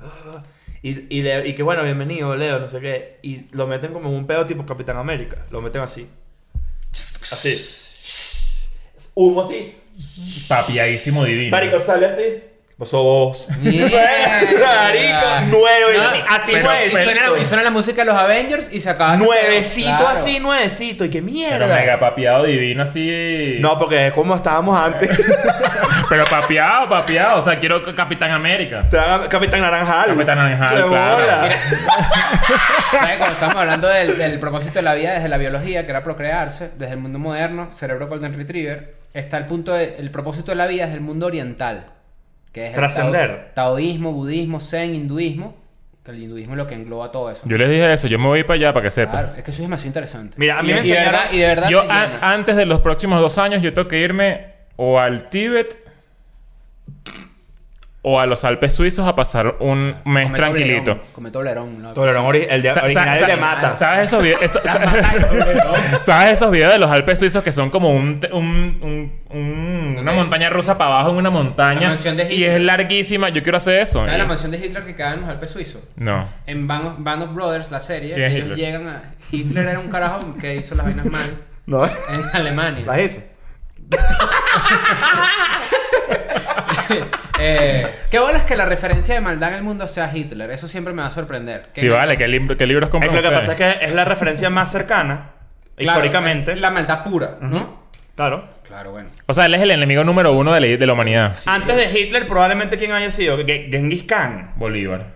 Ah, 0.00 0.42
Y, 0.82 1.06
y, 1.18 1.22
Leo- 1.22 1.46
y 1.46 1.54
que 1.54 1.62
bueno, 1.62 1.82
bienvenido, 1.82 2.36
Leo, 2.36 2.58
no 2.58 2.68
sé 2.68 2.80
qué. 2.80 3.18
Y 3.22 3.46
lo 3.52 3.66
meten 3.66 3.92
como 3.94 4.10
en 4.10 4.16
un 4.16 4.26
pedo 4.26 4.44
tipo 4.44 4.66
Capitán 4.66 4.98
América. 4.98 5.38
Lo 5.50 5.62
meten 5.62 5.80
así. 5.80 6.06
Así. 6.92 7.77
Humo 9.20 9.40
así. 9.42 9.74
Papiadísimo 10.48 11.24
divino. 11.24 11.50
Marico 11.50 11.80
sale 11.80 12.06
así. 12.06 12.22
Vos. 12.76 13.48
Mierda. 13.60 13.90
Marico, 14.84 15.26
nueve. 15.50 15.96
No, 15.98 16.08
así 16.36 16.52
pero- 16.52 16.64
nuevecito. 16.66 16.96
pero- 17.02 17.26
Suena, 17.26 17.42
y 17.42 17.44
suena 17.44 17.62
la 17.64 17.70
música 17.72 18.02
de 18.02 18.04
los 18.04 18.16
Avengers 18.16 18.72
y 18.72 18.80
se 18.80 18.90
acaba 18.90 19.16
ese 19.16 19.24
nuevecito 19.24 19.88
pedo. 19.88 19.98
Claro. 19.98 20.18
así, 20.20 20.38
nuevecito. 20.38 21.04
Y 21.04 21.10
qué 21.10 21.20
Pero 21.20 21.32
mierda. 21.32 21.74
mega 21.74 21.98
papiado 21.98 22.44
divino 22.44 22.84
así. 22.84 23.56
No, 23.58 23.76
porque 23.80 24.06
es 24.06 24.12
como 24.12 24.36
estábamos 24.36 24.80
antes. 24.80 25.10
Pero 26.08 26.24
papiado, 26.26 26.88
papiado. 26.88 27.40
O 27.40 27.44
sea, 27.44 27.58
quiero 27.58 27.82
Capitán 27.96 28.30
América. 28.30 28.86
Te 28.88 28.96
dan 28.96 29.22
a 29.22 29.28
Capitán 29.28 29.60
Naranjal. 29.62 30.10
Capitán 30.10 30.38
Naranjal, 30.38 30.76
¡Qué 30.84 30.88
claro. 30.88 31.16
bola! 31.16 31.50
¿Sabes? 32.92 33.16
Cuando 33.18 33.32
estamos 33.34 33.56
hablando 33.56 33.88
del, 33.88 34.16
del 34.16 34.38
propósito 34.38 34.74
de 34.74 34.82
la 34.82 34.94
vida 34.94 35.14
desde 35.14 35.28
la 35.28 35.38
biología, 35.38 35.82
que 35.84 35.90
era 35.90 36.04
procrearse, 36.04 36.70
desde 36.78 36.92
el 36.92 37.00
mundo 37.00 37.18
moderno, 37.18 37.72
cerebro 37.72 38.06
Golden 38.06 38.34
Retriever, 38.34 38.94
está 39.14 39.38
el 39.38 39.46
punto 39.46 39.72
de, 39.74 39.96
el 39.98 40.10
propósito 40.10 40.52
de 40.52 40.56
la 40.56 40.66
vida 40.66 40.84
desde 40.84 40.96
el 40.96 41.00
mundo 41.02 41.26
oriental, 41.26 41.86
que 42.52 42.62
es 42.64 42.68
el 42.70 42.74
Trascender. 42.76 43.52
tao- 43.54 43.72
taoísmo, 43.72 44.12
budismo, 44.12 44.60
zen, 44.60 44.94
hinduismo, 44.94 45.56
que 46.04 46.10
el 46.12 46.22
hinduismo 46.22 46.54
es 46.54 46.58
lo 46.58 46.66
que 46.66 46.74
engloba 46.74 47.10
todo 47.12 47.30
eso. 47.30 47.42
Yo 47.44 47.58
les 47.58 47.68
dije 47.68 47.92
eso, 47.92 48.08
yo 48.08 48.18
me 48.18 48.26
voy 48.26 48.42
para 48.44 48.54
allá 48.54 48.72
para 48.72 48.84
que 48.84 48.90
sepan. 48.90 49.12
Claro, 49.24 49.28
es 49.36 49.44
que 49.44 49.50
eso 49.50 49.62
es 49.62 49.68
demasiado 49.68 49.88
interesante. 49.88 50.34
Mira, 50.38 50.58
a 50.58 50.62
mí 50.62 50.70
y, 50.70 50.74
me 50.74 50.80
y 50.80 50.82
de 50.82 50.88
enseñaron- 50.90 51.04
verdad, 51.12 51.32
y 51.32 51.38
de 51.38 51.46
verdad 51.46 51.68
Yo 51.68 51.82
an- 51.90 52.18
antes 52.22 52.56
de 52.56 52.64
los 52.66 52.80
próximos 52.80 53.20
dos 53.20 53.38
años, 53.38 53.62
yo 53.62 53.72
tengo 53.72 53.88
que 53.88 53.98
irme 54.00 54.46
o 54.76 54.98
al 54.98 55.28
Tíbet 55.28 55.87
o 58.10 58.18
a 58.20 58.24
los 58.26 58.44
Alpes 58.44 58.72
suizos 58.74 59.06
a 59.06 59.14
pasar 59.14 59.56
un 59.60 59.94
mes 60.06 60.24
Come 60.28 60.36
tranquilito. 60.38 60.92
Toblerón, 60.96 61.12
Come 61.12 61.30
Toblerón. 61.30 61.82
¿no? 61.82 61.92
Toblerón 61.92 62.24
ori- 62.24 62.46
el 62.48 62.62
de, 62.62 62.72
Sa- 62.72 62.82
original 62.84 63.16
sa- 63.18 63.26
de 63.26 63.36
mata. 63.36 63.74
¿Sabes 63.76 64.06
esos 64.06 64.22
videos? 64.22 64.42
eso-. 64.42 64.60
¿Sabes 66.00 66.32
esos 66.32 66.50
videos 66.50 66.72
de 66.72 66.78
los 66.78 66.90
Alpes 66.90 67.18
suizos 67.18 67.42
que 67.42 67.52
son 67.52 67.68
como 67.70 67.90
un, 67.90 68.18
un- 68.32 68.78
un- 68.80 69.12
un- 69.38 69.96
una 70.00 70.12
montaña 70.12 70.48
rusa 70.48 70.78
para 70.78 70.92
abajo 70.94 71.10
en 71.10 71.16
una 71.16 71.30
montaña? 71.30 71.80
La 71.82 71.88
mansión 71.88 72.16
de 72.16 72.32
y 72.32 72.44
es 72.44 72.60
larguísima. 72.60 73.28
Yo 73.28 73.42
quiero 73.42 73.58
hacer 73.58 73.80
eso. 73.80 74.04
¿Sabes 74.04 74.18
la 74.18 74.24
mansión 74.24 74.50
de 74.52 74.58
Hitler 74.64 74.84
que 74.86 74.94
queda 74.96 75.12
en 75.14 75.20
los 75.20 75.28
Alpes 75.30 75.50
suizos? 75.50 75.82
No. 75.96 76.28
En 76.46 76.66
Band 76.66 76.86
of, 76.86 76.92
Band 76.98 77.22
of 77.24 77.34
Brothers, 77.34 77.70
la 77.70 77.80
serie, 77.80 78.12
¿Quién 78.14 78.26
es 78.26 78.32
ellos 78.32 78.46
Hitler? 78.48 78.58
llegan 78.58 78.88
a... 78.88 79.02
Hitler 79.30 79.66
era 79.66 79.80
un 79.80 79.88
carajo 79.88 80.20
que 80.40 80.56
hizo 80.56 80.74
las 80.74 80.86
vainas 80.86 81.04
mal 81.06 81.34
No, 81.66 81.84
en 81.84 81.90
Alemania. 82.32 82.84
la 82.86 83.02
hizo. 83.02 83.20
Eh, 87.40 87.86
qué 88.10 88.18
bueno 88.18 88.36
es 88.36 88.42
que 88.42 88.56
la 88.56 88.64
referencia 88.64 89.14
de 89.14 89.20
maldad 89.20 89.50
en 89.50 89.54
el 89.56 89.62
mundo 89.62 89.86
sea 89.86 90.10
Hitler. 90.12 90.50
Eso 90.50 90.66
siempre 90.66 90.92
me 90.92 91.02
va 91.02 91.08
a 91.08 91.12
sorprender. 91.12 91.66
Sí, 91.72 91.86
no- 91.86 91.94
vale. 91.94 92.16
¿Qué, 92.16 92.26
libro- 92.26 92.56
qué 92.56 92.66
libros 92.66 92.88
compran 92.90 93.14
lo 93.14 93.20
que 93.22 93.28
ustedes? 93.28 93.48
pasa 93.48 93.52
es 93.70 93.78
que 93.78 93.84
es 93.84 93.94
la 93.94 94.04
referencia 94.04 94.50
más 94.50 94.72
cercana, 94.72 95.30
Claro, 95.76 95.98
históricamente. 96.00 96.52
es 96.54 96.60
La 96.60 96.72
maldad 96.72 97.04
pura, 97.04 97.36
¿no? 97.40 97.84
Claro. 98.16 98.48
Claro, 98.66 98.90
bueno. 98.90 99.08
O 99.26 99.32
sea, 99.34 99.46
él 99.46 99.54
es 99.54 99.62
el 99.62 99.70
enemigo 99.70 100.02
número 100.02 100.32
uno 100.32 100.52
de 100.52 100.60
la, 100.60 100.66
de 100.76 100.86
la 100.86 100.92
humanidad. 100.94 101.32
Antes 101.46 101.76
de 101.76 101.96
Hitler, 101.98 102.26
probablemente 102.26 102.76
quién 102.76 102.90
haya 102.90 103.10
sido 103.12 103.36
Ge- 103.38 103.68
Genghis 103.70 104.02
Khan. 104.02 104.54
Bolívar. 104.56 105.06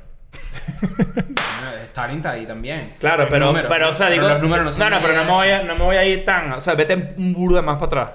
Bueno, 0.81 1.73
Stalin 1.87 2.17
está 2.19 2.31
ahí 2.31 2.47
también. 2.47 2.93
Claro, 3.01 3.25
El 3.25 3.29
pero, 3.29 3.47
número, 3.47 3.69
pero, 3.69 3.91
o 3.91 3.95
sea, 3.95 4.07
pero 4.09 4.23
digo. 4.23 4.33
los 4.33 4.43
números 4.43 4.65
no 4.65 4.71
no, 4.71 4.77
son 4.97 5.03
pero 5.03 5.15
no 5.19 5.25
me, 5.25 5.31
voy 5.31 5.49
a, 5.51 5.63
no 5.65 5.75
me 5.75 5.83
voy 5.85 5.97
a 5.97 6.05
ir 6.05 6.25
tan. 6.25 6.53
O 6.53 6.61
sea, 6.61 6.75
vete 6.75 6.95
un 7.17 7.33
burdo 7.33 7.57
de 7.57 7.63
más 7.63 7.75
para 7.75 7.87
atrás. 7.87 8.11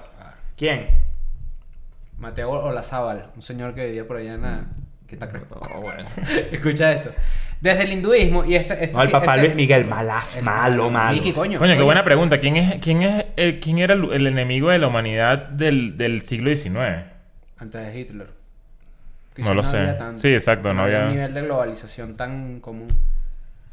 ¿Quién? 0.58 0.88
Mateo 2.18 2.50
Olazábal, 2.52 3.32
un 3.36 3.42
señor 3.42 3.76
que 3.76 3.86
vivía 3.86 4.08
por 4.08 4.18
allá 4.18 4.34
en 4.34 4.42
la... 4.42 4.66
¿Qué 5.08 5.16
está 5.16 5.28
creciendo? 5.30 5.62
No, 5.74 5.82
bueno. 5.82 6.04
Escucha 6.52 6.92
esto. 6.92 7.12
Desde 7.62 7.84
el 7.84 7.94
hinduismo 7.94 8.44
y 8.44 8.56
este... 8.56 8.74
este 8.74 8.92
No, 8.94 9.02
el 9.02 9.08
sí- 9.08 9.12
papá 9.12 9.36
este- 9.36 9.48
Luis 9.48 9.56
Miguel, 9.56 9.86
malas, 9.86 10.36
es 10.38 10.44
malo, 10.44 10.90
malo. 10.90 11.16
Mickey, 11.16 11.32
coño. 11.32 11.58
Coño, 11.60 11.72
qué 11.74 11.78
Oye, 11.78 11.86
buena 11.86 12.04
pregunta. 12.04 12.40
¿Quién, 12.40 12.58
es, 12.58 12.76
quién, 12.82 13.02
es 13.04 13.26
el, 13.38 13.60
quién 13.60 13.80
era 13.80 13.94
el, 13.94 14.12
el 14.12 14.28
enemigo 14.28 14.70
de 14.70 14.80
la 14.80 14.88
humanidad 14.88 15.38
del, 15.50 15.96
del 15.98 16.22
siglo 16.24 16.54
XIX? 16.54 17.06
Antes 17.58 17.82
de 17.94 18.00
Hitler. 18.00 18.28
No 19.38 19.54
lo 19.54 19.64
sé. 19.64 19.78
había 19.78 19.98
tanto. 19.98 20.20
Sí, 20.20 20.34
exacto, 20.34 20.74
no 20.74 20.84
había- 20.84 21.06
un 21.06 21.12
nivel 21.12 21.34
de 21.34 21.42
globalización 21.44 22.16
tan 22.18 22.60
común. 22.60 22.88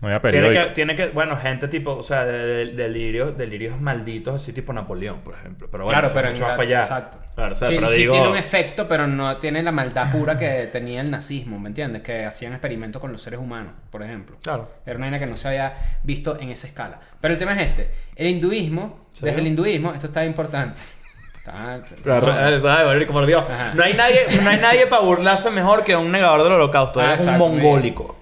No 0.05 0.09
había 0.14 0.20
Tiene 0.20 0.46
periódico. 0.48 0.68
que, 0.68 0.74
tiene 0.74 0.96
que, 0.96 1.09
bueno, 1.09 1.36
gente 1.38 1.66
tipo, 1.68 1.92
o 1.92 2.02
sea, 2.02 2.26
de, 2.26 2.66
de- 2.66 2.66
delirios, 2.72 3.38
delirios 3.38 3.80
malditos, 3.80 4.34
así 4.34 4.52
tipo 4.52 4.72
Napoleón, 4.74 5.20
por 5.20 5.34
ejemplo. 5.34 5.68
Pero 5.70 5.84
bueno, 5.84 5.98
claro, 5.98 6.14
pero 6.14 6.28
mucho 6.30 6.42
más 6.42 6.50
para 6.52 6.62
allá. 6.62 6.82
Exacto. 6.82 7.18
Claro, 7.34 7.52
o 7.55 7.57
sea, 7.57 7.68
sí, 7.70 7.74
pero 7.76 7.88
sí 7.88 7.96
digo. 8.00 8.12
tiene 8.12 8.28
un 8.28 8.36
efecto, 8.36 8.86
pero 8.86 9.07
no 9.07 9.38
tiene 9.38 9.62
la 9.62 9.72
maldad 9.72 10.12
pura 10.12 10.38
que 10.38 10.68
tenía 10.70 11.00
el 11.00 11.11
nazismo, 11.11 11.59
¿me 11.59 11.68
entiendes? 11.68 12.02
Que 12.02 12.26
hacían 12.26 12.52
experimentos 12.52 13.00
con 13.00 13.12
los 13.12 13.22
seres 13.22 13.40
humanos, 13.40 13.72
por 13.90 14.02
ejemplo. 14.02 14.36
Claro. 14.42 14.70
Era 14.84 14.98
una 14.98 15.18
que 15.18 15.26
no 15.26 15.38
se 15.38 15.48
había 15.48 15.74
visto 16.02 16.38
en 16.38 16.50
esa 16.50 16.66
escala. 16.66 17.00
Pero 17.20 17.32
el 17.32 17.38
tema 17.40 17.55
es 17.55 17.68
este. 17.68 17.90
El 18.14 18.26
hinduismo, 18.26 19.07
¿Sí? 19.11 19.24
desde 19.24 19.40
el 19.40 19.46
hinduismo, 19.46 19.94
esto 19.94 20.09
está 20.09 20.24
importante. 20.24 20.80
Eh, 21.46 23.07
por 23.12 23.26
Dios. 23.26 23.44
No 23.74 23.82
hay 23.84 23.92
nadie, 23.92 24.16
no 24.42 24.48
hay 24.48 24.59
nadie 24.59 24.86
para 24.86 25.02
burlarse 25.02 25.50
mejor 25.50 25.84
que 25.84 25.94
un 25.94 26.11
negador 26.11 26.42
del 26.42 26.52
holocausto. 26.52 27.00
Ah, 27.00 27.14
es 27.14 27.26
un 27.26 27.36
mongólico. 27.36 28.16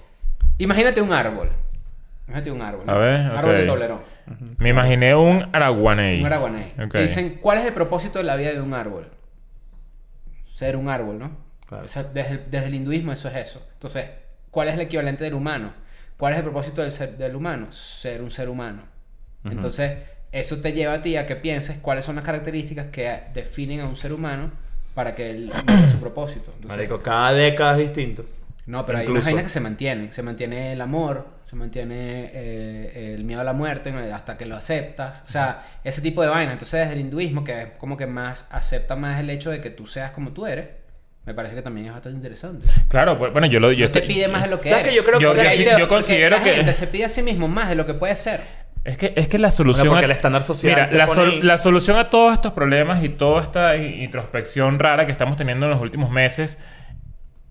Imagínate 0.59 1.01
un 1.01 1.13
árbol. 1.13 1.51
Imagínate 2.33 2.51
un 2.51 2.63
árbol. 2.63 2.89
A 2.89 2.97
ver, 2.97 3.21
Árbol 3.31 3.55
de 3.55 3.61
ok. 3.61 3.67
Toblerón. 3.67 4.01
Me 4.59 4.71
imaginé 4.71 5.15
un 5.15 5.49
araguaney. 5.53 6.21
Un 6.21 6.27
araguaney. 6.27 6.73
Dicen, 6.95 7.39
¿cuál 7.43 7.59
es 7.59 7.67
el 7.67 7.75
propósito 7.75 8.19
de 8.19 8.25
la 8.25 8.37
vida 8.37 8.53
de 8.53 8.61
un 8.61 8.73
árbol? 8.73 9.09
Ser 10.47 10.77
un 10.77 10.89
árbol, 10.89 11.19
¿no? 11.19 11.37
Claro. 11.67 11.85
O 11.85 11.89
sea, 11.89 12.05
desde, 12.05 12.33
el, 12.33 12.51
desde 12.51 12.67
el 12.69 12.75
hinduismo 12.75 13.13
eso 13.13 13.29
es 13.29 13.37
eso. 13.37 13.67
Entonces, 13.75 14.07
¿cuál 14.51 14.69
es 14.69 14.75
el 14.75 14.81
equivalente 14.81 15.25
del 15.25 15.35
humano? 15.35 15.73
¿Cuál 16.17 16.33
es 16.33 16.39
el 16.39 16.45
propósito 16.45 16.81
del, 16.83 16.93
ser, 16.93 17.19
del 17.19 17.37
humano? 17.37 17.71
Ser 17.71 18.23
un 18.23 18.31
ser 18.31 18.49
humano. 18.49 18.83
Entonces, 19.45 19.99
eso 20.31 20.57
te 20.59 20.73
lleva 20.73 20.95
a 20.95 21.03
ti 21.03 21.17
a 21.17 21.27
que 21.27 21.37
pienses 21.37 21.79
cuáles 21.79 22.05
son 22.07 22.17
las 22.17 22.25
características 22.25 22.87
que 22.87 23.25
definen 23.35 23.81
a 23.81 23.87
un 23.87 23.97
ser 23.97 24.13
humano 24.15 24.51
para 24.95 25.15
que 25.15 25.31
él 25.31 25.47
logre 25.49 25.89
su 25.89 26.01
propósito. 26.01 26.51
Entonces, 26.55 26.79
Marico, 26.79 27.01
cada 27.01 27.33
década 27.33 27.73
es 27.73 27.79
distinto. 27.89 28.25
no, 28.67 28.87
pero 28.87 28.99
hay 28.99 29.05
Incluso. 29.05 29.21
unas 29.21 29.25
vainas 29.27 29.45
que 29.45 29.51
se 29.51 29.61
mantienen. 29.61 30.13
Se 30.13 30.23
mantiene 30.23 30.73
el 30.73 30.81
amor, 30.81 31.27
se 31.53 31.57
mantiene 31.57 32.31
eh, 32.33 33.13
el 33.15 33.25
miedo 33.25 33.43
a 33.43 33.45
la 33.45 33.53
muerte 33.53 33.91
hasta 34.15 34.39
que 34.39 34.47
lo 34.47 34.57
aceptas. 34.57 35.23
O 35.27 35.31
sea, 35.31 35.63
ese 35.85 36.01
tipo 36.01 36.23
de 36.23 36.29
vainas. 36.29 36.55
Entonces, 36.55 36.81
desde 36.81 36.95
el 36.95 37.01
hinduismo, 37.01 37.45
que 37.45 37.61
es 37.61 37.69
como 37.77 37.99
que 37.99 38.07
más 38.07 38.49
acepta 38.51 38.97
más 38.97 39.21
el 39.21 39.29
hecho 39.29 39.51
de 39.51 39.61
que 39.61 39.69
tú 39.69 39.87
seas 39.87 40.13
como 40.13 40.31
tú 40.33 40.47
eres, 40.47 40.69
me 41.27 41.35
parece 41.35 41.55
que 41.55 41.61
también 41.61 41.89
es 41.89 41.93
bastante 41.93 42.17
interesante. 42.17 42.67
Claro, 42.89 43.19
pues, 43.19 43.33
bueno, 43.33 43.47
yo 43.49 43.61
lo. 43.61 43.71
Yo 43.71 43.85
No 43.85 43.93
te 43.93 43.99
estoy- 43.99 44.15
pide 44.15 44.29
más 44.29 44.45
de 44.45 44.49
lo 44.49 44.63
que 44.63 44.71
¿Sabes 44.71 44.85
eres. 44.85 44.93
que 44.93 44.97
yo 44.97 45.05
creo 45.05 45.19
que- 45.19 45.25
Yo- 45.25 45.31
o 45.33 45.35
sea, 45.35 45.55
yo 45.55 45.59
te- 45.59 45.65
yo 45.65 45.71
porque 45.73 45.87
considero 45.89 46.39
la 46.39 46.43
que- 46.43 46.53
gente 46.55 46.73
se 46.73 46.87
pide 46.87 47.05
a 47.05 47.09
sí 47.11 47.23
mismo 47.23 47.49
más 47.49 47.69
de 47.69 47.75
lo 47.75 47.85
que 47.85 47.93
puede 47.93 48.17
ser. 48.17 48.41
Es 48.85 48.97
que, 48.97 49.13
es 49.15 49.29
que 49.29 49.39
la 49.39 49.51
solución. 49.51 49.89
porque 49.89 50.05
a- 50.05 50.07
el 50.07 50.11
estándar 50.11 50.43
social 50.43 50.73
Mira, 50.75 50.89
te 50.89 50.97
la, 50.97 51.07
sol- 51.07 51.33
ahí. 51.33 51.43
la 51.43 51.59
solución 51.59 51.99
a 51.99 52.09
todos 52.09 52.33
estos 52.33 52.55
problemas 52.55 53.05
y 53.05 53.11
toda 53.11 53.43
esta 53.43 53.77
introspección 53.77 54.79
rara 54.79 55.05
que 55.05 55.13
estamos 55.13 55.37
teniendo 55.37 55.67
en 55.67 55.73
los 55.73 55.83
últimos 55.83 56.11
meses 56.11 56.65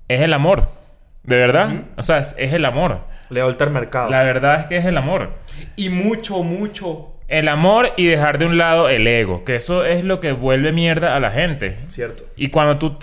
es 0.07 0.21
el 0.21 0.33
amor. 0.33 0.80
De 1.23 1.37
verdad. 1.37 1.69
O 1.97 2.03
sea, 2.03 2.17
es, 2.19 2.35
es 2.39 2.53
el 2.53 2.65
amor. 2.65 3.01
Leo 3.29 3.49
el 3.49 3.69
mercado. 3.69 4.09
La 4.09 4.23
verdad 4.23 4.59
es 4.61 4.65
que 4.67 4.77
es 4.77 4.85
el 4.85 4.97
amor. 4.97 5.29
Y 5.75 5.89
mucho, 5.89 6.41
mucho. 6.43 7.07
El 7.27 7.47
amor 7.47 7.89
y 7.95 8.07
dejar 8.07 8.37
de 8.39 8.45
un 8.45 8.57
lado 8.57 8.89
el 8.89 9.05
ego. 9.07 9.45
Que 9.45 9.55
eso 9.55 9.85
es 9.85 10.03
lo 10.03 10.19
que 10.19 10.31
vuelve 10.31 10.71
mierda 10.71 11.15
a 11.15 11.19
la 11.19 11.31
gente. 11.31 11.77
Cierto. 11.89 12.23
Y 12.35 12.49
cuando 12.49 12.77
tú, 12.77 12.97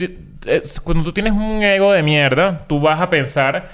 es- 0.47 0.81
cuando 0.81 1.05
tú 1.05 1.13
tienes 1.13 1.33
un 1.33 1.63
ego 1.63 1.93
de 1.93 2.03
mierda, 2.03 2.59
tú 2.59 2.81
vas 2.81 3.01
a 3.01 3.09
pensar, 3.09 3.69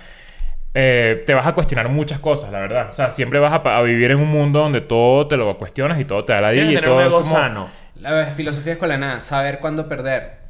eh, 0.75 1.23
te 1.27 1.35
vas 1.35 1.47
a 1.47 1.55
cuestionar 1.55 1.89
muchas 1.89 2.21
cosas, 2.21 2.53
la 2.53 2.61
verdad. 2.61 2.89
O 2.91 2.93
sea, 2.93 3.11
siempre 3.11 3.39
vas 3.41 3.53
a, 3.53 3.79
a 3.79 3.83
vivir 3.83 4.11
en 4.11 4.19
un 4.19 4.29
mundo 4.29 4.61
donde 4.61 4.81
todo 4.81 5.27
te 5.27 5.37
lo 5.37 5.57
cuestionas 5.59 5.99
y 5.99 6.05
todo 6.05 6.25
te 6.25 6.35
da 6.35 6.41
la 6.41 6.53
Tienes 6.53 6.71
y 6.73 6.75
que 6.75 6.81
tener 6.83 6.89
todo 6.91 6.97
un 6.99 7.03
es 7.03 7.09
ego 7.09 7.21
como- 7.23 7.35
sano. 7.35 7.69
La 8.01 8.27
filosofía 8.27 8.67
de 8.67 8.73
escuela 8.73 8.95
de 8.95 9.01
nada, 9.01 9.21
saber 9.21 9.59
cuándo 9.61 9.89
perder. 9.89 10.44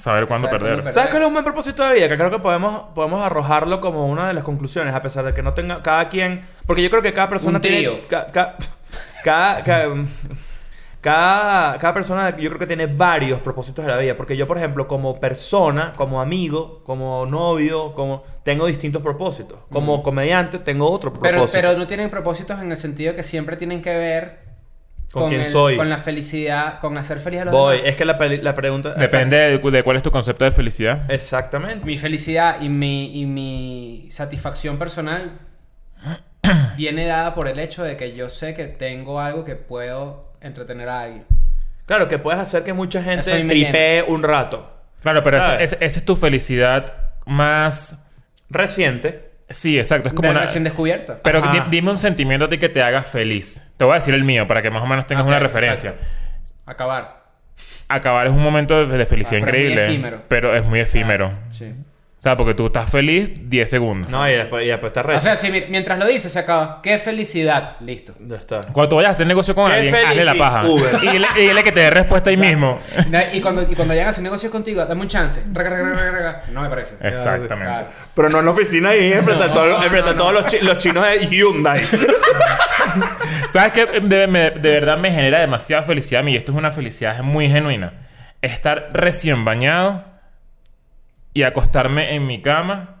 Saber 0.00 0.26
cuándo 0.26 0.48
Saber 0.48 0.62
perder. 0.62 0.92
¿Sabes 0.92 1.10
cuál 1.10 1.22
es 1.22 1.28
un 1.28 1.34
buen 1.34 1.44
propósito 1.44 1.86
de 1.86 1.94
vida? 1.94 2.08
Que 2.08 2.16
creo 2.16 2.30
que 2.30 2.38
podemos, 2.38 2.84
podemos 2.94 3.22
arrojarlo 3.22 3.80
como 3.80 4.06
una 4.06 4.26
de 4.28 4.34
las 4.34 4.44
conclusiones, 4.44 4.94
a 4.94 5.02
pesar 5.02 5.24
de 5.24 5.34
que 5.34 5.42
no 5.42 5.52
tenga 5.54 5.82
cada 5.82 6.08
quien. 6.08 6.40
Porque 6.66 6.82
yo 6.82 6.90
creo 6.90 7.02
que 7.02 7.12
cada 7.12 7.28
persona 7.28 7.58
Un 7.58 7.62
tiene. 7.62 7.76
trío. 7.78 8.00
ca- 8.08 8.26
ca- 8.28 8.56
cada, 9.22 9.62
ca- 9.62 9.88
cada, 11.00 11.78
cada 11.78 11.94
persona 11.94 12.36
yo 12.36 12.48
creo 12.50 12.58
que 12.58 12.66
tiene 12.66 12.86
varios 12.86 13.40
propósitos 13.40 13.84
de 13.84 13.90
la 13.90 13.96
vida. 13.96 14.16
Porque 14.16 14.36
yo, 14.36 14.46
por 14.46 14.58
ejemplo, 14.58 14.86
como 14.86 15.18
persona, 15.18 15.92
como 15.96 16.20
amigo, 16.20 16.82
como 16.84 17.24
novio, 17.26 17.94
como 17.94 18.22
tengo 18.42 18.66
distintos 18.66 19.02
propósitos. 19.02 19.58
Como 19.72 20.02
comediante, 20.02 20.58
tengo 20.58 20.90
otro 20.90 21.12
Pero, 21.12 21.36
propósito. 21.38 21.60
pero 21.62 21.78
no 21.78 21.86
tienen 21.86 22.10
propósitos 22.10 22.60
en 22.60 22.70
el 22.70 22.76
sentido 22.76 23.14
que 23.14 23.22
siempre 23.22 23.56
tienen 23.56 23.80
que 23.82 23.96
ver 23.96 24.49
Con 25.10 25.28
quién 25.28 25.44
soy. 25.44 25.76
Con 25.76 25.88
la 25.90 25.98
felicidad, 25.98 26.78
con 26.80 26.96
hacer 26.96 27.18
feliz 27.18 27.40
a 27.40 27.44
los 27.46 27.52
Voy, 27.52 27.78
demás. 27.78 27.90
es 27.90 27.96
que 27.96 28.04
la, 28.04 28.16
la 28.42 28.54
pregunta. 28.54 28.94
Depende 28.94 29.36
de, 29.36 29.58
de 29.58 29.82
cuál 29.82 29.96
es 29.96 30.02
tu 30.02 30.10
concepto 30.10 30.44
de 30.44 30.52
felicidad. 30.52 31.10
Exactamente. 31.10 31.84
Mi 31.84 31.96
felicidad 31.96 32.60
y 32.60 32.68
mi, 32.68 33.20
y 33.20 33.26
mi 33.26 34.06
satisfacción 34.10 34.78
personal 34.78 35.32
viene 36.76 37.06
dada 37.06 37.34
por 37.34 37.48
el 37.48 37.58
hecho 37.58 37.82
de 37.82 37.96
que 37.96 38.14
yo 38.14 38.28
sé 38.28 38.54
que 38.54 38.66
tengo 38.66 39.20
algo 39.20 39.44
que 39.44 39.56
puedo 39.56 40.32
entretener 40.40 40.88
a 40.88 41.00
alguien. 41.02 41.24
Claro, 41.86 42.08
que 42.08 42.18
puedes 42.18 42.40
hacer 42.40 42.62
que 42.62 42.72
mucha 42.72 43.02
gente 43.02 43.42
tripee 43.44 44.04
un 44.06 44.22
rato. 44.22 44.72
Claro, 45.02 45.22
pero 45.22 45.38
esa, 45.38 45.46
¿Sabes? 45.46 45.72
esa- 45.72 45.84
esa 45.84 45.98
es 45.98 46.04
tu 46.04 46.14
felicidad 46.16 46.94
más... 47.26 48.06
Reciente. 48.48 49.29
Sí, 49.50 49.78
exacto. 49.78 50.08
Es 50.08 50.14
como 50.14 50.28
De 50.28 50.32
una... 50.32 50.40
recién 50.42 50.62
descubierta. 50.64 51.18
Pero 51.22 51.42
di- 51.42 51.60
dime 51.70 51.90
un 51.90 51.96
sentimiento 51.96 52.46
a 52.46 52.48
ti 52.48 52.58
que 52.58 52.68
te 52.68 52.82
haga 52.82 53.02
feliz. 53.02 53.70
Te 53.76 53.84
voy 53.84 53.92
a 53.92 53.96
decir 53.96 54.14
el 54.14 54.24
mío 54.24 54.46
para 54.46 54.62
que 54.62 54.70
más 54.70 54.82
o 54.82 54.86
menos 54.86 55.06
tengas 55.06 55.24
Ok, 55.24 55.28
una 55.28 55.38
referencia. 55.40 55.90
exacto. 55.90 56.06
Acabar. 56.66 57.20
Acabar 57.88 58.26
es 58.28 58.32
un 58.32 58.42
momento 58.42 58.86
de, 58.86 58.96
de 58.96 59.06
felicidad 59.06 59.42
Ah, 59.42 59.46
pero 59.46 59.56
es 59.58 59.62
muy 59.64 59.72
increíble. 59.72 59.92
efímero. 59.92 60.22
Pero 60.28 60.54
es 60.54 60.64
muy 60.64 60.80
efímero. 60.80 61.32
Sí. 61.50 61.74
O 62.20 62.22
sea, 62.22 62.36
porque 62.36 62.52
tú 62.52 62.66
estás 62.66 62.90
feliz 62.90 63.32
10 63.48 63.70
segundos. 63.70 64.10
No, 64.10 64.28
y 64.28 64.34
después, 64.34 64.62
y 64.66 64.68
después 64.68 64.92
te 64.92 65.00
O 65.00 65.20
sea, 65.22 65.36
si 65.36 65.50
mi- 65.50 65.64
mientras 65.70 65.98
lo 65.98 66.06
dices 66.06 66.30
se 66.30 66.38
acaba. 66.38 66.82
¡Qué 66.82 66.98
felicidad! 66.98 67.76
Listo. 67.80 68.12
Ya 68.20 68.36
está. 68.36 68.60
Cuando 68.74 68.90
tú 68.90 68.96
vayas 68.96 69.08
a 69.08 69.12
hacer 69.12 69.26
negocio 69.26 69.54
con 69.54 69.68
Qué 69.68 69.72
alguien, 69.72 69.94
hazle 69.94 70.24
la 70.26 70.34
felici- 70.34 70.38
paja. 70.38 70.66
Uber. 70.66 70.96
Y 71.02 71.08
dile, 71.08 71.26
y 71.36 71.40
dile 71.40 71.62
que 71.62 71.72
te 71.72 71.80
dé 71.80 71.88
respuesta 71.88 72.28
ahí 72.28 72.36
mismo. 72.36 72.78
Y 73.32 73.40
cuando, 73.40 73.62
y 73.62 73.74
cuando 73.74 73.94
llegan 73.94 74.08
a 74.08 74.10
hacer 74.10 74.22
negocios 74.22 74.52
contigo, 74.52 74.84
dame 74.84 75.00
un 75.00 75.08
chance. 75.08 75.42
Raga, 75.50 75.70
raga, 75.70 75.88
raga, 75.96 76.10
raga. 76.12 76.42
No 76.52 76.60
me 76.60 76.68
parece. 76.68 76.96
Exactamente. 77.00 77.72
Claro. 77.72 77.86
Pero 78.14 78.28
no 78.28 78.38
en 78.40 78.44
la 78.44 78.50
oficina 78.50 78.94
y 78.94 79.14
enfrente 79.14 79.44
a 79.44 79.52
todos, 79.54 79.82
enfrente 79.82 80.10
a 80.10 80.14
todos 80.14 80.32
no. 80.34 80.40
los, 80.42 80.46
chi- 80.46 80.60
los 80.60 80.76
chinos 80.76 81.02
de 81.08 81.26
Hyundai. 81.26 81.88
¿Sabes 83.48 83.72
qué? 83.72 83.86
De, 84.00 84.26
me- 84.26 84.50
de 84.50 84.70
verdad 84.72 84.98
me 84.98 85.10
genera 85.10 85.40
demasiada 85.40 85.82
felicidad 85.84 86.20
a 86.20 86.24
mí. 86.24 86.32
Y 86.32 86.36
esto 86.36 86.52
es 86.52 86.58
una 86.58 86.70
felicidad 86.70 87.18
muy 87.22 87.48
genuina. 87.48 87.92
Estar 88.42 88.90
recién 88.92 89.44
bañado 89.44 90.04
y 91.32 91.42
acostarme 91.42 92.14
en 92.14 92.26
mi 92.26 92.40
cama 92.42 92.96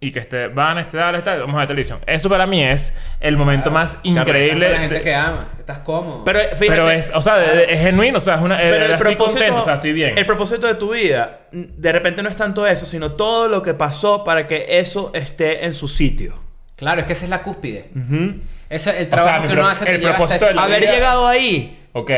y 0.00 0.10
que 0.10 0.18
esté, 0.18 0.48
van, 0.48 0.76
esté, 0.78 0.98
dale, 0.98 1.18
está, 1.18 1.36
vamos 1.38 1.54
a 1.56 1.60
ver 1.60 1.68
televisión. 1.68 1.98
Eso 2.06 2.28
para 2.28 2.46
mí 2.46 2.62
es 2.62 2.98
el 3.20 3.38
momento 3.38 3.70
más 3.70 4.00
increíble. 4.02 4.70
La 4.70 4.78
gente 4.78 4.96
de- 4.96 5.00
que 5.02 5.14
ama. 5.14 5.48
Estás 5.58 5.78
cómodo. 5.78 6.22
Pero 6.24 6.40
fíjate, 6.40 6.66
pero 6.68 6.90
es, 6.90 7.10
o 7.14 7.22
sea, 7.22 7.36
de- 7.36 7.56
de- 7.56 7.72
es 7.72 7.80
genuino, 7.80 8.18
o 8.18 8.20
sea, 8.20 8.34
es 8.34 8.42
una. 8.42 8.58
pero 8.58 8.70
verdad 8.72 8.96
estoy 8.98 9.16
contento, 9.16 9.56
o 9.62 9.64
sea, 9.64 9.74
estoy 9.76 9.92
bien. 9.94 10.18
El 10.18 10.26
propósito 10.26 10.66
de 10.66 10.74
tu 10.74 10.92
vida, 10.92 11.40
de 11.52 11.92
repente 11.92 12.22
no 12.22 12.28
es 12.28 12.36
tanto 12.36 12.66
eso, 12.66 12.84
sino 12.84 13.12
todo 13.12 13.48
lo 13.48 13.62
que 13.62 13.72
pasó 13.72 14.24
para 14.24 14.46
que 14.46 14.66
eso 14.78 15.10
esté 15.14 15.64
en 15.64 15.72
su 15.72 15.88
sitio. 15.88 16.38
Claro, 16.76 17.00
es 17.00 17.06
que 17.06 17.14
esa 17.14 17.24
es 17.24 17.30
la 17.30 17.42
cúspide. 17.42 17.88
Ujú. 17.96 18.40
Ese 18.68 18.90
es 18.90 18.96
el 18.98 19.06
O 19.06 19.08
trabajo 19.08 19.30
sea, 19.38 19.40
mi 19.42 19.46
que 19.48 19.54
uno 19.54 19.68
hace 19.68 19.90
el 19.94 20.00
propósito 20.02 20.44
de. 20.44 20.60
Haber 20.60 20.80
vida- 20.82 20.92
llegado 20.92 21.26
ahí, 21.26 21.78
Ok. 21.94 22.10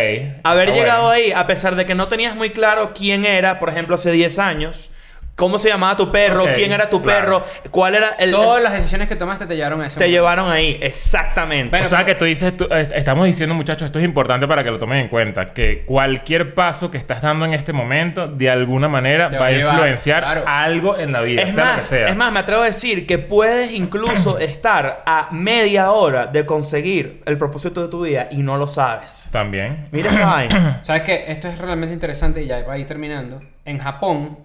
haber 0.42 0.70
Ah, 0.70 0.72
llegado 0.74 1.02
bueno. 1.07 1.24
ahí, 1.24 1.30
a 1.30 1.46
pesar 1.46 1.76
de 1.76 1.86
que 1.86 1.94
no 1.94 2.09
tenías 2.09 2.34
muy 2.34 2.50
claro 2.50 2.90
quién 2.96 3.24
era, 3.26 3.61
por 3.61 3.68
ejemplo, 3.68 3.94
hace 3.94 4.11
10 4.11 4.40
años, 4.40 4.90
cómo 5.37 5.59
se 5.59 5.68
llamaba 5.68 5.97
tu 5.97 6.11
perro, 6.11 6.45
Ok, 6.45 6.51
quién 6.55 6.72
era 6.72 6.89
tu 6.91 7.03
claro. 7.03 7.43
perro, 7.43 7.45
cuál 7.70 7.95
era 7.95 8.09
el... 8.18 8.30
Todas 8.30 8.62
las 8.62 8.72
decisiones 8.72 9.07
que 9.07 9.16
tomaste 9.16 9.47
te 9.47 9.55
llevaron 9.55 9.82
a 9.82 9.87
ese 9.87 9.99
te 9.99 10.05
momento. 10.05 10.16
llevaron 10.16 10.51
ahí, 10.51 10.78
exactamente. 10.82 11.70
Bueno, 11.70 11.87
o 11.87 11.89
sea 11.91 12.05
que 12.05 12.14
tú 12.14 12.24
dices, 12.24 12.57
tú- 12.57 12.66
eh, 12.70 12.89
estamos 12.95 13.26
diciendo 13.26 13.55
muchachos, 13.55 13.84
esto 13.87 13.99
es 13.99 14.05
importante 14.05 14.49
para 14.49 14.62
que 14.64 14.70
lo 14.70 14.78
tomen 14.78 14.99
en 15.01 15.09
cuenta, 15.09 15.47
que 15.47 15.84
cualquier 15.84 16.55
paso 16.55 16.91
que 16.91 16.99
estás 16.99 17.20
dando 17.22 17.45
en 17.45 17.53
este 17.55 17.72
momento, 17.72 18.26
de 18.28 18.51
alguna 18.51 18.89
manera, 18.89 19.28
va 19.28 19.47
a 19.47 19.53
influenciar 19.53 20.22
claro. 20.22 20.45
algo 20.47 20.97
en 20.99 21.12
la 21.12 21.20
vida, 21.20 21.43
Es 21.43 21.55
sea 21.55 21.64
lo 21.64 21.70
que 21.70 21.74
más, 21.76 21.82
sea. 21.84 22.09
es 22.09 22.16
más, 22.16 22.32
me 22.32 22.41
atrevo 22.41 22.62
a 22.62 22.66
decir 22.66 23.07
que 23.07 23.18
puedes 23.18 23.72
incluso 23.72 24.39
estar 24.41 25.03
a 25.07 25.28
media 25.32 25.91
hora 25.93 26.26
de 26.26 26.47
conseguir 26.47 27.22
el 27.26 27.37
propósito 27.37 27.82
de 27.82 27.89
tu 27.89 28.01
vida 28.03 28.28
y 28.30 28.39
no 28.39 28.57
lo 28.57 28.66
sabes. 28.66 29.28
También. 29.32 29.89
Mira 29.93 30.11
esa 30.11 30.24
vaina. 30.26 30.78
¿Sabes 30.82 31.03
qué? 31.03 31.24
Esto 31.28 31.49
es 31.49 31.59
realmente 31.59 31.93
interesante 31.93 32.43
y 32.43 32.47
ya 32.47 32.62
va 32.64 32.72
a 32.74 32.78
ir 32.78 32.87
terminando. 32.87 33.43
En 33.66 33.78
Japón 33.78 34.39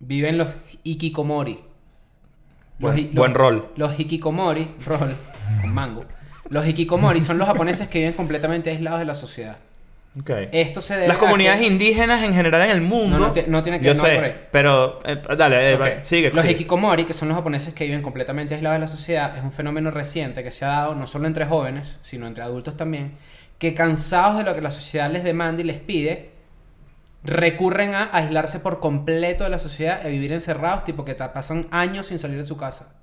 viven 0.00 0.36
los 0.38 0.48
hikikomori. 0.82 1.60
Los 2.78 2.92
Buen- 2.92 3.04
los- 3.06 3.14
buen 3.14 3.34
rol. 3.34 3.68
Los 3.76 3.98
hikikomori, 3.98 4.68
rol 4.86 5.14
con 5.60 5.72
mango. 5.74 6.04
Los 6.48 6.66
hikikomori 6.66 7.20
son 7.20 7.38
los 7.38 7.46
japoneses 7.46 7.88
que 7.88 7.98
viven 8.00 8.14
completamente 8.14 8.70
aislados 8.70 8.98
de 9.00 9.04
la 9.06 9.14
sociedad. 9.14 9.58
Ok. 10.18 10.30
Esto 10.50 10.80
se 10.80 10.94
debe 10.94 11.06
Las 11.06 11.18
comunidades 11.18 11.60
que- 11.60 11.66
indígenas 11.68 12.24
en 12.24 12.34
general 12.34 12.62
en 12.62 12.70
el 12.70 12.80
mundo. 12.80 13.16
No, 13.18 13.28
no 13.28 13.32
no 13.46 13.62
tiene 13.62 13.78
que- 13.78 13.86
Yo 13.86 13.94
no 13.94 14.02
sé, 14.02 14.14
por 14.16 14.24
ahí. 14.24 14.34
pero 14.50 14.98
eh, 15.04 15.22
dale, 15.38 15.70
eh, 15.72 15.76
va- 15.76 16.02
sigue. 16.02 16.32
Los 16.32 16.42
sigue. 16.44 16.54
hikikomori, 16.54 17.04
que 17.04 17.12
son 17.12 17.28
los 17.28 17.36
japoneses 17.36 17.74
que 17.74 17.84
viven 17.84 18.02
completamente 18.02 18.56
aislados 18.56 18.74
de 18.76 18.80
la 18.80 18.88
sociedad, 18.88 19.36
es 19.36 19.44
un 19.44 19.52
fenómeno 19.52 19.92
reciente 19.92 20.42
que 20.42 20.50
se 20.50 20.64
ha 20.64 20.68
dado 20.68 20.94
no 20.96 21.06
solo 21.06 21.28
entre 21.28 21.44
jóvenes, 21.46 22.00
sino 22.02 22.26
entre 22.26 22.42
adultos 22.42 22.76
también, 22.76 23.12
que 23.58 23.72
cansados 23.74 24.38
de 24.38 24.44
lo 24.44 24.52
que 24.54 24.62
la 24.62 24.72
sociedad 24.72 25.08
les 25.12 25.22
demanda 25.22 25.62
y 25.62 25.66
les 25.66 25.76
pide, 25.76 26.30
recurren 27.22 27.94
a 27.94 28.08
aislarse 28.12 28.60
por 28.60 28.80
completo 28.80 29.44
de 29.44 29.50
la 29.50 29.58
sociedad 29.58 30.00
y 30.04 30.06
a 30.06 30.10
vivir 30.10 30.32
encerrados, 30.32 30.84
tipo 30.84 31.04
que 31.04 31.14
pasan 31.14 31.66
años 31.70 32.06
sin 32.06 32.18
salir 32.18 32.38
de 32.38 32.44
su 32.44 32.56
casa. 32.56 32.94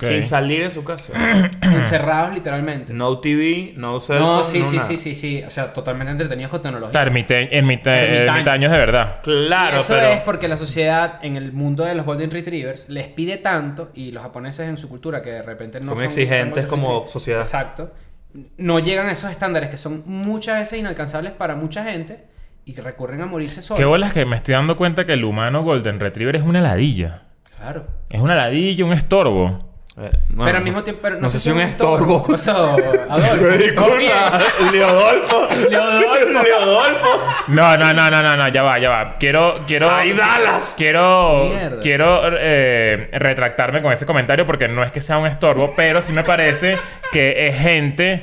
Sin 0.00 0.22
salir 0.22 0.64
de 0.64 0.70
su 0.70 0.84
casa. 0.84 1.14
encerrados 1.62 2.34
literalmente. 2.34 2.92
No 2.92 3.20
TV, 3.20 3.72
no 3.76 4.00
cell 4.00 4.18
No, 4.18 4.40
phone, 4.42 4.52
sí, 4.52 4.58
no 4.58 4.64
sí, 4.70 4.76
nada. 4.76 4.88
sí, 4.88 4.98
sí, 4.98 5.14
sí. 5.14 5.42
O 5.46 5.50
sea, 5.50 5.72
totalmente 5.72 6.10
entretenidos 6.12 6.50
con 6.50 6.58
O 6.60 6.62
tecnología. 6.62 6.92
sea, 6.92 7.02
ermite- 7.10 7.48
ermite- 7.52 8.26
Ermitaños. 8.26 8.70
de 8.70 8.76
verdad. 8.76 9.20
Claro, 9.22 9.78
Y 9.78 9.80
eso 9.80 9.94
pero. 9.94 10.08
es 10.08 10.20
porque 10.20 10.46
la 10.46 10.58
sociedad 10.58 11.18
en 11.24 11.36
el 11.36 11.52
mundo 11.52 11.84
de 11.86 11.94
los 11.94 12.04
Golden 12.04 12.30
Retrievers 12.30 12.90
les 12.90 13.06
pide 13.08 13.38
tanto 13.38 13.90
y 13.94 14.12
los 14.12 14.22
japoneses 14.22 14.68
en 14.68 14.76
su 14.76 14.90
cultura 14.90 15.22
que 15.22 15.30
de 15.30 15.42
repente 15.42 15.80
no 15.80 15.86
Son 15.92 15.96
son 15.96 16.04
exigentes 16.04 16.66
como 16.66 17.08
sociedad. 17.08 17.40
Exacto. 17.40 17.90
No 18.58 18.80
llegan 18.80 19.06
a 19.06 19.12
esos 19.12 19.30
estándares 19.30 19.70
que 19.70 19.78
son 19.78 20.02
muchas 20.04 20.58
veces 20.58 20.78
inalcanzables 20.80 21.32
para 21.32 21.54
mucha 21.54 21.82
gente 21.84 22.24
y 22.68 22.74
que 22.74 22.82
recurren 22.82 23.22
a 23.22 23.26
morirse 23.26 23.62
solos. 23.62 23.78
Qué 23.78 23.86
bolas 23.86 24.12
que 24.12 24.26
me 24.26 24.36
estoy 24.36 24.52
dando 24.52 24.76
cuenta 24.76 25.06
que 25.06 25.14
el 25.14 25.24
humano 25.24 25.62
Golden 25.62 25.98
Retriever 25.98 26.36
es 26.36 26.42
una 26.42 26.60
ladilla. 26.60 27.22
Claro. 27.56 27.86
Es 28.10 28.20
una 28.20 28.34
ladilla, 28.34 28.84
un 28.84 28.92
estorbo. 28.92 29.66
Eh, 29.96 30.10
pero 30.36 30.58
al 30.58 30.62
mismo 30.62 30.84
tiempo, 30.84 31.00
pero 31.02 31.14
no, 31.14 31.22
no 31.22 31.28
sé 31.30 31.40
si 31.40 31.50
un 31.50 31.60
estorbo. 31.60 32.26
¿Qué 32.26 32.32
pasó, 32.32 32.76
Adolfo? 33.08 33.46
Leodolfo. 33.56 34.68
Leodolfo. 34.70 35.48
Leodolfo. 35.70 37.08
No, 37.48 37.78
no, 37.78 37.94
no, 37.94 38.10
no, 38.10 38.22
no, 38.22 38.36
no, 38.36 38.48
ya 38.48 38.62
va, 38.62 38.78
ya 38.78 38.90
va. 38.90 39.14
Quiero, 39.14 39.60
quiero. 39.66 39.90
¡Ay, 39.90 40.12
Dallas! 40.12 40.74
Quiero, 40.76 41.46
Mierda. 41.48 41.80
quiero 41.80 42.20
eh, 42.38 43.08
retractarme 43.14 43.80
con 43.80 43.94
ese 43.94 44.04
comentario 44.04 44.46
porque 44.46 44.68
no 44.68 44.84
es 44.84 44.92
que 44.92 45.00
sea 45.00 45.16
un 45.16 45.26
estorbo, 45.26 45.72
pero 45.74 46.02
sí 46.02 46.12
me 46.12 46.22
parece 46.22 46.76
que 47.12 47.48
es 47.48 47.58
gente 47.58 48.22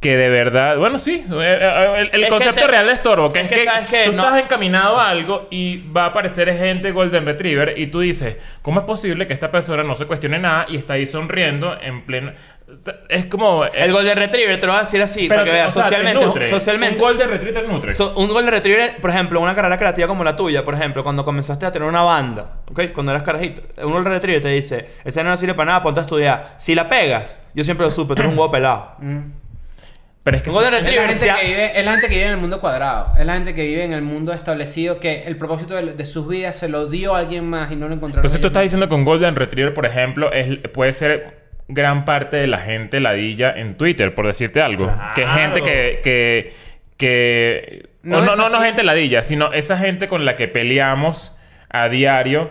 que 0.00 0.16
de 0.16 0.28
verdad. 0.30 0.78
Bueno, 0.78 0.98
sí. 0.98 1.24
eh, 1.30 1.58
eh, 1.60 2.08
El, 2.12 2.28
concepto 2.28 2.62
te- 2.62 2.66
real 2.68 2.86
de 2.86 2.92
estorbo, 2.94 3.28
que 3.28 3.40
es 3.40 3.48
que, 3.48 4.04
tú 4.06 4.12
No- 4.12 4.22
estás 4.24 4.42
encaminado 4.42 4.98
a 4.98 5.10
algo 5.10 5.46
y 5.50 5.86
va 5.92 6.04
a 6.04 6.06
aparecer 6.06 6.56
gente 6.56 6.90
Golden 6.90 7.26
Retriever 7.26 7.78
y 7.78 7.88
tú 7.88 8.00
dices, 8.00 8.38
¿cómo 8.62 8.80
es 8.80 8.86
posible 8.86 9.26
que 9.26 9.34
esta 9.34 9.50
persona 9.50 9.82
no 9.82 9.94
se 9.94 10.06
cuestione 10.06 10.38
nada 10.38 10.64
y 10.68 10.76
está 10.76 10.94
ahí 10.94 11.04
sonriendo 11.04 11.78
en 11.82 12.06
pleno. 12.06 12.32
o 12.72 12.76
sea, 12.76 12.94
Es 13.10 13.26
como. 13.26 13.62
eh, 13.64 13.70
El 13.74 13.92
Golden 13.92 14.16
Retriever, 14.16 14.58
te 14.58 14.66
lo 14.66 14.72
voy 14.72 14.78
a 14.80 14.84
decir 14.84 15.02
así, 15.02 15.28
para 15.28 15.44
que 15.44 15.50
veas, 15.50 15.68
o 15.68 15.70
sea, 15.72 15.82
te 15.82 15.88
socialmente. 15.96 16.24
nutre. 16.26 16.48
socialmente 16.48 16.94
Un 16.96 17.02
Golden 17.02 17.28
Retriever 17.28 17.68
nutre. 17.68 17.92
So, 17.92 18.14
un 18.16 18.28
Golden 18.28 18.52
Retriever, 18.52 18.96
por 19.02 19.10
ejemplo, 19.10 19.38
una 19.40 19.54
carrera 19.54 19.76
creativa 19.76 20.08
como 20.08 20.24
la 20.24 20.34
tuya, 20.34 20.64
por 20.64 20.74
ejemplo, 20.76 21.02
cuando 21.04 21.26
comenzaste 21.26 21.66
a 21.66 21.72
tener 21.72 21.86
una 21.86 22.00
banda, 22.02 22.60
¿ok? 22.70 22.84
Cuando 22.94 23.12
eras 23.12 23.22
carajito, 23.24 23.60
un 23.84 23.92
Golden 23.92 24.12
Retriever 24.14 24.40
te 24.40 24.48
dice, 24.48 24.88
ese 25.04 25.22
no 25.22 25.36
sirve 25.36 25.52
para 25.52 25.66
nada, 25.72 25.82
ponte 25.82 26.00
a 26.00 26.04
estudiar. 26.04 26.54
Si 26.56 26.74
la 26.74 26.88
pegas, 26.88 27.50
yo 27.54 27.64
siempre 27.64 27.84
lo 27.84 27.92
supe, 27.92 28.14
tú 28.14 28.22
eres 28.22 28.32
un 28.32 28.38
huevo 28.38 28.50
pelado. 28.50 28.96
Pero 30.30 30.36
es 30.36 30.42
que. 30.42 30.50
Es 30.50 30.56
la, 30.56 31.08
gente 31.08 31.26
que 31.26 31.46
vive, 31.46 31.78
es 31.78 31.84
la 31.84 31.92
gente 31.92 32.08
que 32.08 32.14
vive 32.14 32.26
en 32.26 32.32
el 32.32 32.36
mundo 32.38 32.60
cuadrado. 32.60 33.12
Es 33.18 33.26
la 33.26 33.34
gente 33.34 33.54
que 33.54 33.64
vive 33.64 33.84
en 33.84 33.92
el 33.92 34.02
mundo 34.02 34.32
establecido 34.32 35.00
que 35.00 35.24
el 35.24 35.36
propósito 35.36 35.74
de, 35.74 35.94
de 35.94 36.06
sus 36.06 36.28
vidas 36.28 36.56
se 36.56 36.68
lo 36.68 36.86
dio 36.86 37.16
a 37.16 37.18
alguien 37.18 37.48
más 37.48 37.72
y 37.72 37.76
no 37.76 37.88
lo 37.88 37.94
encontraron. 37.94 38.20
Entonces 38.20 38.40
tú 38.40 38.46
estás 38.46 38.62
diciendo 38.62 38.88
que 38.88 38.94
un 38.94 39.04
Golden 39.04 39.34
Retriever, 39.34 39.74
por 39.74 39.86
ejemplo, 39.86 40.32
es, 40.32 40.58
puede 40.68 40.92
ser 40.92 41.40
gran 41.66 42.04
parte 42.04 42.36
de 42.36 42.46
la 42.46 42.58
gente 42.58 43.00
ladilla 43.00 43.52
en 43.52 43.76
Twitter, 43.76 44.14
por 44.14 44.26
decirte 44.26 44.60
algo. 44.60 44.92
Que 45.14 45.22
es 45.22 45.30
gente 45.30 45.62
que... 45.62 46.00
que, 46.02 46.52
que 46.96 47.88
No 48.02 48.18
o 48.18 48.20
no, 48.20 48.36
no, 48.36 48.48
no 48.50 48.60
gente 48.60 48.82
ladilla, 48.84 49.22
sino 49.22 49.52
esa 49.52 49.78
gente 49.78 50.06
con 50.06 50.24
la 50.24 50.36
que 50.36 50.46
peleamos 50.46 51.36
a 51.68 51.88
diario 51.88 52.50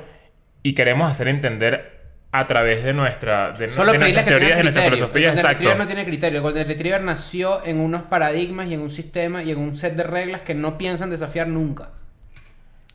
y 0.63 0.73
queremos 0.73 1.09
hacer 1.09 1.27
entender 1.27 1.98
a 2.31 2.45
través 2.45 2.83
de 2.83 2.93
nuestra 2.93 3.53
de, 3.53 3.69
Solo 3.69 3.91
de 3.91 3.97
nuestras 3.97 4.25
teorías, 4.25 4.57
de 4.57 4.63
nuestra 4.63 4.83
filosofía, 4.83 5.29
El 5.29 5.35
Golden 5.35 5.37
exacto. 5.37 5.57
Retriever 5.57 5.77
no 5.77 5.87
tiene 5.87 6.05
criterio. 6.05 6.37
El 6.37 6.43
Golden 6.43 6.67
Retriever 6.67 7.01
nació 7.01 7.65
en 7.65 7.79
unos 7.79 8.03
paradigmas 8.03 8.67
y 8.67 8.75
en 8.75 8.81
un 8.81 8.89
sistema 8.89 9.43
y 9.43 9.51
en 9.51 9.57
un 9.57 9.75
set 9.75 9.95
de 9.95 10.03
reglas 10.03 10.43
que 10.43 10.53
no 10.53 10.77
piensan 10.77 11.09
desafiar 11.09 11.47
nunca. 11.47 11.89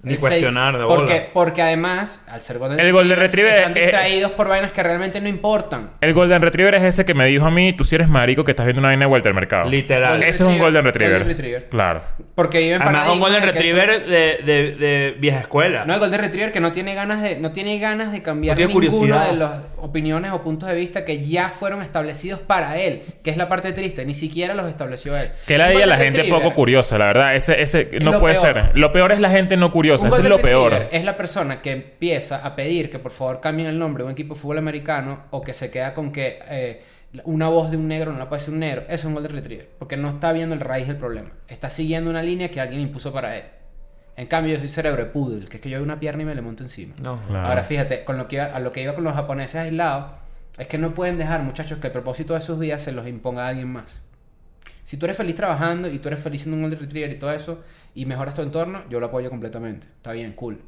Ni 0.04 0.16
cuestionar 0.16 0.78
de 0.78 0.84
porque, 0.84 1.12
bola. 1.14 1.26
porque 1.32 1.62
además, 1.62 2.24
al 2.28 2.42
ser 2.42 2.58
Golden 2.58 2.78
El 2.80 2.92
Golden 2.92 3.18
Retriever 3.18 3.54
están 3.54 3.76
es- 3.76 3.82
distraídos 3.84 4.32
por 4.32 4.48
vainas 4.48 4.72
que 4.72 4.82
realmente 4.82 5.20
no 5.20 5.28
importan. 5.28 5.90
El 6.00 6.12
Golden 6.14 6.42
Retriever 6.42 6.74
es 6.74 6.82
ese 6.84 7.04
que 7.04 7.14
me 7.14 7.26
dijo 7.26 7.46
a 7.46 7.50
mí, 7.50 7.72
tú 7.72 7.84
si 7.84 7.94
eres 7.94 8.08
marico 8.08 8.44
que 8.44 8.52
estás 8.52 8.66
viendo 8.66 8.80
una 8.80 8.88
vaina 8.88 9.04
de 9.04 9.08
vuelta 9.08 9.28
al 9.28 9.34
mercado. 9.34 9.68
Literal. 9.70 10.12
Golden 10.12 10.28
Ese 10.28 10.42
es 10.44 10.48
un 10.48 10.58
Golden 10.58 10.84
Retriever. 10.84 11.18
Golden 11.18 11.28
Retriever. 11.36 11.68
Claro. 11.68 12.02
Porque 12.34 12.58
viven 12.58 12.82
Además, 12.82 13.08
un 13.10 13.20
Golden 13.20 13.40
de 13.40 13.46
Retriever 13.52 14.06
de, 14.06 14.16
de, 14.44 14.72
de 14.76 15.14
vieja 15.18 15.40
escuela. 15.40 15.84
No, 15.84 15.94
el 15.94 16.00
Golden 16.00 16.20
Retriever 16.20 16.52
que 16.52 16.60
no 16.60 16.72
tiene 16.72 16.94
ganas 16.94 17.22
de, 17.22 17.36
no 17.38 17.52
tiene 17.52 17.78
ganas 17.78 18.12
de 18.12 18.22
cambiar 18.22 18.56
No 18.56 18.66
tiene 18.66 18.74
ninguna 18.74 18.98
curiosidad. 19.16 19.30
de 19.32 19.36
las 19.38 19.50
opiniones 19.78 20.32
o 20.32 20.42
puntos 20.42 20.68
de 20.68 20.74
vista 20.74 21.04
que 21.04 21.24
ya 21.26 21.48
fueron 21.48 21.82
establecidos 21.82 22.40
para 22.40 22.78
él, 22.78 23.02
que 23.22 23.30
es 23.30 23.36
la 23.36 23.48
parte 23.48 23.72
triste, 23.72 24.04
ni 24.04 24.14
siquiera 24.14 24.54
los 24.54 24.68
estableció 24.68 25.16
él. 25.16 25.30
Que 25.46 25.58
la 25.58 25.68
diga 25.68 25.86
la 25.86 25.96
gente 25.96 26.24
poco 26.24 26.52
curiosa, 26.54 26.98
la 26.98 27.06
verdad. 27.06 27.34
Ese, 27.36 27.62
ese 27.62 27.88
no 28.02 28.12
lo 28.12 28.20
puede 28.20 28.34
peor. 28.34 28.54
ser. 28.54 28.70
Lo 28.74 28.92
peor 28.92 29.12
es 29.12 29.20
la 29.20 29.30
gente 29.30 29.56
no 29.56 29.70
curiosa. 29.70 29.93
Eso 29.94 30.06
es 30.06 30.10
Golden 30.12 30.30
lo 30.30 30.38
peor. 30.38 30.72
Retriever 30.72 30.96
Es 30.96 31.04
la 31.04 31.16
persona 31.16 31.62
que 31.62 31.72
empieza 31.72 32.44
a 32.44 32.54
pedir 32.56 32.90
que 32.90 32.98
por 32.98 33.12
favor 33.12 33.40
cambien 33.40 33.68
el 33.68 33.78
nombre 33.78 34.02
de 34.02 34.06
un 34.06 34.12
equipo 34.12 34.34
de 34.34 34.40
fútbol 34.40 34.58
americano 34.58 35.24
o 35.30 35.40
que 35.42 35.52
se 35.52 35.70
queda 35.70 35.94
con 35.94 36.12
que 36.12 36.38
eh, 36.48 36.82
una 37.24 37.48
voz 37.48 37.70
de 37.70 37.76
un 37.76 37.88
negro 37.88 38.12
no 38.12 38.18
la 38.18 38.28
puede 38.28 38.42
ser 38.42 38.54
un 38.54 38.60
negro. 38.60 38.82
Eso 38.82 38.94
es 38.94 39.04
un 39.04 39.14
Golden 39.14 39.32
Retriever. 39.32 39.68
Porque 39.78 39.96
no 39.96 40.08
está 40.08 40.32
viendo 40.32 40.54
el 40.54 40.60
raíz 40.60 40.86
del 40.86 40.96
problema. 40.96 41.30
Está 41.48 41.70
siguiendo 41.70 42.10
una 42.10 42.22
línea 42.22 42.50
que 42.50 42.60
alguien 42.60 42.80
impuso 42.80 43.12
para 43.12 43.36
él. 43.36 43.44
En 44.16 44.26
cambio, 44.26 44.52
yo 44.52 44.60
soy 44.60 44.68
cerebro 44.68 45.04
de 45.04 45.10
poodle, 45.10 45.46
que 45.46 45.56
es 45.56 45.62
que 45.62 45.68
yo 45.68 45.78
veo 45.78 45.84
una 45.84 45.98
pierna 45.98 46.22
y 46.22 46.26
me 46.26 46.34
le 46.34 46.42
monto 46.42 46.62
encima. 46.62 46.94
No. 47.00 47.20
Claro. 47.26 47.48
Ahora 47.48 47.64
fíjate, 47.64 48.04
con 48.04 48.16
lo 48.16 48.28
que 48.28 48.36
iba, 48.36 48.46
a 48.46 48.60
lo 48.60 48.72
que 48.72 48.82
iba 48.82 48.94
con 48.94 49.02
los 49.02 49.14
japoneses 49.14 49.56
aislados, 49.56 50.12
es 50.56 50.68
que 50.68 50.78
no 50.78 50.94
pueden 50.94 51.18
dejar, 51.18 51.42
muchachos, 51.42 51.78
que 51.78 51.88
el 51.88 51.92
propósito 51.92 52.34
de 52.34 52.40
sus 52.40 52.58
vidas 52.58 52.82
se 52.82 52.92
los 52.92 53.08
imponga 53.08 53.46
a 53.46 53.48
alguien 53.48 53.72
más. 53.72 54.02
Si 54.84 54.96
tú 54.96 55.06
eres 55.06 55.16
feliz 55.16 55.34
trabajando 55.34 55.88
y 55.88 55.98
tú 55.98 56.08
eres 56.08 56.20
feliz 56.20 56.42
siendo 56.42 56.56
un 56.56 56.62
Golden 56.62 56.80
Retriever 56.80 57.10
y 57.10 57.18
todo 57.18 57.32
eso, 57.32 57.62
y 57.94 58.06
mejoras 58.06 58.34
tu 58.34 58.42
entorno, 58.42 58.82
yo 58.90 59.00
lo 59.00 59.06
apoyo 59.06 59.30
completamente. 59.30 59.86
Está 59.86 60.12
bien, 60.12 60.32
cool. 60.34 60.60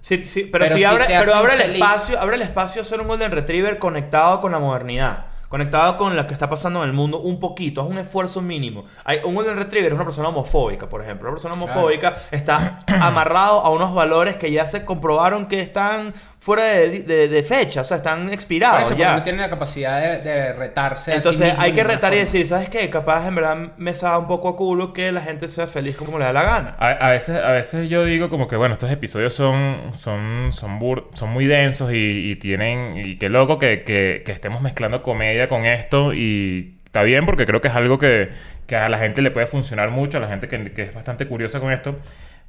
Sí, 0.00 0.22
sí, 0.22 0.48
pero, 0.52 0.68
si 0.68 0.84
abre, 0.84 1.06
pero 1.08 1.50
el 1.50 1.50
feliz. 1.50 1.80
espacio, 1.80 2.20
abre 2.20 2.36
el 2.36 2.42
espacio 2.42 2.82
a 2.82 2.84
ser 2.84 3.00
un 3.00 3.08
Golden 3.08 3.30
Retriever 3.30 3.78
conectado 3.78 4.40
con 4.42 4.52
la 4.52 4.58
modernidad. 4.58 5.26
Conectado 5.48 5.96
con 5.98 6.16
lo 6.16 6.26
que 6.26 6.32
está 6.32 6.50
pasando 6.50 6.82
en 6.82 6.88
el 6.88 6.94
mundo 6.94 7.18
un 7.20 7.38
poquito, 7.40 7.82
es 7.82 7.88
un 7.90 7.98
esfuerzo 7.98 8.40
mínimo. 8.42 8.84
Hay, 9.04 9.18
un 9.24 9.34
Golden 9.34 9.56
Retriever 9.56 9.92
es 9.92 9.94
una 9.96 10.04
persona 10.04 10.28
homofóbica, 10.28 10.88
por 10.88 11.02
ejemplo. 11.02 11.28
Una 11.28 11.34
persona 11.36 11.54
homofóbica 11.54 12.14
está 12.30 12.80
amarrado 13.00 13.60
a 13.64 13.70
unos 13.70 13.94
valores 13.94 14.36
que 14.36 14.50
ya 14.50 14.66
se 14.66 14.84
comprobaron 14.84 15.46
que 15.46 15.60
están 15.60 16.12
fuera 16.40 16.64
de, 16.64 17.00
de- 17.00 17.28
de 17.28 17.42
fecha, 17.42 17.80
o 17.80 17.84
sea, 17.84 17.96
están 17.96 18.30
expirados 18.30 18.82
eso, 18.82 18.96
ya. 18.96 19.16
no 19.16 19.22
tienen 19.22 19.40
la 19.40 19.48
capacidad 19.48 20.00
de, 20.00 20.20
de 20.20 20.52
retarse. 20.52 21.12
a 21.12 21.14
sí 21.14 21.16
Entonces 21.18 21.54
hay 21.56 21.72
que 21.72 21.82
retar 21.84 22.12
y 22.12 22.18
decir, 22.18 22.46
¿sabes 22.46 22.68
qué? 22.68 22.90
Capaz 22.90 23.26
en 23.26 23.34
verdad 23.34 23.56
me 23.78 23.94
sabe 23.94 24.18
un 24.18 24.26
poco 24.26 24.50
a 24.50 24.56
culo 24.56 24.92
que 24.92 25.10
la 25.10 25.22
gente 25.22 25.48
sea 25.48 25.66
feliz 25.66 25.96
como 25.96 26.18
le 26.18 26.26
da 26.26 26.32
la 26.34 26.42
gana. 26.42 26.76
A, 26.78 26.88
a 26.90 27.10
veces, 27.10 27.42
a 27.42 27.50
veces 27.52 27.88
yo 27.88 28.04
digo 28.04 28.28
como 28.28 28.46
que, 28.46 28.56
bueno, 28.56 28.74
estos 28.74 28.90
episodios 28.90 29.32
son, 29.32 29.90
son, 29.94 30.48
son, 30.52 30.78
bur- 30.78 31.06
son 31.14 31.30
muy 31.30 31.46
densos 31.46 31.92
y, 31.92 32.30
y 32.32 32.36
tienen... 32.36 32.98
Y 32.98 33.16
qué 33.18 33.30
loco 33.30 33.58
que, 33.58 33.82
que, 33.82 34.22
que 34.26 34.32
estemos 34.32 34.60
mezclando 34.60 35.02
comedia 35.02 35.33
con 35.48 35.66
esto 35.66 36.12
y 36.14 36.78
está 36.84 37.02
bien 37.02 37.26
porque 37.26 37.46
creo 37.46 37.60
que 37.60 37.68
es 37.68 37.74
algo 37.74 37.98
que, 37.98 38.30
que 38.66 38.76
a 38.76 38.88
la 38.88 38.98
gente 38.98 39.22
le 39.22 39.30
puede 39.30 39.46
funcionar 39.46 39.90
mucho, 39.90 40.18
a 40.18 40.20
la 40.20 40.28
gente 40.28 40.48
que, 40.48 40.72
que 40.72 40.82
es 40.82 40.94
bastante 40.94 41.26
curiosa 41.26 41.60
con 41.60 41.72
esto. 41.72 41.96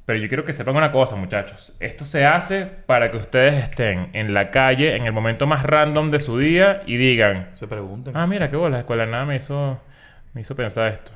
Pero 0.06 0.20
yo 0.20 0.28
quiero 0.28 0.44
que 0.44 0.52
sepan 0.52 0.76
una 0.76 0.92
cosa, 0.92 1.16
muchachos. 1.16 1.72
Esto 1.80 2.04
se 2.04 2.24
hace 2.24 2.64
para 2.64 3.10
que 3.10 3.16
ustedes 3.16 3.60
estén 3.64 4.10
en 4.12 4.34
la 4.34 4.52
calle 4.52 4.94
en 4.94 5.04
el 5.04 5.12
momento 5.12 5.48
más 5.48 5.64
random 5.64 6.12
de 6.12 6.20
su 6.20 6.38
día 6.38 6.82
y 6.86 6.96
digan, 6.96 7.48
Se 7.54 7.66
preguntan. 7.66 8.16
Ah, 8.16 8.24
mira, 8.28 8.48
qué 8.48 8.54
bola. 8.54 8.76
La 8.76 8.80
escuela 8.80 9.04
nada 9.04 9.24
me 9.24 9.34
hizo, 9.34 9.80
me 10.32 10.42
hizo 10.42 10.54
pensar 10.54 10.92
esto. 10.92 11.10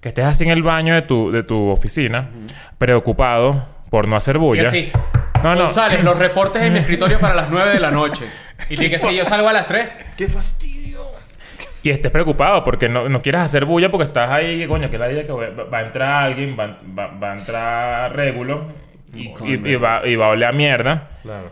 Que 0.00 0.08
estés 0.08 0.24
así 0.24 0.44
en 0.44 0.50
el 0.50 0.62
baño 0.62 0.94
de 0.94 1.02
tu, 1.02 1.30
de 1.30 1.42
tu 1.42 1.68
oficina, 1.68 2.30
preocupado 2.78 3.62
por 3.90 4.08
no 4.08 4.16
hacer 4.16 4.36
Y 4.36 4.38
bulla. 4.38 4.68
así, 4.68 4.90
No, 5.42 5.54
no. 5.54 5.64
González, 5.64 6.02
los 6.02 6.18
reportes 6.18 6.62
en 6.62 6.72
mi 6.72 6.78
escritorio 6.78 7.18
para 7.18 7.34
las 7.34 7.50
9 7.50 7.72
de 7.74 7.80
la 7.80 7.90
noche. 7.90 8.24
Y 8.70 8.88
que 8.88 8.98
si 8.98 9.16
yo 9.16 9.24
salgo 9.24 9.48
a 9.48 9.52
las 9.52 9.66
3. 9.66 9.88
¡Qué 10.16 10.28
fastidio! 10.28 10.69
Y 11.82 11.90
estés 11.90 12.10
preocupado 12.10 12.62
porque 12.62 12.88
no, 12.88 13.08
no 13.08 13.22
quieres 13.22 13.40
hacer 13.40 13.64
bulla 13.64 13.90
porque 13.90 14.04
estás 14.04 14.30
ahí, 14.30 14.58
que 14.58 14.66
coño, 14.68 14.90
que 14.90 14.98
la 14.98 15.10
idea 15.10 15.24
que 15.26 15.32
va, 15.32 15.78
a 15.78 15.82
entrar 15.82 16.24
alguien, 16.24 16.56
va, 16.58 16.78
va- 16.98 17.06
va 17.18 17.32
a 17.32 17.36
entrar 17.38 18.12
y, 19.14 19.28
y- 19.28 19.72
y 19.72 19.76
va, 19.76 20.06
y 20.06 20.14
va 20.16 20.26
a 20.26 20.28
oler 20.30 20.48
a 20.48 20.52
mierda. 20.52 21.08
Claro. 21.22 21.50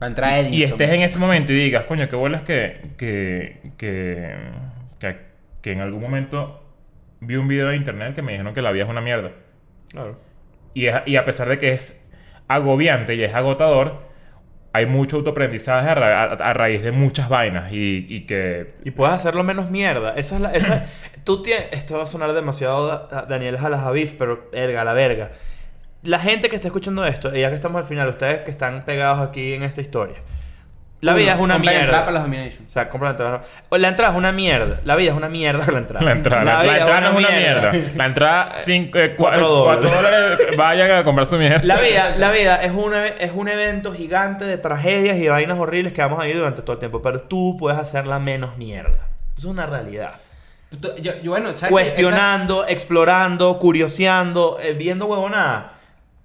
Va 0.00 0.06
a 0.06 0.08
entrar 0.08 0.32
Edison. 0.38 0.54
Y 0.54 0.62
estés 0.62 0.90
en 0.90 1.02
ese 1.02 1.18
momento 1.18 1.52
y 1.52 1.56
digas, 1.56 1.84
coño, 1.84 2.08
qué 2.08 2.16
bolas 2.16 2.42
que, 2.42 2.80
que, 2.96 3.58
que, 3.76 4.36
que, 5.00 5.16
que 5.62 5.72
en 5.72 5.80
algún 5.80 6.00
momento 6.02 6.62
vi 7.20 7.34
un 7.36 7.48
video 7.48 7.68
de 7.68 7.76
internet 7.76 8.14
que 8.14 8.22
me 8.22 8.32
dijeron 8.32 8.54
que 8.54 8.62
la 8.62 8.70
vida 8.70 8.84
es 8.84 8.90
una 8.90 9.00
mierda. 9.00 9.32
Claro. 9.90 10.18
Y, 10.74 10.86
es- 10.86 10.94
y 11.06 11.16
a 11.16 11.24
pesar 11.24 11.48
de 11.48 11.58
que 11.58 11.72
es 11.72 12.08
agobiante 12.46 13.14
y 13.16 13.24
es 13.24 13.34
agotador, 13.34 14.05
hay 14.76 14.86
mucho 14.86 15.16
autoaprendizaje 15.16 15.88
a, 15.88 15.94
ra- 15.94 16.22
a- 16.24 16.32
a 16.34 16.52
raíz 16.52 16.82
de 16.82 16.92
muchas 16.92 17.28
vainas 17.28 17.72
y, 17.72 18.06
y 18.08 18.26
que... 18.26 18.74
Y 18.84 18.90
puedes 18.92 19.14
hacerlo 19.14 19.42
menos 19.44 19.70
mierda. 19.70 20.14
Esa 20.16 20.36
es 20.36 20.40
la. 20.42 20.52
Tú 21.24 21.42
tienes. 21.42 21.66
Esto 21.72 21.96
va 21.98 22.04
a 22.04 22.06
sonar 22.06 22.32
demasiado 22.32 22.86
da- 22.86 23.26
Daniel 23.28 23.56
Jalajavif, 23.58 24.14
pero 24.14 24.48
verga, 24.52 24.84
la 24.84 24.92
verga. 24.92 25.30
La 26.02 26.18
gente 26.20 26.48
que 26.48 26.54
está 26.56 26.68
escuchando 26.68 27.04
esto, 27.04 27.34
y 27.34 27.40
ya 27.40 27.48
que 27.48 27.56
estamos 27.56 27.80
al 27.80 27.86
final, 27.88 28.08
ustedes 28.08 28.40
que 28.42 28.50
están 28.50 28.84
pegados 28.84 29.20
aquí 29.26 29.54
en 29.54 29.62
esta 29.64 29.80
historia. 29.80 30.16
La 31.02 31.12
vida 31.12 31.34
es 31.34 31.38
una 31.38 31.54
Compra 31.54 31.72
entrada 31.72 31.86
mierda. 31.86 32.00
para 32.06 32.12
los 32.12 32.22
Dominations. 32.22 32.66
O 32.66 32.70
sea, 32.70 32.88
compra 32.88 33.08
la 33.08 33.10
entrada. 33.12 33.40
o 33.68 33.76
La 33.76 33.88
entrada 33.88 34.12
es 34.12 34.18
una 34.18 34.32
mierda. 34.32 34.80
La 34.84 34.96
vida 34.96 35.10
es 35.10 35.16
una 35.16 35.28
mierda 35.28 35.64
con 35.64 35.74
la 35.74 35.80
entrada. 35.80 36.04
La 36.04 36.12
entrada, 36.12 36.44
la, 36.44 36.54
la 36.54 36.62
vida 36.62 36.78
entrada 36.78 37.00
no 37.00 37.18
es 37.18 37.26
una 37.26 37.36
mierda. 37.36 37.72
La 37.94 38.06
entrada, 38.06 38.54
cinco, 38.60 38.98
eh, 38.98 39.10
cua- 39.14 39.16
Cuatro 39.28 39.64
cuatro 39.64 39.90
dólares. 39.90 40.38
dólares. 40.38 40.56
Vayan 40.56 40.90
a 40.92 41.04
comprar 41.04 41.26
su 41.26 41.36
mierda. 41.36 41.60
La 41.64 41.78
vida, 41.80 42.14
la 42.16 42.30
vida 42.30 42.56
es, 42.62 42.72
un, 42.72 42.94
eve- 42.94 43.14
es 43.20 43.30
un 43.34 43.46
evento 43.48 43.92
gigante 43.92 44.46
de 44.46 44.56
tragedias 44.56 45.18
y 45.18 45.22
de 45.24 45.28
vainas 45.28 45.58
horribles 45.58 45.92
que 45.92 46.00
vamos 46.00 46.18
a 46.18 46.22
vivir 46.22 46.38
durante 46.38 46.62
todo 46.62 46.72
el 46.72 46.78
tiempo. 46.78 47.02
Pero 47.02 47.20
tú 47.20 47.56
puedes 47.58 47.78
hacerla 47.78 48.18
menos 48.18 48.56
mierda. 48.56 49.06
Eso 49.36 49.48
es 49.48 49.52
una 49.52 49.66
realidad. 49.66 50.12
Yo, 51.00 51.12
yo, 51.22 51.30
bueno, 51.30 51.54
¿sabes? 51.54 51.70
Cuestionando, 51.70 52.66
explorando, 52.66 53.58
curioseando, 53.58 54.58
eh, 54.62 54.72
viendo 54.72 55.06
huevonada. 55.06 55.72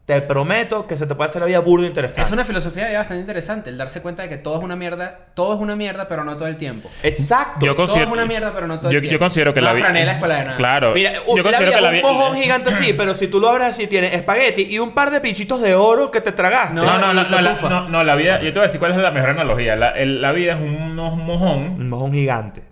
Te 0.05 0.19
prometo 0.21 0.87
que 0.87 0.97
se 0.97 1.05
te 1.05 1.13
puede 1.15 1.29
hacer 1.29 1.41
la 1.41 1.45
vida 1.45 1.59
burda 1.59 1.83
Esa- 1.83 1.89
interesante. 1.89 2.21
Es 2.23 2.31
una 2.31 2.43
filosofía 2.43 2.91
ya 2.91 2.97
bastante 2.99 3.21
interesante, 3.21 3.69
el 3.69 3.77
darse 3.77 4.01
cuenta 4.01 4.23
de 4.23 4.29
que 4.29 4.37
todo 4.37 4.57
es 4.57 4.63
una 4.63 4.75
mierda, 4.75 5.27
todo 5.35 5.53
es 5.53 5.59
una 5.59 5.75
mierda, 5.75 6.07
pero 6.07 6.23
no 6.25 6.35
todo 6.37 6.47
el 6.47 6.57
tiempo. 6.57 6.89
Exacto. 7.03 7.63
Yo 7.65 7.75
Todo 7.75 7.85
considero- 7.85 8.07
es 8.07 8.13
una 8.13 8.25
mierda, 8.25 8.51
pero 8.53 8.65
no 8.67 8.79
todo 8.79 8.89
el 8.89 8.99
tiempo. 8.99 9.11
yo 9.13 9.19
considero 9.19 9.53
que 9.53 9.61
la 9.61 9.73
vida... 9.73 9.85
franela 9.85 10.11
escuela 10.13 10.35
de 10.35 10.43
nada. 10.45 10.57
Claro. 10.57 10.93
Mira, 10.93 11.13
yo 11.13 11.21
u- 11.27 11.37
la 11.37 11.43
considero 11.43 11.65
vida 11.69 11.75
que 11.77 11.81
la 11.81 11.95
es 11.97 12.03
un 12.03 12.09
vida... 12.09 12.19
mojón 12.19 12.37
gigante 12.37 12.69
así, 12.71 12.93
pero 12.97 13.13
si 13.13 13.27
tú 13.27 13.39
lo 13.39 13.47
abres 13.47 13.67
así, 13.67 13.87
tiene 13.87 14.13
espagueti 14.15 14.63
y 14.63 14.79
un 14.79 14.91
par 14.91 15.11
de 15.11 15.21
pinchitos 15.21 15.61
de 15.61 15.75
oro 15.75 16.09
que 16.09 16.19
te 16.19 16.31
tragaste. 16.31 16.73
No, 16.75 16.83
no, 16.83 16.97
no, 16.97 17.13
no, 17.13 17.41
la, 17.41 17.53
no, 17.53 17.87
no, 17.89 18.03
la 18.03 18.15
vida... 18.15 18.39
Yo 18.41 18.47
te 18.51 18.53
voy 18.53 18.61
a 18.61 18.63
decir 18.63 18.79
cuál 18.79 18.91
es 18.93 18.97
la 18.97 19.11
mejor 19.11 19.29
analogía. 19.29 19.75
La, 19.75 19.91
el- 19.91 20.19
la 20.19 20.31
vida 20.31 20.53
es 20.53 20.59
un, 20.61 20.99
un 20.99 21.25
mojón 21.25 21.57
Un 21.79 21.89
mojón 21.89 22.11
gigante. 22.11 22.63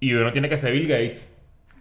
y 0.00 0.12
uno 0.12 0.32
tiene 0.32 0.48
que 0.48 0.56
ser 0.56 0.72
Bill 0.72 0.88
Gates 0.88 1.33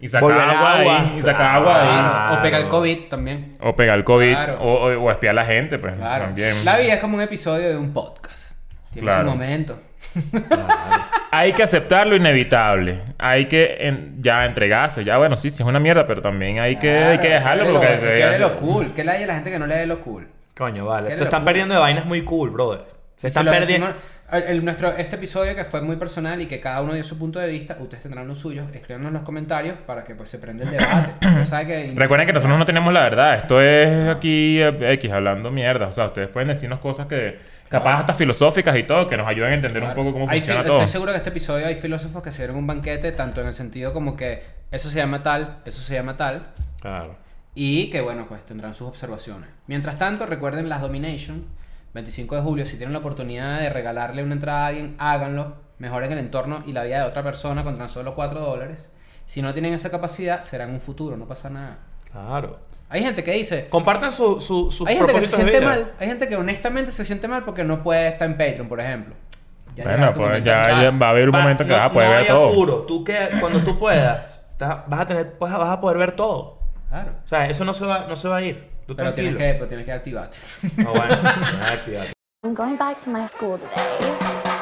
y 0.04 0.10
sacar 0.10 0.22
Volver 0.30 0.42
agua, 0.42 0.54
de 0.76 0.82
agua. 0.82 1.00
ahí. 1.00 1.22
Y 1.24 1.30
agua 1.30 1.82
ahí. 1.82 1.88
Claro. 1.88 2.40
O 2.40 2.42
pega 2.42 2.58
el 2.58 2.68
COVID 2.68 2.98
también. 3.10 3.54
O 3.62 3.74
pegar 3.76 3.98
el 3.98 4.04
COVID. 4.04 4.34
Claro. 4.34 4.58
O, 4.62 4.74
o, 4.90 5.04
o 5.04 5.12
espiar 5.12 5.32
a 5.32 5.36
la 5.42 5.46
gente, 5.46 5.80
pues. 5.80 5.96
Claro. 5.96 6.26
También. 6.26 6.66
La 6.66 6.78
vida 6.78 6.94
es 6.96 7.00
como 7.00 7.16
un 7.18 7.22
episodio 7.24 7.70
de 7.70 7.78
un 7.78 7.94
podcast. 7.94 8.56
Tiene 8.92 9.08
Claro. 9.08 9.24
su 9.24 9.30
momento. 9.30 9.80
Hay 11.32 11.54
que 11.54 11.64
aceptar 11.64 12.06
lo 12.06 12.16
inevitable. 12.16 13.02
Hay 13.18 13.46
que 13.46 13.78
en- 13.80 14.18
ya 14.22 14.46
entregarse. 14.46 15.04
Ya, 15.04 15.18
bueno, 15.18 15.36
sí, 15.36 15.50
sí 15.50 15.64
es 15.64 15.68
una 15.68 15.80
mierda, 15.80 16.06
pero 16.06 16.22
también 16.22 16.60
hay 16.60 16.76
que, 16.76 16.96
hay 16.96 17.18
que 17.18 17.30
dejarlo. 17.30 17.72
Porque, 17.74 17.88
que 18.00 18.26
le 18.28 18.40
lo 18.40 18.56
cool. 18.58 18.94
Que 18.94 19.04
le 19.04 19.12
haya 19.12 19.26
la 19.26 19.34
gente 19.36 19.50
que 19.50 19.58
no 19.58 19.66
le 19.66 19.76
dé 19.76 19.88
lo 19.88 20.00
cool. 20.02 20.28
Coño, 20.56 20.86
vale. 20.86 21.12
Se 21.18 21.24
están 21.24 21.44
perdiendo 21.44 21.74
de 21.74 21.80
vainas 21.80 22.06
muy 22.06 22.24
cool, 22.24 22.52
brother. 22.52 22.82
Se 23.18 23.28
están 23.30 23.46
Si 23.46 23.50
perdiendo. 23.50 23.88
decimos- 23.88 24.13
el- 24.34 24.44
el- 24.44 24.66
nuestro, 24.66 24.92
este 24.98 25.16
episodio 25.16 25.56
que 25.56 25.64
fue 25.66 25.82
muy 25.82 25.96
personal 25.96 26.42
y 26.42 26.46
que 26.48 26.60
cada 26.60 26.82
uno 26.82 26.94
dio 26.94 27.04
su 27.04 27.18
punto 27.18 27.40
de 27.40 27.48
vista, 27.48 27.78
ustedes 27.80 28.04
tendrán 28.04 28.28
los 28.28 28.38
suyos, 28.40 28.68
escríbanos 28.74 29.08
en 29.10 29.14
los 29.14 29.24
comentarios 29.24 29.78
para 29.86 30.04
que 30.04 30.16
pues 30.16 30.30
se 30.30 30.40
prenda 30.40 30.64
el 30.66 30.72
debate. 30.72 31.14
Que- 31.68 31.94
Recuerden 31.96 32.28
que 32.28 32.34
nosotros 32.34 32.58
no 32.60 32.66
tenemos 32.66 32.92
la 32.94 33.02
verdad. 33.04 33.36
Esto 33.36 33.62
es 33.62 34.16
aquí 34.16 34.60
eh, 34.62 34.94
X 34.94 35.12
hablando 35.12 35.52
mierda. 35.52 35.88
O 35.88 35.92
sea, 35.92 36.08
ustedes 36.08 36.30
pueden 36.30 36.48
decirnos 36.50 36.80
cosas 36.80 37.08
que 37.08 37.38
capaz 37.70 38.00
hasta 38.00 38.14
filosóficas 38.14 38.76
y 38.78 38.84
todo, 38.84 39.08
que 39.08 39.18
nos 39.18 39.28
ayuden 39.28 39.52
a 39.52 39.56
entender 39.56 39.82
Claro. 39.82 40.00
un 40.00 40.06
poco 40.06 40.14
cómo 40.20 40.30
Hay 40.30 40.40
funciona 40.42 40.64
todo. 40.64 40.76
Estoy 40.78 40.90
seguro 40.92 41.12
que 41.12 41.18
este 41.18 41.30
episodio 41.30 41.66
hay 41.68 41.76
filósofos 41.76 42.22
que 42.24 42.32
se 42.32 42.44
dieron 42.44 42.58
un 42.58 42.68
banquete, 42.68 43.12
tanto 43.14 43.42
en 43.42 43.48
el 43.48 43.54
sentido 43.54 43.94
como 43.94 44.16
que 44.16 44.44
eso 44.72 44.90
se 44.90 44.98
llama 45.00 45.24
tal, 45.24 45.60
eso 45.66 45.82
se 45.82 45.94
llama 45.96 46.16
tal, 46.18 46.48
Claro. 46.82 47.16
y 47.56 47.90
que 47.90 48.02
bueno, 48.02 48.26
pues 48.28 48.44
tendrán 48.46 48.74
sus 48.74 48.88
observaciones. 48.88 49.50
Mientras 49.68 49.98
tanto, 49.98 50.26
recuerden 50.26 50.70
las 50.70 50.82
Domination, 50.82 51.46
25 51.94 52.36
de 52.36 52.42
julio, 52.42 52.66
si 52.66 52.78
tienen 52.78 52.94
la 52.94 53.00
oportunidad 53.00 53.60
de 53.60 53.70
regalarle 53.70 54.24
una 54.24 54.34
entrada 54.34 54.66
a 54.66 54.68
alguien, 54.68 54.96
háganlo. 54.98 55.56
Mejoren 55.78 56.12
el 56.12 56.20
entorno 56.20 56.64
y 56.66 56.74
la 56.74 56.84
vida 56.84 57.00
de 57.00 57.04
otra 57.04 57.24
persona 57.24 57.64
con 57.64 57.78
tan 57.78 57.90
solo 57.90 58.16
4 58.16 58.40
dólares. 58.40 58.92
Si 59.26 59.42
no 59.42 59.54
tienen 59.54 59.74
esa 59.74 59.90
capacidad, 59.90 60.42
será 60.42 60.66
en 60.66 60.72
un 60.72 60.80
futuro, 60.80 61.18
no 61.18 61.28
pasa 61.28 61.50
nada. 61.50 61.80
Claro. 62.12 62.60
Hay 62.90 63.02
gente 63.02 63.24
que 63.24 63.32
dice. 63.32 63.70
Compartan 63.70 64.12
su, 64.12 64.40
su, 64.40 64.72
sus 64.72 64.88
Hay 64.88 64.98
gente 64.98 65.14
que 65.14 65.22
se 65.22 65.36
siente 65.36 65.62
mal. 65.62 65.94
Hay 66.00 66.08
gente 66.08 66.28
que 66.28 66.36
honestamente 66.36 66.92
se 66.92 67.04
siente 67.04 67.28
mal 67.28 67.44
porque 67.44 67.64
no 67.64 67.82
puede 67.82 68.08
estar 68.08 68.30
en 68.30 68.38
Patreon, 68.38 68.68
por 68.68 68.80
ejemplo. 68.80 69.16
Bueno, 69.76 70.14
pues 70.14 70.32
ah, 70.32 70.38
ya, 70.40 70.92
va 70.92 71.08
a 71.08 71.10
haber 71.10 71.30
un 71.30 71.36
va, 71.36 71.42
momento 71.42 71.64
que 71.64 71.72
no, 71.72 71.78
vas 71.78 71.86
a 71.88 71.92
poder 71.92 72.10
ver 72.10 72.28
todo. 72.28 72.48
Apuro. 72.48 72.78
Tú 72.84 73.04
que 73.04 73.18
cuando 73.40 73.60
tú 73.60 73.80
puedas, 73.80 74.56
vas 74.60 75.00
a 75.00 75.08
tener, 75.08 75.34
pues, 75.34 75.52
vas 75.52 75.70
a 75.70 75.82
poder 75.82 75.98
ver 75.98 76.12
todo. 76.12 76.60
Claro. 76.90 77.12
O 77.24 77.28
sea, 77.28 77.48
eso 77.48 77.66
no 77.66 77.74
se 77.74 77.86
va, 77.86 78.06
no 78.08 78.16
se 78.16 78.28
va 78.28 78.38
a 78.38 78.42
ir. 78.44 78.73
Pero, 78.96 79.14
que, 79.14 79.56
pero 79.60 79.86
que 79.86 79.92
activarte. 79.92 80.38
No, 80.78 80.94
bueno, 80.94 81.16
activarte. 81.62 82.14
I'm 82.44 82.54
going 82.54 82.76
back 82.76 83.00
to 83.04 83.10
my 83.10 83.26
school 83.28 83.58
today. 83.58 84.53